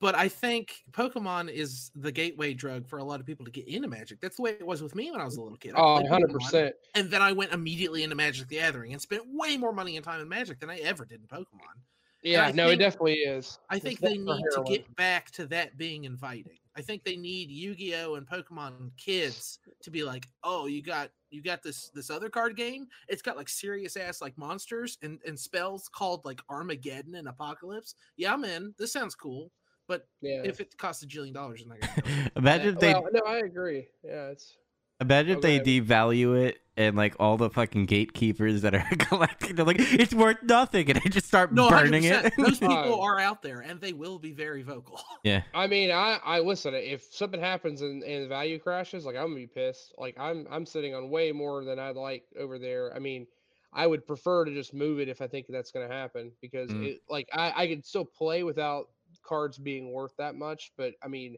But 0.00 0.14
I 0.14 0.28
think 0.28 0.84
Pokemon 0.92 1.50
is 1.50 1.90
the 1.96 2.12
gateway 2.12 2.54
drug 2.54 2.86
for 2.86 2.98
a 2.98 3.04
lot 3.04 3.18
of 3.18 3.26
people 3.26 3.44
to 3.44 3.50
get 3.50 3.66
into 3.66 3.88
Magic. 3.88 4.20
That's 4.20 4.36
the 4.36 4.42
way 4.42 4.50
it 4.52 4.64
was 4.64 4.80
with 4.80 4.94
me 4.94 5.10
when 5.10 5.20
I 5.20 5.24
was 5.24 5.36
a 5.36 5.42
little 5.42 5.58
kid. 5.58 5.74
I 5.74 5.80
Oh, 5.80 5.94
played 5.96 6.10
100 6.10 6.30
Pokemon, 6.30 6.32
percent. 6.34 6.74
And 6.94 7.10
then 7.10 7.20
I 7.20 7.32
went 7.32 7.52
immediately 7.52 8.04
into 8.04 8.14
Magic 8.14 8.46
the 8.46 8.54
Gathering 8.54 8.92
and 8.92 9.02
spent 9.02 9.24
way 9.26 9.56
more 9.56 9.72
money 9.72 9.96
and 9.96 10.04
time 10.04 10.20
in 10.20 10.28
Magic 10.28 10.60
than 10.60 10.70
I 10.70 10.76
ever 10.78 11.04
did 11.04 11.20
in 11.20 11.26
Pokemon. 11.26 11.74
Yeah, 12.22 12.50
no, 12.52 12.68
it 12.68 12.76
definitely 12.76 13.14
is. 13.14 13.58
I 13.70 13.76
It's 13.76 13.84
think 13.84 14.00
they 14.00 14.18
need 14.18 14.44
to 14.54 14.64
get 14.66 14.94
back 14.96 15.30
to 15.32 15.46
that 15.48 15.76
being 15.76 16.04
inviting. 16.04 16.58
I 16.76 16.80
think 16.82 17.04
they 17.04 17.16
need 17.16 17.50
Yu-Gi-Oh 17.50 18.14
and 18.16 18.26
Pokemon 18.26 18.96
kids 18.96 19.58
to 19.82 19.90
be 19.90 20.04
like, 20.04 20.26
"Oh, 20.44 20.66
you 20.66 20.82
got 20.82 21.10
you 21.30 21.42
got 21.42 21.62
this 21.62 21.90
this 21.90 22.10
other 22.10 22.28
card 22.28 22.56
game. 22.56 22.86
It's 23.08 23.22
got 23.22 23.36
like 23.36 23.48
serious 23.48 23.96
ass 23.96 24.20
like 24.20 24.36
monsters 24.38 24.98
and 25.02 25.20
and 25.26 25.38
spells 25.38 25.88
called 25.88 26.24
like 26.24 26.40
Armageddon 26.48 27.14
and 27.16 27.28
Apocalypse. 27.28 27.94
Yeah, 28.16 28.32
I'm 28.32 28.44
in. 28.44 28.74
This 28.78 28.92
sounds 28.92 29.14
cool. 29.14 29.50
But 29.86 30.06
Yeah. 30.20 30.42
if 30.44 30.60
it 30.60 30.76
costs 30.76 31.02
a 31.02 31.06
jillion 31.06 31.32
dollars, 31.34 31.62
I'm 31.62 31.68
not 31.68 31.80
gonna 31.80 32.30
imagine 32.36 32.74
if 32.74 32.80
they 32.80 32.92
well, 32.92 33.08
no, 33.12 33.20
I 33.26 33.38
agree. 33.38 33.88
Yeah, 34.04 34.28
it's 34.28 34.56
imagine 35.00 35.36
if 35.36 35.42
they 35.42 35.60
devalue 35.60 36.40
it 36.46 36.58
and 36.76 36.96
like 36.96 37.14
all 37.18 37.36
the 37.36 37.50
fucking 37.50 37.86
gatekeepers 37.86 38.62
that 38.62 38.74
are 38.74 38.86
collecting 38.98 39.56
they're 39.56 39.64
like 39.64 39.76
it's 39.80 40.14
worth 40.14 40.42
nothing 40.44 40.88
and 40.90 41.00
they 41.02 41.10
just 41.10 41.26
start 41.26 41.52
No, 41.52 41.68
burning 41.68 42.04
100%. 42.04 42.24
it. 42.26 42.32
Those 42.36 42.58
people 42.60 43.00
are 43.00 43.18
out 43.18 43.42
there 43.42 43.60
and 43.60 43.80
they 43.80 43.92
will 43.92 44.18
be 44.18 44.32
very 44.32 44.62
vocal. 44.62 45.00
yeah. 45.24 45.42
I 45.54 45.66
mean, 45.66 45.90
I 45.90 46.18
I 46.24 46.40
listen. 46.40 46.74
If 46.74 47.02
something 47.12 47.40
happens 47.40 47.82
and, 47.82 48.02
and 48.04 48.24
the 48.24 48.28
value 48.28 48.58
crashes, 48.58 49.04
like 49.04 49.16
I'm 49.16 49.24
gonna 49.28 49.34
be 49.36 49.46
pissed. 49.46 49.94
Like 49.98 50.16
I'm 50.18 50.46
I'm 50.50 50.64
sitting 50.66 50.94
on 50.94 51.10
way 51.10 51.32
more 51.32 51.64
than 51.64 51.78
I'd 51.78 51.96
like 51.96 52.24
over 52.38 52.58
there. 52.58 52.94
I 52.94 52.98
mean, 53.00 53.26
I 53.72 53.86
would 53.86 54.06
prefer 54.06 54.44
to 54.44 54.54
just 54.54 54.72
move 54.72 55.00
it 55.00 55.08
if 55.08 55.20
I 55.20 55.26
think 55.26 55.46
that's 55.48 55.72
gonna 55.72 55.88
happen 55.88 56.32
because 56.40 56.70
Mm. 56.70 56.84
it 56.86 57.00
like 57.08 57.28
I 57.32 57.52
I 57.64 57.66
could 57.68 57.84
still 57.84 58.04
play 58.04 58.42
without 58.44 58.88
cards 59.24 59.58
being 59.58 59.92
worth 59.92 60.12
that 60.18 60.34
much. 60.36 60.70
But 60.76 60.94
I 61.02 61.08
mean, 61.08 61.36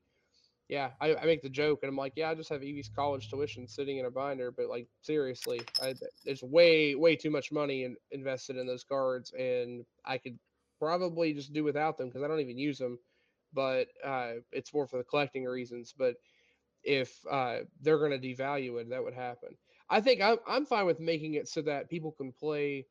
yeah, 0.70 0.90
I, 1.01 1.14
I 1.16 1.24
make 1.26 1.42
the 1.42 1.51
joke 1.51 1.80
and 1.82 1.90
I'm 1.90 1.97
like, 1.97 2.14
yeah, 2.16 2.30
I 2.30 2.34
just 2.34 2.48
have 2.48 2.62
Evie's 2.62 2.88
college 2.88 3.28
tuition 3.28 3.68
sitting 3.68 3.98
in 3.98 4.06
a 4.06 4.10
binder. 4.10 4.51
But 4.51 4.68
like 4.68 4.86
seriously, 5.02 5.60
I, 5.82 5.94
there's 6.24 6.42
way 6.42 6.94
way 6.94 7.16
too 7.16 7.30
much 7.30 7.52
money 7.52 7.84
in, 7.84 7.97
invested 8.10 8.56
in 8.56 8.66
those 8.66 8.84
cards, 8.84 9.32
and 9.32 9.84
I 10.05 10.16
could 10.16 10.38
probably 10.78 11.34
just 11.34 11.52
do 11.52 11.64
without 11.64 11.98
them 11.98 12.09
because 12.09 12.22
I 12.22 12.28
don't 12.28 12.40
even 12.40 12.56
use 12.56 12.78
them 12.78 12.98
but 13.52 13.88
uh, 14.05 14.34
it's 14.52 14.72
more 14.72 14.86
for 14.86 14.98
the 14.98 15.05
collecting 15.05 15.44
reasons. 15.44 15.94
But 15.97 16.16
if 16.82 17.18
uh, 17.30 17.59
they're 17.80 17.98
going 17.98 18.18
to 18.18 18.18
devalue 18.18 18.80
it, 18.80 18.90
that 18.90 19.02
would 19.02 19.14
happen. 19.14 19.51
I 19.88 20.01
think 20.01 20.20
I'm 20.20 20.38
I'm 20.47 20.66
fine 20.66 20.86
with 20.86 21.01
making 21.01 21.34
it 21.34 21.48
so 21.48 21.62
that 21.62 21.90
people 21.90 22.12
can 22.12 22.32
play 22.32 22.86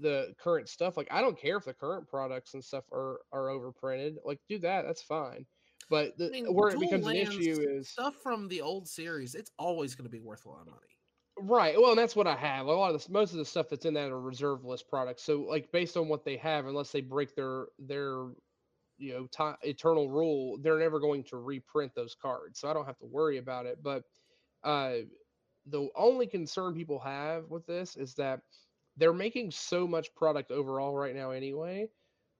the 0.00 0.34
current 0.38 0.68
stuff. 0.68 0.96
Like 0.96 1.08
I 1.10 1.20
don't 1.20 1.38
care 1.38 1.56
if 1.56 1.64
the 1.64 1.74
current 1.74 2.08
products 2.08 2.54
and 2.54 2.64
stuff 2.64 2.84
are 2.92 3.20
are 3.32 3.48
overprinted. 3.48 4.16
Like 4.24 4.38
do 4.48 4.58
that, 4.60 4.84
that's 4.86 5.02
fine. 5.02 5.44
But 5.90 6.16
the, 6.18 6.26
I 6.26 6.30
mean, 6.30 6.46
where 6.46 6.70
it 6.70 6.80
becomes 6.80 7.06
an 7.06 7.16
issue 7.16 7.60
is 7.60 7.88
stuff 7.88 8.16
from 8.22 8.48
the 8.48 8.60
old 8.60 8.88
series. 8.88 9.34
It's 9.34 9.50
always 9.58 9.94
going 9.94 10.06
to 10.06 10.10
be 10.10 10.20
worth 10.20 10.44
a 10.46 10.48
lot 10.48 10.62
of 10.62 10.66
money. 10.66 10.78
Right. 11.36 11.80
Well, 11.80 11.90
and 11.90 11.98
that's 11.98 12.14
what 12.14 12.26
I 12.26 12.36
have. 12.36 12.66
A 12.66 12.72
lot 12.72 12.88
of 12.88 12.94
this, 12.94 13.08
most 13.08 13.32
of 13.32 13.38
the 13.38 13.44
stuff 13.44 13.68
that's 13.68 13.84
in 13.84 13.94
that 13.94 14.10
are 14.10 14.20
reserve 14.20 14.64
list 14.64 14.88
products. 14.88 15.22
So, 15.24 15.40
like 15.42 15.70
based 15.72 15.96
on 15.96 16.08
what 16.08 16.24
they 16.24 16.36
have, 16.36 16.66
unless 16.66 16.92
they 16.92 17.00
break 17.00 17.34
their 17.34 17.66
their 17.78 18.28
you 18.98 19.12
know 19.12 19.26
ti 19.26 19.68
eternal 19.68 20.08
rule, 20.08 20.58
they're 20.62 20.78
never 20.78 21.00
going 21.00 21.24
to 21.24 21.36
reprint 21.36 21.94
those 21.94 22.14
cards. 22.14 22.60
So 22.60 22.68
I 22.68 22.72
don't 22.72 22.86
have 22.86 22.98
to 22.98 23.06
worry 23.06 23.38
about 23.38 23.66
it. 23.66 23.82
But 23.82 24.04
uh, 24.62 24.98
the 25.66 25.88
only 25.96 26.26
concern 26.26 26.74
people 26.74 27.00
have 27.00 27.50
with 27.50 27.66
this 27.66 27.96
is 27.96 28.14
that 28.14 28.40
they're 28.96 29.12
making 29.12 29.50
so 29.50 29.86
much 29.88 30.14
product 30.14 30.50
overall 30.50 30.94
right 30.94 31.14
now 31.16 31.30
anyway. 31.32 31.88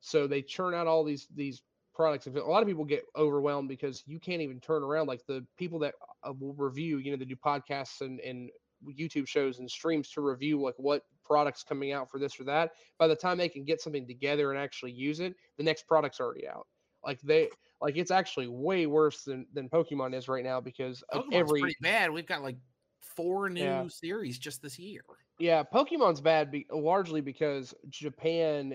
So 0.01 0.27
they 0.27 0.43
churn 0.43 0.75
out 0.75 0.87
all 0.87 1.03
these 1.03 1.27
these 1.35 1.63
products. 1.95 2.27
A 2.27 2.31
lot 2.31 2.63
of 2.63 2.69
people 2.69 2.85
get 2.85 3.05
overwhelmed 3.17 3.69
because 3.69 4.03
you 4.07 4.19
can't 4.19 4.43
even 4.43 4.61
turn 4.61 4.83
around. 4.83 5.07
Like 5.07 5.25
the 5.27 5.47
people 5.57 5.79
that 5.81 5.95
uh, 6.23 6.33
will 6.33 6.55
review, 6.55 6.99
you 6.99 7.11
know, 7.11 7.17
they 7.17 7.25
do 7.25 7.37
podcasts 7.37 8.01
and 8.01 8.21
and 8.21 8.51
YouTube 8.87 9.27
shows 9.27 9.61
and 9.61 9.71
streams 9.71 10.11
to 10.11 10.21
review 10.21 10.61
like 10.61 10.75
what 10.77 11.05
products 11.25 11.63
coming 11.63 11.93
out 11.93 12.11
for 12.11 12.19
this 12.19 12.39
or 12.39 12.45
that. 12.45 12.73
By 12.99 13.07
the 13.07 13.17
time 13.17 13.39
they 13.39 13.49
can 13.49 13.65
get 13.65 13.81
something 13.81 14.07
together 14.07 14.53
and 14.53 14.61
actually 14.61 14.93
use 14.93 15.21
it, 15.21 15.35
the 15.57 15.65
next 15.65 15.87
product's 15.87 16.21
already 16.21 16.47
out. 16.47 16.67
Like 17.03 17.21
they 17.23 17.49
like 17.81 17.97
it's 17.97 18.11
actually 18.11 18.49
way 18.49 18.87
worse 18.87 19.23
than 19.25 19.47
than 19.53 19.69
Pokemon 19.69 20.15
is 20.15 20.29
right 20.29 20.45
now 20.45 20.61
because 20.61 21.03
of 21.11 21.25
Pokemon's 21.25 21.35
every 21.35 21.61
pretty 21.61 21.77
bad. 21.81 22.11
We've 22.11 22.27
got 22.27 22.43
like 22.43 22.57
four 23.01 23.49
new 23.49 23.63
Yeah. 23.63 23.87
series 23.89 24.39
just 24.39 24.61
this 24.63 24.79
year. 24.79 25.05
yeah 25.39 25.63
Pokemon's 25.63 26.21
bad 26.21 26.51
be, 26.51 26.67
largely 26.71 27.21
because 27.21 27.75
Japan 27.89 28.75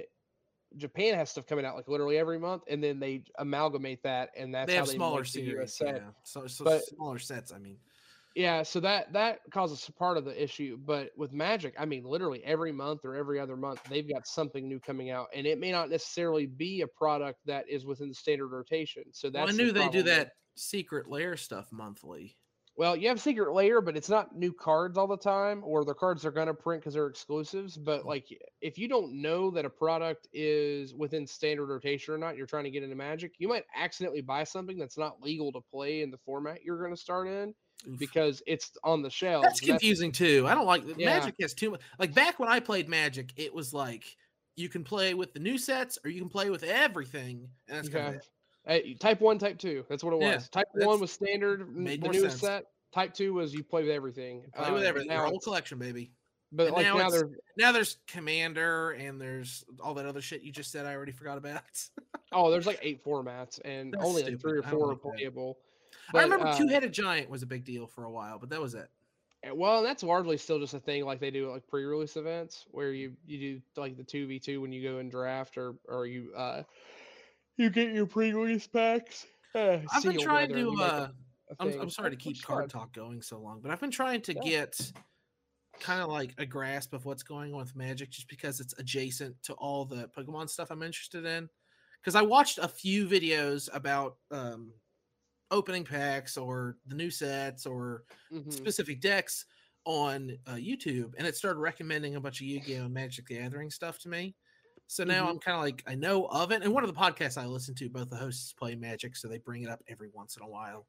Japan 0.78 1.16
has 1.16 1.30
stuff 1.32 1.48
coming 1.48 1.66
out 1.66 1.76
like 1.76 1.88
literally 1.88 2.18
every 2.18 2.40
month, 2.40 2.64
and 2.68 2.84
then 2.84 3.00
they 3.00 3.24
amalgamate 3.38 4.04
that, 4.04 4.30
and 4.38 4.54
that's 4.54 4.68
they 4.68 4.74
how 4.76 4.80
have 4.82 4.88
they 4.90 4.96
smaller 4.96 5.22
the 5.24 5.28
series, 5.28 5.74
set. 5.76 5.96
yeah. 5.96 6.02
So, 6.24 6.48
so 6.48 6.64
But- 6.64 6.84
smaller 6.86 7.20
sets. 7.20 7.52
I 7.52 7.58
mean, 7.58 7.78
Yeah, 8.36 8.62
so 8.64 8.80
that 8.82 9.12
that 9.14 9.40
causes 9.52 9.86
a 9.90 9.92
part 9.92 10.16
of 10.18 10.24
the 10.26 10.42
issue. 10.42 10.78
But 10.78 11.12
with 11.18 11.34
Magic, 11.34 11.74
I 11.80 11.86
mean, 11.86 12.04
literally 12.04 12.44
every 12.44 12.72
month 12.72 13.04
or 13.04 13.16
every 13.16 13.40
other 13.40 13.58
month, 13.58 13.82
they've 13.90 14.08
got 14.08 14.28
something 14.28 14.68
new 14.68 14.80
coming 14.80 15.10
out, 15.10 15.28
and 15.34 15.48
it 15.48 15.60
may 15.60 15.72
not 15.72 15.90
necessarily 15.90 16.46
be 16.46 16.82
a 16.82 16.88
product 16.88 17.40
that 17.46 17.68
is 17.68 17.86
within 17.86 18.08
the 18.10 18.14
standard 18.16 18.50
rotation. 18.50 19.04
So 19.12 19.28
well, 19.28 19.46
that's 19.46 19.54
I 19.54 19.58
the 19.58 19.64
knew 19.64 19.72
they 19.72 19.90
do 19.90 20.04
that 20.04 20.34
Secret 20.56 21.08
Lair 21.10 21.36
stuff 21.38 21.72
monthly. 21.72 22.38
Well, 22.80 22.96
you 22.96 23.10
have 23.10 23.20
Secret 23.20 23.52
Lair, 23.52 23.82
but 23.82 23.98
it's 23.98 24.08
not 24.08 24.38
new 24.38 24.54
cards 24.54 24.98
all 24.98 25.06
the 25.06 25.18
time, 25.18 25.62
or 25.66 25.84
the 25.84 25.94
cards 25.94 26.26
are 26.26 26.32
gonna 26.32 26.54
print 26.54 26.82
because 26.82 26.94
they're 26.94 27.08
exclusives. 27.08 27.76
But 27.76 28.04
mm. 28.04 28.06
like, 28.06 28.28
if 28.62 28.78
you 28.78 28.88
don't 28.88 29.22
know 29.22 29.52
that 29.52 29.66
a 29.66 29.70
product 29.70 30.30
is 30.32 30.96
within 30.96 31.28
standard 31.28 31.66
rotation 31.66 32.14
or 32.14 32.18
not, 32.18 32.38
you're 32.38 32.46
trying 32.46 32.64
to 32.64 32.70
get 32.70 32.82
into 32.82 32.96
Magic, 32.96 33.34
you 33.38 33.50
might 33.50 33.66
accidentally 33.76 34.22
buy 34.22 34.46
something 34.46 34.78
that's 34.78 34.98
not 34.98 35.22
legal 35.22 35.52
to 35.52 35.60
play 35.60 36.04
in 36.04 36.10
the 36.10 36.20
format 36.20 36.64
you're 36.64 36.82
gonna 36.82 36.96
start 36.96 37.28
in 37.28 37.54
because 37.98 38.42
it's 38.48 38.72
on 38.86 39.02
the 39.02 39.10
shelves. 39.10 39.44
That's 39.44 39.60
and 39.60 39.72
that's- 39.72 39.82
confusing 39.82 40.14
too. 40.14 40.48
I 40.48 40.56
don't 40.56 40.66
like 40.66 40.84
Yeah. 40.98 41.18
Magic 41.20 41.36
has 41.42 41.54
too 41.54 41.72
much. 41.72 41.82
Like 42.00 42.14
back 42.14 42.40
when 42.40 42.48
I 42.48 42.62
played 42.62 42.88
Magic, 42.88 43.34
it 43.36 43.54
was 43.54 43.74
like 43.74 44.06
you 44.56 44.70
can 44.70 44.86
play 44.86 45.14
with 45.16 45.34
the 45.34 45.42
new 45.42 45.58
sets 45.58 46.00
or 46.06 46.12
you 46.12 46.22
can 46.22 46.30
play 46.30 46.50
with 46.50 46.64
everything, 46.64 47.50
and 47.68 47.78
that's 47.78 47.90
kind 47.90 48.08
of 48.08 48.16
Okay. 48.16 48.26
Hey, 48.70 48.94
type 48.94 49.20
one, 49.20 49.40
type 49.40 49.58
two. 49.58 49.84
That's 49.90 50.04
what 50.04 50.14
it 50.14 50.18
was. 50.20 50.26
Yeah, 50.26 50.40
type 50.52 50.68
one 50.74 51.00
was 51.00 51.12
standard, 51.12 51.62
n- 51.62 51.84
made 51.84 52.02
the 52.02 52.06
more 52.06 52.14
newest 52.14 52.38
set. 52.38 52.66
Type 52.94 53.16
two 53.16 53.34
was 53.34 53.52
you 53.52 53.64
play 53.64 53.82
with 53.82 53.92
everything. 53.92 54.44
Play 54.56 54.72
with 54.72 54.84
Uh, 54.84 54.86
everything. 54.86 55.10
Now, 55.10 55.26
whole 55.26 55.40
collection, 55.40 55.80
baby. 55.80 56.12
but 56.52 56.68
and 56.68 56.76
like 56.76 56.86
now 56.86 56.98
now, 56.98 57.10
there's 57.10 57.32
Now 57.58 57.72
there's 57.72 57.98
Commander 58.08 58.92
and 58.92 59.20
there's 59.20 59.64
all 59.80 59.96
that 59.96 60.06
other 60.06 60.22
shit 60.22 60.44
you 60.44 60.52
just 60.52 60.72
said. 60.72 60.86
I 60.86 60.94
already 60.94 61.12
forgot 61.12 61.40
about. 61.40 61.64
oh, 62.32 62.52
there's 62.52 62.68
like 62.68 62.80
eight 62.84 63.04
formats 63.04 63.60
and 63.66 63.92
That's 63.94 64.06
only 64.06 64.24
like 64.24 64.40
three 64.40 64.60
or 64.60 64.64
four 64.64 64.86
are 64.86 64.94
like 64.94 65.02
playable. 65.02 65.58
I 66.14 66.22
remember 66.22 66.48
uh, 66.48 66.58
Two 66.58 66.68
Headed 66.68 66.94
Giant 66.94 67.28
was 67.30 67.42
a 67.42 67.48
big 67.48 67.66
deal 67.66 67.88
for 67.88 68.04
a 68.04 68.12
while, 68.12 68.38
but 68.40 68.50
that 68.50 68.62
was 68.62 68.76
it. 68.76 68.90
Uh, 69.48 69.56
Well, 69.56 69.82
that's 69.82 70.04
largely 70.04 70.38
still 70.38 70.60
just 70.60 70.74
a 70.76 70.80
thing 70.80 71.06
like 71.06 71.20
they 71.20 71.32
do 71.32 71.46
at 71.48 71.52
like 71.54 71.68
pre-release 71.68 72.18
events 72.18 72.66
where 72.72 72.92
you 72.94 73.14
you 73.26 73.40
do 73.40 73.62
like 73.82 73.98
the 73.98 74.04
two 74.04 74.28
v 74.28 74.40
two 74.40 74.62
when 74.62 74.72
you 74.72 74.84
go 74.84 74.98
and 74.98 75.10
draft 75.10 75.58
or 75.58 75.76
or 75.88 76.06
you 76.06 76.32
uh 76.36 76.64
you 77.60 77.70
get 77.70 77.94
your 77.94 78.06
pre-release 78.08 78.68
packs. 78.68 79.26
Uh, 79.54 79.80
I've 79.92 80.04
been 80.04 80.18
trying 80.20 80.50
to. 80.50 80.58
you 80.60 80.72
make 80.72 80.80
a- 80.88 80.92
uh 80.94 81.08
I'm. 81.60 81.82
I'm 81.82 81.90
sorry 81.90 82.12
to 82.12 82.16
keep 82.16 82.42
card 82.44 82.70
talk 82.70 82.94
going 82.94 83.22
so 83.24 83.40
long, 83.40 83.60
but 83.62 83.72
I've 83.72 83.80
been 83.80 83.90
trying 83.92 84.22
to 84.22 84.34
Yeah. 84.36 84.42
get 84.44 84.92
kind 85.80 86.02
of 86.02 86.10
like 86.10 86.34
a 86.38 86.46
grasp 86.46 86.94
of 86.94 87.06
what's 87.06 87.24
going 87.24 87.54
on 87.54 87.60
with 87.60 87.76
Magic, 87.76 88.12
just 88.12 88.28
because 88.30 88.60
it's 88.60 88.78
adjacent 88.78 89.42
to 89.44 89.54
all 89.54 89.86
the 89.86 90.08
Pokemon 90.10 90.50
stuff 90.50 90.70
I'm 90.72 90.84
interested 90.84 91.26
in. 91.26 91.50
Because 92.02 92.16
I 92.16 92.22
watched 92.22 92.60
a 92.60 92.68
few 92.68 93.08
videos 93.08 93.68
about 93.74 94.18
um, 94.32 94.74
opening 95.52 95.84
packs 95.84 96.38
or 96.38 96.78
the 96.86 96.96
new 96.96 97.10
sets 97.10 97.66
or 97.66 98.04
Mhm. 98.32 98.54
specific 98.54 99.02
decks 99.02 99.46
on 99.86 100.38
uh, 100.46 100.54
YouTube, 100.54 101.14
and 101.18 101.26
it 101.26 101.36
started 101.36 101.60
recommending 101.60 102.16
a 102.16 102.22
bunch 102.22 102.42
of 102.42 102.46
Yu-Gi-Oh 102.48 102.86
and 102.86 102.94
Magic 102.94 103.26
the 103.28 103.36
Gathering 103.36 103.72
stuff 103.72 103.98
to 104.00 104.10
me. 104.10 104.36
So 104.92 105.04
now 105.04 105.28
Mhm. 105.28 105.30
I'm 105.30 105.40
kind 105.40 105.56
of 105.56 105.62
like 105.62 105.84
I 105.88 105.96
know 105.96 106.26
of 106.26 106.52
it, 106.52 106.64
and 106.64 106.74
one 106.74 106.84
of 106.84 106.94
the 106.94 107.00
podcasts 107.00 107.38
I 107.40 107.46
listen 107.46 107.76
to, 107.76 107.90
both 107.90 108.10
the 108.10 108.16
hosts 108.18 108.54
play 108.54 108.76
Magic, 108.76 109.16
so 109.16 109.28
they 109.28 109.38
bring 109.38 109.62
it 109.64 109.70
up 109.70 109.84
every 109.88 110.10
once 110.10 110.36
in 110.36 110.44
a 110.44 110.48
while. 110.50 110.88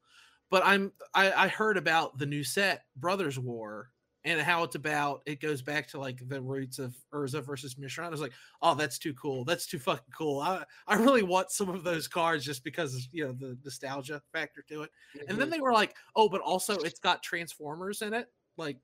But 0.49 0.65
I'm 0.65 0.93
I, 1.15 1.33
I 1.33 1.49
heard 1.49 1.77
about 1.77 2.19
the 2.19 2.27
new 2.27 2.43
set 2.43 2.87
Brothers 2.97 3.39
War 3.39 3.93
and 4.25 4.41
how 4.41 4.65
it's 4.65 4.75
about. 4.75 5.23
It 5.27 5.41
goes 5.41 5.63
back 5.63 5.87
to 5.89 5.99
like 6.01 6.27
the 6.27 6.41
roots 6.43 6.79
of 6.79 6.97
Urza 7.13 7.45
versus 7.45 7.77
Mishra. 7.79 8.07
I 8.07 8.11
was 8.11 8.21
like, 8.23 8.33
oh, 8.63 8.75
that's 8.75 8.99
too 8.99 9.15
cool. 9.15 9.45
That's 9.45 9.67
too 9.67 9.79
fucking 9.79 10.13
cool. 10.17 10.41
I 10.41 10.65
I 10.87 10.95
really 10.97 11.23
want 11.23 11.51
some 11.51 11.69
of 11.69 11.85
those 11.85 12.09
cards 12.09 12.45
just 12.45 12.65
because 12.65 13.09
you 13.13 13.27
know 13.27 13.33
the 13.33 13.59
nostalgia 13.65 14.23
factor 14.33 14.63
to 14.63 14.83
it. 14.85 14.91
And 15.27 15.39
then 15.39 15.51
Mhm. 15.51 15.51
they 15.51 15.61
were 15.61 15.73
like, 15.73 15.95
oh, 16.17 16.29
but 16.29 16.41
also 16.41 16.83
it's 16.83 17.01
got 17.01 17.23
Transformers 17.23 18.03
in 18.03 18.15
it, 18.15 18.33
like 18.57 18.81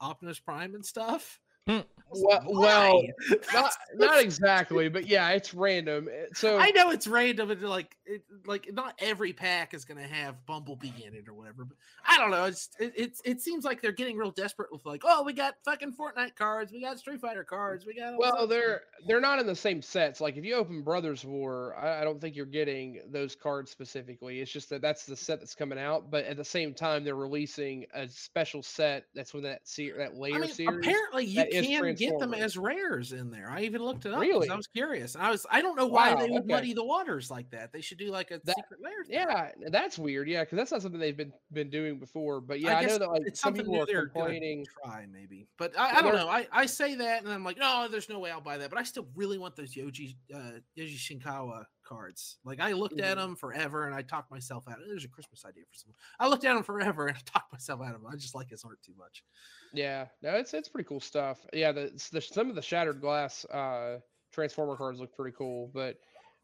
Optimus 0.00 0.40
Prime 0.40 0.74
and 0.74 0.84
stuff. 0.84 1.40
Hmm. 1.66 1.80
Well, 2.10 2.42
well, 2.46 3.02
not 3.52 3.72
not 3.94 4.20
exactly, 4.22 4.88
but 4.88 5.06
yeah, 5.06 5.30
it's 5.30 5.52
random. 5.52 6.08
Uh, 6.08 6.26
So 6.34 6.58
I 6.58 6.70
know 6.70 6.90
it's 6.90 7.06
random 7.06 7.50
and 7.50 7.60
like 7.62 7.96
it, 8.06 8.22
like 8.46 8.72
not 8.72 8.94
every 9.00 9.32
pack 9.32 9.74
is 9.74 9.84
gonna 9.84 10.06
have 10.06 10.46
Bumblebee 10.46 10.92
in 11.04 11.14
it 11.14 11.28
or 11.28 11.34
whatever, 11.34 11.64
but 11.64 11.76
I 12.08 12.18
don't 12.18 12.30
know. 12.30 12.44
It's 12.44 12.70
it, 12.78 12.92
it's 12.96 13.20
it 13.24 13.40
seems 13.40 13.64
like 13.64 13.82
they're 13.82 13.90
getting 13.92 14.16
real 14.16 14.30
desperate 14.30 14.70
with 14.72 14.86
like, 14.86 15.02
oh, 15.04 15.24
we 15.24 15.32
got 15.32 15.56
fucking 15.64 15.94
Fortnite 15.94 16.36
cards, 16.36 16.70
we 16.72 16.80
got 16.80 16.98
Street 16.98 17.20
Fighter 17.20 17.42
cards, 17.44 17.84
we 17.84 17.94
got. 17.96 18.16
well, 18.16 18.46
they're 18.46 18.82
they're 19.08 19.20
not 19.20 19.40
in 19.40 19.46
the 19.46 19.56
same 19.56 19.82
sets. 19.82 20.20
Like 20.20 20.36
if 20.36 20.44
you 20.44 20.54
open 20.54 20.82
Brothers 20.82 21.24
War, 21.24 21.76
I, 21.76 22.02
I 22.02 22.04
don't 22.04 22.20
think 22.20 22.36
you're 22.36 22.46
getting 22.46 23.00
those 23.10 23.34
cards 23.34 23.70
specifically. 23.72 24.40
It's 24.40 24.52
just 24.52 24.70
that 24.70 24.80
that's 24.80 25.06
the 25.06 25.16
set 25.16 25.40
that's 25.40 25.54
coming 25.56 25.78
out. 25.78 26.10
But 26.10 26.24
at 26.26 26.36
the 26.36 26.44
same 26.44 26.72
time, 26.72 27.02
they're 27.02 27.16
releasing 27.16 27.84
a 27.94 28.08
special 28.08 28.62
set 28.62 29.06
that's 29.14 29.34
when 29.34 29.42
that 29.42 29.66
se- 29.66 29.92
that 29.98 30.14
layer 30.14 30.36
I 30.36 30.38
mean, 30.38 30.50
series. 30.50 30.86
apparently 30.86 31.24
you 31.24 31.44
can 31.50 31.95
get 31.96 32.18
them 32.18 32.34
as 32.34 32.56
rares 32.56 33.12
in 33.12 33.30
there. 33.30 33.50
I 33.50 33.62
even 33.62 33.82
looked 33.82 34.06
it 34.06 34.12
up. 34.14 34.20
Really? 34.20 34.48
I 34.48 34.54
was 34.56 34.66
curious. 34.66 35.16
I 35.16 35.30
was 35.30 35.46
I 35.50 35.60
don't 35.62 35.76
know 35.76 35.86
why 35.86 36.12
Wow, 36.14 36.20
they 36.20 36.30
would 36.30 36.42
okay. 36.44 36.52
muddy 36.54 36.72
the 36.74 36.84
waters 36.84 37.30
like 37.30 37.50
that. 37.50 37.72
They 37.72 37.80
should 37.80 37.98
do 37.98 38.10
like 38.10 38.30
a 38.30 38.40
That- 38.44 38.56
Secret 38.56 38.80
Lair. 38.82 39.04
thing. 39.04 39.14
Yeah, 39.14 39.50
that's 39.70 39.98
weird. 39.98 40.28
Yeah, 40.28 40.42
because 40.44 40.56
that's 40.56 40.72
not 40.72 40.82
something 40.82 41.00
they've 41.00 41.16
been 41.16 41.32
been 41.52 41.70
doing 41.70 41.98
before. 41.98 42.40
But 42.40 42.60
yeah, 42.60 42.76
I, 42.78 42.82
know 42.82 42.88
guess 42.88 42.98
that 42.98 43.10
like 43.10 43.22
it's 43.26 43.40
some 43.40 43.54
something 43.56 43.72
people 43.72 43.96
are 43.96 44.08
complaining. 44.08 44.66
try 44.84 45.06
maybe 45.10 45.46
but 45.58 45.72
i, 45.78 45.98
I 45.98 46.02
don't 46.02 46.14
know 46.14 46.28
I, 46.28 46.46
I 46.52 46.66
say 46.66 46.94
that 46.96 47.22
and 47.22 47.32
i'm 47.32 47.44
like 47.44 47.58
no 47.58 47.88
there's 47.90 48.08
no 48.08 48.18
way 48.18 48.30
i'll 48.30 48.40
buy 48.40 48.58
that 48.58 48.70
but 48.70 48.78
i 48.78 48.82
still 48.82 49.06
really 49.14 49.38
want 49.38 49.56
those 49.56 49.74
yoji 49.74 50.16
uh 50.34 50.52
yoji 50.78 50.96
shinkawa 50.96 51.64
cards 51.86 52.38
like 52.44 52.60
i 52.60 52.72
looked 52.72 53.00
at 53.00 53.16
them 53.16 53.36
forever 53.36 53.86
and 53.86 53.94
i 53.94 54.02
talked 54.02 54.30
myself 54.30 54.68
out 54.68 54.78
there's 54.86 55.04
a 55.04 55.08
christmas 55.08 55.44
idea 55.44 55.64
for 55.66 55.74
someone 55.74 55.96
i 56.20 56.28
looked 56.28 56.44
at 56.44 56.54
them 56.54 56.64
forever 56.64 57.06
and 57.06 57.16
i 57.16 57.20
talked 57.24 57.52
myself 57.52 57.80
out 57.80 57.94
of 57.94 58.02
them 58.02 58.10
i 58.12 58.16
just 58.16 58.34
like 58.34 58.50
his 58.50 58.64
art 58.64 58.82
too 58.82 58.94
much 58.96 59.24
Yeah, 59.72 60.08
no, 60.22 60.34
it's 60.36 60.54
it's 60.54 60.68
pretty 60.68 60.86
cool 60.88 61.00
stuff. 61.00 61.44
Yeah, 61.52 61.72
the, 61.72 62.08
the 62.12 62.20
some 62.20 62.48
of 62.48 62.56
the 62.56 62.62
shattered 62.62 63.00
glass 63.00 63.44
uh 63.46 64.00
transformer 64.32 64.76
cards 64.76 65.00
look 65.00 65.14
pretty 65.14 65.36
cool, 65.36 65.68
but 65.68 65.98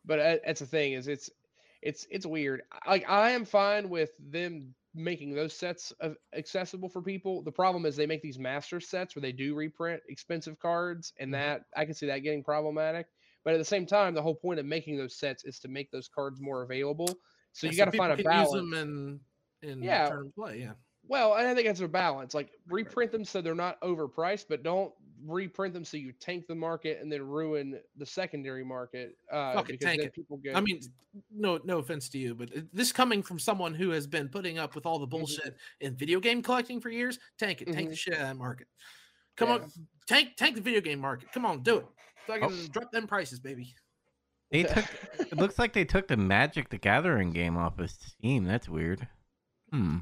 but 0.05 0.19
uh, 0.19 0.39
that's 0.45 0.61
the 0.61 0.67
thing 0.67 0.93
is 0.93 1.09
it's 1.09 1.31
it's 1.83 2.07
it's 2.11 2.27
weird. 2.27 2.63
Like 2.87 3.09
I 3.09 3.31
am 3.31 3.45
fine 3.45 3.89
with 3.89 4.11
them 4.19 4.75
making 4.95 5.35
those 5.35 5.57
sets 5.57 5.91
of 5.93 6.17
accessible 6.35 6.89
for 6.89 7.01
people. 7.01 7.43
The 7.43 7.53
problem 7.53 7.87
is 7.87 7.97
they 7.97 8.07
make 8.07 8.23
these 8.23 8.39
master 8.39 8.81
sets 8.81 9.15
where 9.17 9.23
they 9.23 9.33
do 9.33 9.55
reprint 9.55 10.03
expensive 10.09 10.59
cards, 10.59 11.13
and 11.19 11.33
Mhm. 11.33 11.33
that 11.35 11.67
I 11.77 11.85
can 11.87 11.95
see 11.95 12.07
that 12.07 12.19
getting 12.19 12.45
problematic. 12.45 13.07
But 13.45 13.55
at 13.55 13.59
the 13.59 13.65
same 13.65 13.87
time, 13.87 14.15
the 14.15 14.23
whole 14.23 14.35
point 14.35 14.61
of 14.61 14.67
making 14.67 14.97
those 14.97 15.17
sets 15.19 15.45
is 15.45 15.59
to 15.61 15.69
make 15.69 15.91
those 15.91 16.09
cards 16.09 16.41
more 16.41 16.63
available. 16.63 17.21
So 17.53 17.67
Yeah, 17.67 17.73
you 17.73 17.77
got 17.77 17.87
to 17.87 17.93
people 17.93 18.07
find 18.07 18.13
a 18.13 18.23
balance. 18.23 18.53
use 18.53 18.73
them 18.73 18.75
in 18.75 19.21
in 19.63 19.81
Yeah. 19.85 20.09
turn 20.09 20.21
and 20.27 20.35
play 20.35 20.61
yeah 20.61 20.75
Well, 21.05 21.35
and 21.35 21.47
I 21.49 21.55
think 21.55 21.67
it's 21.69 21.81
a 21.81 21.89
balance. 21.89 22.35
Like 22.35 22.51
reprint 22.69 23.13
them 23.13 23.25
so 23.25 23.41
they're 23.43 23.55
not 23.55 23.81
overpriced, 23.83 24.47
but 24.49 24.63
don't 24.63 24.95
reprint 25.25 25.75
them 25.75 25.85
so 25.85 25.97
you 25.97 26.13
tank 26.13 26.47
the 26.47 26.55
market 26.55 27.01
and 27.01 27.11
then 27.13 27.23
ruin 27.27 27.81
the 27.97 28.07
secondary 28.07 28.65
market. 28.65 29.17
Uh, 29.31 29.55
Fucking 29.57 29.75
because 29.77 29.87
tank 29.87 30.01
then 30.03 30.07
it. 30.09 30.15
people 30.15 30.37
get. 30.39 30.57
I 30.57 30.61
mean, 30.61 30.81
no, 31.31 31.59
no 31.65 31.79
offense 31.79 32.09
to 32.11 32.19
you, 32.19 32.35
but 32.35 32.51
this 32.73 32.93
coming 32.93 33.23
from 33.23 33.39
someone 33.39 33.75
who 33.75 33.91
has 33.91 34.07
been 34.07 34.29
putting 34.29 34.59
up 34.59 34.75
with 34.75 34.87
all 34.87 34.99
the 34.99 35.07
Mhm. 35.07 35.11
bullshit 35.11 35.57
in 35.81 35.97
video 35.97 36.21
game 36.21 36.43
collecting 36.43 36.81
for 36.81 36.89
years, 36.91 37.19
tank 37.39 37.63
it, 37.63 37.71
tank 37.73 37.91
the 37.91 37.95
Mhm. 37.95 37.97
shit 37.97 38.15
out 38.15 38.21
of 38.23 38.27
that 38.29 38.37
market. 38.37 38.69
Come 39.37 39.49
Yeah. 39.49 39.55
on, 39.63 39.73
tank, 40.07 40.37
tank 40.37 40.57
the 40.57 40.63
video 40.63 40.81
game 40.81 41.01
market. 41.01 41.33
Come 41.33 41.47
on, 41.47 41.63
do 41.63 41.79
it. 41.79 41.87
Fucking 42.27 42.45
Oh. 42.45 42.67
drop 42.71 42.91
them 42.93 43.07
prices, 43.07 43.41
baby. 43.41 43.75
They 44.51 44.63
took. 44.65 44.85
It 45.19 45.37
looks 45.37 45.59
like 45.59 45.73
they 45.73 45.85
took 45.85 46.09
the 46.09 46.17
Magic 46.17 46.69
the 46.71 46.79
Gathering 46.79 47.31
game 47.33 47.57
off 47.57 47.79
of 47.79 47.91
Steam. 47.91 48.45
That's 48.45 48.69
weird. 48.69 49.07
Hmm. 49.71 49.99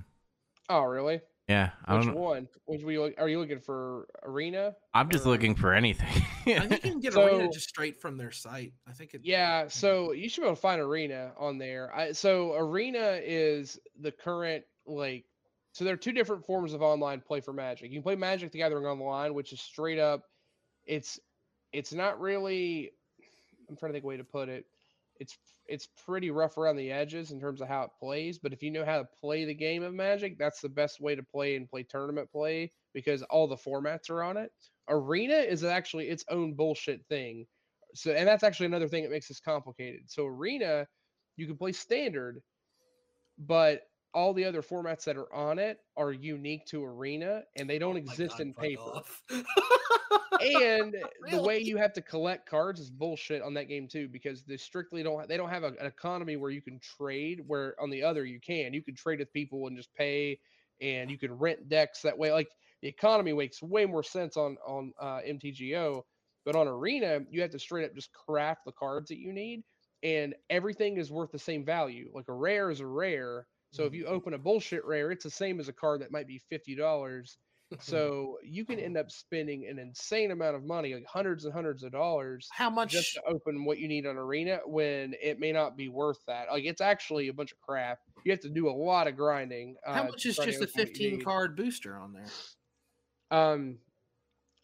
oh, 0.68 0.82
really? 0.82 1.20
Yeah, 1.48 1.70
I 1.84 1.96
Which 1.96 2.06
don't 2.06 2.14
one? 2.14 2.48
Which 2.66 2.84
we 2.84 2.96
are 2.96 3.28
you 3.28 3.40
looking 3.40 3.58
for? 3.60 4.06
Arena? 4.24 4.74
I'm 4.94 5.08
just 5.10 5.26
or- 5.26 5.30
looking 5.30 5.56
for 5.56 5.72
anything. 5.74 6.06
I 6.46 6.66
think 6.66 6.84
you 6.84 6.90
can 6.92 7.00
get 7.00 7.16
Arena 7.16 7.48
just 7.52 7.68
straight 7.68 8.00
from 8.00 8.16
their 8.16 8.30
site. 8.30 8.72
I 8.88 8.92
think 8.92 9.14
it. 9.14 9.22
Yeah. 9.24 9.66
So 9.68 10.12
you 10.12 10.28
should 10.28 10.42
be 10.42 10.46
able 10.46 10.54
to 10.56 10.60
find 10.62 10.80
Arena 10.80 11.32
on 11.38 11.58
there. 11.58 11.92
I, 11.94 12.12
so 12.12 12.54
Arena 12.54 13.18
is 13.22 13.78
the 14.00 14.12
current 14.12 14.64
like. 14.86 15.24
So 15.72 15.84
there 15.84 15.94
are 15.94 15.96
two 15.96 16.12
different 16.12 16.44
forms 16.46 16.72
of 16.72 16.82
online 16.82 17.20
play 17.20 17.40
for 17.40 17.52
Magic. 17.52 17.90
You 17.90 17.96
can 17.96 18.02
play 18.04 18.16
Magic 18.16 18.52
the 18.52 18.58
Gathering 18.58 18.86
online, 18.86 19.34
which 19.34 19.52
is 19.52 19.60
straight 19.60 19.98
up. 19.98 20.22
It's 20.84 21.18
it's 21.72 21.92
not 21.92 22.20
really. 22.20 22.90
I'm 23.68 23.76
trying 23.76 23.92
to 23.92 23.94
think 23.94 24.04
way 24.04 24.16
to 24.16 24.24
put 24.24 24.48
it. 24.48 24.66
It's 25.18 25.36
it's 25.66 25.88
pretty 26.04 26.30
rough 26.30 26.58
around 26.58 26.76
the 26.76 26.90
edges 26.90 27.30
in 27.30 27.40
terms 27.40 27.60
of 27.60 27.68
how 27.68 27.82
it 27.82 27.90
plays. 27.98 28.38
But 28.38 28.52
if 28.52 28.62
you 28.62 28.70
know 28.70 28.84
how 28.84 28.98
to 28.98 29.08
play 29.20 29.44
the 29.44 29.54
game 29.54 29.82
of 29.82 29.94
Magic, 29.94 30.38
that's 30.38 30.60
the 30.60 30.68
best 30.68 31.00
way 31.00 31.14
to 31.14 31.22
play 31.22 31.56
and 31.56 31.68
play 31.68 31.84
tournament 31.84 32.30
play 32.32 32.72
because 32.92 33.22
all 33.24 33.46
the 33.46 33.56
formats 33.56 34.10
are 34.10 34.22
on 34.22 34.36
it. 34.36 34.50
Arena 34.88 35.34
is 35.36 35.62
actually 35.62 36.08
its 36.08 36.24
own 36.28 36.54
bullshit 36.54 37.04
thing. 37.08 37.46
So 37.94 38.12
and 38.12 38.26
that's 38.26 38.42
actually 38.42 38.66
another 38.66 38.88
thing 38.88 39.04
that 39.04 39.12
makes 39.12 39.28
this 39.28 39.40
complicated. 39.40 40.02
So 40.06 40.26
Arena, 40.26 40.86
you 41.36 41.46
can 41.46 41.56
play 41.56 41.72
standard, 41.72 42.42
but 43.38 43.82
all 44.14 44.32
the 44.32 44.44
other 44.44 44.62
formats 44.62 45.04
that 45.04 45.16
are 45.16 45.32
on 45.32 45.58
it 45.58 45.78
are 45.96 46.12
unique 46.12 46.66
to 46.66 46.84
Arena 46.84 47.42
and 47.56 47.68
they 47.68 47.78
don't 47.78 47.96
Oh 48.08 48.12
exist 48.12 48.38
God, 48.38 48.40
in 48.40 48.54
paper. 48.54 49.02
and 50.40 50.96
the 51.30 51.40
way 51.40 51.58
you 51.58 51.76
have 51.76 51.92
to 51.92 52.02
collect 52.02 52.48
cards 52.48 52.80
is 52.80 52.90
bullshit 52.90 53.42
on 53.42 53.54
that 53.54 53.68
game 53.68 53.88
too 53.88 54.08
because 54.08 54.42
they 54.44 54.56
strictly 54.56 55.02
don't 55.02 55.28
they 55.28 55.36
don't 55.36 55.50
have 55.50 55.62
a, 55.64 55.68
an 55.68 55.86
economy 55.86 56.36
where 56.36 56.50
you 56.50 56.62
can 56.62 56.78
trade 56.80 57.40
where 57.46 57.74
on 57.80 57.90
the 57.90 58.02
other 58.02 58.24
you 58.24 58.40
can. 58.40 58.72
You 58.72 58.82
can 58.82 58.94
trade 58.94 59.18
with 59.20 59.32
people 59.32 59.66
and 59.66 59.76
just 59.76 59.94
pay 59.94 60.38
and 60.80 61.10
you 61.10 61.18
can 61.18 61.32
rent 61.32 61.68
decks 61.68 62.02
that 62.02 62.18
way. 62.18 62.32
Like 62.32 62.48
the 62.82 62.88
economy 62.88 63.32
makes 63.32 63.62
way 63.62 63.86
more 63.86 64.02
sense 64.02 64.36
on 64.36 64.56
on 64.66 64.92
uh, 65.00 65.20
mtgo 65.26 66.02
but 66.44 66.56
on 66.56 66.66
arena 66.68 67.20
you 67.30 67.42
have 67.42 67.50
to 67.50 67.58
straight 67.58 67.84
up 67.84 67.94
just 67.94 68.12
craft 68.12 68.62
the 68.64 68.72
cards 68.72 69.08
that 69.08 69.18
you 69.18 69.32
need 69.32 69.62
and 70.02 70.34
everything 70.48 70.96
is 70.96 71.12
worth 71.12 71.30
the 71.30 71.38
same 71.38 71.64
value. 71.64 72.10
Like 72.14 72.28
a 72.28 72.32
rare 72.34 72.70
is 72.70 72.80
a 72.80 72.86
rare 72.86 73.46
so 73.70 73.84
if 73.84 73.92
Mhm. 73.92 73.96
you 73.96 74.06
open 74.06 74.34
a 74.34 74.38
bullshit 74.38 74.84
rare 74.84 75.10
it's 75.10 75.24
the 75.24 75.30
same 75.30 75.60
as 75.60 75.68
a 75.68 75.72
card 75.72 76.00
that 76.00 76.10
might 76.10 76.26
be 76.26 76.38
$50 76.50 77.38
so 77.80 78.38
you 78.42 78.64
can 78.64 78.78
end 78.80 78.96
up 78.96 79.10
spending 79.10 79.66
an 79.66 79.78
insane 79.78 80.32
amount 80.32 80.56
of 80.56 80.64
money, 80.64 80.94
like 80.94 81.06
hundreds 81.06 81.44
and 81.44 81.54
hundreds 81.54 81.82
of 81.82 81.92
dollars, 81.92 82.48
how 82.50 82.68
much? 82.68 82.90
just 82.90 83.14
to 83.14 83.22
open 83.24 83.64
what 83.64 83.78
you 83.78 83.86
need 83.88 84.06
on 84.06 84.16
Arena 84.16 84.60
when 84.66 85.14
it 85.22 85.38
may 85.38 85.52
not 85.52 85.76
be 85.76 85.88
worth 85.88 86.18
that. 86.26 86.50
Like 86.50 86.64
it's 86.64 86.80
actually 86.80 87.28
a 87.28 87.32
bunch 87.32 87.52
of 87.52 87.60
crap. 87.60 88.00
You 88.24 88.32
have 88.32 88.40
to 88.40 88.48
do 88.50 88.68
a 88.68 88.72
lot 88.72 89.06
of 89.06 89.16
grinding. 89.16 89.76
how 89.86 90.02
uh, 90.02 90.06
much 90.08 90.26
is 90.26 90.36
just 90.38 90.60
a 90.60 90.66
open 90.66 90.80
what 90.82 90.90
you 90.90 90.96
15 90.96 91.20
card 91.22 91.56
booster 91.56 91.96
on 91.96 92.12
there? 92.12 92.26
Um, 93.30 93.78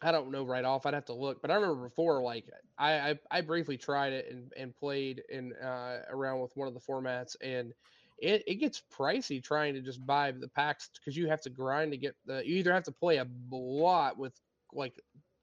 I 0.02 0.12
don't 0.12 0.30
know 0.30 0.44
right 0.44 0.64
off. 0.64 0.84
I'd 0.86 0.94
have 0.94 1.06
to 1.06 1.14
look, 1.14 1.40
but 1.40 1.50
I 1.50 1.54
remember 1.54 1.88
before, 1.88 2.22
like 2.22 2.44
I 2.78 3.10
I, 3.10 3.18
I 3.30 3.40
briefly 3.40 3.78
tried 3.78 4.12
it 4.12 4.30
and, 4.30 4.52
and 4.56 4.74
played 4.76 5.22
in 5.30 5.54
uh, 5.54 6.02
around 6.10 6.40
with 6.40 6.52
one 6.54 6.68
of 6.68 6.74
the 6.74 6.80
formats, 6.80 7.34
and 7.40 7.72
it, 8.18 8.42
it 8.46 8.54
gets 8.56 8.82
pricey 8.96 9.42
trying 9.42 9.74
to 9.74 9.80
just 9.80 10.04
buy 10.06 10.32
the 10.32 10.48
packs 10.48 10.90
because 10.94 11.16
you 11.16 11.28
have 11.28 11.40
to 11.42 11.50
grind 11.50 11.92
to 11.92 11.98
get 11.98 12.14
the. 12.26 12.42
You 12.46 12.56
either 12.56 12.72
have 12.72 12.84
to 12.84 12.92
play 12.92 13.18
a 13.18 13.26
lot 13.50 14.18
with 14.18 14.32
like 14.72 14.94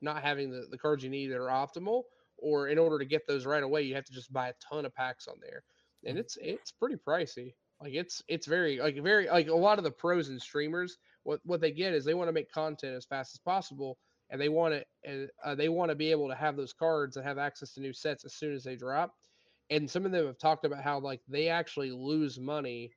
not 0.01 0.23
having 0.23 0.51
the, 0.51 0.67
the 0.69 0.77
cards 0.77 1.03
you 1.03 1.09
need 1.09 1.27
that 1.27 1.37
are 1.37 1.49
optimal, 1.49 2.03
or 2.37 2.67
in 2.67 2.77
order 2.77 2.99
to 2.99 3.05
get 3.05 3.27
those 3.27 3.45
right 3.45 3.63
away, 3.63 3.83
you 3.83 3.95
have 3.95 4.05
to 4.05 4.13
just 4.13 4.33
buy 4.33 4.49
a 4.49 4.53
ton 4.67 4.85
of 4.85 4.95
packs 4.95 5.27
on 5.27 5.35
there, 5.41 5.63
and 6.05 6.17
it's 6.17 6.37
it's 6.41 6.71
pretty 6.71 6.95
pricey. 6.95 7.53
Like 7.81 7.93
it's 7.93 8.23
it's 8.27 8.47
very 8.47 8.79
like 8.79 9.01
very 9.01 9.27
like 9.27 9.47
a 9.47 9.55
lot 9.55 9.77
of 9.77 9.83
the 9.83 9.91
pros 9.91 10.29
and 10.29 10.41
streamers 10.41 10.97
what 11.23 11.39
what 11.43 11.61
they 11.61 11.71
get 11.71 11.93
is 11.93 12.05
they 12.05 12.13
want 12.13 12.27
to 12.27 12.33
make 12.33 12.51
content 12.51 12.95
as 12.95 13.05
fast 13.05 13.33
as 13.33 13.39
possible 13.39 13.97
and 14.29 14.39
they 14.39 14.49
want 14.49 14.73
to 15.05 15.27
uh, 15.43 15.55
they 15.55 15.69
want 15.69 15.89
to 15.89 15.95
be 15.95 16.11
able 16.11 16.27
to 16.27 16.35
have 16.35 16.55
those 16.55 16.73
cards 16.73 17.17
and 17.17 17.25
have 17.25 17.37
access 17.37 17.73
to 17.73 17.81
new 17.81 17.93
sets 17.93 18.25
as 18.25 18.33
soon 18.33 18.53
as 18.53 18.63
they 18.63 18.75
drop 18.75 19.13
and 19.69 19.90
some 19.90 20.06
of 20.06 20.11
them 20.11 20.26
have 20.26 20.38
talked 20.38 20.65
about 20.65 20.84
how 20.84 20.99
like 20.99 21.22
they 21.27 21.49
actually 21.49 21.91
lose 21.91 22.40
money 22.40 22.91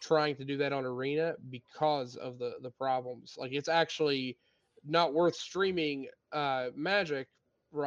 trying 0.00 0.34
to 0.36 0.44
do 0.44 0.56
that 0.56 0.72
on 0.72 0.84
arena 0.84 1.34
because 1.50 2.16
of 2.16 2.38
the 2.38 2.54
the 2.62 2.70
problems. 2.70 3.34
Like 3.38 3.52
it's 3.52 3.68
actually 3.68 4.38
not 4.84 5.12
worth 5.12 5.36
streaming 5.36 6.08
uh 6.32 6.68
magic 6.74 7.28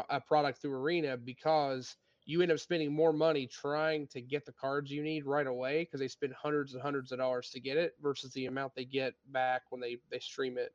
a 0.09 0.21
product 0.21 0.61
through 0.61 0.75
arena 0.75 1.17
because 1.17 1.95
you 2.25 2.41
end 2.41 2.51
up 2.51 2.59
spending 2.59 2.93
more 2.93 3.11
money 3.11 3.47
trying 3.47 4.07
to 4.07 4.21
get 4.21 4.45
the 4.45 4.53
cards 4.53 4.89
you 4.89 5.03
need 5.03 5.25
right 5.25 5.47
away 5.47 5.83
because 5.83 5.99
they 5.99 6.07
spend 6.07 6.33
hundreds 6.33 6.73
and 6.73 6.81
hundreds 6.81 7.11
of 7.11 7.17
dollars 7.17 7.49
to 7.49 7.59
get 7.59 7.77
it 7.77 7.93
versus 8.01 8.31
the 8.33 8.45
amount 8.45 8.73
they 8.75 8.85
get 8.85 9.13
back 9.31 9.63
when 9.69 9.81
they 9.81 9.97
they 10.09 10.19
stream 10.19 10.57
it 10.57 10.73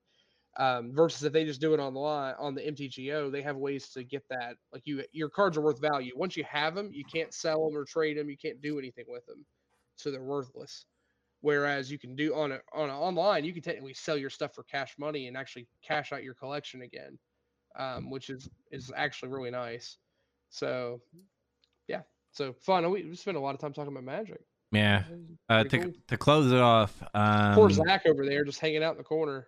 um, 0.59 0.93
versus 0.93 1.23
if 1.23 1.33
they 1.33 1.45
just 1.45 1.61
do 1.61 1.73
it 1.73 1.81
online 1.81 2.35
on 2.39 2.55
the 2.55 2.61
MTGO, 2.61 3.31
they 3.31 3.43
have 3.43 3.57
ways 3.57 3.89
to 3.91 4.03
get 4.03 4.25
that. 4.29 4.57
Like 4.73 4.83
you, 4.85 5.05
your 5.13 5.29
cards 5.29 5.57
are 5.57 5.61
worth 5.61 5.81
value. 5.81 6.13
Once 6.17 6.37
you 6.37 6.45
have 6.45 6.75
them, 6.75 6.91
you 6.93 7.05
can't 7.05 7.33
sell 7.33 7.65
them 7.65 7.77
or 7.77 7.85
trade 7.85 8.19
them. 8.19 8.29
You 8.29 8.37
can't 8.37 8.61
do 8.61 8.79
anything 8.79 9.05
with 9.09 9.25
them, 9.27 9.47
so 9.97 10.11
they're 10.11 10.23
worthless. 10.23 10.85
Whereas 11.41 11.93
you 11.93 11.99
can 12.01 12.17
do 12.17 12.35
on 12.35 12.51
a 12.51 12.59
on 12.73 12.91
a, 12.91 13.01
online, 13.01 13.45
you 13.45 13.53
can 13.53 13.63
technically 13.63 13.95
sell 13.95 14.17
your 14.17 14.31
stuff 14.31 14.53
for 14.53 14.65
cash 14.65 14.97
money 14.99 15.29
and 15.29 15.37
actually 15.37 15.69
cash 15.81 16.13
out 16.13 16.25
your 16.25 16.35
collection 16.35 16.83
again, 16.83 17.17
um, 17.79 18.11
which 18.11 18.29
is 18.29 18.49
is 18.73 18.91
actually 18.97 19.29
really 19.29 19.53
nice. 19.53 19.97
So, 20.51 21.01
yeah, 21.87 22.01
so 22.33 22.53
fun. 22.53 22.91
We, 22.91 23.05
we 23.05 23.15
spent 23.15 23.37
a 23.37 23.41
lot 23.41 23.55
of 23.55 23.61
time 23.61 23.73
talking 23.73 23.93
about 23.93 24.03
Magic. 24.03 24.41
yeah. 24.73 25.05
Uh, 25.49 25.63
to 25.63 25.79
cool. 25.79 25.93
to 26.09 26.17
close 26.17 26.51
it 26.51 26.59
off, 26.59 27.01
um, 27.15 27.55
Poor 27.55 27.71
Zach 27.71 28.07
over 28.07 28.27
there, 28.27 28.45
just 28.45 28.59
hanging 28.59 28.83
out 28.83 28.93
in 28.93 28.99
the 28.99 29.05
corner. 29.05 29.47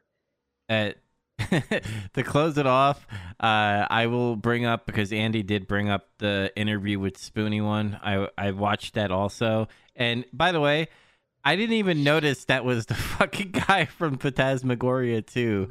At 0.71 0.97
to 2.15 2.23
close 2.23 2.57
it 2.57 2.67
off, 2.67 3.07
uh, 3.41 3.87
I 3.91 4.07
will 4.07 4.37
bring 4.37 4.65
up 4.65 4.87
because 4.87 5.13
Andy 5.13 5.43
did 5.43 5.67
bring 5.67 5.89
up 5.91 6.09
the 6.19 6.53
interview 6.57 6.99
with 6.99 7.19
Spoony 7.19 7.61
one. 7.61 7.99
I 8.03 8.29
I 8.39 8.53
watched 8.53 8.95
that 8.95 9.11
also, 9.11 9.69
and 9.97 10.25
by 10.33 10.53
the 10.53 10.61
way, 10.61 10.89
I 11.45 11.57
didn't 11.57 11.75
even 11.77 12.05
notice 12.05 12.45
that 12.45 12.65
was 12.65 12.87
the 12.87 12.95
fucking 13.19 13.51
guy 13.51 13.87
from 13.87 14.17
Phantasmagoria 14.19 15.23
too, 15.23 15.71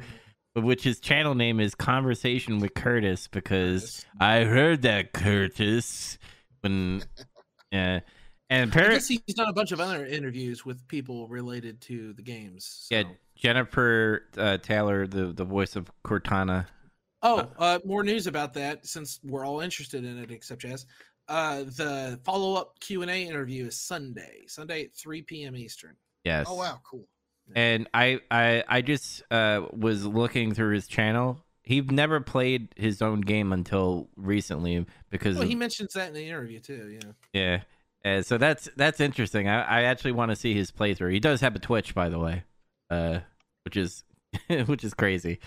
which 0.54 0.82
his 0.82 1.00
channel 1.00 1.34
name 1.34 1.60
is 1.60 1.74
Conversation 1.74 2.58
with 2.60 2.74
Curtis 2.74 3.26
because. 3.26 4.04
I 4.20 4.44
heard 4.44 4.82
that 4.82 5.12
Curtis 5.14 6.18
when 6.60 7.02
yeah, 7.72 8.00
and 8.50 8.70
apparently 8.70 9.22
he's 9.24 9.34
done 9.34 9.48
a 9.48 9.52
bunch 9.52 9.72
of 9.72 9.80
other 9.80 10.04
interviews 10.04 10.66
with 10.66 10.86
people 10.88 11.28
related 11.28 11.80
to 11.82 12.12
the 12.12 12.22
games. 12.22 12.86
yeah, 12.90 13.02
so- 13.04 13.08
Jennifer 13.40 14.26
uh, 14.36 14.58
Taylor, 14.58 15.06
the 15.06 15.32
the 15.32 15.44
voice 15.44 15.74
of 15.76 15.90
Cortana. 16.04 16.66
Oh, 17.22 17.48
uh, 17.58 17.78
more 17.84 18.02
news 18.02 18.26
about 18.26 18.54
that 18.54 18.86
since 18.86 19.18
we're 19.24 19.44
all 19.46 19.60
interested 19.60 20.04
in 20.04 20.18
it, 20.18 20.30
except 20.30 20.62
Jazz. 20.62 20.86
Uh, 21.28 21.64
the 21.64 22.18
follow 22.24 22.54
up 22.54 22.78
Q 22.80 23.02
and 23.02 23.10
A 23.10 23.16
interview 23.22 23.66
is 23.66 23.76
Sunday, 23.76 24.44
Sunday 24.46 24.84
at 24.84 24.94
three 24.94 25.22
p.m. 25.22 25.56
Eastern. 25.56 25.96
Yes. 26.24 26.46
Oh 26.48 26.56
wow, 26.56 26.80
cool. 26.84 27.06
and 27.54 27.88
I 27.94 28.20
I 28.30 28.62
I 28.68 28.82
just 28.82 29.22
uh 29.30 29.62
was 29.72 30.04
looking 30.04 30.54
through 30.54 30.74
his 30.74 30.86
channel. 30.86 31.44
He 31.62 31.80
never 31.82 32.20
played 32.20 32.68
his 32.76 33.00
own 33.00 33.20
game 33.20 33.52
until 33.52 34.08
recently 34.16 34.84
because 35.10 35.36
Well, 35.36 35.44
of- 35.44 35.48
he 35.48 35.54
mentions 35.54 35.92
that 35.94 36.08
in 36.08 36.14
the 36.14 36.26
interview 36.26 36.58
too. 36.58 36.98
Yeah. 37.32 37.60
yeah. 38.04 38.16
Uh, 38.18 38.22
so 38.22 38.38
that's 38.38 38.68
that's 38.76 38.98
interesting. 39.00 39.46
I, 39.48 39.62
I 39.62 39.82
actually 39.84 40.12
want 40.12 40.30
to 40.30 40.36
see 40.36 40.52
his 40.54 40.70
playthrough. 40.72 41.12
He 41.12 41.20
does 41.20 41.42
have 41.42 41.54
a 41.54 41.58
Twitch, 41.58 41.94
by 41.94 42.08
the 42.08 42.18
way, 42.18 42.44
uh, 42.90 43.20
which 43.64 43.76
is 43.76 44.04
which 44.66 44.84
is 44.84 44.94
crazy. 44.94 45.38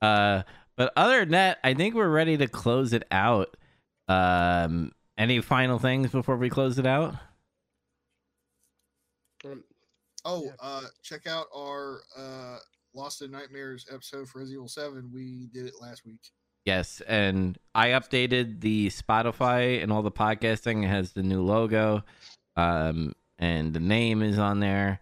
Uh, 0.00 0.42
but 0.76 0.92
other 0.96 1.20
than 1.20 1.30
that, 1.30 1.58
I 1.62 1.74
think 1.74 1.94
we're 1.94 2.08
ready 2.08 2.36
to 2.36 2.48
close 2.48 2.92
it 2.92 3.04
out. 3.10 3.56
Um, 4.08 4.92
any 5.16 5.40
final 5.40 5.78
things 5.78 6.10
before 6.10 6.36
we 6.36 6.50
close 6.50 6.78
it 6.78 6.86
out? 6.86 7.14
Um, 9.44 9.64
Oh, 10.24 10.52
uh, 10.60 10.82
check 11.02 11.26
out 11.26 11.46
our 11.54 12.02
uh, 12.16 12.58
Lost 12.94 13.22
in 13.22 13.30
Nightmares 13.30 13.86
episode 13.92 14.28
for 14.28 14.38
Resident 14.38 14.58
Evil 14.58 14.68
Seven. 14.68 15.10
We 15.12 15.48
did 15.52 15.66
it 15.66 15.74
last 15.80 16.06
week. 16.06 16.20
Yes, 16.64 17.02
and 17.08 17.58
I 17.74 17.88
updated 17.88 18.60
the 18.60 18.88
Spotify 18.90 19.82
and 19.82 19.90
all 19.90 20.02
the 20.02 20.12
podcasting. 20.12 20.84
It 20.84 20.88
has 20.88 21.12
the 21.12 21.24
new 21.24 21.42
logo, 21.42 22.04
um, 22.56 23.14
and 23.40 23.74
the 23.74 23.80
name 23.80 24.22
is 24.22 24.38
on 24.38 24.60
there, 24.60 25.00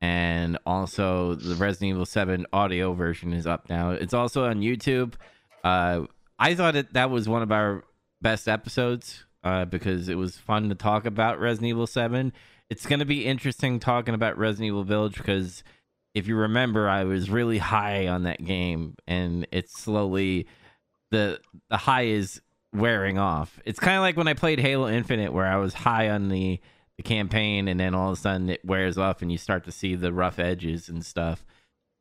and 0.00 0.58
also 0.64 1.34
the 1.34 1.54
Resident 1.54 1.90
Evil 1.90 2.06
Seven 2.06 2.46
audio 2.52 2.92
version 2.94 3.32
is 3.32 3.46
up 3.46 3.68
now. 3.68 3.90
It's 3.90 4.14
also 4.14 4.46
on 4.46 4.60
YouTube. 4.60 5.14
Uh, 5.62 6.02
I 6.38 6.54
thought 6.54 6.76
it 6.76 6.92
that 6.94 7.10
was 7.10 7.28
one 7.28 7.42
of 7.42 7.52
our 7.52 7.84
best 8.22 8.48
episodes 8.48 9.24
uh, 9.44 9.66
because 9.66 10.08
it 10.08 10.16
was 10.16 10.36
fun 10.36 10.68
to 10.70 10.74
talk 10.74 11.06
about 11.06 11.40
Resident 11.40 11.68
Evil 11.68 11.86
Seven. 11.86 12.32
It's 12.70 12.86
gonna 12.86 13.04
be 13.04 13.26
interesting 13.26 13.78
talking 13.78 14.14
about 14.14 14.38
Resident 14.38 14.68
Evil 14.68 14.84
Village 14.84 15.16
because 15.16 15.62
if 16.14 16.26
you 16.26 16.36
remember, 16.36 16.88
I 16.88 17.04
was 17.04 17.30
really 17.30 17.58
high 17.58 18.08
on 18.08 18.24
that 18.24 18.44
game, 18.44 18.96
and 19.06 19.46
it's 19.52 19.78
slowly 19.78 20.46
the 21.10 21.40
the 21.68 21.76
high 21.76 22.06
is 22.06 22.40
wearing 22.72 23.18
off. 23.18 23.60
It's 23.64 23.80
kind 23.80 23.96
of 23.96 24.02
like 24.02 24.16
when 24.16 24.28
I 24.28 24.34
played 24.34 24.60
Halo 24.60 24.88
Infinite, 24.88 25.32
where 25.32 25.46
I 25.46 25.56
was 25.56 25.74
high 25.74 26.10
on 26.10 26.28
the 26.28 26.60
the 27.02 27.08
campaign, 27.08 27.66
and 27.68 27.80
then 27.80 27.94
all 27.94 28.12
of 28.12 28.18
a 28.18 28.20
sudden 28.20 28.50
it 28.50 28.64
wears 28.64 28.98
off, 28.98 29.22
and 29.22 29.32
you 29.32 29.38
start 29.38 29.64
to 29.64 29.72
see 29.72 29.94
the 29.94 30.12
rough 30.12 30.38
edges 30.38 30.88
and 30.88 31.04
stuff. 31.04 31.44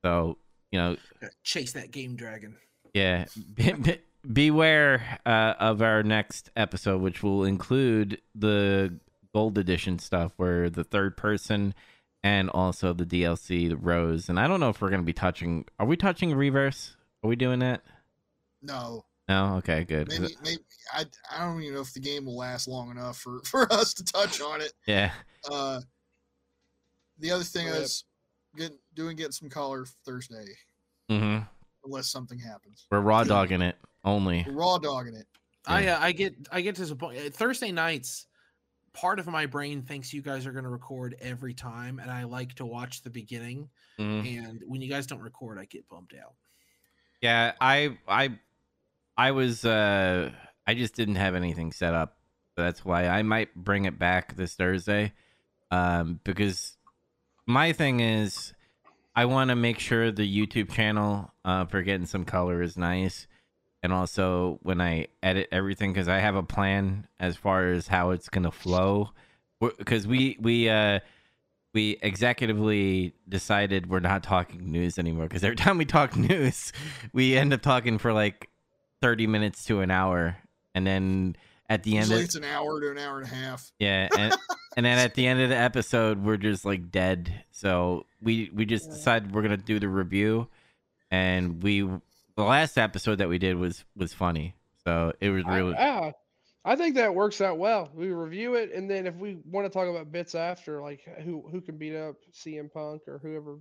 So 0.03 0.37
you 0.71 0.79
know, 0.79 0.97
Chase 1.43 1.73
that 1.73 1.91
game 1.91 2.15
dragon. 2.15 2.57
yeah, 2.93 3.25
be- 3.55 3.71
be- 3.73 4.01
beware 4.31 5.19
uh, 5.25 5.53
of 5.59 5.81
our 5.81 6.03
next 6.03 6.51
episode, 6.55 7.01
which 7.01 7.23
will 7.23 7.43
include 7.43 8.21
the 8.35 8.99
gold 9.33 9.57
edition 9.57 9.99
stuff, 9.99 10.33
where 10.37 10.69
the 10.69 10.83
third 10.83 11.15
person 11.17 11.73
and 12.21 12.49
also 12.49 12.91
the 12.93 13.05
DLC, 13.05 13.69
the 13.69 13.77
Rose. 13.77 14.27
And 14.27 14.37
I 14.39 14.47
don't 14.47 14.59
know 14.59 14.69
if 14.69 14.81
we're 14.81 14.89
gonna 14.89 15.03
be 15.03 15.13
touching. 15.13 15.65
Are 15.79 15.85
we 15.85 15.95
touching 15.95 16.33
Reverse? 16.35 16.95
Are 17.23 17.27
we 17.29 17.35
doing 17.35 17.59
that? 17.59 17.81
No, 18.61 19.05
No. 19.29 19.55
Okay. 19.57 19.83
good. 19.85 20.09
maybe, 20.09 20.35
maybe 20.43 20.61
I, 20.93 21.05
I 21.31 21.45
don't 21.45 21.61
even 21.61 21.75
know 21.75 21.81
if 21.81 21.93
the 21.93 21.99
game 21.99 22.25
will 22.25 22.35
last 22.37 22.67
long 22.67 22.89
enough 22.91 23.17
for 23.19 23.39
for 23.45 23.71
us 23.71 23.93
to 23.93 24.03
touch 24.03 24.41
on 24.41 24.59
it. 24.59 24.73
Yeah. 24.87 25.11
Uh, 25.49 25.79
the 27.19 27.31
other 27.31 27.43
thing 27.43 27.67
Rip. 27.67 27.75
is 27.75 28.03
get 28.57 28.71
doing 28.95 29.15
get 29.15 29.33
some 29.33 29.49
color 29.49 29.85
Thursday 30.05 30.45
Mm-hmm. 31.11 31.43
unless 31.85 32.07
something 32.11 32.37
happens. 32.37 32.85
We're 32.91 32.99
raw 33.01 33.23
dogging 33.23 33.61
it 33.61 33.75
only. 34.03 34.45
We're 34.47 34.53
raw 34.53 34.77
dogging 34.77 35.15
it. 35.15 35.25
I 35.65 35.83
Yeah. 35.83 35.97
uh, 35.97 36.01
I 36.01 36.11
get 36.11 36.35
I 36.51 36.61
get 36.61 36.75
disappointed 36.75 37.33
Thursday 37.33 37.71
nights. 37.71 38.25
Part 38.93 39.19
of 39.19 39.27
my 39.27 39.45
brain 39.45 39.83
thinks 39.83 40.11
you 40.13 40.21
guys 40.23 40.45
are 40.47 40.51
going 40.51 40.63
to 40.63 40.69
record 40.69 41.15
every 41.21 41.53
time, 41.53 41.99
and 41.99 42.09
I 42.09 42.23
like 42.23 42.55
to 42.55 42.65
watch 42.65 43.01
the 43.03 43.09
beginning. 43.11 43.69
Mhm. 43.99 44.37
And 44.45 44.61
when 44.65 44.81
you 44.81 44.89
guys 44.89 45.05
don't 45.05 45.21
record, 45.21 45.59
I 45.59 45.65
get 45.65 45.87
bummed 45.87 46.13
out. 46.19 46.33
Yeah, 47.21 47.53
I 47.61 47.97
I 48.07 48.39
I 49.19 49.31
was 49.31 49.65
uh 49.65 50.31
I 50.65 50.73
just 50.75 50.95
didn't 50.95 51.15
have 51.15 51.35
anything 51.35 51.73
set 51.73 51.93
up. 51.93 52.15
That's 52.55 52.85
why 52.85 53.07
I 53.07 53.21
might 53.21 53.53
bring 53.53 53.83
it 53.83 53.99
back 53.99 54.37
this 54.37 54.55
Thursday. 54.55 55.11
Um 55.71 56.21
because 56.23 56.77
my 57.45 57.73
thing 57.73 57.99
is 57.99 58.53
I 59.13 59.25
want 59.25 59.49
to 59.49 59.57
make 59.57 59.77
sure 59.77 60.09
the 60.09 60.23
YouTube 60.23 60.71
channel 60.71 61.33
uh 61.43 61.65
for 61.65 61.81
getting 61.81 62.05
some 62.05 62.23
color 62.23 62.61
is 62.61 62.77
nice. 62.77 63.27
And 63.83 63.91
also 63.91 64.57
when 64.61 64.79
I 64.79 65.07
edit 65.21 65.49
everything 65.51 65.93
cuz 65.93 66.07
I 66.07 66.19
have 66.19 66.35
a 66.35 66.43
plan 66.43 67.05
as 67.19 67.35
far 67.35 67.67
as 67.73 67.89
how 67.89 68.11
it's 68.11 68.29
going 68.29 68.45
to 68.45 68.51
flow 68.51 69.11
because 69.59 70.07
we 70.07 70.37
we 70.39 70.69
uh 70.69 71.01
we 71.73 71.97
executively 71.97 73.11
decided 73.27 73.89
we're 73.89 73.99
not 73.99 74.23
talking 74.23 74.71
news 74.71 74.97
anymore 74.97 75.25
because 75.25 75.43
every 75.43 75.57
time 75.57 75.77
we 75.77 75.83
talk 75.83 76.15
news, 76.31 76.71
we 77.11 77.35
end 77.37 77.51
up 77.51 77.61
talking 77.61 77.97
for 77.97 78.13
like 78.13 78.49
30 79.01 79.27
minutes 79.27 79.63
to 79.65 79.81
an 79.81 79.91
hour. 79.91 80.37
And 80.75 80.85
then 80.85 81.35
at 81.69 81.83
the 81.83 81.97
end 81.97 82.11
of 82.11 82.19
it's 82.19 82.35
an 82.35 82.43
hour 82.43 82.79
to 82.81 82.91
an 82.91 82.97
hour 82.97 83.19
and 83.19 83.25
a 83.31 83.33
half. 83.33 83.71
yeah, 83.79 84.07
and, 84.17 84.33
and 84.77 84.85
then 84.85 84.97
at 84.97 85.13
the 85.15 85.27
end 85.27 85.41
of 85.41 85.49
the 85.49 85.57
episode, 85.57 86.23
we're 86.23 86.37
just 86.37 86.65
like 86.65 86.91
dead. 86.91 87.43
So 87.51 88.05
we 88.21 88.49
we 88.53 88.65
just 88.65 88.85
Yeah. 88.87 88.93
decided 88.93 89.33
we're 89.33 89.41
gonna 89.41 89.57
do 89.57 89.79
the 89.79 89.87
review, 89.89 90.47
and 91.11 91.61
we 91.63 91.81
the 91.81 92.43
last 92.43 92.77
episode 92.77 93.17
that 93.17 93.29
we 93.29 93.37
did 93.37 93.55
was 93.57 93.83
was 93.95 94.13
funny. 94.13 94.55
So 94.85 95.13
it 95.19 95.29
was 95.29 95.43
really 95.45 95.73
yeah, 95.73 96.11
I 96.65 96.75
think 96.75 96.95
that 96.95 97.13
works 97.13 97.41
out 97.41 97.57
well. 97.57 97.89
We 97.93 98.09
review 98.11 98.55
it, 98.55 98.71
and 98.73 98.89
then 98.89 99.05
if 99.07 99.15
we 99.15 99.37
want 99.45 99.65
to 99.65 99.69
talk 99.69 99.87
about 99.87 100.11
bits 100.11 100.35
after, 100.35 100.81
like 100.81 101.01
who 101.23 101.43
who 101.51 101.61
can 101.61 101.77
beat 101.77 101.95
up 101.95 102.15
CM 102.33 102.71
Punk 102.71 103.01
or 103.07 103.19
whoever, 103.19 103.57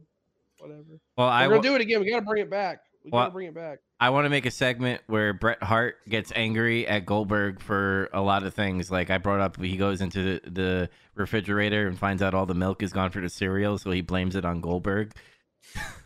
whatever. 0.59 0.83
well. 1.17 1.29
I 1.29 1.47
We're 1.47 1.57
wa- 1.57 1.63
gonna 1.63 1.69
do 1.71 1.75
it 1.75 1.81
again. 1.83 2.01
We 2.01 2.11
gotta 2.11 2.25
bring 2.25 2.43
it 2.43 2.51
back. 2.51 2.81
We 3.05 3.11
Well, 3.11 3.23
gotta 3.25 3.33
bring 3.33 3.49
it 3.49 3.55
back. 3.55 3.79
I 4.01 4.11
want 4.11 4.27
to 4.27 4.31
make 4.31 4.47
a 4.47 4.51
segment 4.51 5.03
where 5.09 5.33
Bret 5.33 5.61
Hart 5.61 5.97
gets 6.09 6.33
angry 6.37 6.87
at 6.87 7.05
Goldberg 7.05 7.61
for 7.61 8.09
a 8.13 8.21
lot 8.21 8.45
of 8.45 8.55
things. 8.55 8.93
Like 8.93 9.11
I 9.11 9.19
brought 9.19 9.41
up, 9.41 9.61
he 9.61 9.77
goes 9.77 10.01
into 10.01 10.41
the, 10.47 10.89
refrigerator 11.17 11.89
and 11.89 11.99
finds 11.99 12.23
out 12.23 12.33
all 12.33 12.47
the 12.47 12.55
milk 12.55 12.81
is 12.81 12.93
gone 12.93 13.11
for 13.11 13.21
the 13.21 13.29
cereal, 13.29 13.77
so 13.77 13.91
he 13.91 14.03
blames 14.03 14.37
it 14.37 14.45
on 14.45 14.61
Goldberg. 14.61 15.13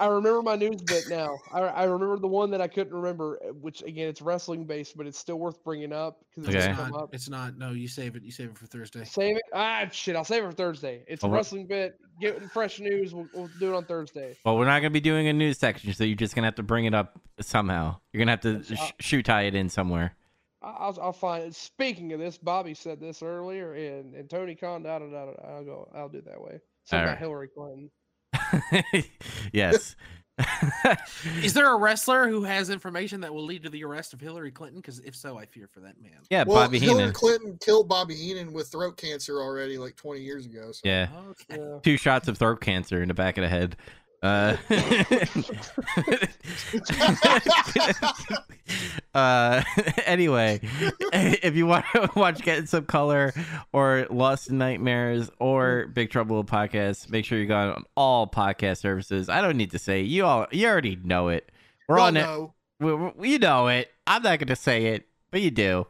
I 0.00 0.06
remember 0.06 0.42
my 0.42 0.54
news 0.56 0.80
bit 0.82 1.04
now. 1.08 1.38
I, 1.52 1.60
I 1.60 1.84
remember 1.84 2.18
the 2.18 2.28
one 2.28 2.50
that 2.52 2.60
I 2.60 2.68
couldn't 2.68 2.94
remember, 2.94 3.38
uh, 3.42 3.52
which 3.52 3.82
again 3.82 4.08
it's 4.08 4.22
wrestling 4.22 4.64
based, 4.64 4.96
but 4.96 5.06
it's 5.06 5.18
still 5.18 5.38
worth 5.38 5.62
bringing 5.64 5.92
up 5.92 6.20
because 6.34 6.48
Okay. 6.48 6.58
it's 6.58 6.66
It's 6.68 6.76
come 6.76 6.90
not. 6.90 7.02
up. 7.02 7.14
It's 7.14 7.28
not. 7.28 7.58
No, 7.58 7.72
you 7.72 7.88
save 7.88 8.14
it. 8.14 8.22
You 8.22 8.30
save 8.30 8.50
it 8.50 8.58
for 8.58 8.66
Thursday. 8.66 9.04
Save 9.04 9.36
it. 9.36 9.42
Ah, 9.52 9.86
shit. 9.90 10.14
I'll 10.16 10.24
save 10.24 10.44
it 10.44 10.46
for 10.46 10.52
Thursday. 10.52 11.02
It's 11.08 11.24
a 11.24 11.26
Oh, 11.26 11.30
wrestling 11.30 11.66
bit. 11.66 11.98
Get 12.20 12.42
fresh 12.52 12.78
news. 12.80 13.12
We'll, 13.14 13.28
we'll 13.34 13.50
do 13.58 13.72
it 13.74 13.76
on 13.76 13.84
Thursday. 13.84 14.36
Well, 14.44 14.56
we're 14.56 14.66
not 14.66 14.80
gonna 14.80 14.90
be 14.90 15.00
doing 15.00 15.26
a 15.28 15.32
news 15.32 15.58
section, 15.58 15.92
so 15.92 16.04
you're 16.04 16.16
just 16.16 16.34
gonna 16.34 16.46
have 16.46 16.54
to 16.56 16.62
bring 16.62 16.84
it 16.84 16.94
up 16.94 17.18
somehow. 17.40 17.96
You're 18.12 18.20
gonna 18.20 18.32
have 18.32 18.40
to 18.42 18.62
Yes, 18.72 18.78
sh- 18.78 18.92
shoe 19.00 19.22
tie 19.22 19.42
it 19.42 19.54
in 19.54 19.68
somewhere. 19.68 20.14
I- 20.62 20.70
I'll, 20.78 20.98
I'll 21.00 21.12
find 21.12 21.44
it. 21.44 21.54
Speaking 21.54 22.12
of 22.12 22.20
this, 22.20 22.38
Bobby 22.38 22.74
said 22.74 23.00
this 23.00 23.22
earlier, 23.22 23.74
and, 23.74 24.14
and 24.14 24.28
Tony 24.30 24.54
Khan. 24.54 24.82
Da, 24.82 24.98
da, 24.98 25.06
da, 25.06 25.24
da, 25.26 25.48
I'll 25.48 25.64
go. 25.64 25.88
I'll 25.94 26.08
do 26.08 26.18
it 26.18 26.24
that 26.26 26.40
way. 26.40 26.60
Something 26.84 27.04
about 27.08 27.18
Hillary 27.18 27.48
Clinton. 27.48 27.90
yes. 29.52 29.96
Is 31.42 31.52
there 31.52 31.72
a 31.72 31.76
wrestler 31.76 32.28
who 32.28 32.44
has 32.44 32.70
information 32.70 33.20
that 33.22 33.34
will 33.34 33.44
lead 33.44 33.64
to 33.64 33.70
the 33.70 33.82
arrest 33.84 34.12
of 34.12 34.20
Hillary 34.20 34.52
Clinton? 34.52 34.80
Because 34.80 35.00
if 35.00 35.16
so, 35.16 35.36
I 35.36 35.46
fear 35.46 35.68
for 35.72 35.80
that 35.80 36.00
man. 36.00 36.12
yeah, 36.30 36.44
well, 36.46 36.64
Bobby 36.64 36.78
Hillary 36.78 36.98
Heenan. 37.00 37.12
Clinton 37.14 37.58
killed 37.60 37.88
Bobby 37.88 38.14
Heenan 38.14 38.52
with 38.52 38.68
throat 38.68 38.96
cancer 38.96 39.40
already, 39.40 39.78
like 39.78 39.96
20 39.96 40.20
years 40.20 40.46
ago. 40.46 40.70
So. 40.72 40.80
Yeah, 40.84 41.08
Okay. 41.30 41.60
Yeah. 41.60 41.78
two 41.82 41.96
shots 41.96 42.28
of 42.28 42.38
throat 42.38 42.60
cancer 42.60 43.02
in 43.02 43.08
the 43.08 43.14
back 43.14 43.36
of 43.36 43.42
the 43.42 43.48
head. 43.48 43.76
Uh, 44.22 44.56
uh, 49.14 49.62
anyway, 50.06 50.60
if 51.12 51.56
you 51.56 51.66
want 51.66 51.84
to 51.94 52.10
watch 52.16 52.40
Getting 52.42 52.66
Some 52.66 52.86
Color 52.86 53.32
or 53.72 54.06
Lost 54.10 54.50
in 54.50 54.58
Nightmares 54.58 55.30
or 55.38 55.86
Big 55.86 56.10
Trouble 56.10 56.40
in 56.40 56.46
Podcast, 56.46 57.10
make 57.10 57.24
sure 57.24 57.38
you 57.38 57.46
go 57.46 57.56
on 57.56 57.84
all 57.96 58.26
podcast 58.26 58.78
services. 58.78 59.28
I 59.28 59.40
don't 59.40 59.56
need 59.56 59.70
to 59.72 59.78
say 59.78 60.02
you 60.02 60.24
all 60.24 60.46
you 60.50 60.66
already 60.66 60.96
know 61.02 61.28
it, 61.28 61.50
We're 61.88 61.98
Y'all 61.98 62.06
on 62.06 62.16
it. 62.16 62.20
know. 62.22 62.54
We, 62.80 62.94
we- 62.94 63.30
you 63.30 63.38
know 63.38 63.68
it. 63.68 63.90
I'm 64.06 64.22
not 64.22 64.38
gonna 64.38 64.56
say 64.56 64.86
it, 64.86 65.06
but 65.30 65.40
you 65.42 65.50
do. 65.50 65.86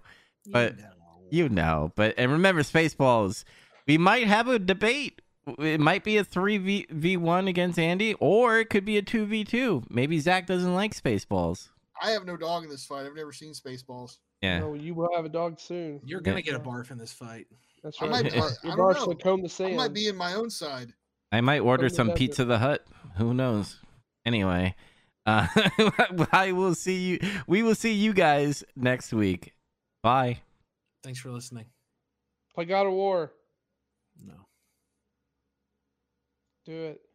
But 0.46 0.78
know. 0.78 0.84
You 1.30 1.48
know. 1.48 1.92
But 1.94 2.14
and 2.18 2.32
remember, 2.32 2.62
Spaceballs. 2.62 3.44
We 3.86 3.98
might 3.98 4.26
have 4.26 4.48
a 4.48 4.58
debate. 4.58 5.20
It 5.58 5.80
might 5.80 6.04
be 6.04 6.16
a 6.16 6.24
three 6.24 6.58
v 6.58 6.86
v 6.90 7.16
one 7.16 7.48
against 7.48 7.78
Andy, 7.78 8.14
or 8.14 8.58
it 8.58 8.70
could 8.70 8.84
be 8.84 8.98
a 8.98 9.02
two 9.02 9.26
v 9.26 9.44
two. 9.44 9.82
Maybe 9.88 10.18
Zach 10.18 10.46
doesn't 10.46 10.74
like 10.74 10.94
Spaceballs. 10.94 11.68
I 12.00 12.10
have 12.10 12.24
no 12.24 12.36
dog 12.36 12.64
in 12.64 12.70
this 12.70 12.84
fight. 12.84 13.06
I've 13.06 13.14
never 13.14 13.32
seen 13.32 13.52
Spaceballs. 13.52 14.18
Yeah. 14.42 14.60
No, 14.60 14.74
you 14.74 14.94
will 14.94 15.08
have 15.14 15.24
a 15.24 15.28
dog 15.28 15.58
soon. 15.58 16.00
You're 16.04 16.20
gonna 16.20 16.42
get 16.42 16.54
a 16.54 16.60
barf 16.60 16.90
in 16.90 16.98
this 16.98 17.12
fight. 17.12 17.46
That's 17.82 18.00
I 18.00 18.06
right. 18.06 18.24
might. 18.24 18.36
I, 18.64 18.72
I 18.72 18.76
don't 18.76 18.94
know. 18.94 19.06
gonna 19.06 19.16
comb 19.16 19.42
the 19.42 19.64
I 19.64 19.74
might 19.74 19.92
be 19.92 20.08
in 20.08 20.16
my 20.16 20.34
own 20.34 20.50
side. 20.50 20.92
I 21.32 21.40
might 21.40 21.60
order 21.60 21.88
some 21.88 22.08
desert. 22.08 22.18
Pizza 22.18 22.44
the 22.44 22.58
Hut. 22.58 22.86
Who 23.16 23.34
knows? 23.34 23.78
Anyway, 24.24 24.74
uh, 25.26 25.46
I 26.32 26.52
will 26.52 26.74
see 26.74 26.96
you. 27.08 27.18
We 27.46 27.62
will 27.62 27.74
see 27.74 27.92
you 27.92 28.12
guys 28.12 28.64
next 28.76 29.12
week. 29.12 29.54
Bye. 30.02 30.40
Thanks 31.02 31.20
for 31.20 31.30
listening. 31.30 31.66
Play 32.54 32.64
God 32.64 32.86
of 32.86 32.92
War. 32.92 33.32
No. 34.24 34.34
Do 36.68 36.84
it. 36.84 37.07